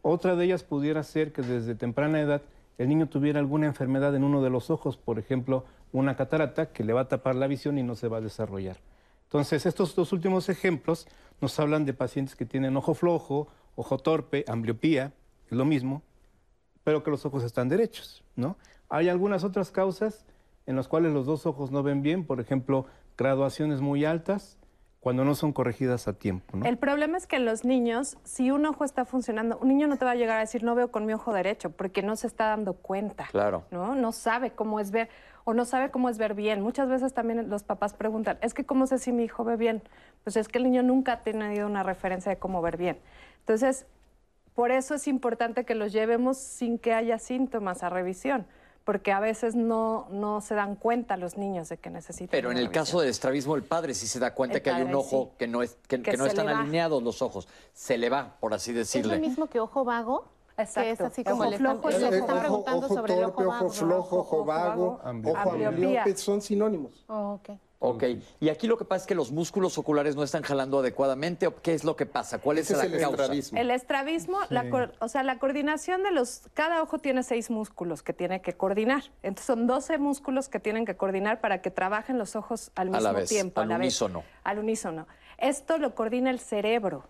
Otra 0.00 0.34
de 0.34 0.44
ellas 0.46 0.62
pudiera 0.62 1.02
ser 1.02 1.32
que 1.32 1.42
desde 1.42 1.74
temprana 1.74 2.20
edad 2.20 2.42
el 2.78 2.88
niño 2.88 3.08
tuviera 3.08 3.38
alguna 3.38 3.66
enfermedad 3.66 4.14
en 4.16 4.24
uno 4.24 4.42
de 4.42 4.50
los 4.50 4.70
ojos, 4.70 4.96
por 4.96 5.18
ejemplo, 5.18 5.64
una 5.92 6.16
catarata 6.16 6.72
que 6.72 6.84
le 6.84 6.92
va 6.92 7.02
a 7.02 7.08
tapar 7.08 7.34
la 7.36 7.46
visión 7.46 7.78
y 7.78 7.82
no 7.82 7.94
se 7.94 8.08
va 8.08 8.18
a 8.18 8.22
desarrollar. 8.22 8.78
Entonces, 9.24 9.66
estos 9.66 9.94
dos 9.94 10.12
últimos 10.12 10.48
ejemplos 10.48 11.06
nos 11.40 11.58
hablan 11.60 11.84
de 11.84 11.92
pacientes 11.92 12.34
que 12.34 12.46
tienen 12.46 12.76
ojo 12.76 12.94
flojo, 12.94 13.48
ojo 13.76 13.98
torpe, 13.98 14.44
ambliopía, 14.48 15.12
es 15.46 15.52
lo 15.52 15.64
mismo, 15.64 16.02
pero 16.84 17.02
que 17.02 17.10
los 17.10 17.24
ojos 17.24 17.44
están 17.44 17.68
derechos, 17.68 18.24
¿no? 18.36 18.56
Hay 18.88 19.08
algunas 19.08 19.44
otras 19.44 19.70
causas 19.70 20.24
en 20.66 20.76
las 20.76 20.88
cuales 20.88 21.12
los 21.12 21.26
dos 21.26 21.46
ojos 21.46 21.70
no 21.70 21.82
ven 21.82 22.02
bien, 22.02 22.26
por 22.26 22.40
ejemplo, 22.40 22.86
graduaciones 23.16 23.80
muy 23.80 24.04
altas, 24.04 24.58
cuando 25.00 25.24
no 25.24 25.34
son 25.34 25.52
corregidas 25.52 26.06
a 26.06 26.12
tiempo, 26.12 26.56
¿no? 26.56 26.64
El 26.64 26.78
problema 26.78 27.16
es 27.16 27.26
que 27.26 27.34
en 27.34 27.44
los 27.44 27.64
niños, 27.64 28.18
si 28.22 28.52
un 28.52 28.64
ojo 28.66 28.84
está 28.84 29.04
funcionando, 29.04 29.58
un 29.58 29.66
niño 29.66 29.88
no 29.88 29.96
te 29.96 30.04
va 30.04 30.12
a 30.12 30.14
llegar 30.14 30.36
a 30.36 30.40
decir 30.40 30.62
no 30.62 30.76
veo 30.76 30.92
con 30.92 31.06
mi 31.06 31.12
ojo 31.12 31.32
derecho, 31.32 31.70
porque 31.70 32.02
no 32.02 32.14
se 32.14 32.28
está 32.28 32.46
dando 32.46 32.74
cuenta. 32.74 33.26
Claro. 33.32 33.64
¿no? 33.72 33.96
No 33.96 34.12
sabe 34.12 34.52
cómo 34.52 34.78
es 34.78 34.92
ver 34.92 35.08
o 35.42 35.54
no 35.54 35.64
sabe 35.64 35.90
cómo 35.90 36.08
es 36.08 36.18
ver 36.18 36.34
bien. 36.34 36.62
Muchas 36.62 36.88
veces 36.88 37.12
también 37.14 37.50
los 37.50 37.64
papás 37.64 37.94
preguntan, 37.94 38.38
es 38.42 38.54
que 38.54 38.64
cómo 38.64 38.86
sé 38.86 38.98
si 38.98 39.10
mi 39.10 39.24
hijo 39.24 39.42
ve 39.42 39.56
bien. 39.56 39.82
Pues 40.22 40.36
es 40.36 40.46
que 40.46 40.58
el 40.58 40.64
niño 40.64 40.84
nunca 40.84 41.14
ha 41.14 41.20
tenido 41.22 41.66
una 41.66 41.82
referencia 41.82 42.30
de 42.30 42.38
cómo 42.38 42.62
ver 42.62 42.76
bien. 42.76 42.96
Entonces, 43.40 43.86
por 44.54 44.70
eso 44.70 44.94
es 44.94 45.08
importante 45.08 45.64
que 45.64 45.74
los 45.74 45.92
llevemos 45.92 46.38
sin 46.38 46.78
que 46.78 46.92
haya 46.92 47.18
síntomas 47.18 47.82
a 47.82 47.90
revisión, 47.90 48.46
porque 48.84 49.12
a 49.12 49.20
veces 49.20 49.54
no, 49.54 50.06
no 50.10 50.40
se 50.40 50.54
dan 50.54 50.76
cuenta 50.76 51.16
los 51.16 51.36
niños 51.36 51.68
de 51.68 51.76
que 51.78 51.90
necesitan. 51.90 52.30
Pero 52.30 52.50
en 52.50 52.58
el 52.58 52.70
caso 52.70 53.00
del 53.00 53.10
estrabismo, 53.10 53.54
el 53.56 53.62
padre 53.62 53.94
sí 53.94 54.06
se 54.06 54.18
da 54.18 54.34
cuenta 54.34 54.56
El 54.58 54.62
que 54.62 54.70
hay 54.70 54.82
un 54.82 54.94
ojo 54.94 55.28
sí. 55.30 55.36
que 55.38 55.46
no, 55.48 55.62
es, 55.62 55.76
que, 55.88 56.02
Que 56.02 56.12
que 56.12 56.16
no 56.16 56.26
están 56.26 56.48
alineados 56.48 57.02
los 57.02 57.22
ojos. 57.22 57.48
Se 57.72 57.96
le 57.98 58.08
va, 58.10 58.36
por 58.40 58.54
así 58.54 58.70
¿Es 58.70 58.74
lo 58.74 58.78
decirle. 58.80 59.18
mismo 59.18 59.46
que 59.46 59.60
ojo 59.60 59.84
vago? 59.84 60.24
Que 60.56 60.62
es 60.62 60.68
Exacto. 60.76 61.06
así 61.06 61.22
Ojo 61.26 61.30
como 61.38 61.50
flojo 61.52 61.78
ojo 61.78 61.88
están 62.16 62.26
vago. 62.28 62.40
preguntando 62.40 62.86
ojo 62.86 62.94
sobre 62.94 63.14
el 63.14 63.20
torpe, 63.20 63.42
ojo 63.44 63.48
ojo 63.48 63.58
vago. 63.58 63.70
flojo, 63.70 64.16
ojo 64.18 64.36
ojo 64.36 64.44
vago, 64.44 64.86
ojo 65.02 65.08
ambliopía. 65.08 66.16
son 66.16 66.42
sinónimos. 66.42 67.04
Oh, 67.08 67.40
ok. 67.40 67.50
Ok. 67.84 68.04
Y 68.38 68.48
aquí 68.48 68.68
lo 68.68 68.78
que 68.78 68.84
pasa 68.84 69.02
es 69.02 69.06
que 69.08 69.14
los 69.16 69.32
músculos 69.32 69.76
oculares 69.76 70.14
no 70.14 70.22
están 70.22 70.42
jalando 70.44 70.78
adecuadamente. 70.78 71.48
¿o 71.48 71.56
¿Qué 71.60 71.74
es 71.74 71.82
lo 71.82 71.96
que 71.96 72.06
pasa? 72.06 72.38
¿Cuál 72.38 72.58
es 72.58 72.70
es 72.70 72.78
la 72.78 72.84
el 72.84 72.92
causa? 72.92 73.10
estrabismo. 73.22 73.58
El 73.58 73.70
estrabismo, 73.72 74.38
la 74.50 74.70
cor- 74.70 74.92
o 75.00 75.08
sea, 75.08 75.24
la 75.24 75.40
coordinación 75.40 76.04
de 76.04 76.12
los... 76.12 76.42
Cada 76.54 76.80
ojo 76.80 76.98
tiene 77.00 77.24
seis 77.24 77.50
músculos 77.50 78.04
que 78.04 78.12
tiene 78.12 78.40
que 78.40 78.52
coordinar. 78.52 79.02
Entonces 79.24 79.46
son 79.46 79.66
12 79.66 79.98
músculos 79.98 80.48
que 80.48 80.60
tienen 80.60 80.84
que 80.86 80.96
coordinar 80.96 81.40
para 81.40 81.60
que 81.60 81.72
trabajen 81.72 82.18
los 82.18 82.36
ojos 82.36 82.70
al 82.76 82.88
A 82.88 82.90
mismo 82.92 83.00
la 83.00 83.12
vez, 83.12 83.28
tiempo. 83.28 83.60
al 83.60 83.66
a 83.66 83.68
la 83.70 83.78
vez. 83.78 83.84
unísono. 83.86 84.22
Al 84.44 84.58
unísono. 84.60 85.08
Esto 85.38 85.78
lo 85.78 85.94
coordina 85.96 86.30
el 86.30 86.38
cerebro. 86.38 87.04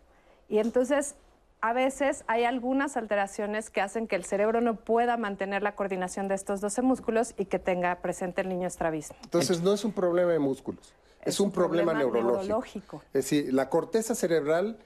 Y 0.48 0.58
entonces... 0.58 1.16
A 1.64 1.72
veces 1.72 2.24
hay 2.26 2.42
algunas 2.42 2.96
alteraciones 2.96 3.70
que 3.70 3.80
hacen 3.80 4.08
que 4.08 4.16
el 4.16 4.24
cerebro 4.24 4.60
no 4.60 4.74
pueda 4.74 5.16
mantener 5.16 5.62
la 5.62 5.76
coordinación 5.76 6.26
de 6.26 6.34
estos 6.34 6.60
12 6.60 6.82
músculos 6.82 7.34
y 7.38 7.44
que 7.44 7.60
tenga 7.60 8.02
presente 8.02 8.40
el 8.40 8.48
niño 8.48 8.66
estrabismo. 8.66 9.14
Entonces 9.22 9.62
no 9.62 9.72
es 9.72 9.84
un 9.84 9.92
problema 9.92 10.32
de 10.32 10.40
músculos, 10.40 10.92
es, 11.24 11.38
un, 11.38 11.52
problema, 11.52 11.94
neurológico. 11.94 12.32
neurológico. 12.32 13.02
Es 13.06 13.12
decir, 13.12 13.54
la 13.54 13.70
corteza 13.70 14.16
cerebral 14.16 14.76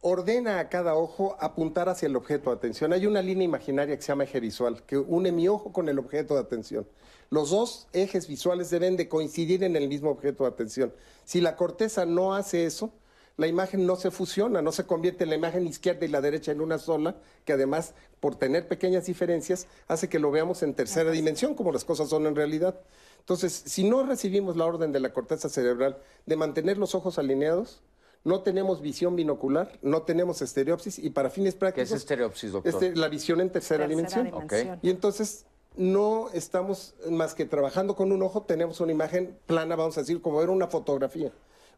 ordena 0.00 0.60
a 0.60 0.68
cada 0.68 0.94
ojo 0.94 1.36
apuntar 1.40 1.88
hacia 1.88 2.06
el 2.06 2.14
objeto 2.14 2.50
de 2.50 2.56
atención. 2.56 2.92
Hay 2.92 3.04
una 3.04 3.20
línea 3.20 3.44
imaginaria 3.44 3.96
que 3.96 4.02
se 4.02 4.08
llama 4.12 4.22
eje 4.22 4.38
visual, 4.38 4.84
que 4.84 4.98
une 4.98 5.32
mi 5.32 5.48
ojo 5.48 5.72
con 5.72 5.88
el 5.88 5.98
objeto 5.98 6.34
de 6.34 6.40
atención. 6.40 6.86
Los 7.30 7.50
dos 7.50 7.88
ejes 7.92 8.28
visuales 8.28 8.70
deben 8.70 8.96
de 8.96 9.08
coincidir 9.08 9.64
en 9.64 9.74
el 9.74 9.88
mismo 9.88 10.10
objeto 10.10 10.44
de 10.44 10.50
atención. 10.50 10.94
Si 11.24 11.40
la 11.40 11.56
corteza 11.56 12.06
no 12.06 12.32
hace 12.32 12.64
eso, 12.64 12.92
la 13.36 13.46
imagen 13.46 13.86
no 13.86 13.96
se 13.96 14.10
fusiona, 14.10 14.62
no 14.62 14.72
se 14.72 14.84
convierte 14.84 15.24
en 15.24 15.30
la 15.30 15.36
imagen 15.36 15.66
izquierda 15.66 16.04
y 16.04 16.08
la 16.08 16.20
derecha 16.20 16.52
en 16.52 16.60
una 16.60 16.78
sola, 16.78 17.16
que 17.44 17.52
además, 17.52 17.94
por 18.20 18.36
tener 18.36 18.68
pequeñas 18.68 19.06
diferencias, 19.06 19.66
hace 19.88 20.08
que 20.08 20.18
lo 20.18 20.30
veamos 20.30 20.62
en 20.62 20.74
tercera 20.74 21.10
dimensión, 21.10 21.54
como 21.54 21.72
las 21.72 21.84
cosas 21.84 22.08
son 22.08 22.26
en 22.26 22.36
realidad. 22.36 22.80
Entonces, 23.18 23.52
si 23.52 23.84
no 23.84 24.04
recibimos 24.04 24.56
la 24.56 24.66
orden 24.66 24.92
de 24.92 25.00
la 25.00 25.12
corteza 25.12 25.48
cerebral 25.48 25.98
de 26.26 26.36
mantener 26.36 26.76
los 26.78 26.94
ojos 26.94 27.18
alineados, 27.18 27.82
no 28.24 28.42
tenemos 28.42 28.80
visión 28.80 29.16
binocular, 29.16 29.78
no 29.82 30.02
tenemos 30.02 30.42
estereopsis 30.42 30.98
y 30.98 31.10
para 31.10 31.30
fines 31.30 31.54
¿Qué 31.54 31.60
prácticos... 31.60 31.90
es 31.90 31.96
estereopsis, 31.96 32.52
doctor? 32.52 32.72
este, 32.72 32.96
la 32.96 33.08
visión 33.08 33.40
en 33.40 33.50
tercera, 33.50 33.86
Tercera 33.86 33.88
dimensión. 33.88 34.24
dimensión. 34.26 34.78
Y 34.82 34.90
entonces 34.90 35.46
no 35.76 36.28
estamos 36.32 36.94
más 37.10 37.34
que 37.34 37.46
trabajando 37.46 37.96
con 37.96 38.12
un 38.12 38.22
ojo, 38.22 38.42
tenemos 38.42 38.80
una 38.80 38.92
imagen 38.92 39.36
plana, 39.46 39.74
vamos 39.74 39.96
a 39.98 40.02
decir, 40.02 40.20
como 40.20 40.38
ver 40.38 40.50
una 40.50 40.68
fotografía. 40.68 41.32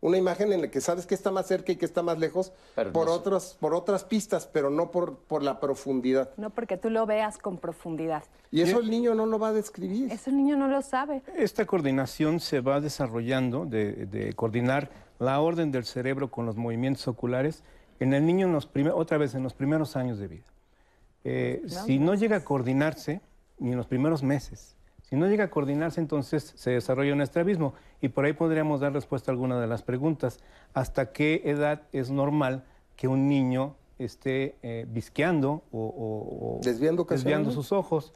Una 0.04 0.18
imagen 0.18 0.52
en 0.52 0.60
la 0.60 0.68
que 0.68 0.82
sabes 0.82 1.06
que 1.06 1.14
está 1.14 1.30
más 1.30 1.46
cerca 1.46 1.72
y 1.72 1.76
que 1.76 1.86
está 1.86 2.02
más 2.02 2.18
lejos 2.18 2.52
Pero 2.74 2.92
por, 2.92 3.06
no 3.06 3.12
otras, 3.14 3.56
por 3.58 3.74
otras 3.74 4.04
pistas, 4.04 4.46
pero 4.46 4.68
no 4.68 4.90
por, 4.90 5.16
por 5.16 5.42
la 5.42 5.60
profundidad. 5.60 6.28
No 6.36 6.50
porque 6.50 6.76
tú 6.76 6.90
lo 6.90 7.06
veas 7.06 7.38
con 7.38 7.56
profundidad. 7.56 8.22
Y 8.50 8.60
eso 8.60 8.80
el 8.80 8.90
niño 8.90 9.14
no 9.14 9.24
lo 9.24 9.38
va 9.38 9.48
a 9.48 9.52
describir. 9.54 10.12
Eso 10.12 10.28
el 10.28 10.36
niño 10.36 10.58
no 10.58 10.68
lo 10.68 10.82
sabe. 10.82 11.22
Esta 11.34 11.64
coordinación 11.64 12.38
se 12.40 12.60
va 12.60 12.82
desarrollando 12.82 13.64
de, 13.64 14.04
de 14.04 14.34
coordinar 14.34 14.90
la 15.18 15.40
orden 15.40 15.72
del 15.72 15.86
cerebro 15.86 16.30
con 16.30 16.44
los 16.44 16.56
movimientos 16.56 17.08
oculares 17.08 17.62
en 17.98 18.12
el 18.12 18.26
niño 18.26 18.46
en 18.46 18.52
los 18.52 18.66
prime- 18.66 18.90
otra 18.92 19.16
vez 19.16 19.34
en 19.34 19.42
los 19.42 19.54
primeros 19.54 19.96
años 19.96 20.18
de 20.18 20.28
vida. 20.28 20.44
Eh, 21.24 21.62
si 21.66 21.98
no 21.98 22.12
llega 22.14 22.36
a 22.36 22.44
coordinarse, 22.44 23.22
ni 23.58 23.70
en 23.70 23.78
los 23.78 23.86
primeros 23.86 24.22
meses, 24.22 24.76
si 25.04 25.16
no 25.16 25.26
llega 25.26 25.44
a 25.44 25.50
coordinarse, 25.50 26.00
entonces 26.00 26.54
se 26.56 26.70
desarrolla 26.70 27.12
un 27.12 27.20
estrabismo 27.20 27.74
y 28.00 28.08
por 28.08 28.24
ahí 28.24 28.32
podríamos 28.32 28.80
dar 28.80 28.92
respuesta 28.92 29.30
a 29.30 29.32
alguna 29.32 29.60
de 29.60 29.66
las 29.66 29.82
preguntas. 29.82 30.40
¿Hasta 30.72 31.12
qué 31.12 31.42
edad 31.44 31.82
es 31.92 32.10
normal 32.10 32.64
que 32.96 33.06
un 33.06 33.28
niño 33.28 33.76
esté 33.98 34.56
eh, 34.62 34.86
visqueando 34.88 35.62
o, 35.72 36.60
Desviando 36.62 37.50
sus 37.50 37.70
ojos? 37.72 38.12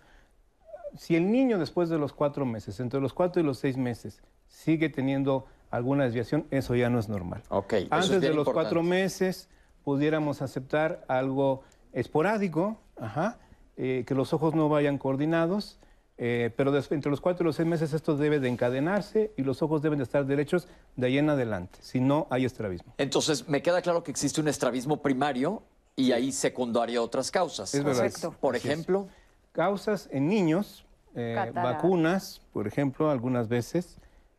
si 0.96 1.16
el 1.16 1.30
niño 1.30 1.58
después 1.58 1.88
de 1.88 1.98
los 1.98 2.12
cuatro 2.12 2.46
meses, 2.46 2.80
entre 2.80 3.00
los 3.00 3.12
cuatro 3.12 3.40
y 3.42 3.44
los 3.44 3.58
seis 3.58 3.76
meses, 3.76 4.22
sigue 4.48 4.88
teniendo 4.88 5.46
alguna 5.70 6.04
desviación, 6.04 6.46
eso 6.50 6.74
ya 6.74 6.88
no 6.88 6.98
es 6.98 7.08
normal. 7.08 7.42
Es 7.70 7.86
Antes 7.90 8.20
de 8.20 8.28
los 8.28 8.38
importante. 8.38 8.52
cuatro 8.52 8.82
meses 8.82 9.48
pudiéramos 9.84 10.42
aceptar 10.42 11.04
algo 11.08 11.62
esporádico, 11.92 12.78
ajá, 12.98 13.38
eh, 13.76 14.04
que 14.06 14.14
los 14.14 14.32
ojos 14.32 14.54
no 14.54 14.68
vayan 14.68 14.98
coordinados, 14.98 15.78
eh, 16.18 16.50
pero 16.56 16.76
entre 16.76 17.10
los 17.10 17.20
cuatro 17.20 17.44
y 17.44 17.46
los 17.46 17.56
seis 17.56 17.66
meses 17.68 17.92
esto 17.92 18.16
debe 18.16 18.40
de 18.40 18.48
encadenarse 18.48 19.32
y 19.36 19.42
los 19.42 19.62
ojos 19.62 19.82
deben 19.82 19.98
de 19.98 20.02
estar 20.04 20.26
derechos 20.26 20.66
de 20.96 21.06
ahí 21.06 21.18
en 21.18 21.30
adelante, 21.30 21.78
si 21.80 22.00
no 22.00 22.26
hay 22.30 22.44
estrabismo. 22.44 22.92
Entonces, 22.98 23.48
me 23.48 23.62
queda 23.62 23.80
claro 23.82 24.02
que 24.02 24.10
existe 24.10 24.40
un 24.40 24.48
estrabismo 24.48 25.00
primario 25.00 25.62
y 25.94 26.12
ahí 26.12 26.32
secundaria 26.32 27.00
otras 27.02 27.30
causas. 27.30 27.72
Es 27.74 27.84
verdad. 27.84 28.10
Por 28.40 28.56
Así 28.56 28.66
es. 28.68 28.72
ejemplo, 28.74 29.08
Causas 29.52 30.08
en 30.12 30.28
niños, 30.28 30.84
eh, 31.16 31.50
vacunas, 31.54 32.40
por 32.52 32.66
ejemplo, 32.68 33.10
algunas 33.10 33.48
veces, 33.48 33.96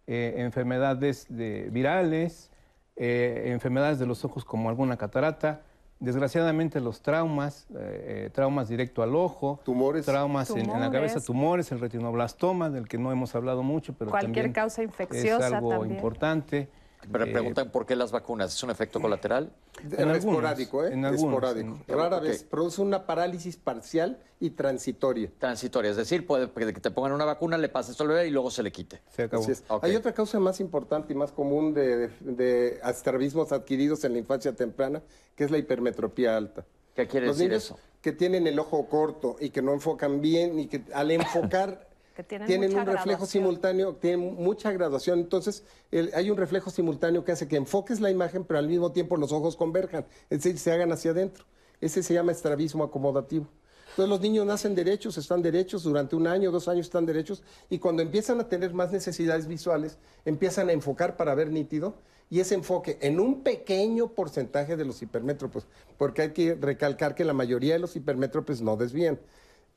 eh, 0.07 0.35
enfermedades 0.37 1.25
de- 1.29 1.69
virales, 1.71 2.51
eh, 2.95 3.43
enfermedades 3.47 3.99
de 3.99 4.05
los 4.05 4.23
ojos 4.23 4.45
como 4.45 4.69
alguna 4.69 4.95
catarata, 4.97 5.61
desgraciadamente 5.99 6.79
los 6.79 7.01
traumas, 7.01 7.67
eh, 7.71 8.25
eh, 8.25 8.29
traumas 8.33 8.69
directo 8.69 9.03
al 9.03 9.15
ojo, 9.15 9.59
Tumores. 9.63 10.05
traumas 10.05 10.49
en, 10.51 10.69
en 10.69 10.79
la 10.79 10.91
cabeza, 10.91 11.19
Tumores. 11.19 11.71
el 11.71 11.79
retinoblastoma, 11.79 12.69
del 12.69 12.87
que 12.87 12.97
no 12.97 13.11
hemos 13.11 13.35
hablado 13.35 13.63
mucho, 13.63 13.93
pero 13.93 14.11
Cualquier 14.11 14.33
también 14.33 14.53
causa 14.53 14.81
es 14.81 14.87
infecciosa 14.89 15.57
algo 15.57 15.69
también. 15.69 15.95
importante. 15.95 16.69
Me 17.07 17.25
preguntan 17.27 17.71
por 17.71 17.85
qué 17.85 17.95
las 17.95 18.11
vacunas. 18.11 18.53
¿Es 18.53 18.61
un 18.63 18.71
efecto 18.71 18.99
colateral? 18.99 19.51
En 19.97 20.09
esporádico, 20.11 20.83
¿eh? 20.83 20.93
en 20.93 21.05
algunos, 21.05 21.33
esporádico. 21.33 21.79
en- 21.87 21.97
Rara 21.97 22.17
Ok. 22.17 22.23
vez. 22.23 22.43
Produce 22.43 22.81
una 22.81 23.05
parálisis 23.05 23.55
parcial 23.55 24.19
y 24.39 24.49
transitoria. 24.51 25.31
Transitoria, 25.39 25.91
es 25.91 25.97
decir, 25.97 26.27
puede 26.27 26.73
que 26.73 26.81
te 26.81 26.91
pongan 26.91 27.13
una 27.13 27.23
vacuna, 27.25 27.57
le 27.57 27.69
pases 27.69 27.95
todo 27.95 28.09
el 28.09 28.15
bebé 28.15 28.27
y 28.27 28.31
luego 28.31 28.51
se 28.51 28.63
le 28.63 28.71
quite. 28.71 29.01
Se 29.15 29.23
acabó. 29.23 29.43
Así 29.43 29.53
es. 29.53 29.63
Ok. 29.69 29.83
Hay 29.85 29.95
otra 29.95 30.13
causa 30.13 30.39
más 30.39 30.59
importante 30.59 31.13
y 31.13 31.15
más 31.15 31.31
común 31.31 31.73
de, 31.73 32.09
de, 32.19 32.79
adquiridos 32.83 34.03
en 34.03 34.13
la 34.13 34.19
infancia 34.19 34.53
temprana, 34.53 35.01
que 35.35 35.45
es 35.45 35.51
la 35.51 35.57
hipermetropía 35.57 36.35
alta. 36.35 36.65
¿Qué 36.95 37.07
quiere 37.07 37.27
Los 37.27 37.37
decir 37.37 37.49
niños 37.51 37.63
eso? 37.65 37.79
que 38.01 38.11
tienen 38.11 38.45
el 38.47 38.59
ojo 38.59 38.87
corto 38.87 39.37
y 39.39 39.49
que 39.51 39.61
no 39.61 39.73
enfocan 39.73 40.19
bien 40.21 40.59
y 40.59 40.67
que 40.67 40.83
al 40.93 41.11
enfocar 41.11 41.87
Tienen 42.23 42.47
tienen 42.47 42.69
mucha 42.71 42.81
un 42.81 42.85
reflejo 42.87 43.05
graduación. 43.05 43.27
simultáneo, 43.43 43.95
tienen 43.95 44.35
mucha 44.35 44.71
graduación. 44.71 45.19
Entonces, 45.19 45.63
el- 45.91 46.11
hay 46.13 46.29
un 46.29 46.37
reflejo 46.37 46.69
simultáneo 46.69 47.23
que 47.23 47.31
hace 47.31 47.47
que 47.47 47.55
enfoques 47.55 47.99
la 47.99 48.11
imagen, 48.11 48.43
pero 48.43 48.59
al 48.59 48.67
mismo 48.67 48.91
tiempo 48.91 49.17
los 49.17 49.31
ojos 49.31 49.55
converjan, 49.55 50.05
es 50.29 50.43
decir, 50.43 50.57
se 50.59 50.71
hagan 50.71 50.91
hacia 50.91 51.11
adentro. 51.11 51.45
Ese 51.81 52.03
se 52.03 52.13
llama 52.13 52.31
estrabismo 52.31 52.83
acomodativo. 52.83 53.47
Entonces, 53.91 54.09
los 54.09 54.21
niños 54.21 54.45
nacen 54.45 54.75
derechos, 54.75 55.17
están 55.17 55.41
derechos, 55.41 55.83
durante 55.83 56.15
un 56.15 56.27
año, 56.27 56.51
dos 56.51 56.67
años 56.67 56.85
están 56.85 57.05
derechos, 57.05 57.41
y 57.69 57.79
cuando 57.79 58.01
empiezan 58.01 58.39
a 58.39 58.47
tener 58.47 58.73
más 58.73 58.91
necesidades 58.91 59.47
visuales, 59.47 59.97
empiezan 60.25 60.69
a 60.69 60.73
enfocar 60.73 61.17
para 61.17 61.33
ver 61.35 61.49
nítido, 61.51 61.95
y 62.29 62.39
ese 62.39 62.53
enfoque 62.53 62.99
en 63.01 63.19
un 63.19 63.41
pequeño 63.41 64.09
porcentaje 64.09 64.77
de 64.77 64.85
los 64.85 65.01
hipermétropes, 65.01 65.65
porque 65.97 66.21
hay 66.21 66.31
que 66.33 66.53
recalcar 66.53 67.15
que 67.15 67.25
la 67.25 67.33
mayoría 67.33 67.73
de 67.73 67.79
los 67.79 67.95
hipermétropes 67.95 68.61
no 68.61 68.77
desvían 68.77 69.19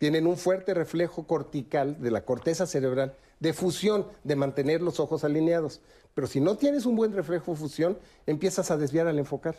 tienen 0.03 0.27
un 0.27 0.37
fuerte 0.37 0.75
reflejo 0.75 1.29
cortical 1.29 2.03
de 2.03 2.11
la 2.11 2.25
corteza 2.25 2.67
cerebral 2.67 3.15
de 3.39 3.53
fusión, 3.53 4.09
de 4.25 4.35
mantener 4.35 4.83
los 4.83 4.99
ojos 4.99 5.23
alineados. 5.23 5.81
Pero 6.13 6.27
si 6.27 6.41
no 6.41 6.57
tienes 6.57 6.87
un 6.87 6.97
buen 6.97 7.13
reflejo 7.13 7.55
fusión, 7.55 7.97
empiezas 8.27 8.73
a 8.73 8.77
desviar 8.77 9.07
al 9.07 9.21
enfocar. 9.21 9.55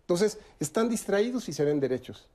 Entonces, 0.00 0.38
están 0.60 0.88
distraídos 0.88 1.50
y 1.50 1.52
se 1.52 1.66
ven 1.66 1.78
derechos. 1.78 2.26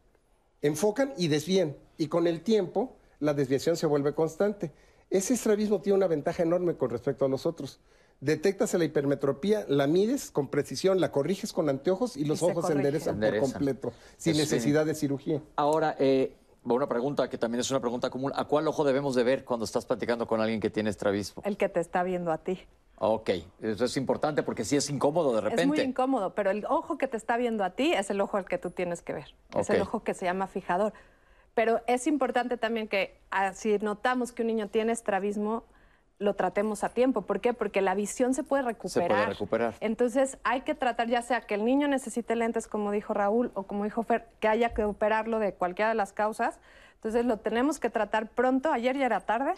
Enfocan 0.62 1.14
y 1.18 1.30
desvían. 1.30 1.76
Y 1.98 2.10
con 2.10 2.28
el 2.28 2.42
tiempo, 2.42 2.96
la 3.20 3.34
desviación 3.34 3.76
se 3.76 3.88
vuelve 3.88 4.14
constante. 4.14 4.72
Ese 5.10 5.34
estrabismo 5.34 5.82
tiene 5.82 5.98
una 5.98 6.08
ventaja 6.08 6.44
enorme 6.44 6.76
con 6.76 6.92
respecto 6.92 7.26
a 7.26 7.28
los 7.28 7.48
otros. 7.48 7.80
Detectas 8.22 8.72
la 8.76 8.86
hipermetropía, 8.86 9.66
la 9.68 9.88
mides 9.88 10.30
con 10.30 10.50
precisión, 10.50 11.02
la 11.02 11.12
corriges 11.12 11.54
con 11.54 11.70
anteojos 11.70 12.18
y 12.18 12.26
los 12.26 12.44
ojos 12.44 12.68
se 12.68 12.74
enderezan 12.74 13.20
por 13.20 13.40
completo, 13.40 13.94
sin 14.18 14.34
Eso 14.34 14.46
sí. 14.46 14.54
necesidad 14.54 14.86
de 14.86 14.94
cirugía. 14.94 15.42
Ahora, 15.56 15.96
eh, 15.98 16.36
una 16.76 16.88
pregunta 16.88 17.30
que 17.30 17.38
también 17.38 17.62
es 17.62 17.72
una 17.72 17.80
pregunta 17.80 18.10
común. 18.10 18.32
¿A 18.36 18.46
cuál 18.46 18.68
ojo 18.68 18.84
debemos 18.84 19.16
de 19.16 19.24
ver 19.24 19.46
cuando 19.46 19.66
estás 19.66 19.86
platicando 19.86 20.28
con 20.28 20.42
alguien 20.42 20.60
que 20.60 20.70
tiene 20.70 20.90
estrabismo? 20.90 21.42
El 21.46 21.58
que 21.58 21.70
te 21.70 21.80
está 21.80 22.04
viendo 22.04 22.32
a 22.32 22.38
ti. 22.38 22.60
Ok, 23.00 23.30
eso 23.62 23.86
es 23.86 23.96
importante 23.96 24.42
porque 24.42 24.66
sí 24.66 24.76
es 24.76 24.90
incómodo 24.90 25.32
de 25.32 25.38
Es 25.38 25.44
muy 25.44 25.52
repente. 25.78 25.84
incómodo, 25.84 26.34
pero 26.34 26.50
el 26.50 26.66
ojo 26.66 26.98
que 26.98 27.08
te 27.08 27.16
está 27.16 27.38
viendo 27.38 27.64
a 27.64 27.70
ti 27.72 27.94
es 27.94 28.10
el 28.10 28.20
ojo 28.22 28.38
al 28.38 28.46
que 28.46 28.58
tú 28.58 28.72
tienes 28.72 29.02
que 29.04 29.14
ver. 29.14 29.36
Es 29.56 29.70
el 29.70 29.82
ojo 29.82 30.04
que 30.04 30.14
se 30.16 30.26
llama 30.26 30.48
fijador. 30.48 30.94
Pero 31.54 31.82
es 31.88 32.08
importante 32.08 32.58
también 32.58 32.88
que 32.88 33.20
ah, 33.32 33.54
si 33.54 33.78
notamos 33.80 34.32
que 34.32 34.42
un 34.42 34.48
niño 34.48 34.68
tiene 34.70 34.92
estrabismo, 34.94 35.64
lo 36.20 36.34
tratemos 36.34 36.84
a 36.84 36.90
tiempo. 36.90 37.22
¿Por 37.22 37.42
qué? 37.42 37.54
Porque 37.54 37.82
la 37.82 37.94
visión 37.94 38.34
se 38.34 38.44
puede 38.44 38.64
recuperar. 38.64 39.30
recuperar. 39.30 39.76
Entonces 39.80 40.38
hay 40.44 40.62
que 40.62 40.74
tratar 40.74 41.08
ya 41.08 41.22
sea 41.22 41.42
que 41.42 41.56
el 41.56 41.64
niño 41.64 41.88
necesite 41.88 42.36
lentes, 42.36 42.68
como 42.68 42.92
dijo 42.92 43.14
Raúl, 43.14 43.52
o 43.54 43.64
como 43.64 43.84
dijo 43.84 44.04
Fer, 44.04 44.26
que 44.40 44.48
haya 44.48 44.74
que 44.74 44.84
operarlo 44.84 45.40
de 45.40 45.54
cualquiera 45.54 45.90
de 45.90 45.96
las 45.96 46.14
causas. 46.14 46.60
Entonces 46.96 47.26
lo 47.26 47.38
tenemos 47.38 47.80
que 47.80 47.90
tratar 47.90 48.28
pronto, 48.28 48.72
ayer 48.72 48.98
ya 48.98 49.06
era 49.06 49.20
tarde, 49.22 49.54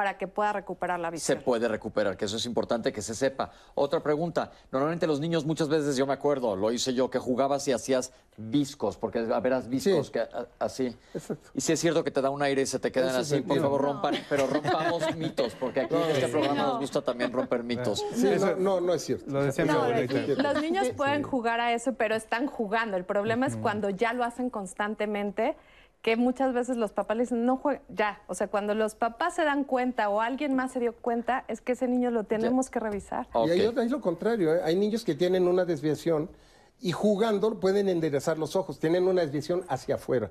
para 0.00 0.16
que 0.16 0.26
pueda 0.26 0.54
recuperar 0.54 0.98
la 0.98 1.08
se 1.08 1.12
visión. 1.12 1.42
puede 1.44 1.68
recuperar, 1.68 2.16
que 2.16 2.24
eso 2.24 2.38
es 2.38 2.46
importante 2.46 2.90
que 2.90 3.02
se 3.02 3.14
sepa. 3.14 3.50
Otra 3.74 4.02
pregunta, 4.02 4.50
normalmente 4.72 5.06
los 5.06 5.20
niños 5.20 5.44
muchas 5.44 5.68
veces, 5.68 5.94
yo 5.94 6.06
me 6.06 6.14
acuerdo, 6.14 6.56
lo 6.56 6.72
hice 6.72 6.94
yo, 6.94 7.10
que 7.10 7.18
jugabas 7.18 7.68
y 7.68 7.72
hacías 7.72 8.10
viscos, 8.38 8.96
porque 8.96 9.20
verás 9.20 9.68
viscos, 9.68 10.06
Sí. 10.06 10.12
que, 10.14 10.20
a- 10.20 10.46
así. 10.58 10.96
Exacto. 11.12 11.50
Y 11.54 11.60
si 11.60 11.74
es 11.74 11.80
cierto 11.80 12.02
que 12.02 12.10
te 12.10 12.22
da 12.22 12.30
un 12.30 12.40
aire 12.40 12.62
y 12.62 12.66
se 12.66 12.78
te 12.78 12.90
quedan 12.90 13.10
Eso 13.10 13.18
así, 13.18 13.42
por 13.42 13.60
favor 13.60 13.82
No. 13.82 13.88
rompan, 13.88 14.14
pero 14.30 14.46
rompamos 14.46 15.02
mitos, 15.18 15.52
porque 15.60 15.80
aquí 15.80 15.94
en 15.94 16.00
este 16.12 16.24
Sí, 16.24 16.32
programa 16.32 16.54
no. 16.62 16.66
nos 16.68 16.80
gusta 16.80 17.02
también 17.02 17.30
romper 17.30 17.62
mitos. 17.62 18.02
Sí, 18.14 18.26
Eso- 18.28 18.56
no, 18.56 18.56
no, 18.56 18.80
no 18.80 18.94
es 18.94 19.04
cierto. 19.04 19.26
Lo 19.30 19.42
decía 19.42 19.66
mi 19.66 19.72
No, 19.72 19.82
abuelita. 19.82 20.42
los 20.42 20.62
niños 20.62 20.88
pueden 20.96 21.22
jugar 21.24 21.60
a 21.60 21.74
eso, 21.74 21.92
pero 21.92 22.14
están 22.14 22.46
jugando. 22.46 22.96
El 22.96 23.04
problema 23.04 23.46
es 23.46 23.58
cuando 23.58 23.90
ya 23.90 24.14
lo 24.14 24.24
hacen 24.24 24.48
constantemente, 24.48 25.56
que 26.02 26.16
muchas 26.16 26.54
veces 26.54 26.76
los 26.78 26.92
papás 26.92 27.16
le 27.16 27.24
dicen, 27.24 27.44
no 27.44 27.58
jueguen, 27.58 27.82
ya. 27.88 28.22
O 28.26 28.34
sea, 28.34 28.48
cuando 28.48 28.74
los 28.74 28.94
papás 28.94 29.34
se 29.34 29.44
dan 29.44 29.64
cuenta 29.64 30.08
o 30.08 30.20
alguien 30.20 30.54
más 30.54 30.72
se 30.72 30.80
dio 30.80 30.94
cuenta, 30.94 31.44
es 31.48 31.60
que 31.60 31.72
ese 31.72 31.88
niño 31.88 32.10
lo 32.10 32.24
tenemos 32.24 32.70
que 32.70 32.80
revisar. 32.80 33.28
Y 33.46 33.50
hay, 33.50 33.66
otra- 33.66 33.82
hay 33.82 33.88
lo 33.90 34.00
contrario, 34.00 34.54
¿eh? 34.54 34.60
hay 34.64 34.76
niños 34.76 35.04
que 35.04 35.14
tienen 35.14 35.46
una 35.46 35.64
desviación 35.66 36.30
y 36.80 36.92
jugando 36.92 37.60
pueden 37.60 37.88
enderezar 37.90 38.38
los 38.38 38.56
ojos, 38.56 38.78
tienen 38.78 39.06
una 39.08 39.20
desviación 39.20 39.64
hacia 39.68 39.96
afuera, 39.96 40.30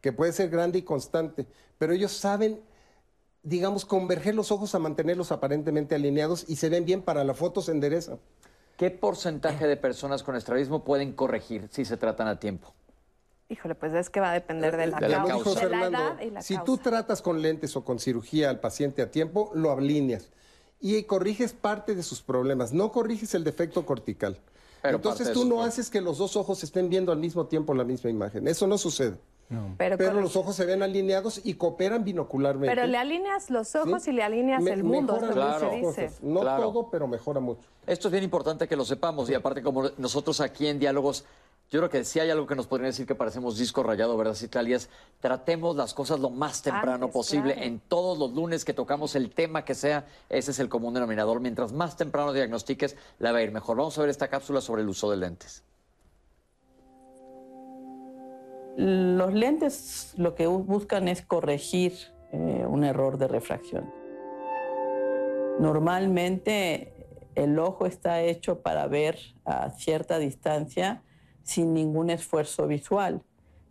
que 0.00 0.12
puede 0.12 0.32
ser 0.32 0.50
grande 0.50 0.78
y 0.78 0.82
constante, 0.82 1.46
pero 1.78 1.92
ellos 1.92 2.12
saben, 2.12 2.60
digamos, 3.42 3.84
converger 3.84 4.36
los 4.36 4.52
ojos 4.52 4.76
a 4.76 4.78
mantenerlos 4.78 5.32
aparentemente 5.32 5.96
alineados 5.96 6.44
y 6.48 6.54
se 6.56 6.68
ven 6.68 6.84
bien 6.84 7.02
para 7.02 7.24
la 7.24 7.34
foto, 7.34 7.60
se 7.60 7.72
enderezan. 7.72 8.20
¿Qué 8.76 8.92
porcentaje 8.92 9.66
de 9.66 9.76
personas 9.76 10.22
con 10.22 10.36
estrabismo 10.36 10.84
pueden 10.84 11.12
corregir 11.12 11.66
si 11.72 11.84
se 11.84 11.96
tratan 11.96 12.28
a 12.28 12.38
tiempo? 12.38 12.72
Híjole, 13.50 13.74
pues 13.74 13.94
es 13.94 14.10
que 14.10 14.20
va 14.20 14.30
a 14.30 14.34
depender 14.34 14.76
de 14.76 14.88
la, 14.88 14.98
de 14.98 15.08
la 15.08 15.24
causa, 15.24 15.44
causa. 15.44 15.60
de 15.60 15.70
la 15.70 15.78
Fernando, 15.80 15.98
edad 15.98 16.20
y 16.20 16.30
la 16.30 16.42
si 16.42 16.54
causa. 16.54 16.64
tú 16.66 16.76
tratas 16.78 17.22
con 17.22 17.40
lentes 17.40 17.74
o 17.76 17.84
con 17.84 17.98
cirugía 17.98 18.50
al 18.50 18.60
paciente 18.60 19.00
a 19.00 19.10
tiempo, 19.10 19.50
lo 19.54 19.72
alineas 19.72 20.28
y 20.80 21.02
corriges 21.04 21.54
parte 21.54 21.94
de 21.94 22.02
sus 22.02 22.20
problemas, 22.20 22.72
no 22.74 22.92
corriges 22.92 23.34
el 23.34 23.44
defecto 23.44 23.86
cortical. 23.86 24.36
Pero 24.82 24.96
Entonces 24.96 25.32
tú 25.32 25.40
no 25.44 25.46
problemas. 25.56 25.68
haces 25.72 25.90
que 25.90 26.00
los 26.02 26.18
dos 26.18 26.36
ojos 26.36 26.62
estén 26.62 26.90
viendo 26.90 27.10
al 27.10 27.18
mismo 27.18 27.46
tiempo 27.46 27.72
la 27.74 27.84
misma 27.84 28.10
imagen. 28.10 28.46
Eso 28.46 28.66
no 28.66 28.76
sucede. 28.76 29.16
pero, 29.78 30.20
los 30.20 30.36
ojos 30.36 30.54
se 30.54 30.66
ven 30.66 30.82
alineados 30.82 31.40
y 31.42 31.54
cooperan 31.54 32.04
binocularmente. 32.04 32.72
pero 32.72 32.86
le 32.86 32.98
alineas 32.98 33.48
los 33.48 33.74
ojos 33.74 34.02
¿sí? 34.02 34.10
y 34.10 34.12
le 34.12 34.22
alineas 34.24 34.62
Me- 34.62 34.72
el 34.72 34.84
mundo, 34.84 35.14
mejora 35.18 35.58
se 35.58 35.64
muchas 35.64 35.72
dice. 35.72 35.82
cosas. 36.06 36.22
No 36.22 36.40
Claro. 36.42 36.64
todo, 36.64 36.90
pero 36.90 37.08
mejora 37.08 37.40
mucho. 37.40 37.62
Esto 37.86 38.08
es 38.08 38.12
bien 38.12 38.24
importante 38.24 38.68
que 38.68 38.76
lo 38.76 38.84
sepamos 38.84 39.30
y 39.30 39.34
aparte 39.34 39.62
como 39.62 39.88
nosotros 39.96 40.42
aquí 40.42 40.66
en 40.66 40.78
Diálogos, 40.78 41.24
yo 41.70 41.80
creo 41.80 41.90
que 41.90 42.02
si 42.04 42.18
hay 42.18 42.30
algo 42.30 42.46
que 42.46 42.54
nos 42.54 42.66
podrían 42.66 42.90
decir 42.90 43.06
que 43.06 43.14
parecemos 43.14 43.58
disco 43.58 43.82
rayado, 43.82 44.16
¿verdad, 44.16 44.34
Citlali? 44.34 44.72
Es 44.72 44.88
tratemos 45.20 45.76
las 45.76 45.92
cosas 45.92 46.18
lo 46.18 46.30
más 46.30 46.62
temprano 46.62 47.06
Antes, 47.06 47.12
posible. 47.12 47.52
claro. 47.54 47.66
En 47.68 47.80
todos 47.80 48.18
los 48.18 48.32
lunes 48.32 48.64
que 48.64 48.72
tocamos 48.72 49.14
el 49.16 49.30
tema 49.30 49.64
que 49.64 49.74
sea, 49.74 50.06
ese 50.30 50.52
es 50.52 50.58
el 50.60 50.68
común 50.70 50.94
denominador. 50.94 51.40
Mientras 51.40 51.72
más 51.72 51.96
temprano 51.96 52.32
diagnostiques, 52.32 52.96
la 53.18 53.32
va 53.32 53.38
a 53.38 53.42
ir 53.42 53.52
mejor. 53.52 53.76
Vamos 53.76 53.98
a 53.98 54.00
ver 54.00 54.10
esta 54.10 54.28
cápsula 54.28 54.60
sobre 54.62 54.80
el 54.82 54.88
uso 54.88 55.10
de 55.10 55.18
lentes. 55.18 55.62
Los 58.76 59.34
lentes 59.34 60.14
lo 60.16 60.34
que 60.34 60.48
bu- 60.48 60.64
buscan 60.64 61.08
es 61.08 61.22
corregir 61.22 61.92
eh, 62.32 62.64
un 62.66 62.84
error 62.84 63.18
de 63.18 63.26
refracción. 63.28 63.92
Normalmente 65.58 66.94
el 67.34 67.58
ojo 67.58 67.86
está 67.86 68.22
hecho 68.22 68.60
para 68.60 68.86
ver 68.86 69.18
a 69.44 69.70
cierta 69.70 70.18
distancia 70.18 71.02
sin 71.48 71.72
ningún 71.72 72.10
esfuerzo 72.10 72.66
visual. 72.66 73.22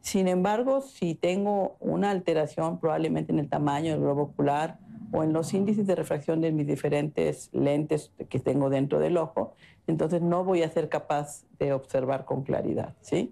Sin 0.01 0.27
embargo, 0.27 0.81
si 0.81 1.13
tengo 1.13 1.75
una 1.79 2.09
alteración 2.09 2.79
probablemente 2.79 3.31
en 3.31 3.37
el 3.37 3.49
tamaño 3.49 3.91
del 3.91 4.01
globo 4.01 4.23
ocular 4.23 4.79
o 5.11 5.23
en 5.23 5.31
los 5.31 5.53
índices 5.53 5.85
de 5.85 5.93
refracción 5.93 6.41
de 6.41 6.51
mis 6.51 6.65
diferentes 6.65 7.51
lentes 7.53 8.11
que 8.29 8.39
tengo 8.39 8.71
dentro 8.71 8.97
del 8.99 9.17
ojo, 9.17 9.53
entonces 9.85 10.23
no 10.23 10.43
voy 10.43 10.63
a 10.63 10.69
ser 10.71 10.89
capaz 10.89 11.43
de 11.59 11.71
observar 11.71 12.25
con 12.25 12.41
claridad, 12.41 12.95
¿sí? 13.01 13.31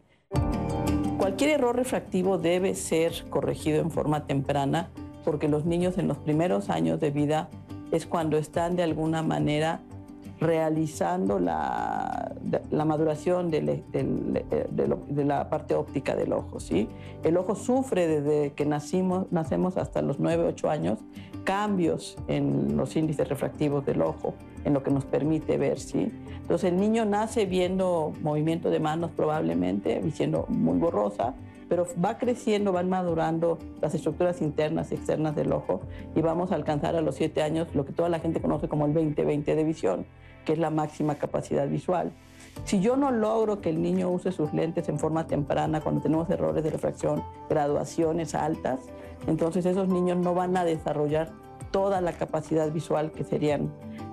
Cualquier 1.18 1.50
error 1.50 1.76
refractivo 1.76 2.38
debe 2.38 2.76
ser 2.76 3.28
corregido 3.32 3.82
en 3.82 3.89
forma 3.89 4.28
temprana 4.28 4.91
porque 5.24 5.48
los 5.48 5.66
niños 5.66 5.98
en 5.98 6.08
los 6.08 6.20
primeros 6.20 6.70
años 6.70 7.00
de 7.00 7.10
vida 7.10 7.50
es 7.91 8.06
cuando 8.06 8.38
están 8.38 8.76
de 8.76 8.84
alguna 8.84 9.24
manera 9.24 9.82
realizando 10.40 11.40
la, 11.40 12.36
la 12.72 12.86
maduración 12.86 13.50
de 13.50 13.62
la 15.26 15.50
parte 15.50 15.76
óptica 15.76 16.16
del 16.16 16.34
ojo. 16.34 16.60
¿sí? 16.60 16.90
El 17.24 17.38
ojo 17.38 17.56
sufre 17.56 18.08
desde 18.08 18.54
que 18.54 18.66
nacimos, 18.66 19.32
nacemos 19.32 19.78
hasta 19.78 20.01
los 20.01 20.20
9, 20.20 20.46
8 20.50 20.70
años 20.70 21.00
cambios 21.43 22.18
en 22.28 22.76
los 22.76 22.96
índices 22.96 23.30
refractivos 23.30 23.86
del 23.86 24.01
ojo, 24.01 24.34
en 24.66 24.74
lo 24.74 24.84
que 24.84 24.92
nos 24.92 25.05
permite 25.05 25.58
ver. 25.58 25.80
¿sí? 25.80 26.12
Entonces 26.42 26.72
el 26.72 26.80
niño 26.80 27.05
nace 27.05 27.46
viendo 27.46 28.14
movimiento 28.22 28.70
de 28.70 28.80
manos 28.80 29.12
probablemente, 29.16 30.01
siendo 30.12 30.46
muy 30.50 30.78
borrosa, 30.78 31.34
pero 31.70 31.87
va 32.04 32.17
creciendo, 32.17 32.71
van 32.71 32.89
madurando 32.89 33.58
las 33.82 33.96
estructuras 33.96 34.42
internas 34.42 34.92
y 34.92 34.96
externas 34.96 35.36
del 35.36 35.51
ojo 35.51 35.82
y 36.16 36.21
vamos 36.21 36.51
a 36.51 36.55
alcanzar 36.55 36.96
a 36.96 37.01
los 37.01 37.16
7 37.16 37.42
años 37.42 37.67
lo 37.74 37.86
que 37.86 37.93
toda 37.93 38.09
la 38.09 38.20
gente 38.20 38.42
conoce 38.42 38.67
como 38.67 38.86
el 38.86 38.93
20-20 38.93 39.43
de 39.55 39.63
visión, 39.63 40.05
que 40.46 40.54
es 40.54 40.59
la 40.59 40.70
máxima 40.70 41.16
capacidad 41.16 41.67
visual. 41.67 42.12
Si 42.63 42.79
yo 42.79 42.96
no 42.96 43.12
logro 43.12 43.59
que 43.59 43.70
el 43.70 43.82
niño 43.82 44.09
use 44.09 44.32
sus 44.32 44.54
lentes 44.54 44.87
en 44.89 44.97
forma 44.97 45.28
temprana, 45.28 45.82
cuando 45.82 46.01
tenemos 46.01 46.29
errores 46.29 46.63
de 46.63 46.70
refracción, 46.70 47.24
graduaciones 47.50 48.33
altas, 48.33 48.79
entonces 49.28 49.66
esos 49.66 49.87
niños 49.87 50.17
no 50.17 50.33
van 50.33 50.55
a 50.55 50.63
desarrollar 50.63 51.32
toda 51.71 52.00
la 52.00 52.13
capacidad 52.13 52.71
visual 52.71 53.12
que 53.12 53.24
serían 53.24 53.71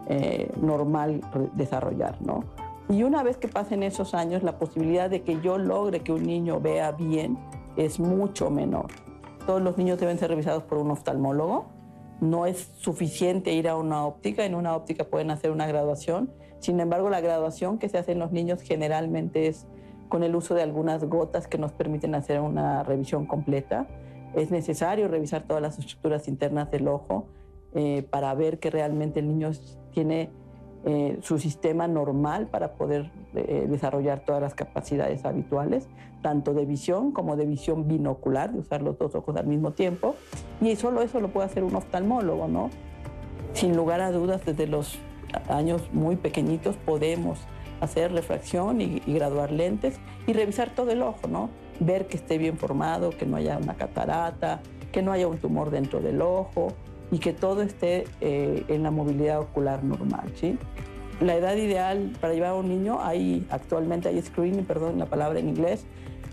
eh, 0.09 0.51
normal 0.61 1.21
desarrollar, 1.55 2.21
¿no? 2.21 2.45
Y 2.93 3.05
una 3.05 3.23
vez 3.23 3.39
que 3.39 3.49
pasen 3.49 3.83
esos 3.83 4.13
años, 4.13 4.43
la 4.43 4.59
posibilidad 4.59 5.09
de 5.09 5.23
que 5.23 5.41
yo 5.41 5.57
logre 5.57 6.01
que 6.01 6.13
un 6.13 6.25
niño 6.25 6.61
vea 6.61 6.93
bien 6.93 7.39
es 7.75 7.99
mucho 7.99 8.51
menor. 8.51 8.89
Todos 9.47 9.63
los 9.63 9.79
niños 9.79 9.99
deben 9.99 10.19
ser 10.19 10.29
revisados 10.29 10.65
por 10.65 10.77
un 10.77 10.91
oftalmólogo. 10.91 11.65
No 12.21 12.45
es 12.45 12.71
suficiente 12.77 13.55
ir 13.55 13.67
a 13.67 13.77
una 13.77 14.05
óptica. 14.05 14.45
En 14.45 14.55
una 14.55 14.77
óptica 14.77 15.05
pueden 15.05 15.31
hacer 15.31 15.51
una 15.53 15.67
graduación. 15.67 16.35
Sin 16.59 16.81
embargo, 16.81 17.09
la 17.09 17.23
graduación 17.23 17.79
que 17.79 17.89
se 17.89 17.97
hace 17.97 18.13
en 18.13 18.19
los 18.19 18.31
niños 18.31 18.61
generalmente 18.61 19.47
es 19.47 19.67
con 20.11 20.23
el 20.23 20.37
uso 20.37 20.55
de 20.55 20.61
algunas 20.61 21.03
gotas 21.05 21.49
que 21.49 21.57
nos 21.57 21.73
permiten 21.73 22.15
hacer 22.15 22.41
una 22.41 22.83
revisión 22.83 23.25
completa. 23.25 23.87
Es 24.35 24.51
necesario 24.51 25.09
revisar 25.09 25.45
todas 25.45 25.63
las 25.63 25.79
estructuras 25.79 26.29
internas 26.29 26.71
del 26.71 26.89
ojo 26.89 27.25
eh, 27.73 28.07
para 28.11 28.35
ver 28.35 28.59
que 28.59 28.69
realmente 28.69 29.21
el 29.21 29.29
niño 29.29 29.51
tiene 29.93 30.29
eh, 30.85 31.19
su 31.23 31.39
sistema 31.39 31.87
normal 31.87 32.49
para 32.49 32.73
poder 32.73 33.11
eh, 33.35 33.67
desarrollar 33.69 34.25
todas 34.25 34.43
las 34.43 34.55
capacidades 34.55 35.25
habituales, 35.25 35.87
tanto 36.23 36.55
de 36.55 36.67
visión 36.67 37.13
como 37.13 37.37
de 37.37 37.47
visión 37.47 37.87
binocular, 37.87 38.53
de 38.53 38.59
usar 38.59 38.83
los 38.83 38.99
dos 38.99 39.15
ojos 39.15 39.37
al 39.37 39.47
mismo 39.47 39.73
tiempo. 39.73 40.17
Y 40.61 40.75
solo 40.77 41.03
eso 41.03 41.21
lo 41.21 41.29
puede 41.29 41.47
hacer 41.47 41.63
un 41.63 41.77
oftalmólogo, 41.77 42.49
¿no? 42.49 42.71
Sin 43.53 43.77
lugar 43.77 44.01
a 44.01 44.11
dudas, 44.11 44.45
desde 44.45 44.67
los 44.67 44.99
años 45.49 45.89
muy 45.93 46.17
pequeñitos 46.17 46.77
podemos 46.77 47.39
hacer 47.81 48.13
refracción 48.13 48.81
y, 48.81 49.03
y 49.07 49.15
graduar 49.15 49.53
lentes 49.53 50.01
y 50.27 50.33
revisar 50.33 50.71
todo 50.71 50.91
el 50.91 51.03
ojo, 51.03 51.29
¿no? 51.29 51.49
Ver 51.79 52.07
que 52.07 52.17
esté 52.17 52.39
bien 52.39 52.57
formado, 52.57 53.11
que 53.11 53.25
no 53.25 53.37
haya 53.37 53.57
una 53.59 53.75
catarata, 53.75 54.61
que 54.91 55.03
no 55.03 55.13
haya 55.13 55.29
un 55.29 55.39
tumor 55.39 55.71
dentro 55.71 56.01
del 56.01 56.23
ojo, 56.23 56.69
y 57.13 57.19
que 57.19 57.35
todo 57.35 57.63
esté 57.63 58.07
eh, 58.23 58.65
en 58.69 58.83
la 58.83 58.91
movilidad 58.91 59.39
ocular 59.39 59.85
normal. 59.85 60.33
¿sí? 60.35 60.59
La 61.21 61.37
edad 61.37 61.55
ideal 61.55 62.11
para 62.21 62.33
llevar 62.33 62.51
a 62.51 62.55
un 62.55 62.69
niño, 62.69 62.99
hay, 63.01 63.47
actualmente 63.51 64.09
hay 64.09 64.21
screening, 64.21 64.65
perdón 64.65 64.99
la 64.99 65.07
palabra 65.07 65.39
en 65.39 65.51
inglés, 65.51 65.85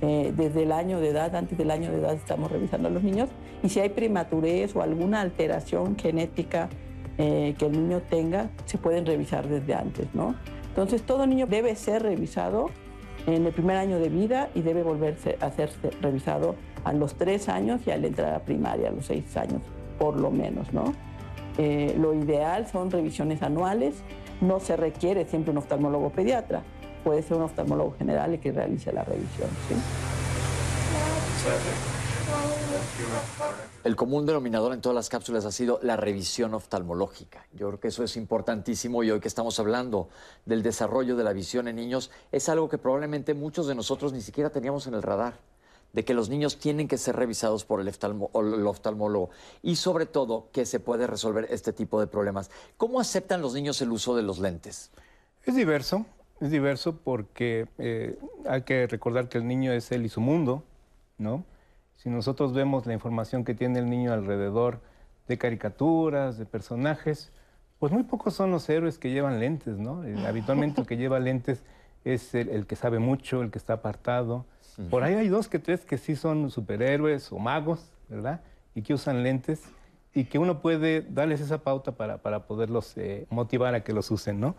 eh, 0.01 0.33
desde 0.35 0.63
el 0.63 0.71
año 0.71 1.01
de 1.01 1.09
edad, 1.09 1.35
antes 1.35 1.57
del 1.57 1.69
año 1.69 1.91
de 1.91 1.97
edad 1.97 2.13
estamos 2.13 2.49
revisando 2.49 2.87
a 2.87 2.91
los 2.91 3.03
niños 3.03 3.29
y 3.61 3.67
si 3.67 3.81
hay 3.81 3.89
prematurez 3.89 4.73
o 4.73 4.81
alguna 4.81 5.19
alteración 5.19 5.97
genética 5.97 6.69
eh, 7.17 7.53
que 7.59 7.65
el 7.65 7.73
niño 7.73 8.01
tenga, 8.09 8.49
se 8.63 8.77
pueden 8.77 9.05
revisar 9.05 9.49
desde 9.49 9.73
antes, 9.73 10.07
¿no? 10.13 10.35
Entonces 10.69 11.01
todo 11.01 11.27
niño 11.27 11.45
debe 11.45 11.75
ser 11.75 12.03
revisado 12.03 12.67
en 13.27 13.45
el 13.45 13.51
primer 13.51 13.75
año 13.75 13.99
de 13.99 14.07
vida 14.07 14.49
y 14.55 14.61
debe 14.61 14.83
volverse 14.83 15.37
a 15.41 15.51
ser 15.51 15.69
revisado 16.01 16.55
a 16.85 16.93
los 16.93 17.15
tres 17.15 17.49
años 17.49 17.81
y 17.85 17.91
al 17.91 18.05
entrar 18.05 18.33
a 18.33 18.39
primaria, 18.39 18.87
a 18.87 18.91
los 18.91 19.07
seis 19.07 19.35
años 19.35 19.61
por 19.99 20.17
lo 20.17 20.31
menos, 20.31 20.73
¿no? 20.73 20.93
Eh, 21.57 21.93
lo 21.99 22.13
ideal 22.13 22.67
son 22.67 22.89
revisiones 22.89 23.43
anuales, 23.43 23.95
no 24.41 24.59
se 24.61 24.77
requiere 24.77 25.25
siempre 25.25 25.51
un 25.51 25.57
oftalmólogo 25.57 26.09
pediatra, 26.09 26.63
puede 27.03 27.21
ser 27.21 27.37
un 27.37 27.43
oftalmólogo 27.43 27.95
general 27.97 28.33
el 28.33 28.39
que 28.39 28.51
realice 28.51 28.93
la 28.93 29.03
revisión, 29.03 29.49
¿sí? 29.67 29.75
El 33.83 33.95
común 33.95 34.25
denominador 34.25 34.73
en 34.73 34.81
todas 34.81 34.95
las 34.95 35.09
cápsulas 35.09 35.45
ha 35.45 35.51
sido 35.51 35.79
la 35.81 35.97
revisión 35.97 36.53
oftalmológica. 36.53 37.45
Yo 37.53 37.67
creo 37.67 37.79
que 37.79 37.87
eso 37.87 38.03
es 38.03 38.17
importantísimo 38.17 39.03
y 39.03 39.11
hoy 39.11 39.19
que 39.19 39.27
estamos 39.27 39.59
hablando 39.59 40.09
del 40.45 40.63
desarrollo 40.63 41.15
de 41.15 41.23
la 41.23 41.33
visión 41.33 41.67
en 41.67 41.77
niños, 41.77 42.11
es 42.31 42.49
algo 42.49 42.69
que 42.69 42.77
probablemente 42.77 43.33
muchos 43.33 43.67
de 43.67 43.75
nosotros 43.75 44.13
ni 44.13 44.21
siquiera 44.21 44.49
teníamos 44.49 44.85
en 44.87 44.93
el 44.93 45.01
radar 45.01 45.39
de 45.93 46.05
que 46.05 46.13
los 46.13 46.29
niños 46.29 46.59
tienen 46.59 46.87
que 46.87 46.97
ser 46.97 47.15
revisados 47.15 47.65
por 47.65 47.81
el, 47.81 47.87
oftalmólogo 48.67 49.29
y 49.63 49.75
sobre 49.75 50.05
todo 50.05 50.49
que 50.51 50.65
se 50.65 50.79
puede 50.79 51.07
resolver 51.07 51.47
este 51.49 51.73
tipo 51.73 51.99
de 51.99 52.07
problemas. 52.07 52.51
¿Cómo 52.77 52.99
aceptan 52.99 53.41
los 53.41 53.53
niños 53.53 53.81
el 53.81 53.91
uso 53.91 54.15
de 54.15 54.23
los 54.23 54.39
lentes? 54.39 54.91
Es 55.45 55.55
diverso, 55.55 56.05
es 56.41 56.51
diverso 56.51 56.97
porque 56.97 57.67
eh, 57.77 58.19
hay 58.47 58.61
que 58.63 58.85
recordar 58.87 59.29
que 59.29 59.39
el 59.39 59.47
niño 59.47 59.71
es 59.71 59.91
él 59.91 60.05
y 60.05 60.09
su 60.09 60.21
mundo, 60.21 60.63
¿no? 61.17 61.43
Si 61.97 62.09
nosotros 62.09 62.53
vemos 62.53 62.85
la 62.85 62.93
información 62.93 63.43
que 63.43 63.55
tiene 63.55 63.79
el 63.79 63.89
niño 63.89 64.13
alrededor 64.13 64.79
de 65.27 65.37
caricaturas, 65.37 66.37
de 66.37 66.45
personajes, 66.45 67.31
pues 67.77 67.91
muy 67.91 68.03
pocos 68.03 68.33
son 68.33 68.51
los 68.51 68.69
héroes 68.69 68.97
que 68.97 69.09
llevan 69.09 69.39
lentes, 69.39 69.77
¿no? 69.77 70.05
Eh, 70.05 70.15
habitualmente 70.25 70.81
el 70.81 70.87
que 70.87 70.97
lleva 70.97 71.19
lentes 71.19 71.63
es 72.05 72.33
el 72.35 72.65
que 72.67 72.75
sabe 72.75 72.99
mucho, 72.99 73.41
el 73.41 73.51
que 73.51 73.57
está 73.57 73.73
apartado, 73.73 74.45
por 74.89 75.03
ahí 75.03 75.15
hay 75.15 75.27
dos 75.27 75.47
que 75.47 75.59
tres 75.59 75.85
que 75.85 75.97
sí 75.97 76.15
son 76.15 76.51
superhéroes 76.51 77.31
o 77.31 77.39
magos, 77.39 77.91
¿verdad? 78.07 78.41
Y 78.75 78.81
que 78.81 78.93
usan 78.93 79.23
lentes 79.23 79.61
y 80.13 80.25
que 80.25 80.39
uno 80.39 80.61
puede 80.61 81.01
darles 81.01 81.41
esa 81.41 81.59
pauta 81.59 81.91
para, 81.93 82.19
para 82.19 82.45
poderlos 82.47 82.97
eh, 82.97 83.25
motivar 83.29 83.75
a 83.75 83.83
que 83.83 83.93
los 83.93 84.09
usen, 84.11 84.39
¿no? 84.39 84.55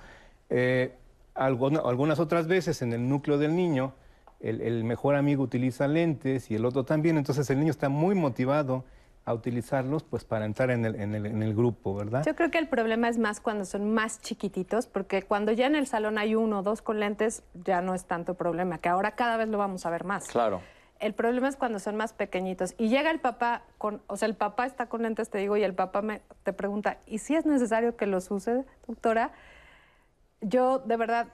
Eh, 0.49 0.95
algunas 1.35 2.19
otras 2.19 2.49
veces 2.49 2.83
en 2.83 2.93
el 2.93 3.09
núcleo 3.09 3.39
del 3.39 3.57
niño, 3.57 3.95
el, 4.41 4.61
el, 4.61 4.85
mejor 4.85 5.15
amigo 5.15 5.43
utiliza 5.43 5.89
lentes 5.89 6.51
y 6.51 6.55
el 6.55 6.65
otro 6.65 6.85
también, 6.85 7.17
entonces 7.17 7.49
el 7.51 7.59
niño 7.59 7.71
está 7.71 7.89
muy 7.89 8.15
motivado 8.15 8.85
a 9.31 9.35
utilizarlos 9.35 10.05
pues 10.05 10.25
para 10.25 10.45
entrar 10.45 10.71
en 10.71 10.85
el, 10.85 10.95
en, 10.97 11.15
el, 11.15 11.27
en 11.27 11.43
el, 11.43 11.55
grupo, 11.55 11.95
¿verdad? 11.95 12.23
Yo 12.25 12.37
creo 12.37 12.51
que 12.51 12.59
el 12.59 12.69
problema 12.69 13.09
es 13.09 13.19
más 13.19 13.41
cuando 13.41 13.65
son 13.65 13.93
más 13.93 14.21
chiquititos, 14.21 14.87
porque 14.87 15.23
cuando 15.23 15.53
ya 15.53 15.67
en 15.67 15.75
el 15.75 15.87
salón 15.87 16.19
hay 16.19 16.35
uno 16.35 16.61
o 16.61 16.63
dos 16.63 16.83
con 16.83 17.01
lentes, 17.01 17.43
ya 17.55 17.81
no 17.81 17.95
es 17.95 18.05
tanto 18.05 18.35
problema, 18.35 18.79
que 18.79 18.89
ahora 18.89 19.13
cada 19.13 19.37
vez 19.37 19.49
lo 19.49 19.59
vamos 19.59 19.87
a 19.87 19.91
ver 19.91 20.05
más. 20.05 20.29
Claro. 20.29 20.61
El 20.99 21.15
problema 21.15 21.49
es 21.49 21.57
cuando 21.57 21.79
son 21.79 21.97
más 21.97 22.13
pequeñitos. 22.13 22.75
Y 22.77 22.91
llega 22.91 23.11
el 23.11 23.21
papá 23.21 23.63
con, 23.79 24.03
o 24.07 24.17
sea, 24.17 24.29
el 24.29 24.35
papá 24.35 24.67
está 24.67 24.87
con 24.87 25.03
lentes, 25.03 25.31
te 25.31 25.39
digo, 25.39 25.57
y 25.57 25.63
el 25.63 25.75
papá 25.75 26.03
me, 26.03 26.21
te 26.43 26.53
pregunta, 26.53 26.99
¿y 27.07 27.19
si 27.19 27.35
es 27.35 27.47
necesario 27.47 27.97
que 27.97 28.07
los 28.07 28.31
use, 28.31 28.65
doctora? 28.87 29.33
Yo, 30.43 30.79
de 30.81 30.97
verdad, 30.97 31.29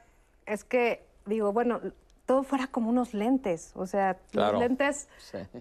es 0.46 0.64
que 0.64 1.04
digo, 1.26 1.52
bueno, 1.52 1.80
todo 2.26 2.42
fuera 2.42 2.66
como 2.66 2.90
unos 2.90 3.14
lentes. 3.14 3.70
O 3.74 3.86
sea, 3.86 4.18
los 4.32 4.58
lentes 4.58 5.08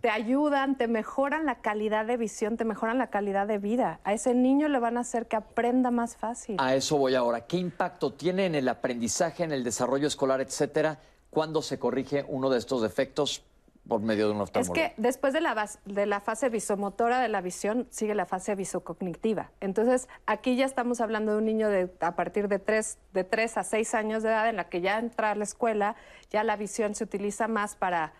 te 0.02 0.10
ayudan, 0.10 0.78
te 0.78 0.88
mejoran 0.88 1.46
la 1.46 1.62
calidad 1.62 2.06
de 2.06 2.18
visión, 2.18 2.58
te 2.58 2.66
mejoran 2.66 2.98
la 2.98 3.08
calidad 3.08 3.48
de 3.48 3.60
vida. 3.60 4.00
A 4.04 4.14
ese 4.14 4.34
niño 4.34 4.68
le 4.68 4.80
van 4.80 4.98
a 4.98 5.02
hacer 5.02 5.28
que 5.28 5.36
aprenda 5.36 5.92
más 5.92 6.18
fácil. 6.18 6.58
A 6.60 6.76
eso 6.76 6.98
voy 6.98 7.14
ahora. 7.16 7.46
¿Qué 7.46 7.58
impacto 7.58 8.14
tiene 8.14 8.48
en 8.48 8.56
el 8.56 8.68
aprendizaje, 8.68 9.44
en 9.44 9.52
el 9.52 9.64
desarrollo 9.64 10.08
escolar, 10.08 10.42
etcétera, 10.42 11.00
cuando 11.30 11.62
se 11.62 11.78
corrige 11.78 12.26
uno 12.28 12.50
de 12.50 12.58
estos 12.58 12.82
defectos 12.82 13.44
por 13.88 14.02
medio 14.02 14.28
de 14.28 14.34
un 14.34 14.42
oftalmólogo. 14.42 14.76
Es 14.76 14.94
que 14.94 15.02
después 15.02 15.34
de 15.34 15.42
la, 15.42 15.70
de 15.86 16.06
la 16.06 16.20
fase 16.20 16.50
visomotora 16.50 17.20
de 17.20 17.28
la 17.28 17.42
visión 17.42 17.88
sigue 17.92 18.16
la 18.16 18.26
fase 18.26 18.56
visocognitiva. 18.56 19.52
Entonces, 19.60 20.08
aquí 20.26 20.56
ya 20.56 20.66
estamos 20.66 21.02
hablando 21.02 21.34
de 21.34 21.38
un 21.38 21.46
niño 21.46 21.70
de, 21.70 21.92
a 22.00 22.16
partir 22.16 22.48
de 22.48 22.60
3, 22.60 22.98
de 23.14 23.24
3 23.24 23.58
a 23.58 23.64
6 23.64 23.94
años 23.96 24.24
de 24.24 24.30
edad 24.30 24.50
en 24.50 24.56
la 24.56 24.70
que 24.70 24.82
ya 24.82 24.98
entra 24.98 25.32
a 25.32 25.36
la 25.36 25.44
escuela, 25.44 25.96
ya 26.32 26.44
la 26.44 26.56
visión 26.56 26.96
se 26.96 27.04
utiliza 27.04 27.48
más 27.48 27.76
para... 27.76 28.14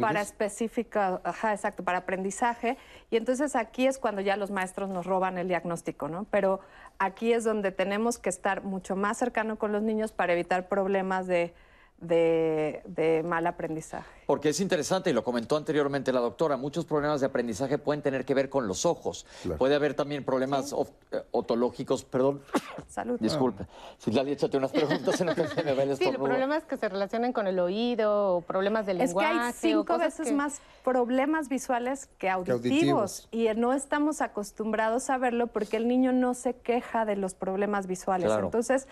Para 0.00 0.20
específica, 0.20 1.20
ajá, 1.22 1.52
exacto, 1.52 1.84
para 1.84 1.98
aprendizaje. 1.98 2.76
Y 3.08 3.16
entonces 3.16 3.54
aquí 3.54 3.86
es 3.86 3.98
cuando 3.98 4.20
ya 4.20 4.36
los 4.36 4.50
maestros 4.50 4.90
nos 4.90 5.06
roban 5.06 5.38
el 5.38 5.46
diagnóstico, 5.46 6.08
¿no? 6.08 6.26
Pero 6.28 6.58
aquí 6.98 7.32
es 7.32 7.44
donde 7.44 7.70
tenemos 7.70 8.18
que 8.18 8.30
estar 8.30 8.64
mucho 8.64 8.96
más 8.96 9.18
cercano 9.18 9.60
con 9.60 9.70
los 9.70 9.82
niños 9.82 10.10
para 10.10 10.32
evitar 10.32 10.66
problemas 10.66 11.28
de, 11.28 11.54
de, 12.00 13.22
mal 13.24 13.46
aprendizaje. 13.46 14.08
Porque 14.26 14.50
es 14.50 14.60
interesante, 14.60 15.10
y 15.10 15.12
lo 15.12 15.24
comentó 15.24 15.56
anteriormente 15.56 16.12
la 16.12 16.20
doctora, 16.20 16.56
muchos 16.56 16.84
problemas 16.84 17.20
de 17.20 17.26
aprendizaje 17.26 17.78
pueden 17.78 18.00
tener 18.02 18.24
que 18.24 18.34
ver 18.34 18.48
con 18.48 18.66
los 18.66 18.86
ojos. 18.86 19.26
Puede 19.58 19.74
haber 19.74 19.94
también 19.94 20.24
problemas 20.24 20.72
eh, 20.72 21.22
otológicos, 21.32 22.04
perdón. 22.04 22.42
Salud. 22.88 23.18
Disculpe. 23.20 23.66
Si 23.98 24.12
la 24.12 24.22
échate 24.22 24.56
unas 24.56 24.70
preguntas 24.70 25.20
en 25.20 25.26
lo 25.26 25.34
que 25.34 25.46
se 25.46 25.62
me 25.62 25.74
ve 25.74 25.82
el 25.82 25.96
Sí, 25.96 26.10
problemas 26.12 26.64
que 26.64 26.76
se 26.76 26.88
relacionan 26.88 27.32
con 27.32 27.46
el 27.46 27.58
oído, 27.58 28.36
o 28.36 28.40
problemas 28.40 28.86
del 28.86 28.98
lenguaje. 28.98 29.28
Es 29.28 29.36
que 29.36 29.42
hay 29.42 29.52
cinco 29.52 29.98
veces 29.98 30.32
más 30.32 30.60
problemas 30.84 31.48
visuales 31.48 32.08
que 32.18 32.30
auditivos, 32.30 33.28
Y 33.30 33.48
no 33.56 33.72
estamos 33.72 34.20
acostumbrados 34.20 35.10
a 35.10 35.18
verlo 35.18 35.48
porque 35.48 35.76
el 35.76 35.88
niño 35.88 36.12
no 36.12 36.34
se 36.34 36.54
queja 36.54 37.04
de 37.04 37.16
los 37.16 37.34
problemas 37.34 37.86
visuales. 37.86 38.30
Entonces, 38.32 38.86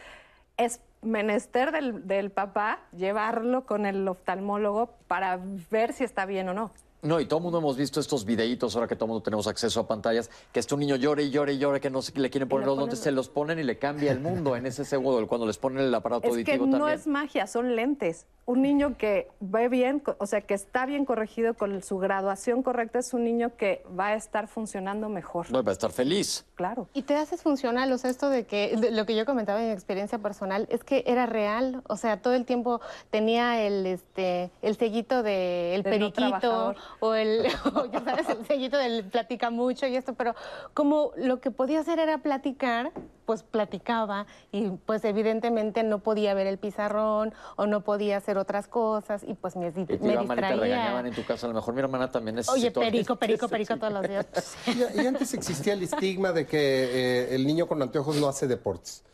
es 0.58 0.80
menester 1.00 1.72
del, 1.72 2.06
del 2.06 2.30
papá 2.30 2.80
llevarlo 2.92 3.64
con 3.64 3.86
el 3.86 4.06
oftalmólogo 4.06 4.90
para 5.06 5.40
ver 5.70 5.92
si 5.92 6.04
está 6.04 6.26
bien 6.26 6.48
o 6.48 6.54
no. 6.54 6.72
No, 7.00 7.20
y 7.20 7.26
todo 7.26 7.38
el 7.38 7.44
mundo 7.44 7.58
hemos 7.58 7.76
visto 7.76 8.00
estos 8.00 8.24
videitos, 8.24 8.74
ahora 8.74 8.88
que 8.88 8.96
todo 8.96 9.04
el 9.04 9.10
mundo 9.10 9.22
tenemos 9.22 9.46
acceso 9.46 9.78
a 9.78 9.86
pantallas, 9.86 10.30
que 10.52 10.58
este 10.58 10.76
niño 10.76 10.96
llore 10.96 11.22
y 11.22 11.30
llore 11.30 11.52
y 11.52 11.58
llore, 11.58 11.80
que 11.80 11.90
no 11.90 12.02
sé, 12.02 12.18
le 12.18 12.28
quieren 12.28 12.48
poner 12.48 12.66
los 12.66 12.76
lentes, 12.76 12.98
se 12.98 13.12
los 13.12 13.28
ponen 13.28 13.58
y 13.60 13.62
le 13.62 13.78
cambia 13.78 14.10
el 14.10 14.18
mundo 14.18 14.56
en 14.56 14.66
ese 14.66 14.84
segundo, 14.84 15.24
cuando 15.28 15.46
les 15.46 15.58
ponen 15.58 15.84
el 15.84 15.94
aparato 15.94 16.26
es 16.26 16.32
auditivo 16.32 16.64
que 16.64 16.70
no 16.70 16.88
es 16.88 17.06
magia, 17.06 17.46
son 17.46 17.76
lentes. 17.76 18.26
Un 18.46 18.62
niño 18.62 18.96
que 18.96 19.28
ve 19.40 19.68
bien, 19.68 20.02
o 20.18 20.26
sea, 20.26 20.40
que 20.40 20.54
está 20.54 20.86
bien 20.86 21.04
corregido 21.04 21.52
con 21.52 21.82
su 21.82 21.98
graduación 21.98 22.62
correcta, 22.62 22.98
es 22.98 23.12
un 23.12 23.22
niño 23.22 23.54
que 23.56 23.84
va 23.98 24.08
a 24.08 24.14
estar 24.14 24.48
funcionando 24.48 25.10
mejor. 25.10 25.50
No, 25.50 25.62
va 25.62 25.70
a 25.70 25.74
estar 25.74 25.92
feliz. 25.92 26.46
Claro. 26.54 26.88
Y 26.94 27.02
te 27.02 27.14
haces 27.14 27.42
funcional, 27.42 27.92
o 27.92 27.98
sea, 27.98 28.10
esto 28.10 28.30
de 28.30 28.46
que, 28.46 28.74
lo 28.90 29.04
que 29.04 29.14
yo 29.14 29.26
comentaba 29.26 29.60
en 29.60 29.66
mi 29.66 29.72
experiencia 29.72 30.18
personal, 30.18 30.66
es 30.70 30.82
que 30.82 31.04
era 31.06 31.26
real, 31.26 31.82
o 31.88 31.96
sea, 31.96 32.22
todo 32.22 32.32
el 32.32 32.46
tiempo 32.46 32.80
tenía 33.10 33.62
el, 33.62 33.84
este, 33.84 34.50
el 34.62 34.76
sellito 34.78 35.22
del 35.22 35.82
periquito, 35.82 36.74
o 37.00 37.14
el, 37.14 37.46
o 37.74 37.86
ya 37.86 38.04
sabes, 38.04 38.28
el 38.28 38.46
sellito 38.46 38.76
del 38.78 39.04
platica 39.04 39.50
mucho 39.50 39.86
y 39.86 39.96
esto, 39.96 40.14
pero 40.14 40.34
como 40.74 41.12
lo 41.16 41.40
que 41.40 41.50
podía 41.50 41.80
hacer 41.80 41.98
era 41.98 42.18
platicar, 42.18 42.92
pues 43.26 43.42
platicaba 43.42 44.26
y 44.52 44.70
pues 44.86 45.04
evidentemente 45.04 45.82
no 45.82 45.98
podía 45.98 46.32
ver 46.34 46.46
el 46.46 46.58
pizarrón 46.58 47.34
o 47.56 47.66
no 47.66 47.82
podía 47.84 48.16
hacer 48.16 48.38
otras 48.38 48.68
cosas 48.68 49.22
y 49.26 49.34
pues 49.34 49.54
me, 49.56 49.68
Y 49.68 49.72
te 49.72 49.98
me 49.98 50.14
mal 50.16 50.24
y 50.24 50.26
te 50.28 50.34
distraía. 50.34 50.56
regañaban 50.56 51.06
en 51.06 51.14
tu 51.14 51.24
casa. 51.24 51.46
A 51.46 51.48
lo 51.50 51.54
mejor 51.54 51.74
mi 51.74 51.80
hermana 51.80 52.10
también 52.10 52.36
Oye, 52.36 52.46
necesitó... 52.46 52.80
perico, 52.80 53.16
perico, 53.16 53.48
perico 53.48 53.76
todos 53.76 53.92
los 53.92 54.08
días. 54.08 54.26
Y, 54.66 55.02
y 55.02 55.06
antes 55.06 55.34
existía 55.34 55.74
el 55.74 55.82
estigma 55.82 56.32
de 56.32 56.46
que 56.46 56.58
eh, 56.58 57.34
el 57.34 57.46
niño 57.46 57.66
con 57.66 57.82
anteojos 57.82 58.16
no 58.16 58.28
hace 58.28 58.46
deportes. 58.46 59.04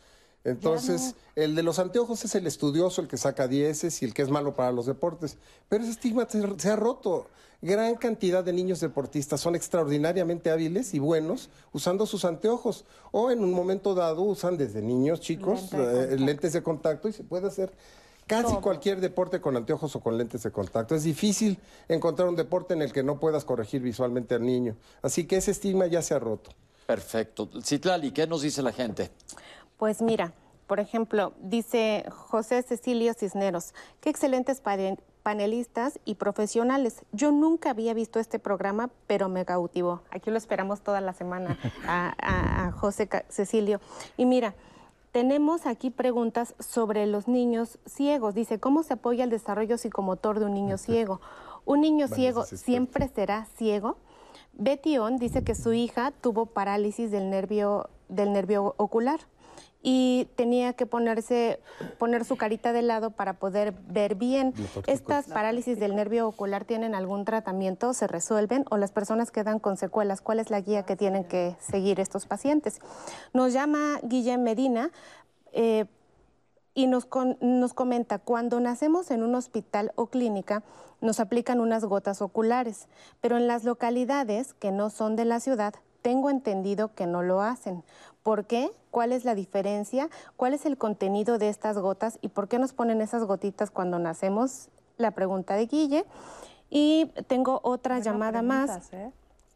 Entonces, 0.45 1.15
el 1.35 1.55
de 1.55 1.63
los 1.63 1.79
anteojos 1.79 2.23
es 2.23 2.35
el 2.35 2.45
estudioso, 2.45 3.01
el 3.01 3.07
que 3.07 3.17
saca 3.17 3.47
dieces 3.47 4.01
y 4.01 4.05
el 4.05 4.13
que 4.13 4.21
es 4.21 4.29
malo 4.29 4.55
para 4.55 4.71
los 4.71 4.85
deportes. 4.85 5.37
Pero 5.69 5.83
ese 5.83 5.91
estigma 5.93 6.27
se, 6.29 6.59
se 6.59 6.69
ha 6.69 6.75
roto. 6.75 7.27
Gran 7.61 7.95
cantidad 7.95 8.43
de 8.43 8.53
niños 8.53 8.79
deportistas 8.79 9.41
son 9.41 9.55
extraordinariamente 9.55 10.51
hábiles 10.51 10.93
y 10.93 10.99
buenos 10.99 11.49
usando 11.73 12.05
sus 12.05 12.25
anteojos. 12.25 12.85
O 13.11 13.31
en 13.31 13.43
un 13.43 13.53
momento 13.53 13.95
dado 13.95 14.21
usan 14.21 14.57
desde 14.57 14.81
niños 14.81 15.19
chicos 15.19 15.71
Lente 15.71 15.77
de 15.77 16.15
eh, 16.15 16.19
lentes 16.19 16.53
de 16.53 16.63
contacto 16.63 17.07
y 17.07 17.13
se 17.13 17.23
puede 17.23 17.47
hacer 17.47 17.71
casi 18.27 18.55
cualquier 18.55 18.99
deporte 18.99 19.39
con 19.39 19.55
anteojos 19.55 19.95
o 19.95 19.99
con 19.99 20.17
lentes 20.17 20.43
de 20.43 20.51
contacto. 20.51 20.95
Es 20.95 21.03
difícil 21.03 21.59
encontrar 21.87 22.27
un 22.27 22.35
deporte 22.35 22.73
en 22.73 22.81
el 22.81 22.91
que 22.91 23.03
no 23.03 23.19
puedas 23.19 23.45
corregir 23.45 23.81
visualmente 23.81 24.35
al 24.35 24.45
niño. 24.45 24.75
Así 25.01 25.25
que 25.25 25.37
ese 25.37 25.51
estigma 25.51 25.87
ya 25.87 26.01
se 26.01 26.13
ha 26.13 26.19
roto. 26.19 26.51
Perfecto. 26.87 27.49
Citlali, 27.63 28.11
¿qué 28.11 28.27
nos 28.27 28.41
dice 28.41 28.61
la 28.61 28.71
gente? 28.71 29.11
Pues 29.77 30.01
mira, 30.01 30.33
por 30.67 30.79
ejemplo, 30.79 31.33
dice 31.41 32.05
José 32.09 32.63
Cecilio 32.63 33.13
Cisneros, 33.13 33.73
qué 34.01 34.09
excelentes 34.09 34.61
panelistas 35.29 35.99
y 36.05 36.15
profesionales. 36.15 37.01
Yo 37.11 37.31
nunca 37.31 37.71
había 37.71 37.95
visto 37.95 38.19
este 38.19 38.37
programa, 38.37 38.91
pero 39.07 39.27
me 39.27 39.43
cautivó. 39.43 40.03
Aquí 40.11 40.29
lo 40.29 40.37
esperamos 40.37 40.81
toda 40.81 41.01
la 41.01 41.13
semana 41.13 41.57
a, 41.87 42.13
a- 42.21 42.67
a 42.67 42.71
José 42.71 43.09
Cecilio. 43.29 43.81
Y 44.17 44.27
mira, 44.27 44.53
tenemos 45.11 45.65
aquí 45.65 45.89
preguntas 45.89 46.53
sobre 46.59 47.07
los 47.07 47.27
niños 47.27 47.79
ciegos. 47.87 48.35
Dice, 48.35 48.59
¿cómo 48.59 48.83
se 48.83 48.93
apoya 48.93 49.23
el 49.23 49.31
desarrollo 49.31 49.79
psicomotor 49.79 50.37
de 50.37 50.45
un 50.45 50.53
niño 50.53 50.77
ciego? 50.77 51.21
¿Un 51.65 51.81
niño 51.81 52.07
ciego 52.07 52.43
siempre 52.45 53.07
será 53.07 53.47
ciego? 53.57 53.97
Betty 54.53 54.99
On 54.99 55.17
dice 55.17 55.43
que 55.43 55.55
su 55.55 55.73
hija 55.73 56.11
tuvo 56.21 56.45
parálisis 56.45 57.09
del 57.09 57.31
nervio, 57.31 57.89
del 58.09 58.31
nervio 58.31 58.75
ocular 58.77 59.21
y 59.87 60.27
tenía 60.35 60.73
que 60.73 60.87
ponerse, 60.87 61.59
poner 61.99 62.25
su 62.25 62.37
carita 62.37 62.73
de 62.73 62.81
lado 62.81 63.11
para 63.11 63.33
poder 63.33 63.71
ver 63.87 64.15
bien. 64.15 64.55
¿Estas 64.87 65.27
parálisis 65.27 65.79
del 65.79 65.95
nervio 65.95 66.27
ocular 66.27 66.65
tienen 66.65 66.95
algún 66.95 67.23
tratamiento? 67.23 67.93
¿Se 67.93 68.07
resuelven? 68.07 68.65
¿O 68.71 68.77
las 68.77 68.91
personas 68.91 69.29
quedan 69.29 69.59
con 69.59 69.77
secuelas? 69.77 70.21
¿Cuál 70.21 70.39
es 70.39 70.49
la 70.49 70.59
guía 70.59 70.83
que 70.87 70.95
tienen 70.95 71.23
que 71.23 71.55
seguir 71.59 71.99
estos 71.99 72.25
pacientes? 72.25 72.79
Nos 73.31 73.53
llama 73.53 73.99
Guillem 74.01 74.41
Medina. 74.41 74.89
eh, 75.53 75.85
y 76.77 76.87
nos, 76.87 77.05
con- 77.05 77.37
nos 77.39 77.73
comenta, 77.73 78.19
cuando 78.19 78.59
nacemos 78.59 79.09
en 79.09 79.23
un 79.23 79.33
hospital 79.35 79.93
o 79.95 80.07
clínica, 80.07 80.61
nos 80.99 81.21
aplican 81.21 81.61
unas 81.61 81.85
gotas 81.85 82.21
oculares, 82.21 82.89
pero 83.21 83.37
en 83.37 83.47
las 83.47 83.63
localidades 83.63 84.53
que 84.53 84.71
no 84.73 84.89
son 84.89 85.15
de 85.15 85.23
la 85.23 85.39
ciudad, 85.39 85.73
tengo 86.05 86.29
entendido 86.29 86.93
que 86.93 87.07
no 87.07 87.23
lo 87.23 87.41
hacen. 87.41 87.83
¿Por 88.21 88.45
qué? 88.45 88.71
¿Cuál 88.91 89.11
es 89.11 89.25
la 89.25 89.33
diferencia? 89.33 90.07
¿Cuál 90.37 90.53
es 90.53 90.67
el 90.67 90.77
contenido 90.77 91.39
de 91.39 91.49
estas 91.49 91.79
gotas? 91.79 92.19
¿Y 92.21 92.27
por 92.27 92.47
qué 92.47 92.59
nos 92.59 92.73
ponen 92.73 93.01
esas 93.01 93.23
gotitas 93.23 93.71
cuando 93.71 93.97
nacemos? 93.97 94.69
La 94.97 95.09
pregunta 95.09 95.55
de 95.55 95.65
Guille. 95.65 96.05
Y 96.69 97.11
tengo 97.25 97.59
otra 97.63 97.95
Buena 97.95 98.11
llamada 98.11 98.43
más. 98.43 98.93
¿eh? 98.93 99.11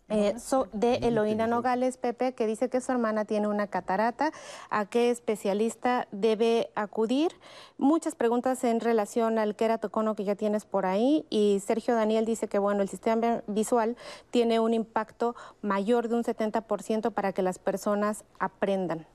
Eh, 0.10 0.40
so- 0.40 0.68
de 0.74 0.96
Eloína 0.96 1.46
Nogales, 1.46 1.98
Pepe, 1.98 2.34
que 2.34 2.48
dice 2.48 2.68
que 2.70 2.82
su 2.82 2.92
hermana 2.92 3.26
tiene 3.26 3.48
una 3.48 3.68
catarata. 3.68 4.32
¿A 4.72 4.86
qué 4.86 5.12
especialista 5.12 6.08
debe 6.12 6.72
acudir? 6.76 7.32
Muchas 7.78 8.16
preguntas 8.16 8.64
en 8.64 8.80
relación 8.80 9.38
al 9.38 9.56
queratocono 9.56 10.16
que 10.16 10.24
ya 10.24 10.36
tienes 10.36 10.66
por 10.66 10.86
ahí. 10.88 11.26
Y 11.30 11.62
Sergio 11.66 11.94
Daniel 11.96 12.26
dice 12.26 12.48
que, 12.48 12.58
bueno, 12.58 12.82
el 12.82 12.90
sistema 12.90 13.44
visual 13.48 13.98
tiene 14.32 14.60
un 14.60 14.74
impacto 14.74 15.36
mayor 15.62 16.08
de 16.10 16.16
un 16.16 16.24
70% 16.24 17.12
para 17.12 17.32
que 17.32 17.44
las 17.44 17.60
personas 17.60 18.24
aprendan. 18.40 19.06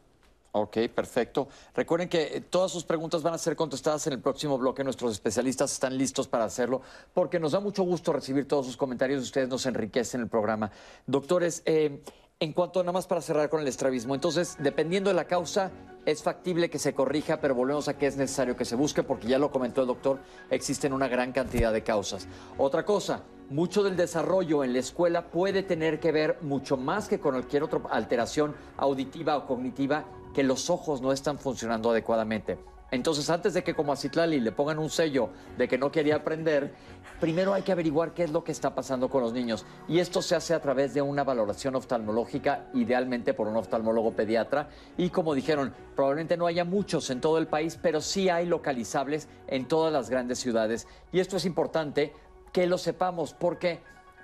Ok, 0.56 0.76
perfecto. 0.94 1.48
Recuerden 1.74 2.08
que 2.08 2.36
eh, 2.36 2.40
todas 2.40 2.70
sus 2.70 2.84
preguntas 2.84 3.24
van 3.24 3.34
a 3.34 3.38
ser 3.38 3.56
contestadas 3.56 4.06
en 4.06 4.12
el 4.12 4.20
próximo 4.20 4.56
bloque. 4.56 4.84
Nuestros 4.84 5.10
especialistas 5.10 5.72
están 5.72 5.98
listos 5.98 6.28
para 6.28 6.44
hacerlo 6.44 6.80
porque 7.12 7.40
nos 7.40 7.52
da 7.52 7.58
mucho 7.58 7.82
gusto 7.82 8.12
recibir 8.12 8.46
todos 8.46 8.66
sus 8.66 8.76
comentarios. 8.76 9.20
Ustedes 9.20 9.48
nos 9.48 9.66
enriquecen 9.66 10.20
el 10.20 10.28
programa. 10.28 10.70
Doctores, 11.08 11.64
eh, 11.66 12.00
en 12.38 12.52
cuanto 12.52 12.84
nada 12.84 12.92
más 12.92 13.08
para 13.08 13.20
cerrar 13.20 13.50
con 13.50 13.62
el 13.62 13.66
estrabismo, 13.66 14.14
entonces, 14.14 14.56
dependiendo 14.60 15.10
de 15.10 15.14
la 15.14 15.24
causa, 15.24 15.72
es 16.06 16.22
factible 16.22 16.70
que 16.70 16.78
se 16.78 16.94
corrija, 16.94 17.40
pero 17.40 17.56
volvemos 17.56 17.88
a 17.88 17.98
que 17.98 18.06
es 18.06 18.16
necesario 18.16 18.56
que 18.56 18.64
se 18.64 18.76
busque 18.76 19.02
porque 19.02 19.26
ya 19.26 19.40
lo 19.40 19.50
comentó 19.50 19.80
el 19.80 19.88
doctor, 19.88 20.20
existen 20.50 20.92
una 20.92 21.08
gran 21.08 21.32
cantidad 21.32 21.72
de 21.72 21.82
causas. 21.82 22.28
Otra 22.58 22.84
cosa, 22.84 23.24
mucho 23.50 23.82
del 23.82 23.96
desarrollo 23.96 24.62
en 24.62 24.72
la 24.72 24.78
escuela 24.78 25.32
puede 25.32 25.64
tener 25.64 25.98
que 25.98 26.12
ver 26.12 26.38
mucho 26.42 26.76
más 26.76 27.08
que 27.08 27.18
con 27.18 27.32
cualquier 27.32 27.64
otra 27.64 27.80
alteración 27.90 28.54
auditiva 28.76 29.36
o 29.36 29.46
cognitiva 29.46 30.04
que 30.34 30.42
los 30.42 30.68
ojos 30.68 31.00
no 31.00 31.12
están 31.12 31.38
funcionando 31.38 31.90
adecuadamente. 31.90 32.58
Entonces, 32.90 33.28
antes 33.28 33.54
de 33.54 33.64
que 33.64 33.74
como 33.74 33.92
a 33.92 33.96
Citlali 33.96 34.38
le 34.38 34.52
pongan 34.52 34.78
un 34.78 34.88
sello 34.88 35.30
de 35.58 35.66
que 35.66 35.78
no 35.78 35.90
quería 35.90 36.16
aprender, 36.16 36.74
primero 37.18 37.52
hay 37.52 37.62
que 37.62 37.72
averiguar 37.72 38.14
qué 38.14 38.22
es 38.22 38.30
lo 38.30 38.44
que 38.44 38.52
está 38.52 38.74
pasando 38.74 39.08
con 39.08 39.22
los 39.22 39.32
niños. 39.32 39.66
Y 39.88 39.98
esto 39.98 40.22
se 40.22 40.36
hace 40.36 40.54
a 40.54 40.60
través 40.60 40.94
de 40.94 41.02
una 41.02 41.24
valoración 41.24 41.74
oftalmológica, 41.74 42.66
idealmente 42.72 43.34
por 43.34 43.48
un 43.48 43.56
oftalmólogo 43.56 44.12
pediatra. 44.12 44.68
Y 44.96 45.10
como 45.10 45.34
dijeron, 45.34 45.74
probablemente 45.96 46.36
no 46.36 46.46
haya 46.46 46.64
muchos 46.64 47.10
en 47.10 47.20
todo 47.20 47.38
el 47.38 47.48
país, 47.48 47.78
pero 47.82 48.00
sí 48.00 48.28
hay 48.28 48.46
localizables 48.46 49.28
en 49.48 49.66
todas 49.66 49.92
las 49.92 50.08
grandes 50.08 50.38
ciudades. 50.38 50.86
Y 51.10 51.18
esto 51.18 51.36
es 51.36 51.46
importante 51.46 52.12
que 52.52 52.68
lo 52.68 52.78
sepamos 52.78 53.34
porque, 53.34 53.80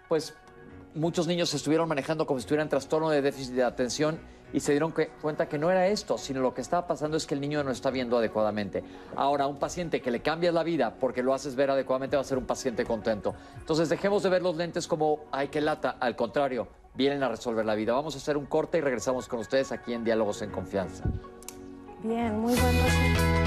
pues, 0.09 0.35
muchos 0.95 1.27
niños 1.27 1.53
estuvieron 1.55 1.89
manejando 1.89 2.27
como 2.27 2.39
si 2.39 2.43
estuvieran 2.43 2.69
trastorno 2.69 3.11
de 3.11 3.23
déficit 3.23 3.55
de 3.55 3.65
atención 3.65 4.20
y 4.52 4.60
se 4.60 4.72
dieron 4.72 4.93
que- 4.93 5.09
cuenta 5.22 5.48
que 5.48 5.59
no 5.59 5.70
era 5.70 5.86
esto, 5.89 6.18
sino 6.18 6.40
lo 6.40 6.55
que 6.55 6.60
estaba 6.60 6.86
pasando 6.86 7.16
es 7.16 7.27
que 7.27 7.35
el 7.35 7.40
niño 7.40 7.62
no 7.64 7.70
está 7.70 7.90
viendo 7.90 8.18
adecuadamente. 8.18 8.82
Ahora, 9.16 9.47
un 9.47 9.59
paciente 9.59 10.01
que 10.01 10.10
le 10.10 10.20
cambias 10.20 10.55
la 10.55 10.62
vida 10.62 10.94
porque 10.98 11.22
lo 11.22 11.35
haces 11.35 11.55
ver 11.56 11.70
adecuadamente 11.70 12.16
va 12.16 12.22
a 12.22 12.24
ser 12.24 12.39
un 12.39 12.47
paciente 12.47 12.85
contento. 12.85 13.35
Entonces, 13.59 13.89
dejemos 13.89 14.22
de 14.22 14.31
ver 14.31 14.43
los 14.43 14.56
lentes 14.56 14.86
como, 14.86 15.20
ay, 15.32 15.48
qué 15.48 15.60
lata. 15.60 15.97
Al 16.01 16.16
contrario, 16.16 16.68
vienen 16.94 17.22
a 17.22 17.28
resolver 17.28 17.64
la 17.64 17.74
vida. 17.74 17.93
Vamos 17.93 18.14
a 18.14 18.18
hacer 18.18 18.36
un 18.36 18.47
corte 18.47 18.78
y 18.78 18.81
regresamos 18.81 19.28
con 19.28 19.39
ustedes 19.40 19.72
aquí 19.72 19.93
en 19.93 20.05
Diálogos 20.05 20.43
en 20.43 20.51
Confianza. 20.51 21.05
Bien, 22.02 22.39
muy 22.39 22.55
buen 22.55 23.40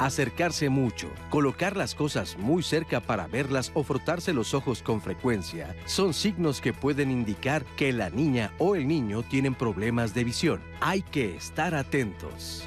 Acercarse 0.00 0.70
mucho, 0.70 1.10
colocar 1.28 1.76
las 1.76 1.94
cosas 1.94 2.38
muy 2.38 2.62
cerca 2.62 3.00
para 3.00 3.26
verlas 3.26 3.70
o 3.74 3.84
frotarse 3.84 4.32
los 4.32 4.54
ojos 4.54 4.82
con 4.82 5.02
frecuencia 5.02 5.76
son 5.84 6.14
signos 6.14 6.62
que 6.62 6.72
pueden 6.72 7.10
indicar 7.10 7.66
que 7.76 7.92
la 7.92 8.08
niña 8.08 8.50
o 8.56 8.76
el 8.76 8.88
niño 8.88 9.22
tienen 9.22 9.54
problemas 9.54 10.14
de 10.14 10.24
visión. 10.24 10.62
Hay 10.80 11.02
que 11.02 11.36
estar 11.36 11.74
atentos. 11.74 12.66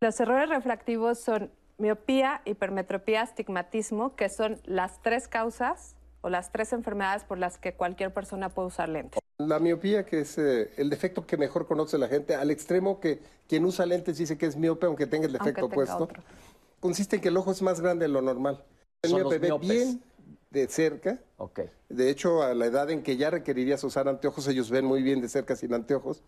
Los 0.00 0.18
errores 0.20 0.48
refractivos 0.48 1.18
son 1.18 1.50
miopía, 1.78 2.42
hipermetropía, 2.44 3.22
astigmatismo, 3.22 4.16
que 4.16 4.28
son 4.28 4.60
las 4.64 5.00
tres 5.02 5.28
causas 5.28 5.96
o 6.20 6.30
las 6.30 6.52
tres 6.52 6.72
enfermedades 6.72 7.24
por 7.24 7.38
las 7.38 7.58
que 7.58 7.74
cualquier 7.74 8.12
persona 8.12 8.48
puede 8.48 8.68
usar 8.68 8.88
lentes. 8.88 9.20
La 9.38 9.58
miopía, 9.58 10.06
que 10.06 10.20
es 10.20 10.38
eh, 10.38 10.70
el 10.76 10.88
defecto 10.88 11.26
que 11.26 11.36
mejor 11.36 11.66
conoce 11.66 11.98
la 11.98 12.08
gente, 12.08 12.34
al 12.34 12.50
extremo 12.50 13.00
que 13.00 13.20
quien 13.48 13.64
usa 13.64 13.84
lentes 13.84 14.16
dice 14.16 14.38
que 14.38 14.46
es 14.46 14.56
miope, 14.56 14.86
aunque 14.86 15.06
tenga 15.06 15.26
el 15.26 15.32
defecto 15.32 15.66
opuesto, 15.66 16.04
otro. 16.04 16.22
consiste 16.80 17.16
en 17.16 17.22
que 17.22 17.28
el 17.28 17.36
ojo 17.36 17.50
es 17.50 17.60
más 17.62 17.80
grande 17.80 18.04
de 18.04 18.12
lo 18.12 18.22
normal. 18.22 18.64
El 19.02 19.10
Son 19.10 19.20
miope 19.20 19.48
los 19.48 19.60
ve 19.60 19.66
bien 19.66 20.02
de 20.50 20.68
cerca. 20.68 21.18
Ok. 21.36 21.60
De 21.88 22.08
hecho, 22.08 22.42
a 22.42 22.54
la 22.54 22.66
edad 22.66 22.90
en 22.90 23.02
que 23.02 23.16
ya 23.16 23.30
requerirías 23.30 23.82
usar 23.82 24.08
anteojos, 24.08 24.46
ellos 24.46 24.70
ven 24.70 24.84
muy 24.84 25.02
bien 25.02 25.20
de 25.20 25.28
cerca 25.28 25.56
sin 25.56 25.74
anteojos, 25.74 26.22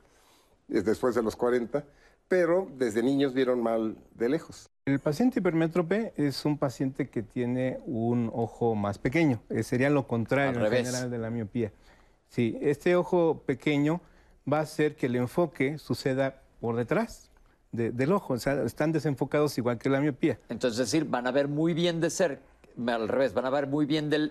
es 0.69 0.85
después 0.85 1.15
de 1.15 1.23
los 1.23 1.37
40, 1.37 1.85
pero 2.29 2.69
desde 2.77 3.03
niños 3.03 3.35
vieron 3.35 3.63
mal 3.63 3.97
de 4.15 4.29
lejos. 4.29 4.67
El 4.85 5.01
paciente 5.01 5.41
hipermétrope 5.41 6.13
es 6.17 6.45
un 6.45 6.59
paciente 6.59 7.09
que 7.09 7.23
tiene 7.23 7.79
un 7.87 8.31
ojo 8.33 8.75
más 8.75 8.99
pequeño. 8.99 9.41
Eh, 9.51 9.63
sería 9.63 9.91
lo 9.91 10.07
contrario 10.07 10.51
Al 10.51 10.57
en 10.57 10.63
revés. 10.63 10.87
general 10.89 11.11
de 11.11 11.19
la 11.19 11.31
miopía. 11.31 11.73
Sí, 12.29 12.57
este 12.61 12.95
ojo 12.97 13.43
pequeño 13.47 14.01
va 14.51 14.59
a 14.59 14.63
hacer 14.63 14.95
que 14.97 15.07
el 15.07 15.17
enfoque 15.17 15.79
suceda 15.79 16.41
por 16.61 16.77
detrás. 16.77 17.31
de- 17.73 17.91
del 17.91 18.13
ojo, 18.13 18.33
o 18.35 18.39
sea, 18.39 18.63
están 18.63 18.91
desenfocados 18.93 19.59
igual 19.59 19.77
que 19.77 19.91
la 19.91 20.01
miopía. 20.01 20.39
Entonces, 20.49 20.81
es 20.81 20.87
decir, 20.91 21.05
van 21.05 21.27
a 21.27 21.31
ver 21.31 21.47
muy 21.47 21.75
bien 21.75 22.01
de 22.01 22.09
ser, 22.09 22.41
al 22.87 23.07
revés, 23.09 23.35
van 23.35 23.45
a 23.45 23.51
ver 23.51 23.67
muy 23.67 23.85
bien 23.85 24.09
de- 24.09 24.31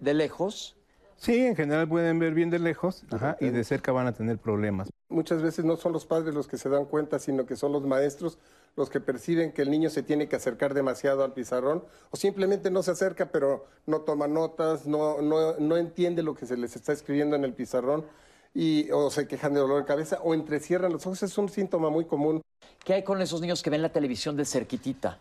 de 0.00 0.14
lejos. 0.14 0.74
Sí, 1.20 1.36
en 1.44 1.54
general 1.54 1.86
pueden 1.86 2.18
ver 2.18 2.32
bien 2.32 2.48
de 2.48 2.58
lejos 2.58 3.04
ajá, 3.10 3.36
y 3.40 3.50
de 3.50 3.62
cerca 3.62 3.92
van 3.92 4.06
a 4.06 4.12
tener 4.12 4.38
problemas. 4.38 4.88
Muchas 5.10 5.42
veces 5.42 5.66
no 5.66 5.76
son 5.76 5.92
los 5.92 6.06
padres 6.06 6.34
los 6.34 6.48
que 6.48 6.56
se 6.56 6.70
dan 6.70 6.86
cuenta, 6.86 7.18
sino 7.18 7.44
que 7.44 7.56
son 7.56 7.72
los 7.72 7.84
maestros 7.84 8.38
los 8.74 8.88
que 8.88 9.00
perciben 9.00 9.52
que 9.52 9.60
el 9.60 9.70
niño 9.70 9.90
se 9.90 10.02
tiene 10.02 10.28
que 10.28 10.36
acercar 10.36 10.72
demasiado 10.72 11.22
al 11.22 11.34
pizarrón 11.34 11.84
o 12.10 12.16
simplemente 12.16 12.70
no 12.70 12.82
se 12.82 12.92
acerca 12.92 13.26
pero 13.30 13.66
no 13.84 14.00
toma 14.00 14.28
notas, 14.28 14.86
no, 14.86 15.20
no, 15.20 15.58
no 15.58 15.76
entiende 15.76 16.22
lo 16.22 16.34
que 16.34 16.46
se 16.46 16.56
les 16.56 16.74
está 16.74 16.94
escribiendo 16.94 17.36
en 17.36 17.44
el 17.44 17.52
pizarrón 17.52 18.06
y, 18.54 18.90
o 18.90 19.10
se 19.10 19.28
quejan 19.28 19.52
de 19.52 19.60
dolor 19.60 19.80
de 19.80 19.86
cabeza 19.86 20.20
o 20.22 20.32
entrecierran 20.32 20.90
los 20.90 21.06
ojos. 21.06 21.22
Es 21.22 21.36
un 21.36 21.50
síntoma 21.50 21.90
muy 21.90 22.06
común. 22.06 22.40
¿Qué 22.82 22.94
hay 22.94 23.04
con 23.04 23.20
esos 23.20 23.42
niños 23.42 23.62
que 23.62 23.68
ven 23.68 23.82
la 23.82 23.92
televisión 23.92 24.38
de 24.38 24.46
cerquitita? 24.46 25.18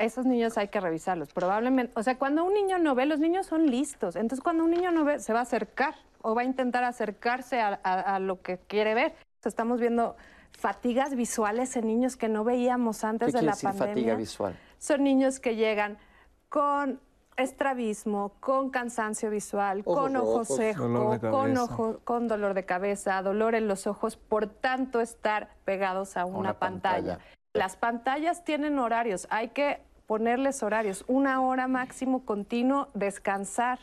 Esos 0.00 0.24
niños 0.26 0.56
hay 0.58 0.68
que 0.68 0.80
revisarlos. 0.80 1.32
Probablemente, 1.32 1.92
o 1.94 2.02
sea, 2.02 2.16
cuando 2.18 2.42
un 2.44 2.54
niño 2.54 2.78
no 2.78 2.94
ve, 2.94 3.04
los 3.06 3.20
niños 3.20 3.46
son 3.46 3.66
listos. 3.66 4.16
Entonces, 4.16 4.42
cuando 4.42 4.64
un 4.64 4.70
niño 4.70 4.90
no 4.90 5.04
ve, 5.04 5.18
se 5.20 5.32
va 5.32 5.40
a 5.40 5.42
acercar 5.42 5.94
o 6.22 6.34
va 6.34 6.40
a 6.40 6.44
intentar 6.44 6.84
acercarse 6.84 7.60
a, 7.60 7.78
a- 7.82 8.16
a 8.16 8.18
lo 8.18 8.40
que 8.40 8.58
quiere 8.58 8.94
ver. 8.94 9.14
Estamos 9.44 9.78
viendo 9.80 10.16
fatigas 10.58 11.14
visuales 11.14 11.76
en 11.76 11.86
niños 11.86 12.16
que 12.16 12.28
no 12.28 12.44
veíamos 12.44 13.04
antes 13.04 13.32
¿Qué 13.32 13.38
de 13.40 13.42
la 13.44 13.52
decir 13.52 13.68
pandemia. 13.68 13.94
fatiga 13.94 14.14
visual? 14.16 14.56
Son 14.78 15.04
niños 15.04 15.38
que 15.38 15.56
llegan 15.56 15.98
con 16.48 16.98
estrabismo, 17.36 18.32
con 18.40 18.70
cansancio 18.70 19.30
visual, 19.30 19.82
con 19.84 20.16
ojos 20.16 20.48
rojos, 20.48 20.56
secos, 20.56 20.82
dolor 20.92 21.20
de 21.20 21.30
con, 21.30 21.56
ojo- 21.58 22.00
con 22.04 22.28
dolor 22.28 22.54
de 22.54 22.64
cabeza, 22.64 23.20
dolor 23.22 23.54
en 23.54 23.66
los 23.68 23.86
ojos, 23.86 24.16
por 24.16 24.46
tanto 24.46 25.00
estar 25.00 25.48
pegados 25.64 26.16
a 26.16 26.24
una, 26.24 26.38
Una 26.38 26.58
pantalla. 26.58 27.16
pantalla. 27.16 27.18
Las 27.52 27.76
pantallas 27.76 28.44
tienen 28.44 28.78
horarios, 28.78 29.26
hay 29.30 29.48
que 29.48 29.82
ponerles 30.10 30.64
horarios, 30.64 31.04
una 31.06 31.40
hora 31.40 31.68
máximo 31.68 32.24
continuo, 32.24 32.88
descansar. 32.94 33.78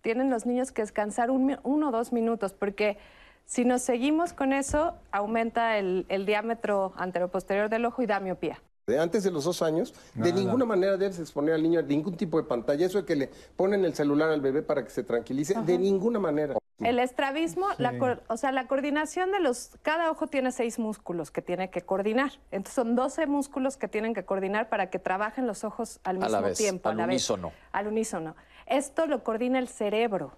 Tienen 0.00 0.28
los 0.28 0.44
niños 0.44 0.72
que 0.72 0.82
descansar 0.82 1.30
un 1.30 1.56
uno 1.62 1.90
o 1.90 1.92
dos 1.92 2.12
minutos, 2.12 2.52
porque 2.52 2.98
si 3.44 3.64
nos 3.64 3.82
seguimos 3.82 4.32
con 4.32 4.52
eso, 4.52 4.94
aumenta 5.12 5.78
el, 5.78 6.04
el 6.08 6.26
diámetro 6.26 6.94
anteroposterior 6.96 7.68
del 7.68 7.84
ojo 7.84 8.02
y 8.02 8.06
da 8.06 8.18
miopía. 8.18 8.60
De 8.88 8.98
antes 8.98 9.22
de 9.22 9.30
los 9.30 9.44
dos 9.44 9.62
años, 9.62 9.94
de 10.14 10.32
ninguna 10.32 10.64
manera 10.64 10.96
debes 10.96 11.20
exponer 11.20 11.54
al 11.54 11.62
niño 11.62 11.78
a 11.78 11.82
ningún 11.82 12.16
tipo 12.16 12.38
de 12.38 12.48
pantalla. 12.48 12.84
Eso 12.84 12.98
de 12.98 13.04
que 13.04 13.14
le 13.14 13.30
ponen 13.54 13.84
el 13.84 13.94
celular 13.94 14.30
al 14.30 14.40
bebé 14.40 14.62
para 14.62 14.82
que 14.82 14.90
se 14.90 15.04
tranquilice, 15.04 15.54
de 15.64 15.78
ninguna 15.78 16.18
manera. 16.18 16.56
El 16.80 17.00
estrabismo, 17.00 17.66
la 17.78 18.20
o 18.28 18.36
sea, 18.36 18.52
la 18.52 18.68
coordinación 18.68 19.32
de 19.32 19.40
los... 19.40 19.72
Cada 19.82 20.10
ojo 20.10 20.28
tiene 20.28 20.52
seis 20.52 20.78
músculos 20.78 21.30
que 21.32 21.42
tiene 21.42 21.70
que 21.70 21.82
coordinar. 21.82 22.32
Entonces 22.52 22.74
son 22.74 22.94
12 22.94 23.26
músculos 23.26 23.76
que 23.76 23.88
tienen 23.88 24.14
que 24.14 24.24
coordinar 24.24 24.68
para 24.68 24.88
que 24.88 25.00
trabajen 25.00 25.46
los 25.46 25.64
ojos 25.64 26.00
al 26.04 26.16
A 26.16 26.18
mismo 26.20 26.40
la 26.40 26.40
vez, 26.40 26.58
tiempo. 26.58 26.88
al 26.88 26.94
a 26.94 26.98
la 26.98 27.04
unísono. 27.06 27.48
Vez, 27.48 27.56
al 27.72 27.88
unísono. 27.88 28.36
Esto 28.66 29.06
lo 29.06 29.24
coordina 29.24 29.58
el 29.58 29.66
cerebro. 29.66 30.32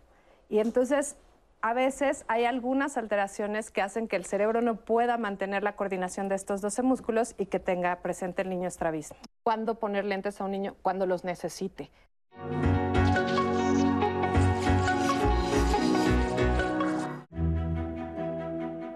Y 0.49 0.61
entonces, 0.61 1.17
a 1.61 1.75
veces 1.75 2.25
hay 2.27 2.47
algunas 2.47 2.97
alteraciones 2.97 3.71
que 3.71 3.83
hacen 3.83 4.09
que 4.09 4.17
el 4.17 4.25
cerebro 4.25 4.63
no 4.63 4.77
pueda 4.77 5.19
mantener 5.19 5.63
la 5.63 5.77
coordinación 5.77 6.31
de 6.31 6.37
estos 6.37 6.63
12 6.63 6.83
músculos 6.83 7.35
y 7.37 7.47
que 7.47 7.59
tenga 7.59 7.97
presente 7.97 8.41
el 8.43 8.49
niño 8.49 8.67
estrabismo. 8.67 9.19
¿Cuándo 9.43 9.75
poner 9.75 10.07
lentes 10.07 10.41
a 10.41 10.45
un 10.45 10.53
niño? 10.53 10.75
Cuando 10.81 11.05
los 11.05 11.23
necesite. 11.23 11.91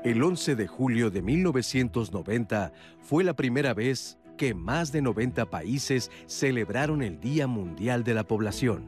El 0.05 0.23
11 0.23 0.55
de 0.55 0.67
julio 0.67 1.11
de 1.11 1.23
1990 1.23 2.75
fue 3.01 3.25
la 3.25 3.33
primera 3.33 3.73
vez 3.73 4.19
que 4.37 4.53
más 4.53 4.93
de 4.93 5.01
90 5.01 5.49
países 5.49 6.11
celebraron 6.27 7.01
el 7.01 7.19
Día 7.21 7.47
Mundial 7.47 8.05
de 8.05 8.13
la 8.13 8.25
Población. 8.25 8.85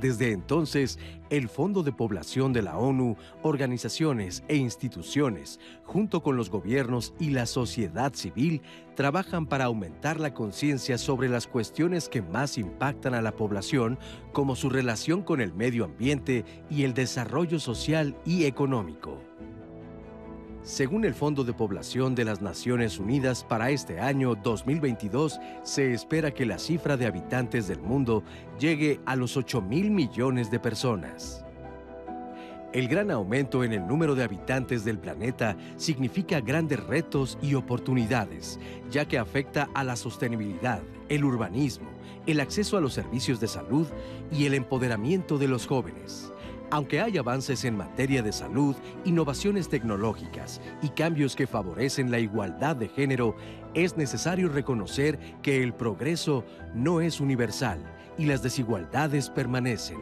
Desde 0.00 0.32
entonces, 0.32 0.98
el 1.30 1.48
Fondo 1.48 1.84
de 1.84 1.92
Población 1.92 2.52
de 2.52 2.62
la 2.62 2.78
ONU, 2.78 3.16
organizaciones 3.44 4.42
e 4.48 4.56
instituciones, 4.56 5.60
junto 5.84 6.20
con 6.24 6.36
los 6.36 6.50
gobiernos 6.50 7.14
y 7.20 7.30
la 7.30 7.46
sociedad 7.46 8.12
civil, 8.14 8.60
trabajan 8.96 9.46
para 9.46 9.66
aumentar 9.66 10.18
la 10.18 10.34
conciencia 10.34 10.98
sobre 10.98 11.28
las 11.28 11.46
cuestiones 11.46 12.08
que 12.08 12.22
más 12.22 12.58
impactan 12.58 13.14
a 13.14 13.22
la 13.22 13.36
población, 13.36 14.00
como 14.32 14.56
su 14.56 14.68
relación 14.68 15.22
con 15.22 15.40
el 15.40 15.54
medio 15.54 15.84
ambiente 15.84 16.44
y 16.68 16.82
el 16.82 16.92
desarrollo 16.92 17.60
social 17.60 18.16
y 18.24 18.46
económico. 18.46 19.25
Según 20.66 21.04
el 21.04 21.14
Fondo 21.14 21.44
de 21.44 21.52
Población 21.52 22.16
de 22.16 22.24
las 22.24 22.42
Naciones 22.42 22.98
Unidas 22.98 23.44
para 23.44 23.70
este 23.70 24.00
año 24.00 24.34
2022, 24.34 25.38
se 25.62 25.92
espera 25.92 26.32
que 26.32 26.44
la 26.44 26.58
cifra 26.58 26.96
de 26.96 27.06
habitantes 27.06 27.68
del 27.68 27.78
mundo 27.78 28.24
llegue 28.58 28.98
a 29.06 29.14
los 29.14 29.36
8 29.36 29.62
mil 29.62 29.92
millones 29.92 30.50
de 30.50 30.58
personas. 30.58 31.44
El 32.72 32.88
gran 32.88 33.12
aumento 33.12 33.62
en 33.62 33.74
el 33.74 33.86
número 33.86 34.16
de 34.16 34.24
habitantes 34.24 34.84
del 34.84 34.98
planeta 34.98 35.56
significa 35.76 36.40
grandes 36.40 36.84
retos 36.84 37.38
y 37.40 37.54
oportunidades, 37.54 38.58
ya 38.90 39.06
que 39.06 39.18
afecta 39.18 39.70
a 39.72 39.84
la 39.84 39.94
sostenibilidad, 39.94 40.82
el 41.08 41.24
urbanismo, 41.24 41.90
el 42.26 42.40
acceso 42.40 42.76
a 42.76 42.80
los 42.80 42.92
servicios 42.92 43.38
de 43.38 43.46
salud 43.46 43.86
y 44.32 44.46
el 44.46 44.54
empoderamiento 44.54 45.38
de 45.38 45.46
los 45.46 45.64
jóvenes. 45.64 46.32
Aunque 46.70 47.00
hay 47.00 47.16
avances 47.16 47.64
en 47.64 47.76
materia 47.76 48.22
de 48.22 48.32
salud, 48.32 48.74
innovaciones 49.04 49.68
tecnológicas 49.68 50.60
y 50.82 50.88
cambios 50.88 51.36
que 51.36 51.46
favorecen 51.46 52.10
la 52.10 52.18
igualdad 52.18 52.74
de 52.74 52.88
género, 52.88 53.36
es 53.74 53.96
necesario 53.96 54.48
reconocer 54.48 55.18
que 55.42 55.62
el 55.62 55.74
progreso 55.74 56.44
no 56.74 57.00
es 57.00 57.20
universal 57.20 57.78
y 58.18 58.26
las 58.26 58.42
desigualdades 58.42 59.30
permanecen. 59.30 59.98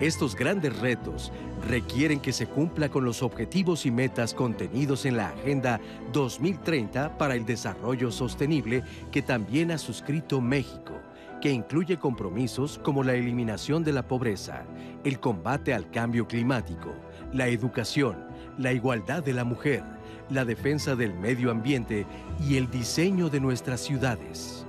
Estos 0.00 0.36
grandes 0.36 0.78
retos 0.78 1.32
requieren 1.68 2.20
que 2.20 2.32
se 2.32 2.46
cumpla 2.46 2.88
con 2.88 3.04
los 3.04 3.22
objetivos 3.22 3.86
y 3.86 3.90
metas 3.90 4.34
contenidos 4.34 5.06
en 5.06 5.16
la 5.16 5.28
Agenda 5.28 5.80
2030 6.12 7.16
para 7.16 7.34
el 7.34 7.46
Desarrollo 7.46 8.10
Sostenible 8.12 8.82
que 9.10 9.22
también 9.22 9.70
ha 9.70 9.78
suscrito 9.78 10.40
México 10.40 11.03
que 11.44 11.50
incluye 11.50 11.98
compromisos 11.98 12.80
como 12.82 13.04
la 13.04 13.12
eliminación 13.12 13.84
de 13.84 13.92
la 13.92 14.08
pobreza, 14.08 14.64
el 15.04 15.20
combate 15.20 15.74
al 15.74 15.90
cambio 15.90 16.26
climático, 16.26 16.94
la 17.34 17.48
educación, 17.48 18.16
la 18.56 18.72
igualdad 18.72 19.22
de 19.22 19.34
la 19.34 19.44
mujer, 19.44 19.84
la 20.30 20.46
defensa 20.46 20.96
del 20.96 21.12
medio 21.12 21.50
ambiente 21.50 22.06
y 22.40 22.56
el 22.56 22.70
diseño 22.70 23.28
de 23.28 23.40
nuestras 23.40 23.82
ciudades. 23.82 24.63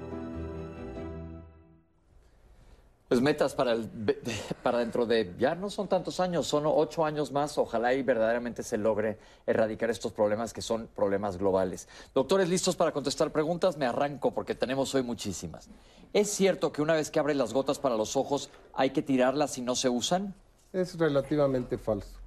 Pues 3.07 3.21
metas 3.21 3.53
para, 3.53 3.73
el, 3.73 3.87
para 4.63 4.79
dentro 4.79 5.05
de, 5.05 5.35
ya 5.37 5.53
no 5.53 5.69
son 5.69 5.87
tantos 5.87 6.19
años, 6.19 6.47
son 6.47 6.63
ocho 6.65 7.05
años 7.05 7.31
más, 7.31 7.57
ojalá 7.59 7.93
y 7.93 8.01
verdaderamente 8.01 8.63
se 8.63 8.79
logre 8.79 9.19
erradicar 9.45 9.91
estos 9.91 10.11
problemas 10.11 10.53
que 10.53 10.63
son 10.63 10.87
problemas 10.95 11.37
globales. 11.37 11.87
Doctores, 12.15 12.49
¿listos 12.49 12.75
para 12.75 12.91
contestar 12.91 13.31
preguntas? 13.31 13.77
Me 13.77 13.85
arranco 13.85 14.33
porque 14.33 14.55
tenemos 14.55 14.95
hoy 14.95 15.03
muchísimas. 15.03 15.69
¿Es 16.13 16.31
cierto 16.31 16.71
que 16.71 16.81
una 16.81 16.93
vez 16.93 17.11
que 17.11 17.19
abres 17.19 17.37
las 17.37 17.53
gotas 17.53 17.77
para 17.77 17.95
los 17.95 18.15
ojos 18.15 18.49
hay 18.73 18.89
que 18.89 19.03
tirarlas 19.03 19.51
si 19.51 19.61
no 19.61 19.75
se 19.75 19.87
usan? 19.87 20.33
Es 20.73 20.97
relativamente 20.97 21.77
falso. 21.77 22.17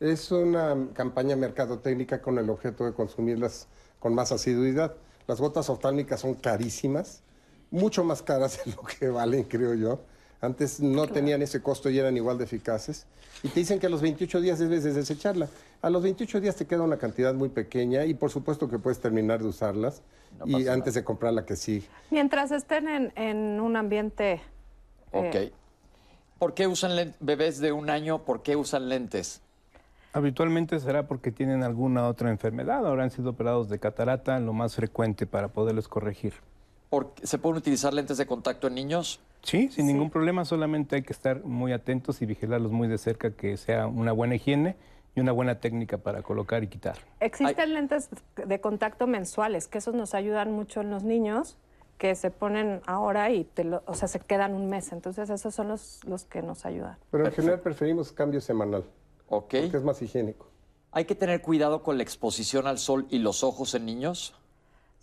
Es 0.00 0.32
una 0.32 0.76
campaña 0.94 1.36
mercadotécnica 1.36 2.20
con 2.20 2.38
el 2.38 2.50
objeto 2.50 2.84
de 2.84 2.92
consumirlas 2.92 3.68
con 4.00 4.14
más 4.14 4.32
asiduidad. 4.32 4.96
Las 5.28 5.40
gotas 5.40 5.70
oftálmicas 5.70 6.20
son 6.20 6.34
carísimas, 6.34 7.22
mucho 7.70 8.02
más 8.02 8.20
caras 8.20 8.60
de 8.64 8.72
lo 8.72 8.82
que 8.82 9.08
valen, 9.08 9.44
creo 9.44 9.74
yo. 9.74 10.00
Antes 10.44 10.80
no 10.80 11.06
tenían 11.06 11.42
ese 11.42 11.62
costo 11.62 11.88
y 11.90 11.98
eran 11.98 12.16
igual 12.16 12.38
de 12.38 12.44
eficaces. 12.44 13.06
Y 13.42 13.48
te 13.48 13.60
dicen 13.60 13.78
que 13.80 13.86
a 13.86 13.90
los 13.90 14.00
28 14.02 14.40
días 14.40 14.58
debes 14.58 14.84
de 14.84 14.92
desecharla. 14.92 15.48
A 15.82 15.90
los 15.90 16.02
28 16.02 16.40
días 16.40 16.56
te 16.56 16.66
queda 16.66 16.82
una 16.82 16.98
cantidad 16.98 17.34
muy 17.34 17.48
pequeña 17.48 18.04
y 18.04 18.14
por 18.14 18.30
supuesto 18.30 18.68
que 18.68 18.78
puedes 18.78 19.00
terminar 19.00 19.40
de 19.42 19.48
usarlas 19.48 20.02
No 20.38 20.46
y 20.58 20.68
antes 20.68 20.92
nada. 20.94 21.00
de 21.00 21.04
comprar 21.04 21.32
la 21.32 21.44
que 21.44 21.56
sigue. 21.56 21.86
Mientras 22.10 22.50
estén 22.52 22.88
en, 22.88 23.12
en 23.16 23.60
un 23.60 23.76
ambiente... 23.76 24.40
Ok. 25.12 25.34
eh, 25.34 25.52
¿Por 26.38 26.54
qué 26.54 26.66
usan 26.66 27.14
bebés 27.20 27.58
de 27.60 27.72
un 27.72 27.88
año? 27.90 28.24
¿Por 28.24 28.42
qué 28.42 28.56
usan 28.56 28.88
lentes? 28.88 29.40
Habitualmente 30.12 30.78
será 30.78 31.06
porque 31.06 31.32
tienen 31.32 31.62
alguna 31.62 32.06
otra 32.06 32.30
enfermedad, 32.30 32.86
ahora 32.86 33.02
han 33.04 33.10
sido 33.10 33.30
operados 33.30 33.68
de 33.68 33.78
catarata, 33.78 34.38
lo 34.40 34.52
más 34.52 34.74
frecuente 34.76 35.26
para 35.26 35.48
poderlos 35.48 35.88
corregir. 35.88 36.34
¿Por- 36.90 37.12
¿Se 37.22 37.38
pueden 37.38 37.58
utilizar 37.58 37.92
lentes 37.94 38.18
de 38.18 38.26
contacto 38.26 38.66
en 38.68 38.74
niños? 38.74 39.20
Sí, 39.44 39.68
sin 39.70 39.86
ningún 39.86 40.10
problema, 40.10 40.44
solamente 40.44 40.96
hay 40.96 41.02
que 41.02 41.12
estar 41.12 41.44
muy 41.44 41.72
atentos 41.72 42.20
y 42.22 42.26
vigilarlos 42.26 42.72
muy 42.72 42.88
de 42.88 42.98
cerca, 42.98 43.30
que 43.32 43.56
sea 43.56 43.86
una 43.86 44.10
buena 44.12 44.34
higiene 44.36 44.74
y 45.14 45.20
una 45.20 45.32
buena 45.32 45.60
técnica 45.60 45.98
para 45.98 46.22
colocar 46.22 46.64
y 46.64 46.66
quitar. 46.68 46.96
Existen 47.20 47.74
lentes 47.74 48.08
de 48.36 48.60
contacto 48.60 49.06
mensuales, 49.06 49.68
que 49.68 49.78
esos 49.78 49.94
nos 49.94 50.14
ayudan 50.14 50.50
mucho 50.50 50.80
en 50.80 50.90
los 50.90 51.04
niños, 51.04 51.56
que 51.98 52.14
se 52.16 52.30
ponen 52.30 52.80
ahora 52.86 53.30
y 53.30 53.44
te 53.44 53.62
lo- 53.64 53.82
o 53.86 53.94
sea, 53.94 54.08
se 54.08 54.18
quedan 54.18 54.54
un 54.54 54.68
mes. 54.68 54.90
Entonces, 54.92 55.30
esos 55.30 55.54
son 55.54 55.68
los, 55.68 56.00
los 56.04 56.24
que 56.24 56.42
nos 56.42 56.66
ayudan. 56.66 56.96
Pero 57.10 57.26
en 57.26 57.32
general 57.32 57.60
preferimos 57.60 58.10
cambio 58.12 58.40
semanal, 58.40 58.82
Ok. 59.28 59.48
que 59.50 59.66
es 59.66 59.84
más 59.84 60.00
higiénico. 60.02 60.48
¿Hay 60.90 61.04
que 61.04 61.14
tener 61.14 61.40
cuidado 61.42 61.82
con 61.82 61.96
la 61.98 62.02
exposición 62.02 62.66
al 62.66 62.78
sol 62.78 63.06
y 63.10 63.18
los 63.18 63.44
ojos 63.44 63.74
en 63.74 63.84
niños? 63.84 64.34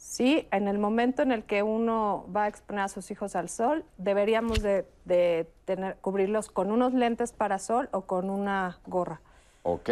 Sí, 0.04 0.48
en 0.52 0.68
el 0.68 0.80
momento 0.80 1.22
en 1.22 1.32
el 1.32 1.44
que 1.44 1.62
uno 1.62 2.26
va 2.36 2.46
a 2.46 2.48
exponer 2.48 2.86
a 2.86 2.88
sus 2.88 3.12
hijos 3.12 3.36
al 3.36 3.50
sol, 3.50 3.86
deberíamos 4.00 4.62
de, 4.64 4.84
de 5.06 5.48
tener, 5.66 5.98
cubrirlos 6.02 6.50
con 6.50 6.72
unos 6.72 6.94
lentes 6.96 7.32
para 7.32 7.60
sol 7.60 7.88
o 7.94 8.02
con 8.02 8.32
una 8.32 8.80
gorra. 8.88 9.22
Ok. 9.62 9.92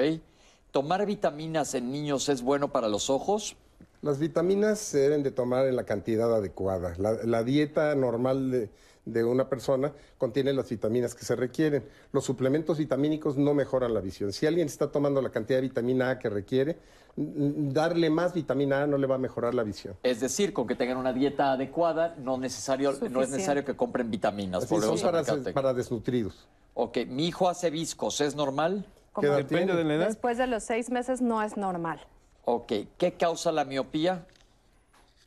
¿Tomar 0.72 1.06
vitaminas 1.06 1.76
en 1.76 1.92
niños 1.92 2.28
es 2.28 2.42
bueno 2.42 2.70
para 2.70 2.90
los 2.90 3.12
ojos? 3.12 3.56
Las 4.02 4.18
vitaminas 4.18 4.80
se 4.80 4.98
deben 4.98 5.22
de 5.22 5.30
tomar 5.30 5.68
en 5.68 5.76
la 5.76 5.84
cantidad 5.84 6.34
adecuada. 6.36 6.96
La, 6.98 7.14
la 7.24 7.44
dieta 7.44 7.94
normal 7.94 8.50
de, 8.50 8.70
de 9.06 9.24
una 9.24 9.48
persona 9.48 9.94
contiene 10.18 10.54
las 10.54 10.70
vitaminas 10.70 11.14
que 11.14 11.24
se 11.24 11.36
requieren. 11.36 11.84
Los 12.12 12.26
suplementos 12.26 12.80
vitamínicos 12.80 13.38
no 13.38 13.54
mejoran 13.54 13.94
la 13.94 14.02
visión. 14.02 14.34
Si 14.34 14.48
alguien 14.48 14.68
está 14.68 14.92
tomando 14.92 15.22
la 15.22 15.30
cantidad 15.30 15.60
de 15.60 15.68
vitamina 15.68 16.10
A 16.10 16.20
que 16.20 16.30
requiere, 16.30 16.78
darle 17.22 18.10
más 18.10 18.34
vitamina 18.34 18.84
A 18.84 18.88
no 18.88 18.98
le 18.98 19.06
va 19.06 19.16
a 19.16 19.18
mejorar 19.18 19.54
la 19.54 19.64
visión. 19.64 19.96
Es 20.04 20.22
decir, 20.22 20.54
con 20.54 20.68
que 20.68 20.76
tengan 20.76 20.98
una 20.98 21.12
dieta 21.12 21.52
adecuada, 21.52 22.16
no, 22.18 22.38
necesario, 22.38 22.94
no 23.10 23.22
es 23.22 23.30
necesario 23.30 23.66
que 23.66 23.76
compren 23.76 24.10
vitaminas. 24.10 24.64
Así 24.64 24.80
son 24.80 25.00
para, 25.02 25.24
para 25.54 25.74
desnutridos. 25.74 26.48
Ok, 26.76 27.00
mi 27.08 27.28
hijo 27.28 27.50
hace 27.50 27.70
viscos, 27.70 28.22
¿es 28.22 28.36
normal? 28.36 28.86
Como 29.12 29.28
Depende 29.28 29.66
tiene? 29.66 29.76
de 29.76 29.84
la 29.84 29.94
edad. 29.96 30.08
Después 30.08 30.38
de 30.38 30.48
los 30.48 30.64
seis 30.64 30.90
meses 30.90 31.20
no 31.22 31.44
es 31.44 31.58
normal. 31.58 32.00
Ok, 32.46 32.72
¿qué 32.98 33.14
causa 33.20 33.52
la 33.52 33.66
miopía? 33.66 34.26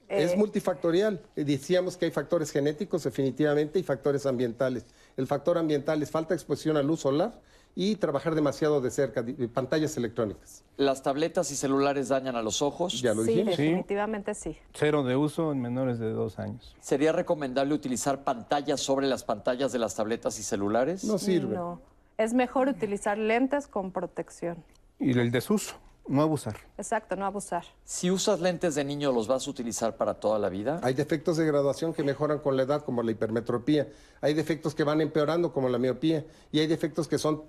Es 0.08 0.32
Eh, 0.32 0.36
multifactorial. 0.36 1.20
Eh, 1.36 1.44
Decíamos 1.44 1.96
que 1.98 2.06
hay 2.06 2.10
factores 2.10 2.50
genéticos 2.50 3.02
definitivamente 3.04 3.78
y 3.78 3.82
factores 3.82 4.24
ambientales. 4.24 4.86
El 5.16 5.26
factor 5.26 5.58
ambiental 5.58 6.02
es 6.02 6.10
falta 6.10 6.30
de 6.30 6.36
exposición 6.36 6.76
a 6.78 6.82
luz 6.82 7.00
solar 7.00 7.38
y 7.74 7.96
trabajar 7.96 8.34
demasiado 8.34 8.80
de 8.80 8.90
cerca, 8.90 9.24
pantallas 9.52 9.96
electrónicas. 9.96 10.62
¿Las 10.76 11.02
tabletas 11.02 11.50
y 11.50 11.56
celulares 11.56 12.08
dañan 12.08 12.36
a 12.36 12.42
los 12.42 12.60
ojos? 12.60 13.00
Ya 13.00 13.14
lo 13.14 13.22
sí, 13.22 13.30
dijimos. 13.30 13.56
definitivamente 13.56 14.34
sí. 14.34 14.56
Cero 14.74 15.02
de 15.02 15.16
uso 15.16 15.52
en 15.52 15.60
menores 15.60 15.98
de 15.98 16.12
dos 16.12 16.38
años. 16.38 16.76
¿Sería 16.80 17.12
recomendable 17.12 17.74
utilizar 17.74 18.24
pantallas 18.24 18.80
sobre 18.80 19.06
las 19.06 19.24
pantallas 19.24 19.72
de 19.72 19.78
las 19.78 19.94
tabletas 19.94 20.38
y 20.38 20.42
celulares? 20.42 21.04
No 21.04 21.18
sirve. 21.18 21.54
No. 21.56 21.80
Es 22.18 22.34
mejor 22.34 22.68
utilizar 22.68 23.16
lentes 23.16 23.66
con 23.66 23.90
protección. 23.90 24.62
Y 24.98 25.18
el 25.18 25.30
desuso, 25.30 25.74
no 26.06 26.20
abusar. 26.22 26.56
Exacto, 26.76 27.16
no 27.16 27.24
abusar. 27.24 27.64
Si 27.84 28.10
usas 28.10 28.40
lentes 28.40 28.74
de 28.74 28.84
niño, 28.84 29.12
¿los 29.12 29.28
vas 29.28 29.46
a 29.46 29.50
utilizar 29.50 29.96
para 29.96 30.14
toda 30.14 30.38
la 30.38 30.48
vida? 30.50 30.78
Hay 30.82 30.94
defectos 30.94 31.38
de 31.38 31.46
graduación 31.46 31.94
que 31.94 32.02
mejoran 32.04 32.38
con 32.40 32.56
la 32.56 32.64
edad, 32.64 32.84
como 32.84 33.02
la 33.02 33.12
hipermetropía. 33.12 33.88
Hay 34.20 34.34
defectos 34.34 34.74
que 34.74 34.84
van 34.84 35.00
empeorando, 35.00 35.52
como 35.52 35.68
la 35.70 35.78
miopía. 35.78 36.24
Y 36.52 36.58
hay 36.60 36.66
defectos 36.66 37.08
que 37.08 37.18
son 37.18 37.42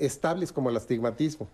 estables, 0.00 0.52
como 0.52 0.70
el 0.70 0.76
astigmatismo. 0.76 1.48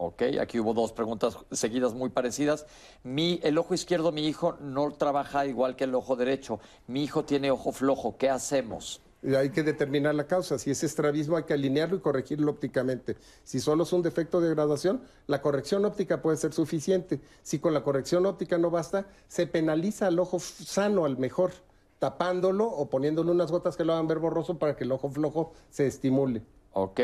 Ok, 0.00 0.22
aquí 0.40 0.60
hubo 0.60 0.74
dos 0.74 0.92
preguntas 0.92 1.36
seguidas 1.50 1.92
muy 1.92 2.10
parecidas. 2.10 2.66
Mi, 3.02 3.40
el 3.42 3.58
ojo 3.58 3.74
izquierdo, 3.74 4.12
mi 4.12 4.28
hijo, 4.28 4.56
no 4.60 4.92
trabaja 4.92 5.44
igual 5.44 5.74
que 5.74 5.84
el 5.84 5.94
ojo 5.96 6.14
derecho. 6.14 6.60
Mi 6.86 7.02
hijo 7.02 7.24
tiene 7.24 7.50
ojo 7.50 7.72
flojo. 7.72 8.16
¿Qué 8.16 8.30
hacemos? 8.30 9.00
Hay 9.36 9.50
que 9.50 9.64
determinar 9.64 10.14
la 10.14 10.28
causa. 10.28 10.56
Si 10.60 10.70
es 10.70 10.84
estrabismo, 10.84 11.36
hay 11.36 11.42
que 11.42 11.54
alinearlo 11.54 11.96
y 11.96 12.00
corregirlo 12.00 12.52
ópticamente. 12.52 13.16
Si 13.42 13.58
solo 13.58 13.82
es 13.82 13.92
un 13.92 14.02
defecto 14.02 14.40
de 14.40 14.50
graduación, 14.50 15.02
la 15.26 15.42
corrección 15.42 15.84
óptica 15.84 16.22
puede 16.22 16.36
ser 16.36 16.52
suficiente. 16.52 17.20
Si 17.42 17.58
con 17.58 17.74
la 17.74 17.82
corrección 17.82 18.24
óptica 18.26 18.56
no 18.56 18.70
basta, 18.70 19.06
se 19.26 19.48
penaliza 19.48 20.06
al 20.06 20.20
ojo 20.20 20.38
sano, 20.38 21.06
al 21.06 21.18
mejor, 21.18 21.50
tapándolo 21.98 22.68
o 22.68 22.88
poniéndole 22.88 23.32
unas 23.32 23.50
gotas 23.50 23.76
que 23.76 23.84
lo 23.84 23.94
hagan 23.94 24.06
ver 24.06 24.20
borroso 24.20 24.56
para 24.60 24.76
que 24.76 24.84
el 24.84 24.92
ojo 24.92 25.10
flojo 25.10 25.52
se 25.70 25.88
estimule. 25.88 26.42
Ok. 26.72 27.00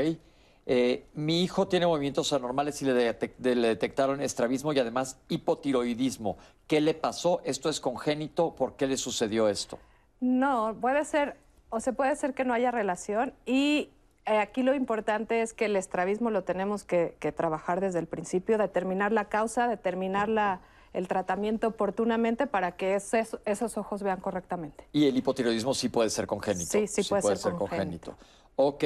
Eh, 0.67 1.05
mi 1.15 1.43
hijo 1.43 1.69
tiene 1.69 1.87
movimientos 1.87 2.33
anormales 2.33 2.81
y 2.81 2.87
le, 2.87 2.95
detec- 2.95 3.37
de- 3.37 3.55
le 3.55 3.69
detectaron 3.69 4.21
estrabismo 4.23 4.73
y 4.73 4.79
además 4.79 5.19
hipotiroidismo. 5.29 6.37
¿Qué 6.67 6.81
le 6.81 6.95
pasó? 6.95 7.43
¿Esto 7.45 7.69
es 7.69 7.81
congénito? 7.81 8.55
¿Por 8.55 8.75
qué 8.77 8.87
le 8.87 8.97
sucedió 8.97 9.49
esto? 9.49 9.79
No, 10.21 10.75
puede 10.81 11.05
ser, 11.05 11.37
o 11.69 11.81
se 11.81 11.93
puede 11.93 12.17
ser 12.17 12.33
que 12.35 12.45
no 12.45 12.55
haya 12.55 12.71
relación 12.71 13.35
y 13.45 13.91
eh, 14.27 14.39
aquí 14.39 14.63
lo 14.63 14.75
importante 14.75 15.43
es 15.43 15.53
que 15.53 15.67
el 15.67 15.77
estrabismo 15.77 16.31
lo 16.31 16.45
tenemos 16.45 16.85
que, 16.85 17.17
que 17.21 17.31
trabajar 17.31 17.83
desde 17.83 17.99
el 17.99 18.07
principio, 18.07 18.57
determinar 18.57 19.13
la 19.13 19.27
causa, 19.27 19.69
determinar 19.69 20.31
la, 20.31 20.63
el 20.95 21.09
tratamiento 21.09 21.69
oportunamente 21.69 22.47
para 22.47 22.73
que 22.77 22.95
esos 22.95 23.77
ojos 23.77 24.03
vean 24.03 24.21
correctamente. 24.21 24.87
Y 24.93 25.07
el 25.09 25.17
hipotiroidismo 25.19 25.75
sí 25.75 25.91
puede 25.91 26.09
ser 26.09 26.27
congénito. 26.27 26.71
Sí, 26.71 26.87
sí 26.87 27.03
puede 27.03 27.37
ser 27.37 27.53
congénito. 27.53 28.17
Ok. 28.57 28.85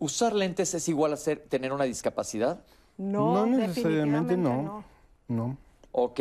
¿Usar 0.00 0.34
lentes 0.34 0.72
es 0.74 0.88
igual 0.88 1.12
a 1.12 1.16
ser, 1.16 1.40
tener 1.40 1.72
una 1.72 1.84
discapacidad? 1.84 2.64
No, 2.96 3.46
necesariamente 3.46 4.34
definitivamente 4.34 4.36
no. 4.36 4.84
No. 5.28 5.56
Ok. 5.92 6.20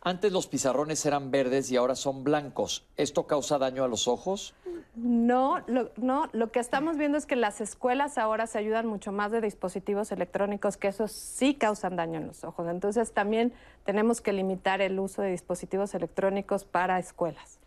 Antes 0.00 0.32
los 0.32 0.46
pizarrones 0.46 1.04
eran 1.04 1.32
verdes 1.32 1.68
y 1.72 1.76
ahora 1.76 1.96
son 1.96 2.22
blancos. 2.22 2.86
¿Esto 2.96 3.26
causa 3.26 3.58
daño 3.58 3.82
a 3.82 3.88
los 3.88 4.06
ojos? 4.06 4.54
No, 4.94 5.58
lo, 5.66 5.90
no, 5.96 6.28
lo 6.32 6.52
que 6.52 6.60
estamos 6.60 6.96
viendo 6.96 7.18
es 7.18 7.26
que 7.26 7.34
las 7.34 7.60
escuelas 7.60 8.16
ahora 8.16 8.46
se 8.46 8.58
ayudan 8.58 8.86
mucho 8.86 9.10
más 9.10 9.32
de 9.32 9.40
dispositivos 9.40 10.12
electrónicos, 10.12 10.76
que 10.76 10.86
esos 10.86 11.10
sí 11.10 11.54
causan 11.54 11.96
daño 11.96 12.20
en 12.20 12.28
los 12.28 12.44
ojos. 12.44 12.68
Entonces 12.68 13.10
también 13.10 13.52
tenemos 13.84 14.20
que 14.20 14.32
limitar 14.32 14.80
el 14.80 15.00
uso 15.00 15.22
de 15.22 15.32
dispositivos 15.32 15.92
electrónicos 15.94 16.64
para 16.64 17.00
escuelas. 17.00 17.58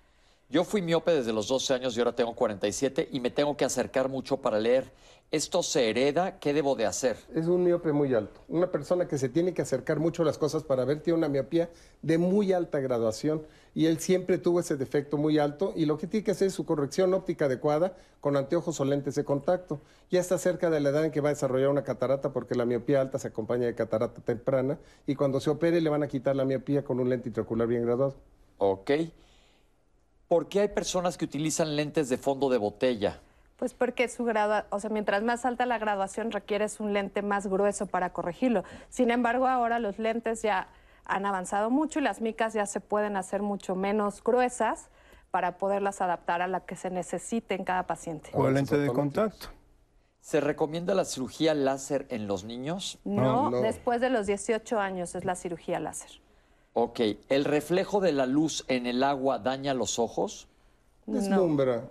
Yo 0.50 0.64
fui 0.64 0.82
miope 0.82 1.12
desde 1.12 1.32
los 1.32 1.48
12 1.48 1.76
años 1.76 1.96
y 1.96 2.00
ahora 2.00 2.16
tengo 2.16 2.34
47 2.34 3.10
y 3.12 3.20
me 3.20 3.30
tengo 3.30 3.56
que 3.56 3.66
acercar 3.66 4.10
mucho 4.10 4.38
para 4.38 4.58
leer. 4.58 4.92
¿Esto 5.32 5.62
se 5.62 5.92
hereda? 5.92 6.40
¿Qué 6.40 6.54
debo 6.56 6.76
de 6.76 6.88
hacer? 6.88 7.16
Es 7.36 7.46
un 7.46 7.64
miope 7.64 7.94
muy 7.94 8.16
alto. 8.16 8.42
Una 8.48 8.72
persona 8.72 9.08
que 9.08 9.20
se 9.20 9.30
tiene 9.30 9.54
que 9.54 9.62
acercar 9.62 10.00
mucho 10.00 10.24
a 10.24 10.26
las 10.26 10.40
cosas 10.40 10.64
para 10.64 10.86
ver 10.86 11.02
tiene 11.02 11.20
una 11.20 11.30
miopía 11.30 11.70
de 12.02 12.18
muy 12.18 12.52
alta 12.52 12.80
graduación 12.80 13.44
y 13.76 13.86
él 13.86 14.00
siempre 14.00 14.40
tuvo 14.40 14.60
ese 14.60 14.76
defecto 14.76 15.18
muy 15.18 15.38
alto 15.38 15.72
y 15.76 15.86
lo 15.86 16.00
que 16.00 16.08
tiene 16.08 16.24
que 16.24 16.32
hacer 16.32 16.48
es 16.48 16.56
su 16.56 16.66
corrección 16.66 17.14
óptica 17.14 17.46
adecuada 17.46 17.96
con 18.22 18.38
anteojos 18.38 18.80
o 18.80 18.86
lentes 18.86 19.14
de 19.14 19.24
contacto. 19.24 19.82
Ya 20.10 20.20
está 20.20 20.40
cerca 20.40 20.72
de 20.72 20.80
la 20.80 20.90
edad 20.90 21.06
en 21.06 21.12
que 21.12 21.22
va 21.22 21.30
a 21.30 21.34
desarrollar 21.34 21.70
una 21.70 21.84
catarata 21.84 22.34
porque 22.34 22.56
la 22.56 22.66
miopía 22.66 23.00
alta 23.00 23.20
se 23.20 23.28
acompaña 23.28 23.68
de 23.68 23.76
catarata 23.76 24.22
temprana 24.22 24.80
y 25.06 25.14
cuando 25.14 25.40
se 25.40 25.52
opere 25.52 25.80
le 25.80 25.92
van 25.92 26.02
a 26.02 26.08
quitar 26.08 26.36
la 26.36 26.44
miopía 26.44 26.84
con 26.84 27.00
un 27.00 27.08
lente 27.08 27.30
intraocular 27.30 27.68
bien 27.68 27.86
graduado. 27.86 28.16
Ok. 28.58 28.90
¿Por 30.28 30.50
qué 30.50 30.62
hay 30.62 30.70
personas 30.70 31.20
que 31.20 31.26
utilizan 31.26 31.76
lentes 31.76 32.10
de 32.10 32.18
fondo 32.18 32.50
de 32.50 32.58
botella? 32.58 33.22
Pues 33.60 33.74
porque 33.74 34.08
su 34.08 34.24
grado, 34.24 34.64
o 34.70 34.80
sea, 34.80 34.90
mientras 34.90 35.22
más 35.22 35.46
alta 35.46 35.66
la 35.66 35.78
graduación 35.78 36.32
requieres 36.32 36.80
un 36.80 36.94
lente 36.94 37.22
más 37.22 37.48
grueso 37.48 37.88
para 37.88 38.14
corregirlo. 38.14 38.64
Sin 38.88 39.12
embargo, 39.12 39.48
ahora 39.48 39.80
los 39.80 40.00
lentes 40.00 40.42
ya 40.42 40.70
han 41.04 41.26
avanzado 41.26 41.70
mucho 41.70 42.00
y 42.00 42.02
las 42.02 42.22
micas 42.22 42.54
ya 42.54 42.66
se 42.66 42.80
pueden 42.80 43.18
hacer 43.18 43.42
mucho 43.42 43.76
menos 43.76 44.24
gruesas 44.24 44.90
para 45.30 45.58
poderlas 45.58 46.00
adaptar 46.00 46.42
a 46.42 46.48
la 46.48 46.62
que 46.62 46.78
se 46.78 46.90
necesite 46.90 47.54
en 47.54 47.66
cada 47.66 47.84
paciente. 47.84 48.30
O 48.34 48.48
el 48.48 48.54
lente 48.54 48.78
de 48.78 48.88
contacto. 48.88 49.48
¿Se 50.22 50.40
recomienda 50.40 50.96
la 50.96 51.04
cirugía 51.04 51.54
láser 51.54 52.06
en 52.10 52.28
los 52.28 52.46
niños? 52.46 52.98
No, 53.04 53.50
no. 53.50 53.62
después 53.62 54.00
de 54.00 54.10
los 54.10 54.26
18 54.26 54.80
años 54.80 55.16
es 55.16 55.26
la 55.26 55.36
cirugía 55.36 55.80
láser. 55.82 56.22
Ok. 56.74 57.02
¿El 57.28 57.44
reflejo 57.44 58.00
de 58.00 58.14
la 58.14 58.26
luz 58.26 58.64
en 58.70 58.86
el 58.86 59.04
agua 59.04 59.40
daña 59.40 59.74
los 59.74 60.00
ojos? 60.00 60.48
Deslumbra. 61.06 61.84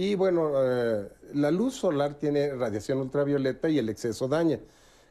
Y 0.00 0.14
bueno, 0.14 0.52
eh, 0.54 1.08
la 1.34 1.50
luz 1.50 1.74
solar 1.74 2.14
tiene 2.14 2.54
radiación 2.54 2.98
ultravioleta 2.98 3.68
y 3.68 3.80
el 3.80 3.88
exceso 3.88 4.28
daña. 4.28 4.60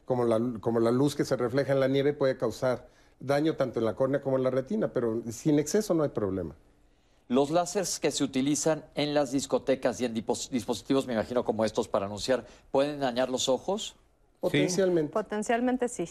Como 0.06 0.24
la, 0.24 0.40
como 0.62 0.80
la 0.80 0.90
luz 0.90 1.14
que 1.14 1.26
se 1.26 1.36
refleja 1.36 1.74
en 1.74 1.80
la 1.80 1.88
nieve 1.88 2.14
puede 2.14 2.38
causar 2.38 2.88
daño 3.20 3.54
tanto 3.54 3.80
en 3.80 3.84
la 3.84 3.94
córnea 3.94 4.22
como 4.22 4.38
en 4.38 4.44
la 4.44 4.50
retina, 4.50 4.88
pero 4.88 5.20
sin 5.30 5.58
exceso 5.58 5.92
no 5.92 6.04
hay 6.04 6.08
problema. 6.08 6.54
Los 7.28 7.50
láseres 7.50 8.00
que 8.00 8.10
se 8.10 8.24
utilizan 8.24 8.82
en 8.94 9.12
las 9.12 9.30
discotecas 9.30 10.00
y 10.00 10.06
en 10.06 10.14
dispositivos, 10.14 11.06
me 11.06 11.12
imagino 11.12 11.44
como 11.44 11.66
estos 11.66 11.86
para 11.86 12.06
anunciar, 12.06 12.46
¿pueden 12.70 12.98
dañar 12.98 13.28
los 13.28 13.50
ojos? 13.50 13.94
Potencialmente. 14.40 15.12
Potencialmente 15.12 15.90
sí. 15.90 16.08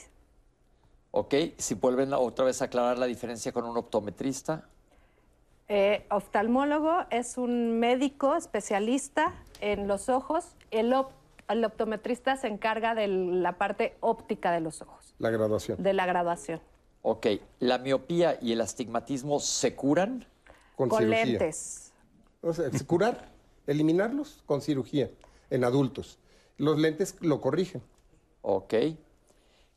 Ok. 1.10 1.34
Si 1.58 1.74
vuelven 1.74 2.14
otra 2.14 2.46
vez 2.46 2.62
a 2.62 2.66
aclarar 2.66 3.00
la 3.00 3.08
diferencia 3.08 3.52
con 3.52 3.66
un 3.66 3.76
optometrista. 3.76 4.70
Eh, 5.70 6.06
oftalmólogo 6.10 7.06
es 7.10 7.38
un 7.38 7.80
médico 7.80 8.36
especialista 8.36 9.34
en 9.60 9.88
los 9.88 10.08
ojos. 10.08 10.56
El, 10.72 10.94
op- 10.94 11.12
el 11.50 11.64
optometrista 11.66 12.38
se 12.38 12.48
encarga 12.48 12.96
de 12.96 13.08
la 13.08 13.58
parte 13.58 13.98
óptica 14.00 14.52
de 14.52 14.62
los 14.62 14.82
ojos, 14.82 15.14
La 15.20 15.30
graduación. 15.30 15.82
de 15.84 15.94
la 15.94 16.06
graduación. 16.06 16.62
Ok. 17.02 17.28
¿La 17.60 17.78
miopía 17.80 18.38
y 18.42 18.54
el 18.54 18.62
astigmatismo 18.62 19.40
se 19.40 19.76
curan? 19.76 20.26
Con, 20.76 20.90
Con 20.90 21.00
cirugía. 21.00 21.26
lentes. 21.26 21.92
O 22.42 22.54
sea, 22.54 22.68
es 22.72 22.84
curar, 22.84 23.30
eliminarlos 23.68 24.44
con 24.46 24.62
cirugía 24.62 25.10
en 25.50 25.64
adultos. 25.66 26.20
Los 26.58 26.80
lentes 26.80 27.18
lo 27.20 27.42
corrigen. 27.42 27.82
Ok. 28.42 28.74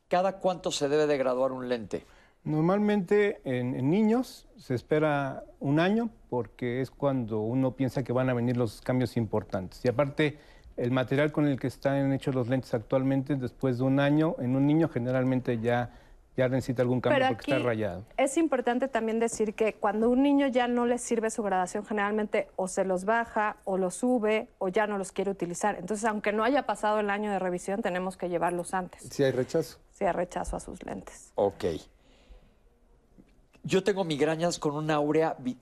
¿Cada 0.09 0.39
cuánto 0.39 0.71
se 0.73 0.89
debe 0.89 1.07
de 1.07 1.19
graduar 1.19 1.53
un 1.53 1.69
lente? 1.69 2.05
Normalmente 2.45 3.41
en, 3.45 3.75
en 3.75 3.91
niños 3.91 4.49
se 4.57 4.75
espera 4.75 5.45
un 5.59 5.79
año 5.79 6.11
porque 6.31 6.81
es 6.81 6.91
cuando 6.91 7.41
uno 7.41 7.73
piensa 7.77 8.03
que 8.03 8.13
van 8.13 8.31
a 8.31 8.35
venir 8.35 8.57
los 8.57 8.81
cambios 8.81 9.17
importantes. 9.17 9.85
Y 9.85 9.89
aparte, 9.89 10.39
El 10.77 10.93
material 10.93 11.31
con 11.31 11.47
el 11.47 11.61
que 11.61 11.67
están 11.67 12.11
hechos 12.13 12.35
los 12.35 12.49
lentes 12.49 12.73
actualmente, 12.73 13.37
después 13.37 13.77
de 13.77 13.85
un 13.85 14.01
año, 14.01 14.37
en 14.39 14.57
un 14.57 14.67
niño 14.67 14.89
generalmente 14.89 15.59
ya, 15.59 15.91
ya 16.39 16.49
necesita 16.49 16.81
algún 16.81 17.03
cambio 17.03 17.19
Pero 17.19 17.37
porque 17.37 17.51
está 17.51 17.63
rayado. 17.63 18.05
Es 18.17 18.39
importante 18.39 18.89
también 18.89 19.21
decir 19.21 19.53
que 19.55 19.75
cuando 19.75 20.09
un 20.09 20.23
niño 20.23 20.47
ya 20.47 20.69
no 20.69 20.87
le 20.87 20.97
sirve 20.97 21.29
su 21.29 21.43
gradación, 21.43 21.85
generalmente 21.85 22.49
o 22.57 22.67
se 22.67 22.85
los 22.85 23.05
baja 23.05 23.57
o 23.65 23.77
los 23.77 23.97
sube 23.97 24.49
o 24.59 24.69
ya 24.69 24.87
no 24.87 24.97
los 24.97 25.13
quiere 25.13 25.31
utilizar. 25.31 25.77
Entonces, 25.79 26.07
aunque 26.07 26.33
no 26.33 26.45
haya 26.45 26.65
pasado 26.65 27.01
el 27.01 27.11
año 27.11 27.31
de 27.31 27.39
revisión, 27.39 27.83
tenemos 27.83 28.17
que 28.17 28.31
llevarlos 28.31 28.73
antes. 28.73 29.03
Si 29.03 29.23
hay 29.23 29.33
rechazo. 29.33 29.79
Si 29.91 30.05
hay 30.07 30.13
rechazo 30.13 30.57
a 30.57 30.61
sus 30.61 30.83
lentes. 30.87 31.33
Ok. 31.35 31.65
Yo 33.63 33.83
tengo 33.85 34.05
migrañas 34.05 34.59
con 34.59 34.75
una 34.75 34.95
aura, 34.95 35.37
vi- 35.39 35.59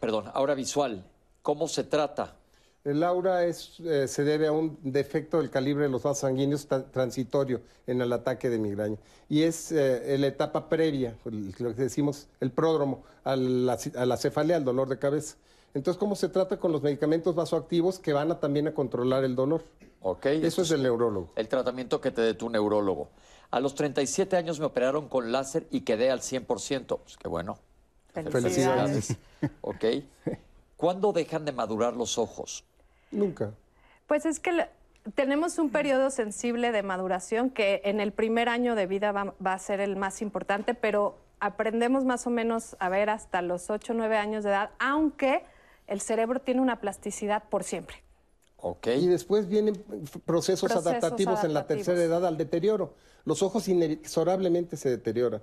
perdón, 0.00 0.24
aura 0.34 0.54
visual. 0.54 1.04
¿Cómo 1.42 1.68
se 1.68 1.84
trata? 1.84 2.36
El 2.82 3.02
aura 3.02 3.44
es, 3.44 3.78
eh, 3.80 4.08
se 4.08 4.24
debe 4.24 4.46
a 4.46 4.52
un 4.52 4.78
defecto 4.82 5.36
del 5.38 5.50
calibre 5.50 5.84
de 5.84 5.90
los 5.90 6.02
vasos 6.02 6.20
sanguíneos 6.20 6.66
tra- 6.66 6.90
transitorio 6.90 7.60
en 7.86 8.00
el 8.00 8.10
ataque 8.12 8.48
de 8.48 8.58
migraña. 8.58 8.96
Y 9.28 9.42
es 9.42 9.70
eh, 9.70 10.16
la 10.18 10.26
etapa 10.28 10.68
previa, 10.68 11.14
el- 11.26 11.54
lo 11.58 11.74
que 11.74 11.82
decimos, 11.82 12.28
el 12.40 12.50
pródromo, 12.52 13.02
a 13.24 13.36
la, 13.36 13.78
a 13.96 14.06
la 14.06 14.16
cefalea, 14.16 14.56
al 14.56 14.64
dolor 14.64 14.88
de 14.88 14.98
cabeza. 14.98 15.36
Entonces, 15.74 15.98
¿cómo 15.98 16.16
se 16.16 16.28
trata 16.30 16.56
con 16.58 16.72
los 16.72 16.82
medicamentos 16.82 17.34
vasoactivos 17.34 17.98
que 17.98 18.14
van 18.14 18.30
a, 18.32 18.40
también 18.40 18.66
a 18.68 18.72
controlar 18.74 19.24
el 19.24 19.36
dolor? 19.36 19.62
Ok. 20.00 20.24
Eso 20.26 20.62
es 20.62 20.70
el 20.70 20.82
neurólogo. 20.82 21.28
El 21.36 21.48
tratamiento 21.48 22.00
que 22.00 22.10
te 22.10 22.22
dé 22.22 22.32
tu 22.32 22.48
neurólogo. 22.48 23.10
A 23.50 23.60
los 23.60 23.74
37 23.74 24.36
años 24.36 24.60
me 24.60 24.66
operaron 24.66 25.08
con 25.08 25.32
láser 25.32 25.66
y 25.70 25.80
quedé 25.80 26.10
al 26.10 26.20
100%. 26.20 26.98
Pues 26.98 27.16
qué 27.16 27.28
bueno. 27.28 27.58
Felicidades. 28.12 29.16
Ok. 29.60 29.84
¿Cuándo 30.76 31.12
dejan 31.12 31.44
de 31.44 31.52
madurar 31.52 31.94
los 31.94 32.18
ojos? 32.18 32.64
Nunca. 33.10 33.52
Pues 34.06 34.26
es 34.26 34.40
que 34.40 34.68
tenemos 35.14 35.58
un 35.58 35.70
periodo 35.70 36.10
sensible 36.10 36.72
de 36.72 36.82
maduración 36.82 37.50
que 37.50 37.80
en 37.84 38.00
el 38.00 38.12
primer 38.12 38.48
año 38.48 38.74
de 38.74 38.86
vida 38.86 39.12
va, 39.12 39.34
va 39.44 39.54
a 39.54 39.58
ser 39.58 39.80
el 39.80 39.96
más 39.96 40.22
importante, 40.22 40.74
pero 40.74 41.16
aprendemos 41.40 42.04
más 42.04 42.26
o 42.26 42.30
menos 42.30 42.76
a 42.78 42.88
ver 42.88 43.10
hasta 43.10 43.42
los 43.42 43.70
8 43.70 43.92
o 43.92 43.96
9 43.96 44.16
años 44.16 44.44
de 44.44 44.50
edad, 44.50 44.70
aunque 44.78 45.42
el 45.86 46.00
cerebro 46.00 46.40
tiene 46.40 46.60
una 46.60 46.80
plasticidad 46.80 47.44
por 47.48 47.64
siempre. 47.64 48.02
Y 48.96 49.06
después 49.06 49.48
vienen 49.48 49.74
procesos, 50.24 50.70
Procesos 50.70 50.86
adaptativos, 50.86 51.44
en 51.44 51.54
la 51.54 51.66
tercera 51.66 52.02
edad 52.02 52.26
al 52.26 52.36
deterioro. 52.36 52.94
Los 53.24 53.42
ojos 53.42 53.68
inexorablemente 53.68 54.76
se 54.76 54.90
deterioran. 54.90 55.42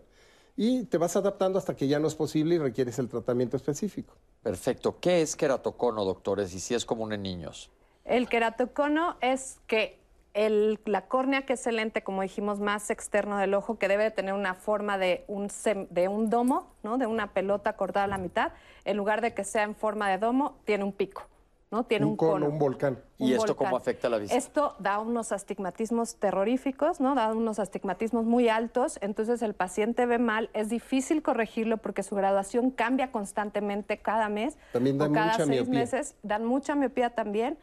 Y 0.56 0.85
te 0.85 0.98
vas 0.98 1.15
adaptando 1.15 1.60
hasta 1.60 1.76
que 1.76 1.88
ya 1.88 1.99
no 1.99 2.07
es 2.07 2.15
posible 2.15 2.56
y 2.56 2.57
requieres 2.57 2.98
el 2.99 3.07
tratamiento 3.10 3.57
específico. 3.57 4.15
Perfecto. 4.41 4.98
¿Qué 4.99 5.22
es 5.22 5.35
queratocono, 5.35 6.03
doctores? 6.03 6.53
Y 6.56 6.60
si 6.60 6.73
es 6.73 6.84
común 6.85 7.14
en 7.14 7.22
niños. 7.22 7.69
El 8.06 8.27
queratocono 8.27 9.18
es 9.22 9.60
que 9.68 9.99
el- 10.34 10.80
la 10.85 11.07
córnea, 11.07 11.45
que 11.45 11.53
es 11.53 11.68
el 11.68 11.76
lente, 11.77 12.03
como 12.03 12.22
dijimos, 12.22 12.60
más 12.60 12.89
externo 12.89 13.38
del 13.38 13.53
ojo, 13.53 13.77
que 13.77 13.88
debe 13.88 14.03
de 14.03 14.11
tener 14.11 14.34
una 14.34 14.53
forma 14.56 14.98
de 14.98 15.26
un, 15.27 15.49
sem- 15.49 15.88
de 15.89 16.07
un 16.07 16.30
domo, 16.30 16.72
¿no? 16.84 16.98
de 16.98 17.06
una 17.07 17.34
pelota 17.34 17.73
cortada 17.76 18.06
a 18.06 18.07
la 18.07 18.18
mitad, 18.18 18.52
en 18.85 18.98
lugar 18.98 19.22
de 19.22 19.34
que 19.34 19.44
sea 19.44 19.64
en 19.64 19.76
forma 19.76 20.10
de 20.10 20.18
domo, 20.19 20.57
tiene 20.65 20.84
un 20.84 20.91
pico, 20.94 21.23
¿no? 21.72 21.84
tiene 21.85 22.06
un, 22.06 22.11
un 22.11 22.18
cono, 22.18 22.31
cono. 22.34 22.48
un 22.48 22.60
volcán. 22.60 22.99
¿Y 23.18 23.34
esto 23.34 23.56
cómo 23.56 23.72
volcán. 23.72 23.81
afecta 23.81 24.10
la 24.10 24.18
vista? 24.18 24.35
Esto 24.38 24.76
da 24.80 24.99
unos 24.99 25.31
astigmatismos 25.31 26.15
terroríficos, 26.15 26.99
¿no? 26.99 27.15
Da 27.15 27.34
unos 27.34 27.60
astigmatismos 27.60 28.26
muy 28.26 28.48
altos, 28.49 28.98
entonces 29.02 29.41
el 29.41 29.53
paciente 29.53 30.06
ve 30.06 30.18
mal, 30.19 30.49
es 30.53 30.69
difícil 30.69 31.22
corregirlo 31.23 31.77
porque 31.77 32.03
su 32.03 32.15
graduación 32.15 32.72
cambia 32.72 33.11
constantemente 33.11 33.98
cada 33.98 34.30
mes 34.30 34.57
También 34.72 34.98
dan 34.98 35.11
o 35.11 35.14
cada 35.14 35.26
mucha 35.34 35.45
seis 35.45 35.49
miopía. 35.49 35.80
meses, 35.80 36.15
dan 36.23 36.45
mucha 36.45 36.76
miopía 36.76 37.10
también. 37.11 37.57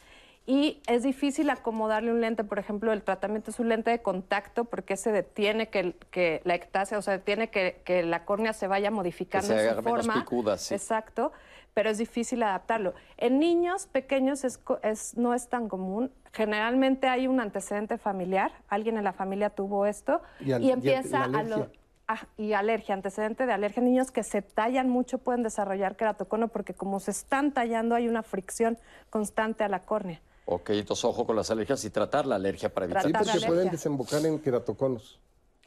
Y 0.46 0.82
es 0.86 1.02
difícil 1.02 1.48
acomodarle 1.48 2.12
un 2.12 2.20
lente, 2.20 2.44
por 2.44 2.58
ejemplo, 2.58 2.92
el 2.92 3.02
tratamiento 3.02 3.50
es 3.50 3.58
un 3.60 3.70
lente 3.70 3.90
de 3.90 4.02
contacto 4.02 4.66
porque 4.66 4.98
se 4.98 5.10
detiene 5.10 5.70
que, 5.70 5.96
que 6.10 6.42
la 6.44 6.54
ectasia, 6.54 6.98
o 6.98 7.02
sea, 7.02 7.14
detiene 7.14 7.48
que, 7.48 7.80
que 7.86 8.02
la 8.02 8.26
córnea 8.26 8.52
se 8.52 8.66
vaya 8.66 8.90
modificando 8.90 9.46
se 9.46 9.54
en 9.54 9.58
haga 9.60 9.76
su 9.76 9.82
menos 9.82 10.04
forma. 10.04 10.20
picuda, 10.20 10.58
sí. 10.58 10.74
Exacto, 10.74 11.32
pero 11.74 11.90
es 11.90 11.98
difícil 11.98 12.42
adaptarlo. 12.42 12.94
En 13.18 13.38
niños 13.40 13.86
pequeños 13.86 14.44
es, 14.44 14.58
co- 14.58 14.78
es- 14.82 15.16
no 15.16 15.34
es 15.34 15.48
tan 15.48 15.68
común. 15.68 16.10
Generalmente 16.32 17.08
hay 17.08 17.26
un 17.26 17.40
antecedente 17.40 17.98
familiar, 17.98 18.52
alguien 18.68 18.96
en 18.96 19.04
la 19.04 19.12
familia 19.12 19.50
tuvo 19.50 19.84
esto 19.86 20.22
Y 20.40 20.52
al- 20.52 20.62
y 20.62 20.68
y 20.68 20.70
empieza 20.70 21.26
la 21.26 21.38
a 21.38 21.42
lo... 21.42 21.68
Ah, 22.06 22.26
y 22.36 22.52
alergia, 22.52 22.94
antecedente 22.94 23.46
de 23.46 23.52
alergia. 23.54 23.82
Niños 23.82 24.10
que 24.10 24.22
se 24.24 24.42
tallan 24.42 24.90
mucho 24.90 25.16
pueden 25.18 25.42
desarrollar 25.42 25.96
queratocono 25.96 26.48
porque 26.48 26.74
como 26.74 27.00
se 27.00 27.10
están 27.10 27.52
tallando 27.52 27.94
hay 27.94 28.08
una 28.08 28.22
fricción 28.22 28.76
constante 29.08 29.64
a 29.64 29.68
la 29.68 29.80
córnea. 29.80 30.20
Ok, 30.44 30.68
entonces 30.70 31.02
ojo 31.06 31.24
con 31.24 31.34
las 31.34 31.50
alergias 31.50 31.82
y 31.86 31.88
tratar 31.90 32.26
la 32.26 32.34
alergia 32.34 32.68
para 32.68 32.84
evitar. 32.84 33.06
Sí, 33.06 33.12
porque 33.14 33.38
de 33.40 33.46
pueden 33.46 33.70
desembocar 33.70 34.24
en 34.26 34.38
queratoconos. 34.38 35.18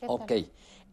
Ok. 0.05 0.31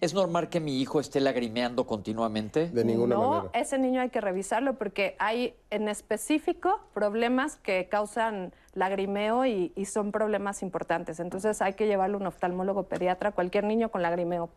¿Es 0.01 0.13
normal 0.13 0.49
que 0.51 0.61
mi 0.61 0.81
hijo 0.81 1.01
esté 1.01 1.21
lagrimeando 1.21 1.87
continuamente? 1.87 2.69
De 2.69 2.85
ninguna 2.85 3.15
no, 3.15 3.31
manera. 3.31 3.51
ese 3.55 3.79
niño 3.79 4.01
hay 4.01 4.11
que 4.11 4.21
revisarlo 4.21 4.75
porque 4.75 5.17
hay 5.19 5.55
en 5.71 5.89
específico 5.89 6.81
problemas 6.93 7.57
que 7.57 7.89
causan 7.89 8.53
lagrimeo 8.75 9.47
y, 9.47 9.73
y 9.77 9.85
son 9.87 10.13
problemas 10.13 10.63
importantes. 10.63 11.21
Entonces 11.21 11.63
hay 11.63 11.75
que 11.75 11.87
llevarlo 11.87 12.19
a 12.19 12.21
un 12.21 12.27
oftalmólogo 12.27 12.83
pediatra, 12.85 13.33
cualquier 13.33 13.65
niño 13.65 13.89
con 13.91 14.03
lagrimeo. 14.03 14.51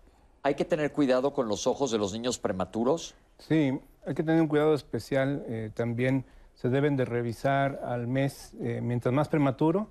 ¿Hay 0.43 0.55
que 0.55 0.65
tener 0.65 0.91
cuidado 0.91 1.33
con 1.33 1.47
los 1.47 1.67
ojos 1.67 1.91
de 1.91 1.97
los 1.97 2.13
niños 2.13 2.39
prematuros? 2.39 3.15
Sí, 3.37 3.79
hay 4.05 4.13
que 4.15 4.23
tener 4.23 4.41
un 4.41 4.47
cuidado 4.47 4.73
especial. 4.73 5.43
eh, 5.47 5.71
también 5.73 6.25
se 6.55 6.69
deben 6.69 6.97
de 6.97 7.05
revisar 7.05 7.81
al 7.85 8.07
mes, 8.07 8.53
eh, 8.59 8.79
mientras 8.81 9.13
más 9.13 9.27
prematuro, 9.29 9.89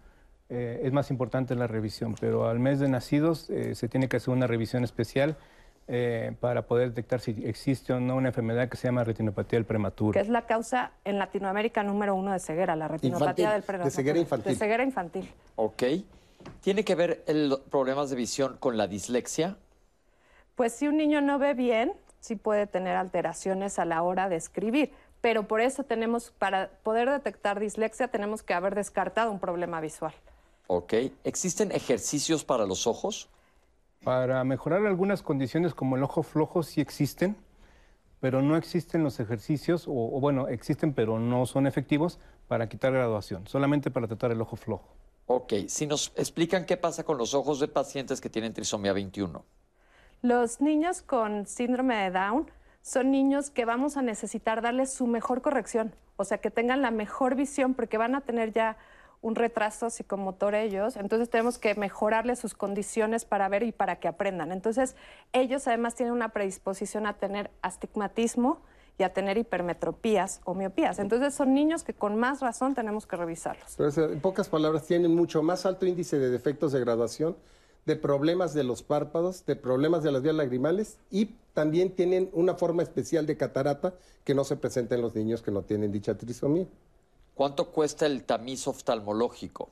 eh, 0.48 0.81
es 0.85 0.93
más 0.93 1.10
importante 1.10 1.55
la 1.55 1.66
revisión, 1.66 2.14
pero 2.20 2.48
al 2.48 2.59
mes 2.59 2.78
de 2.78 2.89
nacidos 2.89 3.51
eh, 3.51 3.74
se 3.74 3.89
tiene 3.89 4.09
que 4.09 4.18
hacer 4.18 4.32
una 4.32 4.47
revisión 4.47 4.85
especial 4.85 5.36
eh, 5.89 6.35
para 6.40 6.62
poder 6.66 6.89
detectar 6.90 7.20
si 7.20 7.31
existe 7.44 7.93
o 7.93 8.01
no 8.01 8.16
una 8.16 8.28
enfermedad 8.28 8.68
que 8.68 8.77
se 8.77 8.89
llama 8.89 9.05
retinopatía 9.05 9.59
del 9.59 9.66
prematuro. 9.66 10.12
que 10.12 10.20
es 10.20 10.28
la 10.28 10.47
causa 10.47 10.93
en 11.05 11.18
Latinoamérica 11.18 11.82
número 11.82 12.14
uno 12.14 12.32
de 12.32 12.40
ceguera, 12.40 12.74
la 12.77 12.89
retinopatía 12.89 13.27
Infantil, 13.28 13.44
del 13.51 13.60
de 13.60 13.66
prematuro. 13.66 13.90
ceguera 13.94 14.18
infantil. 14.18 14.52
De 14.52 14.59
ceguera 14.59 14.82
infantil. 14.82 15.32
Ok. 15.56 15.82
¿Tiene 16.60 16.85
que 16.85 16.94
ver 16.94 17.23
el 17.27 17.56
problemas 17.70 18.10
de 18.10 18.16
visión 18.16 18.56
con 18.59 18.77
la 18.77 18.86
dislexia? 18.86 19.56
Pues 20.55 20.73
si 20.73 20.89
un 20.89 20.97
niño 20.97 21.20
no 21.20 21.39
ve 21.39 21.55
bien, 21.55 21.93
sí 22.20 22.36
puede 22.36 22.66
tener 22.66 22.97
alteraciones 22.97 23.78
a 23.78 23.85
la 23.85 24.02
hora 24.02 24.28
de 24.28 24.36
escribir. 24.36 24.93
Pero 25.20 25.48
por 25.48 25.60
eso 25.60 25.82
tenemos, 25.85 26.31
para 26.39 26.70
poder 26.82 27.10
detectar 27.10 27.59
dislexia, 27.59 28.09
tenemos 28.09 28.43
que 28.43 28.55
haber 28.55 28.74
descartado 28.74 29.31
un 29.32 29.40
problema 29.40 29.81
visual. 29.81 30.14
Ok. 30.66 30.94
¿Existen 31.24 31.72
ejercicios 31.72 32.44
para 32.44 32.66
los 32.66 32.86
ojos? 32.86 33.28
Para 34.05 34.43
mejorar 34.44 34.86
algunas 34.86 35.22
condiciones 35.22 35.74
como 35.74 35.97
el 35.97 36.02
ojo 36.02 36.22
flojo 36.22 36.62
sí 36.62 36.80
existen, 36.80 37.36
pero 38.20 38.43
no 38.43 38.56
existen 38.56 39.02
los 39.02 39.20
ejercicios, 39.20 39.86
o, 39.88 39.93
o 39.93 40.20
bueno, 40.20 40.48
existen 40.48 40.93
pero 40.93 41.18
no 41.18 41.47
son 41.47 41.66
efectivos 41.66 42.18
para 42.48 42.68
quitar 42.68 42.93
graduación, 42.93 43.47
solamente 43.47 43.90
para 43.90 44.06
tratar 44.06 44.30
el 44.32 44.40
ojo 44.40 44.56
flojo. 44.56 44.88
Ok. 45.26 45.52
Si 45.68 45.86
nos 45.86 46.12
explican 46.16 46.64
qué 46.64 46.76
pasa 46.76 47.05
con 47.05 47.18
los 47.18 47.34
ojos 47.34 47.59
de 47.60 47.68
pacientes 47.68 48.20
que 48.20 48.30
tienen 48.30 48.55
trisomía 48.55 48.93
21. 48.93 49.44
Los 50.22 50.60
niños 50.60 51.02
con 51.02 51.47
síndrome 51.47 51.97
de 51.97 52.10
Down 52.10 52.51
son 52.82 53.10
niños 53.10 53.51
que 53.51 53.64
vamos 53.64 53.97
a 53.97 54.02
necesitar 54.02 54.62
darles 54.62 54.93
su 54.93 55.06
mejor 55.06 55.43
corrección, 55.43 55.93
o 56.16 56.24
sea, 56.24 56.38
que 56.38 56.51
tengan 56.51 56.82
la 56.82 56.90
mejor 56.90 57.34
visión 57.34 57.74
porque 57.74 57.98
van 57.98 58.14
a 58.14 58.20
tener 58.20 58.52
ya 58.52 58.76
un 59.27 59.35
retraso 59.35 59.90
psicomotor 59.90 60.55
ellos, 60.55 60.94
entonces 60.94 61.28
tenemos 61.28 61.59
que 61.59 61.74
mejorarles 61.74 62.39
sus 62.39 62.55
condiciones 62.55 63.24
para 63.24 63.48
ver 63.48 63.65
y 63.65 63.73
para 63.73 63.97
que 63.97 64.07
aprendan. 64.07 64.53
Entonces, 64.53 64.94
ellos 65.32 65.66
además 65.66 65.97
tienen 65.97 66.15
una 66.15 66.28
predisposición 66.28 67.07
a 67.07 67.15
tener 67.15 67.51
astigmatismo 67.61 68.61
y 68.98 69.03
a 69.03 69.12
tener 69.12 69.36
hipermetropías 69.36 70.40
o 70.44 70.55
miopías. 70.55 71.01
Entonces, 71.01 71.35
son 71.35 71.55
niños 71.55 71.82
que 71.82 71.93
con 71.93 72.15
más 72.15 72.40
razón 72.40 72.77
tenemos 72.77 73.05
que 73.05 73.16
revisarlos. 73.16 73.74
Pero 73.77 73.89
es, 73.89 73.98
en 73.98 74.20
pocas 74.20 74.48
palabras, 74.48 74.86
tienen 74.86 75.12
mucho 75.12 75.43
más 75.43 75.66
alto 75.66 75.86
índice 75.86 76.20
de 76.20 76.31
defectos 76.31 76.70
de 76.70 76.78
graduación, 76.78 77.36
de 77.85 77.97
problemas 77.97 78.55
de 78.55 78.62
los 78.62 78.85
párpados, 78.85 79.44
de 79.44 79.57
problemas 79.57 80.05
de 80.05 80.12
las 80.12 80.23
vías 80.23 80.36
lagrimales 80.36 80.98
y 81.11 81.35
también 81.53 81.90
tienen 81.90 82.31
una 82.32 82.55
forma 82.55 82.85
especial 82.85 83.27
de 83.27 83.36
catarata 83.36 83.94
que 84.23 84.36
no 84.36 84.44
se 84.44 84.57
presenta 84.57 84.94
en 84.94 85.03
los 85.03 85.16
niños 85.16 85.43
que 85.43 85.51
no 85.51 85.62
tienen 85.62 85.90
dicha 85.90 86.16
trisomía. 86.16 86.66
¿Cuánto 87.37 87.71
cuesta 87.71 88.07
el 88.07 88.25
tamiz 88.25 88.67
oftalmológico? 88.67 89.69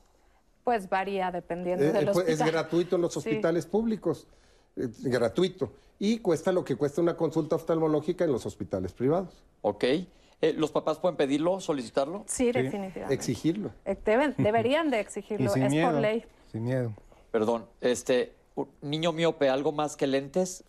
Pues 0.63 0.87
varía 0.87 1.31
dependiendo 1.31 1.83
Eh, 1.83 1.91
del 1.91 2.09
eh, 2.09 2.11
pues, 2.13 2.27
es 2.27 2.33
hospital. 2.39 2.51
gratuito 2.51 2.95
en 2.95 3.01
los 3.01 3.13
Sí. 3.13 3.19
hospitales 3.19 3.65
públicos, 3.65 4.27
eh, 4.75 4.87
gratuito. 5.01 5.71
Y 5.97 6.19
cuesta 6.19 6.51
lo 6.51 6.63
que 6.63 6.75
cuesta 6.75 7.01
una 7.01 7.17
consulta 7.17 7.55
oftalmológica 7.55 8.23
en 8.23 8.31
los 8.31 8.45
hospitales 8.45 8.93
privados. 8.93 9.43
Ok. 9.63 9.83
Eh, 9.83 10.53
¿Los 10.55 10.69
papás 10.71 10.99
pueden 10.99 11.17
pedirlo, 11.17 11.59
solicitarlo? 11.59 12.23
Sí, 12.27 12.51
definitivamente. 12.51 13.11
Exigirlo. 13.11 13.71
Eh, 13.83 13.97
deben- 14.05 14.35
deberían 14.37 14.91
de 14.91 14.99
exigirlo, 14.99 15.49
sin 15.49 15.63
es 15.63 15.71
miedo. 15.71 15.89
por 15.91 15.99
ley. 16.01 16.23
Sin 16.51 16.65
miedo. 16.65 16.93
Perdón, 17.31 17.65
este, 17.81 18.35
niño 18.83 19.11
miope, 19.11 19.49
¿algo 19.49 19.71
más 19.71 19.95
que 19.95 20.05
lentes? 20.05 20.63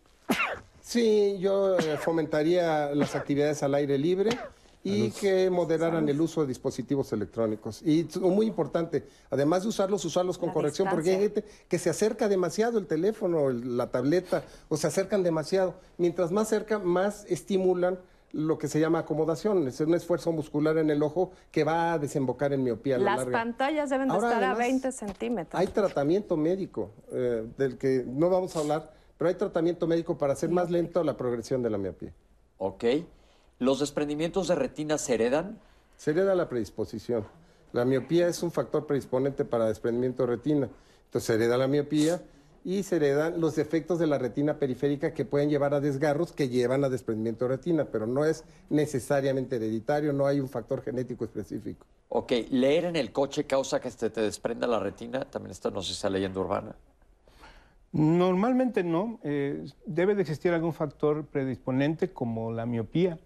Sí, 0.81 1.36
yo 1.40 1.77
fomentaría 1.98 2.94
las 2.94 3.14
actividades 3.16 3.62
al 3.62 3.74
aire 3.74 3.98
libre 3.98 4.31
y 4.86 5.10
que 5.10 5.50
moderaran 5.50 6.08
el 6.08 6.20
uso 6.20 6.42
de 6.42 6.46
dispositivos 6.46 7.12
electrónicos. 7.12 7.82
Y 7.82 8.08
muy 8.20 8.46
importante, 8.46 9.06
además 9.30 9.62
de 9.64 9.70
usarlos, 9.70 10.04
usarlos 10.04 10.38
con 10.38 10.50
corrección, 10.50 10.88
porque 10.90 11.10
hay 11.10 11.18
gente 11.18 11.44
que 11.68 11.78
se 11.78 11.90
acerca 11.90 12.28
demasiado 12.28 12.78
el 12.78 12.86
teléfono, 12.86 13.50
la 13.50 13.90
tableta, 13.90 14.44
o 14.68 14.76
se 14.76 14.86
acercan 14.86 15.22
demasiado. 15.22 15.74
Mientras 15.98 16.30
más 16.30 16.48
cerca, 16.48 16.78
más 16.78 17.24
estimulan 17.28 17.98
lo 18.32 18.58
que 18.58 18.68
se 18.68 18.78
llama 18.78 19.00
acomodación, 19.00 19.66
es 19.66 19.80
un 19.80 19.94
esfuerzo 19.94 20.30
muscular 20.30 20.76
en 20.78 20.90
el 20.90 21.02
ojo 21.02 21.32
que 21.50 21.64
va 21.64 21.94
a 21.94 21.98
desembocar 21.98 22.52
en 22.52 22.62
miopía. 22.62 22.98
Las 22.98 23.24
pantallas 23.24 23.90
deben 23.90 24.08
de 24.08 24.14
estar 24.14 24.44
a 24.44 24.54
20 24.54 24.92
centímetros. 24.92 25.58
Hay 25.58 25.68
tratamiento 25.68 26.36
médico, 26.36 26.90
eh, 27.12 27.46
del 27.56 27.78
que 27.78 28.04
no 28.06 28.28
vamos 28.28 28.54
a 28.54 28.60
hablar, 28.60 28.92
pero 29.16 29.30
hay 29.30 29.34
tratamiento 29.34 29.86
médico 29.86 30.18
para 30.18 30.34
hacer 30.34 30.50
más 30.50 30.70
lento 30.70 31.02
la 31.02 31.16
progresión 31.16 31.62
de 31.62 31.70
la 31.70 31.78
miopía. 31.78 32.12
Ok. 32.58 32.84
¿Los 33.58 33.80
desprendimientos 33.80 34.48
de 34.48 34.54
retina 34.54 34.98
se 34.98 35.14
heredan? 35.14 35.58
Se 35.96 36.10
hereda 36.10 36.34
la 36.34 36.48
predisposición. 36.48 37.24
La 37.72 37.86
miopía 37.86 38.28
es 38.28 38.42
un 38.42 38.52
factor 38.52 38.86
predisponente 38.86 39.46
para 39.46 39.66
desprendimiento 39.66 40.24
de 40.24 40.36
retina. 40.36 40.68
Entonces 41.06 41.26
se 41.26 41.34
hereda 41.34 41.56
la 41.56 41.66
miopía 41.66 42.20
y 42.64 42.82
se 42.82 42.96
heredan 42.96 43.40
los 43.40 43.56
defectos 43.56 43.98
de 43.98 44.06
la 44.06 44.18
retina 44.18 44.58
periférica 44.58 45.14
que 45.14 45.24
pueden 45.24 45.48
llevar 45.48 45.72
a 45.72 45.80
desgarros 45.80 46.32
que 46.32 46.50
llevan 46.50 46.84
a 46.84 46.90
desprendimiento 46.90 47.46
de 47.46 47.56
retina, 47.56 47.86
pero 47.86 48.06
no 48.06 48.26
es 48.26 48.44
necesariamente 48.68 49.56
hereditario, 49.56 50.12
no 50.12 50.26
hay 50.26 50.40
un 50.40 50.48
factor 50.48 50.82
genético 50.82 51.24
específico. 51.24 51.86
Ok, 52.10 52.32
¿leer 52.50 52.84
en 52.84 52.96
el 52.96 53.10
coche 53.10 53.44
causa 53.44 53.80
que 53.80 53.90
se 53.90 54.10
te 54.10 54.20
desprenda 54.20 54.66
la 54.66 54.80
retina? 54.80 55.24
También 55.24 55.52
está, 55.52 55.70
no 55.70 55.80
sé 55.80 55.94
si 55.94 56.10
leyenda 56.10 56.40
urbana. 56.40 56.76
Normalmente 57.92 58.84
no. 58.84 59.18
Eh, 59.22 59.64
debe 59.86 60.14
de 60.14 60.22
existir 60.22 60.52
algún 60.52 60.74
factor 60.74 61.24
predisponente 61.24 62.12
como 62.12 62.52
la 62.52 62.66
miopía 62.66 63.18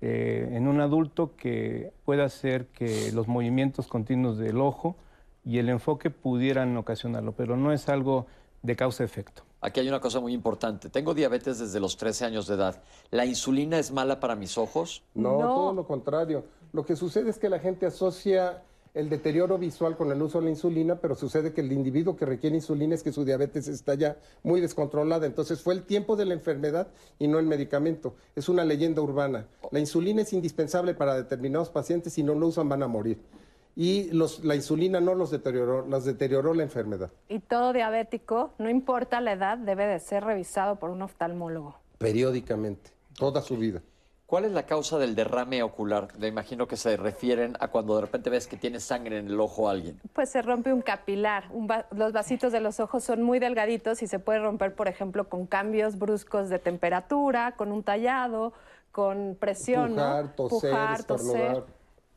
eh, 0.00 0.48
en 0.52 0.68
un 0.68 0.80
adulto 0.80 1.34
que 1.36 1.92
pueda 2.04 2.24
hacer 2.24 2.66
que 2.66 3.10
los 3.12 3.26
movimientos 3.26 3.88
continuos 3.88 4.38
del 4.38 4.60
ojo 4.60 4.96
y 5.44 5.58
el 5.58 5.68
enfoque 5.68 6.10
pudieran 6.10 6.76
ocasionarlo, 6.76 7.32
pero 7.32 7.56
no 7.56 7.72
es 7.72 7.88
algo 7.88 8.26
de 8.62 8.76
causa-efecto. 8.76 9.42
Aquí 9.60 9.80
hay 9.80 9.88
una 9.88 10.00
cosa 10.00 10.20
muy 10.20 10.32
importante. 10.32 10.88
Tengo 10.88 11.14
diabetes 11.14 11.58
desde 11.58 11.80
los 11.80 11.96
13 11.96 12.26
años 12.26 12.46
de 12.46 12.54
edad. 12.54 12.80
¿La 13.10 13.26
insulina 13.26 13.78
es 13.78 13.90
mala 13.90 14.20
para 14.20 14.36
mis 14.36 14.56
ojos? 14.56 15.02
No, 15.14 15.38
todo 15.38 15.72
lo 15.72 15.86
contrario. 15.86 16.44
Lo 16.72 16.84
que 16.84 16.94
sucede 16.94 17.30
es 17.30 17.38
que 17.38 17.48
la 17.48 17.58
gente 17.58 17.86
asocia 17.86 18.62
el 18.94 19.08
deterioro 19.08 19.58
visual 19.58 19.96
con 19.96 20.10
el 20.10 20.20
uso 20.22 20.38
de 20.38 20.44
la 20.44 20.50
insulina, 20.50 20.96
pero 20.96 21.14
sucede 21.14 21.52
que 21.52 21.60
el 21.60 21.72
individuo 21.72 22.16
que 22.16 22.26
requiere 22.26 22.56
insulina 22.56 22.94
es 22.94 23.02
que 23.02 23.12
su 23.12 23.24
diabetes 23.24 23.68
está 23.68 23.94
ya 23.94 24.16
muy 24.42 24.60
descontrolada. 24.60 25.26
Entonces 25.26 25.62
fue 25.62 25.74
el 25.74 25.84
tiempo 25.84 26.16
de 26.16 26.24
la 26.24 26.34
enfermedad 26.34 26.88
y 27.18 27.28
no 27.28 27.38
el 27.38 27.46
medicamento. 27.46 28.14
Es 28.34 28.48
una 28.48 28.64
leyenda 28.64 29.02
urbana. 29.02 29.46
La 29.70 29.78
insulina 29.78 30.22
es 30.22 30.32
indispensable 30.32 30.94
para 30.94 31.14
determinados 31.14 31.70
pacientes. 31.70 32.12
Si 32.12 32.22
no 32.22 32.34
lo 32.34 32.46
usan 32.46 32.68
van 32.68 32.82
a 32.82 32.88
morir 32.88 33.18
y 33.78 34.10
los, 34.10 34.44
la 34.44 34.56
insulina 34.56 35.00
no 35.00 35.14
los 35.14 35.30
deterioró, 35.30 35.86
las 35.86 36.04
deterioró 36.04 36.52
la 36.52 36.64
enfermedad. 36.64 37.12
Y 37.28 37.38
todo 37.38 37.72
diabético, 37.72 38.52
no 38.58 38.68
importa 38.68 39.20
la 39.20 39.34
edad, 39.34 39.56
debe 39.56 39.86
de 39.86 40.00
ser 40.00 40.24
revisado 40.24 40.80
por 40.80 40.90
un 40.90 41.00
oftalmólogo. 41.00 41.76
Periódicamente, 41.96 42.90
toda 43.16 43.40
su 43.40 43.56
vida. 43.56 43.80
¿Cuál 44.28 44.44
es 44.44 44.52
la 44.52 44.66
causa 44.66 44.98
del 44.98 45.14
derrame 45.14 45.62
ocular? 45.62 46.08
Me 46.18 46.26
imagino 46.26 46.68
que 46.68 46.76
se 46.76 46.98
refieren 46.98 47.56
a 47.60 47.68
cuando 47.68 47.94
de 47.94 48.02
repente 48.02 48.28
ves 48.28 48.46
que 48.46 48.58
tiene 48.58 48.78
sangre 48.78 49.16
en 49.16 49.28
el 49.28 49.40
ojo 49.40 49.70
a 49.70 49.72
alguien. 49.72 49.98
Pues 50.12 50.28
se 50.28 50.42
rompe 50.42 50.70
un 50.70 50.82
capilar. 50.82 51.48
los 51.92 52.12
vasitos 52.12 52.52
de 52.52 52.60
los 52.60 52.78
ojos 52.78 53.02
son 53.02 53.22
muy 53.22 53.38
delgaditos 53.38 54.02
y 54.02 54.06
se 54.06 54.18
puede 54.18 54.40
romper, 54.40 54.74
por 54.74 54.86
ejemplo, 54.86 55.30
con 55.30 55.46
cambios 55.46 55.98
bruscos 55.98 56.50
de 56.50 56.58
temperatura, 56.58 57.52
con 57.52 57.72
un 57.72 57.82
tallado, 57.82 58.52
con 58.92 59.34
presión. 59.40 59.92
Pujar, 59.92 60.36
toser, 60.36 61.04
toser. 61.04 61.64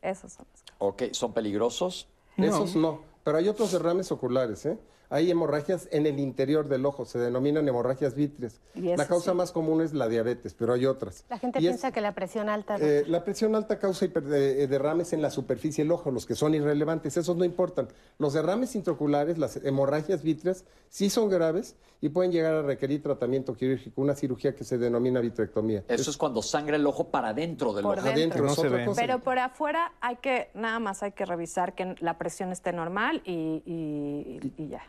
Esos 0.02 0.34
son 0.34 0.46
los 0.52 0.64
Ok, 0.80 1.04
¿son 1.14 1.32
peligrosos? 1.32 2.10
Esos 2.36 2.76
no, 2.76 3.04
pero 3.24 3.38
hay 3.38 3.48
otros 3.48 3.72
derrames 3.72 4.12
oculares, 4.12 4.66
¿eh? 4.66 4.78
Hay 5.12 5.30
hemorragias 5.30 5.90
en 5.92 6.06
el 6.06 6.20
interior 6.20 6.70
del 6.70 6.86
ojo, 6.86 7.04
se 7.04 7.20
denominan 7.20 7.68
hemorragias 7.68 8.16
vítreas. 8.16 8.62
La 8.76 9.06
causa 9.06 9.34
más 9.34 9.52
común 9.52 9.82
es 9.82 9.94
la 9.94 10.08
diabetes, 10.08 10.54
pero 10.54 10.72
hay 10.72 10.86
otras. 10.86 11.26
La 11.28 11.38
gente 11.38 11.60
piensa 11.60 11.92
que 11.92 12.00
la 12.00 12.16
presión 12.16 12.48
alta... 12.48 12.78
Eh, 12.78 13.04
la 13.08 13.26
presión 13.26 13.54
alta 13.54 13.78
causa 13.78 14.06
eh, 14.06 14.68
derrames 14.70 15.12
en 15.12 15.22
la 15.22 15.30
superficie 15.30 15.84
del 15.84 15.92
ojo, 15.92 16.12
los 16.12 16.26
que 16.26 16.34
son 16.34 16.56
irrelevantes, 16.56 17.18
esos 17.18 17.36
no 17.36 17.44
importan. 17.44 17.90
Los 18.20 18.32
derrames 18.32 18.74
intraoculares, 18.74 19.38
las 19.38 19.58
hemorragias 19.58 20.24
vítreas, 20.24 20.64
sí 20.88 21.10
son 21.10 21.28
graves 21.28 21.76
y 22.00 22.08
pueden 22.08 22.32
llegar 22.32 22.54
a 22.54 22.62
requerir 22.62 23.04
tratamiento 23.04 23.54
quirúrgico, 23.54 24.00
una 24.00 24.16
cirugía 24.16 24.56
que 24.56 24.64
se 24.64 24.78
denomina 24.78 25.20
vitrectomía. 25.20 25.84
Eso 25.90 26.10
es, 26.10 26.16
cuando 26.16 26.42
sangra 26.42 26.78
el 26.78 26.88
ojo 26.88 27.10
para 27.10 27.34
dentro 27.34 27.74
del 27.74 27.84
por 27.84 28.00
ojo. 28.00 28.10
Dentro, 28.12 28.46
no 28.46 28.56
se 28.56 28.70
ve. 28.70 28.90
Pero 28.96 29.20
por 29.20 29.38
afuera 29.40 29.92
hay 30.00 30.16
que, 30.16 30.52
nada 30.54 30.80
más 30.80 31.04
hay 31.04 31.12
que 31.12 31.26
revisar 31.26 31.76
que 31.76 31.96
la 32.00 32.18
presión 32.18 32.54
esté 32.54 32.72
normal 32.72 33.22
y 33.26 34.40
ya. 34.58 34.82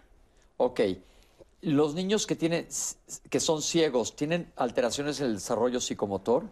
Ok. 0.62 0.80
¿Los 1.60 1.94
niños 1.94 2.24
que, 2.24 2.36
tienen, 2.36 2.68
que 3.30 3.40
son 3.40 3.62
ciegos 3.62 4.14
tienen 4.14 4.52
alteraciones 4.54 5.18
en 5.20 5.26
el 5.26 5.34
desarrollo 5.34 5.80
psicomotor? 5.80 6.44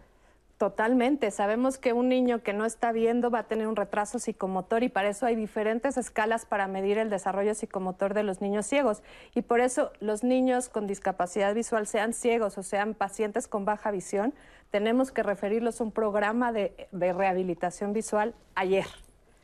Totalmente. 0.57 1.31
Sabemos 1.31 1.77
que 1.77 1.93
un 1.93 2.09
niño 2.09 2.43
que 2.43 2.51
no 2.51 2.65
está 2.65 2.91
viendo 2.91 3.31
va 3.31 3.39
a 3.39 3.47
tener 3.47 3.67
un 3.67 3.77
retraso 3.77 4.19
psicomotor 4.19 4.83
y 4.83 4.89
para 4.89 5.07
eso 5.07 5.25
hay 5.25 5.37
diferentes 5.37 5.95
escalas 5.95 6.45
para 6.45 6.67
medir 6.67 6.97
el 6.97 7.09
desarrollo 7.09 7.55
psicomotor 7.55 8.13
de 8.13 8.23
los 8.23 8.41
niños 8.41 8.65
ciegos. 8.65 9.01
Y 9.33 9.43
por 9.43 9.61
eso 9.61 9.93
los 10.01 10.25
niños 10.25 10.67
con 10.67 10.87
discapacidad 10.87 11.55
visual, 11.55 11.87
sean 11.87 12.13
ciegos 12.13 12.57
o 12.57 12.63
sean 12.63 12.95
pacientes 12.95 13.47
con 13.47 13.63
baja 13.63 13.91
visión, 13.91 14.33
tenemos 14.71 15.11
que 15.11 15.23
referirlos 15.23 15.79
a 15.79 15.85
un 15.85 15.91
programa 15.91 16.51
de, 16.51 16.89
rehabilitación 16.91 17.93
visual 17.93 18.35
ayer, 18.55 18.87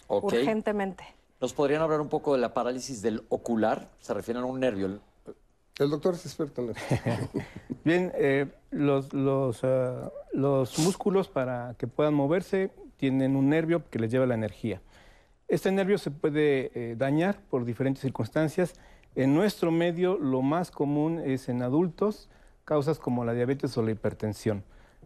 urgentemente. 0.09 1.05
¿Nos 1.39 1.53
podrían 1.53 1.83
hablar 1.83 2.01
un 2.01 2.09
poco 2.09 2.33
de 2.33 2.39
la 2.39 2.53
parálisis 2.53 3.03
del 3.03 3.23
ocular? 3.29 3.91
Se 3.99 4.11
refieren 4.13 4.41
a 4.41 4.47
un 4.47 4.59
nervio. 4.59 4.99
El 5.77 5.89
doctor 5.91 6.15
es 6.15 6.25
experto 6.25 6.63
en 6.63 6.69
eso. 6.71 6.81
Bien, 7.85 8.11
eh, 8.15 8.47
los, 8.71 9.13
los, 9.13 9.61
los, 10.33 10.79
músculos 10.79 11.27
para 11.27 11.75
que 11.77 11.85
puedan 11.85 12.15
moverse 12.15 12.71
tienen 12.97 13.35
un 13.35 13.49
nervio 13.49 13.87
que 13.91 13.99
les 13.99 14.09
lleva 14.09 14.25
la 14.25 14.33
energía. 14.33 14.81
Este 15.47 15.71
nervio 15.71 15.99
se 15.99 16.09
puede 16.09 16.71
eh, 16.73 16.95
dañar 16.97 17.39
por 17.51 17.65
diferentes 17.65 18.01
circunstancias. 18.01 18.73
En 19.13 19.35
nuestro 19.35 19.71
medio 19.71 20.17
lo 20.17 20.41
más 20.41 20.71
común 20.71 21.19
es 21.19 21.49
en 21.49 21.61
adultos, 21.61 22.29
causas 22.65 22.97
como 22.97 23.23
la 23.23 23.33
diabetes 23.33 23.77
o 23.77 23.83
la 23.83 23.91
hipertensión. 23.91 24.63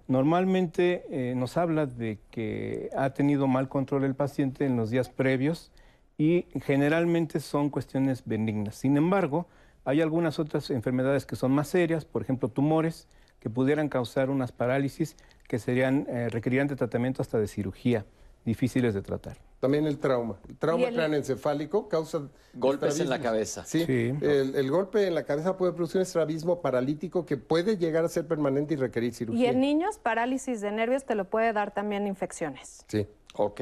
Normalmente 0.08 1.06
eh, 1.10 1.36
nos 1.36 1.58
habla 1.58 1.86
de 1.86 2.20
que 2.32 2.90
ha 2.96 3.10
tenido 3.10 3.48
mal 3.48 3.68
control 3.68 4.06
el 4.06 4.16
paciente 4.16 4.66
en 4.66 4.78
los 4.78 4.90
días 4.90 5.10
previos 5.10 5.72
y 6.18 6.46
generalmente 6.64 7.40
son 7.40 7.70
cuestiones 7.70 8.24
benignas. 8.26 8.76
Sin 8.76 8.98
embargo, 8.98 9.48
hay 9.86 10.02
algunas 10.02 10.40
otras 10.40 10.70
enfermedades 10.70 11.26
que 11.26 11.36
son 11.36 11.52
más 11.52 11.68
serias, 11.68 12.06
por 12.06 12.22
ejemplo, 12.22 12.50
tumores 12.50 13.08
que 13.40 13.50
pudieran 13.50 13.90
causar 13.90 14.30
unas 14.30 14.52
parálisis 14.52 15.16
que 15.48 15.60
serían 15.60 16.06
eh, 16.08 16.30
requerían 16.30 16.68
de 16.68 16.76
tratamiento 16.76 17.22
hasta 17.22 17.40
de 17.40 17.48
cirugía, 17.48 18.06
difíciles 18.46 18.94
de 18.94 19.02
tratar. 19.02 19.38
También 19.60 19.86
el 19.86 20.00
trauma. 20.00 20.40
El 20.48 20.58
trauma 20.58 20.90
craneoencefálico 20.90 21.88
causa 21.88 22.30
golpes 22.54 23.00
en 23.00 23.10
la 23.10 23.20
cabeza. 23.20 23.64
Sí, 23.64 23.84
El, 23.88 24.72
golpe 24.72 25.06
en 25.08 25.14
la 25.14 25.24
cabeza 25.24 25.56
puede 25.56 25.74
producir 25.74 25.98
un 25.98 26.04
estrabismo 26.04 26.62
paralítico 26.62 27.26
que 27.26 27.38
puede 27.38 27.78
llegar 27.78 28.04
a 28.04 28.10
ser 28.10 28.28
permanente 28.28 28.74
y 28.74 28.78
requerir 28.78 29.14
cirugía. 29.14 29.46
Y 29.46 29.46
en 29.48 29.60
niños, 29.60 30.00
parálisis 30.00 30.62
de 30.62 30.72
nervios 30.72 31.06
te 31.06 31.14
lo 31.14 31.26
puede 31.26 31.54
dar 31.54 31.74
también 31.74 32.08
infecciones. 32.08 32.86
Sí. 32.88 33.08
Ok. 33.36 33.62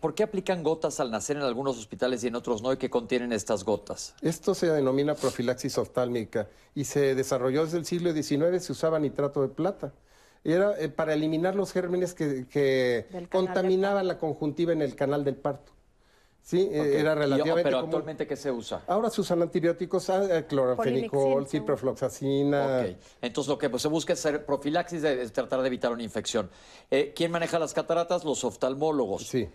¿Por 0.00 0.14
qué 0.14 0.22
aplican 0.22 0.62
gotas 0.62 1.00
al 1.00 1.10
nacer 1.10 1.36
en 1.36 1.42
algunos 1.42 1.76
hospitales 1.78 2.22
y 2.24 2.28
en 2.28 2.36
otros 2.36 2.62
no? 2.62 2.72
¿Y 2.72 2.76
qué 2.76 2.88
contienen 2.88 3.32
estas 3.32 3.64
gotas? 3.64 4.14
Esto 4.22 4.54
se 4.54 4.68
denomina 4.68 5.14
profilaxis 5.14 5.76
oftálmica 5.78 6.48
y 6.74 6.84
se 6.84 7.14
desarrolló 7.14 7.64
desde 7.64 7.78
el 7.78 7.86
siglo 7.86 8.12
XIX, 8.12 8.64
se 8.64 8.72
usaba 8.72 8.98
nitrato 8.98 9.42
de 9.42 9.48
plata. 9.48 9.92
Era 10.44 10.78
eh, 10.78 10.88
para 10.88 11.14
eliminar 11.14 11.56
los 11.56 11.72
gérmenes 11.72 12.14
que, 12.14 13.06
contaminaban 13.30 14.06
la 14.06 14.18
conjuntiva 14.18 14.72
en 14.72 14.82
el 14.82 14.94
canal 14.94 15.24
del 15.24 15.34
parto. 15.34 15.72
Sí, 16.46 16.68
eh, 16.70 17.00
era 17.00 17.16
relativamente 17.16 17.64
Pero 17.64 17.80
actualmente, 17.80 18.24
¿qué 18.24 18.36
se 18.36 18.52
usa? 18.52 18.84
Ahora 18.86 19.10
se 19.10 19.20
usan 19.20 19.42
antibióticos, 19.42 20.08
ah, 20.10 20.22
eh, 20.30 20.46
clorofenicol, 20.46 21.48
ciprofloxacina. 21.48 22.82
Ok, 22.82 22.96
entonces 23.20 23.48
lo 23.48 23.58
que 23.58 23.68
pues, 23.68 23.82
se 23.82 23.88
busca 23.88 24.12
es 24.12 24.20
hacer 24.20 24.46
profilaxis, 24.46 25.02
de, 25.02 25.28
tratar 25.30 25.60
de 25.62 25.66
evitar 25.66 25.90
una 25.90 26.04
infección. 26.04 26.48
Eh, 26.88 27.12
¿Quién 27.16 27.32
maneja 27.32 27.58
las 27.58 27.74
cataratas? 27.74 28.24
Los 28.24 28.44
oftalmólogos. 28.44 29.26
Sí. 29.26 29.48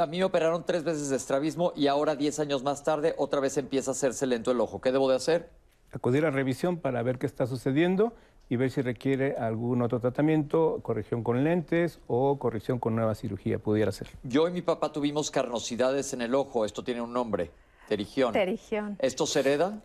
a 0.00 0.06
mí 0.06 0.16
me 0.16 0.24
operaron 0.24 0.64
tres 0.64 0.82
veces 0.82 1.10
de 1.10 1.16
estrabismo 1.16 1.74
y 1.76 1.88
ahora, 1.88 2.16
diez 2.16 2.40
años 2.40 2.62
más 2.62 2.82
tarde, 2.82 3.14
otra 3.18 3.40
vez 3.40 3.58
empieza 3.58 3.90
a 3.90 3.92
hacerse 3.92 4.26
lento 4.26 4.50
el 4.50 4.62
ojo. 4.62 4.80
¿Qué 4.80 4.92
debo 4.92 5.10
de 5.10 5.16
hacer? 5.16 5.50
Acudir 5.92 6.24
a 6.24 6.30
revisión 6.30 6.78
para 6.78 7.02
ver 7.02 7.18
qué 7.18 7.26
está 7.26 7.46
sucediendo 7.46 8.14
y 8.48 8.56
ver 8.56 8.70
si 8.70 8.82
requiere 8.82 9.36
algún 9.36 9.82
otro 9.82 10.00
tratamiento, 10.00 10.80
corrección 10.82 11.22
con 11.22 11.44
lentes 11.44 12.00
o 12.06 12.38
corrección 12.38 12.78
con 12.78 12.96
nueva 12.96 13.14
cirugía, 13.14 13.58
pudiera 13.58 13.92
ser. 13.92 14.08
Yo 14.22 14.48
y 14.48 14.52
mi 14.52 14.62
papá 14.62 14.92
tuvimos 14.92 15.30
carnosidades 15.30 16.12
en 16.12 16.22
el 16.22 16.34
ojo, 16.34 16.64
esto 16.64 16.82
tiene 16.82 17.00
un 17.00 17.12
nombre, 17.12 17.50
terigión. 17.88 18.32
Terigión. 18.32 18.96
¿Esto 19.00 19.26
se 19.26 19.40
hereda? 19.40 19.82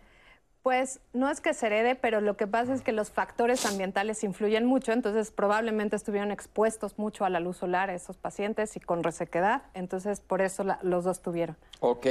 Pues 0.62 1.00
no 1.12 1.28
es 1.28 1.42
que 1.42 1.52
se 1.52 1.66
herede, 1.66 1.94
pero 1.94 2.22
lo 2.22 2.38
que 2.38 2.46
pasa 2.46 2.72
es 2.72 2.80
que 2.80 2.92
los 2.92 3.10
factores 3.10 3.66
ambientales 3.66 4.24
influyen 4.24 4.64
mucho, 4.64 4.92
entonces 4.92 5.30
probablemente 5.30 5.94
estuvieron 5.94 6.30
expuestos 6.30 6.98
mucho 6.98 7.26
a 7.26 7.28
la 7.28 7.38
luz 7.38 7.58
solar 7.58 7.90
esos 7.90 8.16
pacientes 8.16 8.74
y 8.76 8.80
con 8.80 9.02
resequedad, 9.02 9.64
entonces 9.74 10.20
por 10.20 10.40
eso 10.40 10.64
la, 10.64 10.78
los 10.80 11.04
dos 11.04 11.20
tuvieron. 11.20 11.56
Ok. 11.80 12.06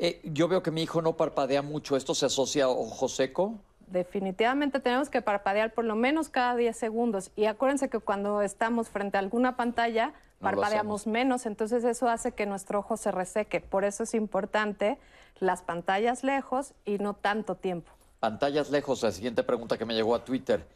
Eh, 0.00 0.20
yo 0.22 0.46
veo 0.46 0.62
que 0.62 0.70
mi 0.70 0.82
hijo 0.82 1.02
no 1.02 1.16
parpadea 1.16 1.60
mucho. 1.62 1.96
¿Esto 1.96 2.14
se 2.14 2.26
asocia 2.26 2.66
a 2.66 2.68
ojo 2.68 3.08
seco? 3.08 3.58
Definitivamente 3.90 4.80
tenemos 4.80 5.08
que 5.08 5.22
parpadear 5.22 5.72
por 5.72 5.84
lo 5.84 5.96
menos 5.96 6.28
cada 6.28 6.54
10 6.56 6.76
segundos. 6.76 7.30
Y 7.36 7.46
acuérdense 7.46 7.88
que 7.88 7.98
cuando 7.98 8.42
estamos 8.42 8.88
frente 8.88 9.16
a 9.16 9.20
alguna 9.20 9.56
pantalla, 9.56 10.12
parpadeamos 10.40 11.06
menos, 11.06 11.46
entonces 11.46 11.84
eso 11.84 12.08
hace 12.08 12.32
que 12.32 12.44
nuestro 12.44 12.80
ojo 12.80 12.96
se 12.96 13.10
reseque. 13.10 13.60
Por 13.60 13.84
eso 13.84 14.02
es 14.02 14.14
importante 14.14 14.98
las 15.40 15.62
pantallas 15.62 16.22
lejos 16.22 16.74
y 16.84 16.98
no 16.98 17.14
tanto 17.14 17.54
tiempo. 17.54 17.90
Pantallas 18.20 18.70
lejos, 18.70 19.02
la 19.02 19.12
siguiente 19.12 19.42
pregunta 19.42 19.78
que 19.78 19.86
me 19.86 19.94
llegó 19.94 20.14
a 20.14 20.24
Twitter. 20.24 20.66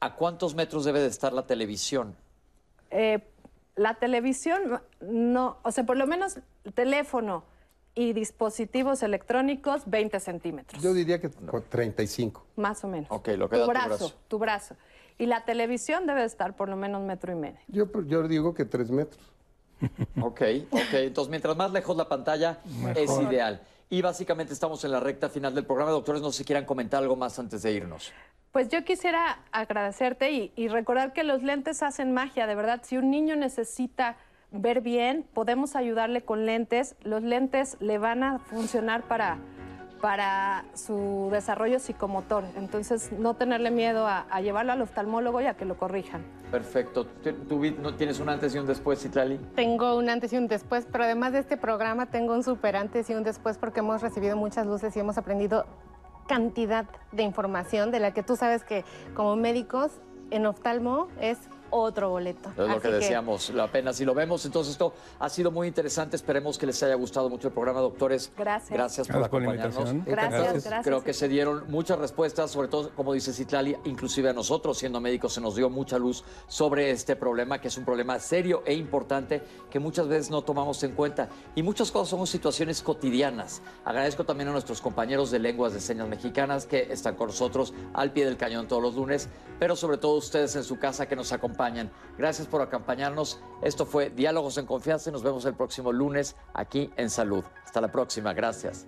¿A 0.00 0.14
cuántos 0.14 0.54
metros 0.54 0.84
debe 0.84 1.00
de 1.00 1.08
estar 1.08 1.32
la 1.32 1.46
televisión? 1.46 2.16
Eh, 2.90 3.20
la 3.76 3.94
televisión, 3.94 4.80
no, 5.00 5.58
o 5.62 5.72
sea, 5.72 5.84
por 5.84 5.96
lo 5.96 6.06
menos 6.06 6.38
el 6.64 6.72
teléfono 6.72 7.44
y 7.94 8.12
dispositivos 8.12 9.02
electrónicos, 9.02 9.82
20 9.86 10.18
centímetros. 10.20 10.82
Yo 10.82 10.94
diría 10.94 11.20
que 11.20 11.28
35. 11.28 12.46
Más 12.56 12.82
o 12.84 12.88
menos. 12.88 13.10
Ok, 13.10 13.28
lo 13.36 13.48
que 13.48 13.56
da 13.58 13.62
tu 13.62 13.66
tu 13.66 13.70
brazo, 13.72 13.88
brazo. 13.88 14.14
tu 14.28 14.38
brazo. 14.38 14.76
Y 15.18 15.26
la 15.26 15.44
televisión 15.44 16.06
debe 16.06 16.24
estar 16.24 16.56
por 16.56 16.68
lo 16.68 16.76
menos 16.76 17.02
metro 17.02 17.32
y 17.32 17.36
medio. 17.36 17.58
Yo, 17.68 17.86
yo 18.06 18.26
digo 18.26 18.54
que 18.54 18.64
3 18.64 18.90
metros. 18.90 19.32
Ok, 20.20 20.42
ok. 20.70 20.92
Entonces, 20.94 21.30
mientras 21.30 21.56
más 21.56 21.72
lejos 21.72 21.96
la 21.96 22.08
pantalla, 22.08 22.58
es 22.94 23.10
ideal. 23.18 23.60
Y 23.90 24.00
básicamente 24.00 24.54
estamos 24.54 24.82
en 24.84 24.92
la 24.92 25.00
recta 25.00 25.28
final 25.28 25.54
del 25.54 25.66
programa. 25.66 25.90
Doctores, 25.90 26.22
no 26.22 26.30
sé 26.30 26.38
si 26.38 26.44
quieran 26.44 26.64
comentar 26.64 27.02
algo 27.02 27.16
más 27.16 27.38
antes 27.38 27.62
de 27.62 27.72
irnos. 27.72 28.12
Pues 28.52 28.68
yo 28.68 28.84
quisiera 28.84 29.40
agradecerte 29.50 30.30
y, 30.30 30.52
y 30.56 30.68
recordar 30.68 31.12
que 31.12 31.24
los 31.24 31.42
lentes 31.42 31.82
hacen 31.82 32.12
magia, 32.12 32.46
de 32.46 32.54
verdad. 32.54 32.80
Si 32.84 32.96
un 32.96 33.10
niño 33.10 33.36
necesita 33.36 34.16
ver 34.52 34.80
bien, 34.80 35.24
podemos 35.34 35.76
ayudarle 35.76 36.22
con 36.22 36.46
lentes. 36.46 36.94
Los 37.02 37.22
lentes 37.22 37.76
le 37.80 37.98
van 37.98 38.22
a 38.22 38.38
funcionar 38.38 39.02
para, 39.02 39.38
para 40.00 40.64
su 40.74 41.28
desarrollo 41.32 41.78
psicomotor. 41.78 42.44
Entonces, 42.56 43.12
no 43.12 43.34
tenerle 43.34 43.70
miedo 43.70 44.06
a, 44.06 44.26
a 44.30 44.40
llevarlo 44.40 44.72
al 44.72 44.82
oftalmólogo 44.82 45.40
y 45.40 45.46
a 45.46 45.54
que 45.54 45.64
lo 45.64 45.76
corrijan. 45.76 46.22
Perfecto. 46.50 47.06
¿Tú- 47.06 47.32
¿Tú 47.48 47.60
Vi, 47.60 47.70
no 47.70 47.94
tienes 47.94 48.20
un 48.20 48.28
antes 48.28 48.54
y 48.54 48.58
un 48.58 48.66
después, 48.66 49.00
Citlali? 49.02 49.38
Tengo 49.54 49.96
un 49.96 50.10
antes 50.10 50.32
y 50.32 50.36
un 50.36 50.48
después, 50.48 50.86
pero 50.90 51.04
además 51.04 51.32
de 51.32 51.38
este 51.38 51.56
programa 51.56 52.06
tengo 52.06 52.34
un 52.34 52.42
super 52.42 52.76
antes 52.76 53.08
y 53.08 53.14
un 53.14 53.22
después 53.22 53.56
porque 53.58 53.80
hemos 53.80 54.02
recibido 54.02 54.36
muchas 54.36 54.66
luces 54.66 54.94
y 54.96 55.00
hemos 55.00 55.16
aprendido 55.18 55.64
cantidad 56.28 56.86
de 57.10 57.22
información 57.22 57.90
de 57.90 57.98
la 58.00 58.12
que 58.12 58.22
tú 58.22 58.36
sabes 58.36 58.64
que 58.64 58.84
como 59.14 59.34
médicos 59.36 59.92
en 60.30 60.46
oftalmo 60.46 61.08
es 61.20 61.38
otro 61.72 62.10
boleto. 62.10 62.50
Es 62.50 62.56
lo 62.56 62.70
Así 62.70 62.80
que 62.80 62.88
decíamos, 62.88 63.50
la 63.50 63.70
pena 63.70 63.92
si 63.92 64.04
lo 64.04 64.14
vemos. 64.14 64.44
Entonces, 64.44 64.72
esto 64.72 64.92
ha 65.18 65.28
sido 65.28 65.50
muy 65.50 65.66
interesante. 65.66 66.16
Esperemos 66.16 66.58
que 66.58 66.66
les 66.66 66.82
haya 66.82 66.94
gustado 66.94 67.28
mucho 67.28 67.48
el 67.48 67.54
programa, 67.54 67.80
doctores. 67.80 68.30
Gracias. 68.36 68.70
Gracias 68.70 69.08
por 69.08 69.24
acompañarnos. 69.24 69.74
invitación. 69.76 70.04
Gracias, 70.06 70.40
Gracias. 70.40 70.64
gracias. 70.64 70.84
Creo 70.84 71.02
que 71.02 71.14
se 71.14 71.28
dieron 71.28 71.64
muchas 71.68 71.98
respuestas, 71.98 72.50
sobre 72.50 72.68
todo, 72.68 72.90
como 72.94 73.12
dice 73.12 73.32
Citlali, 73.32 73.76
inclusive 73.84 74.28
a 74.28 74.32
nosotros, 74.32 74.78
siendo 74.78 75.00
médicos, 75.00 75.32
se 75.32 75.40
nos 75.40 75.56
dio 75.56 75.70
mucha 75.70 75.98
luz 75.98 76.22
sobre 76.46 76.90
este 76.90 77.16
problema, 77.16 77.60
que 77.60 77.68
es 77.68 77.76
un 77.76 77.84
problema 77.84 78.18
serio 78.18 78.62
e 78.66 78.74
importante 78.74 79.42
que 79.70 79.78
muchas 79.78 80.08
veces 80.08 80.30
no 80.30 80.42
tomamos 80.42 80.82
en 80.84 80.92
cuenta. 80.92 81.28
Y 81.54 81.62
muchas 81.62 81.90
cosas 81.90 82.10
son 82.10 82.26
situaciones 82.26 82.82
cotidianas. 82.82 83.62
Agradezco 83.84 84.24
también 84.24 84.48
a 84.48 84.52
nuestros 84.52 84.80
compañeros 84.80 85.30
de 85.30 85.38
lenguas 85.38 85.72
de 85.72 85.80
señas 85.80 86.08
mexicanas 86.08 86.66
que 86.66 86.92
están 86.92 87.14
con 87.16 87.28
nosotros 87.28 87.72
al 87.94 88.12
pie 88.12 88.24
del 88.24 88.36
cañón 88.36 88.68
todos 88.68 88.82
los 88.82 88.94
lunes, 88.94 89.28
pero 89.58 89.76
sobre 89.76 89.96
todo 89.96 90.16
ustedes 90.16 90.54
en 90.56 90.64
su 90.64 90.78
casa 90.78 91.06
que 91.06 91.16
nos 91.16 91.32
Gracias 92.18 92.46
por 92.46 92.60
acompañarnos. 92.62 93.40
Esto 93.62 93.86
fue 93.86 94.10
Diálogos 94.10 94.58
en 94.58 94.66
Confianza 94.66 95.10
y 95.10 95.12
nos 95.12 95.22
vemos 95.22 95.44
el 95.44 95.54
próximo 95.54 95.92
lunes 95.92 96.36
aquí 96.54 96.90
en 96.96 97.10
Salud. 97.10 97.44
Hasta 97.64 97.80
la 97.80 97.92
próxima. 97.92 98.32
Gracias. 98.32 98.86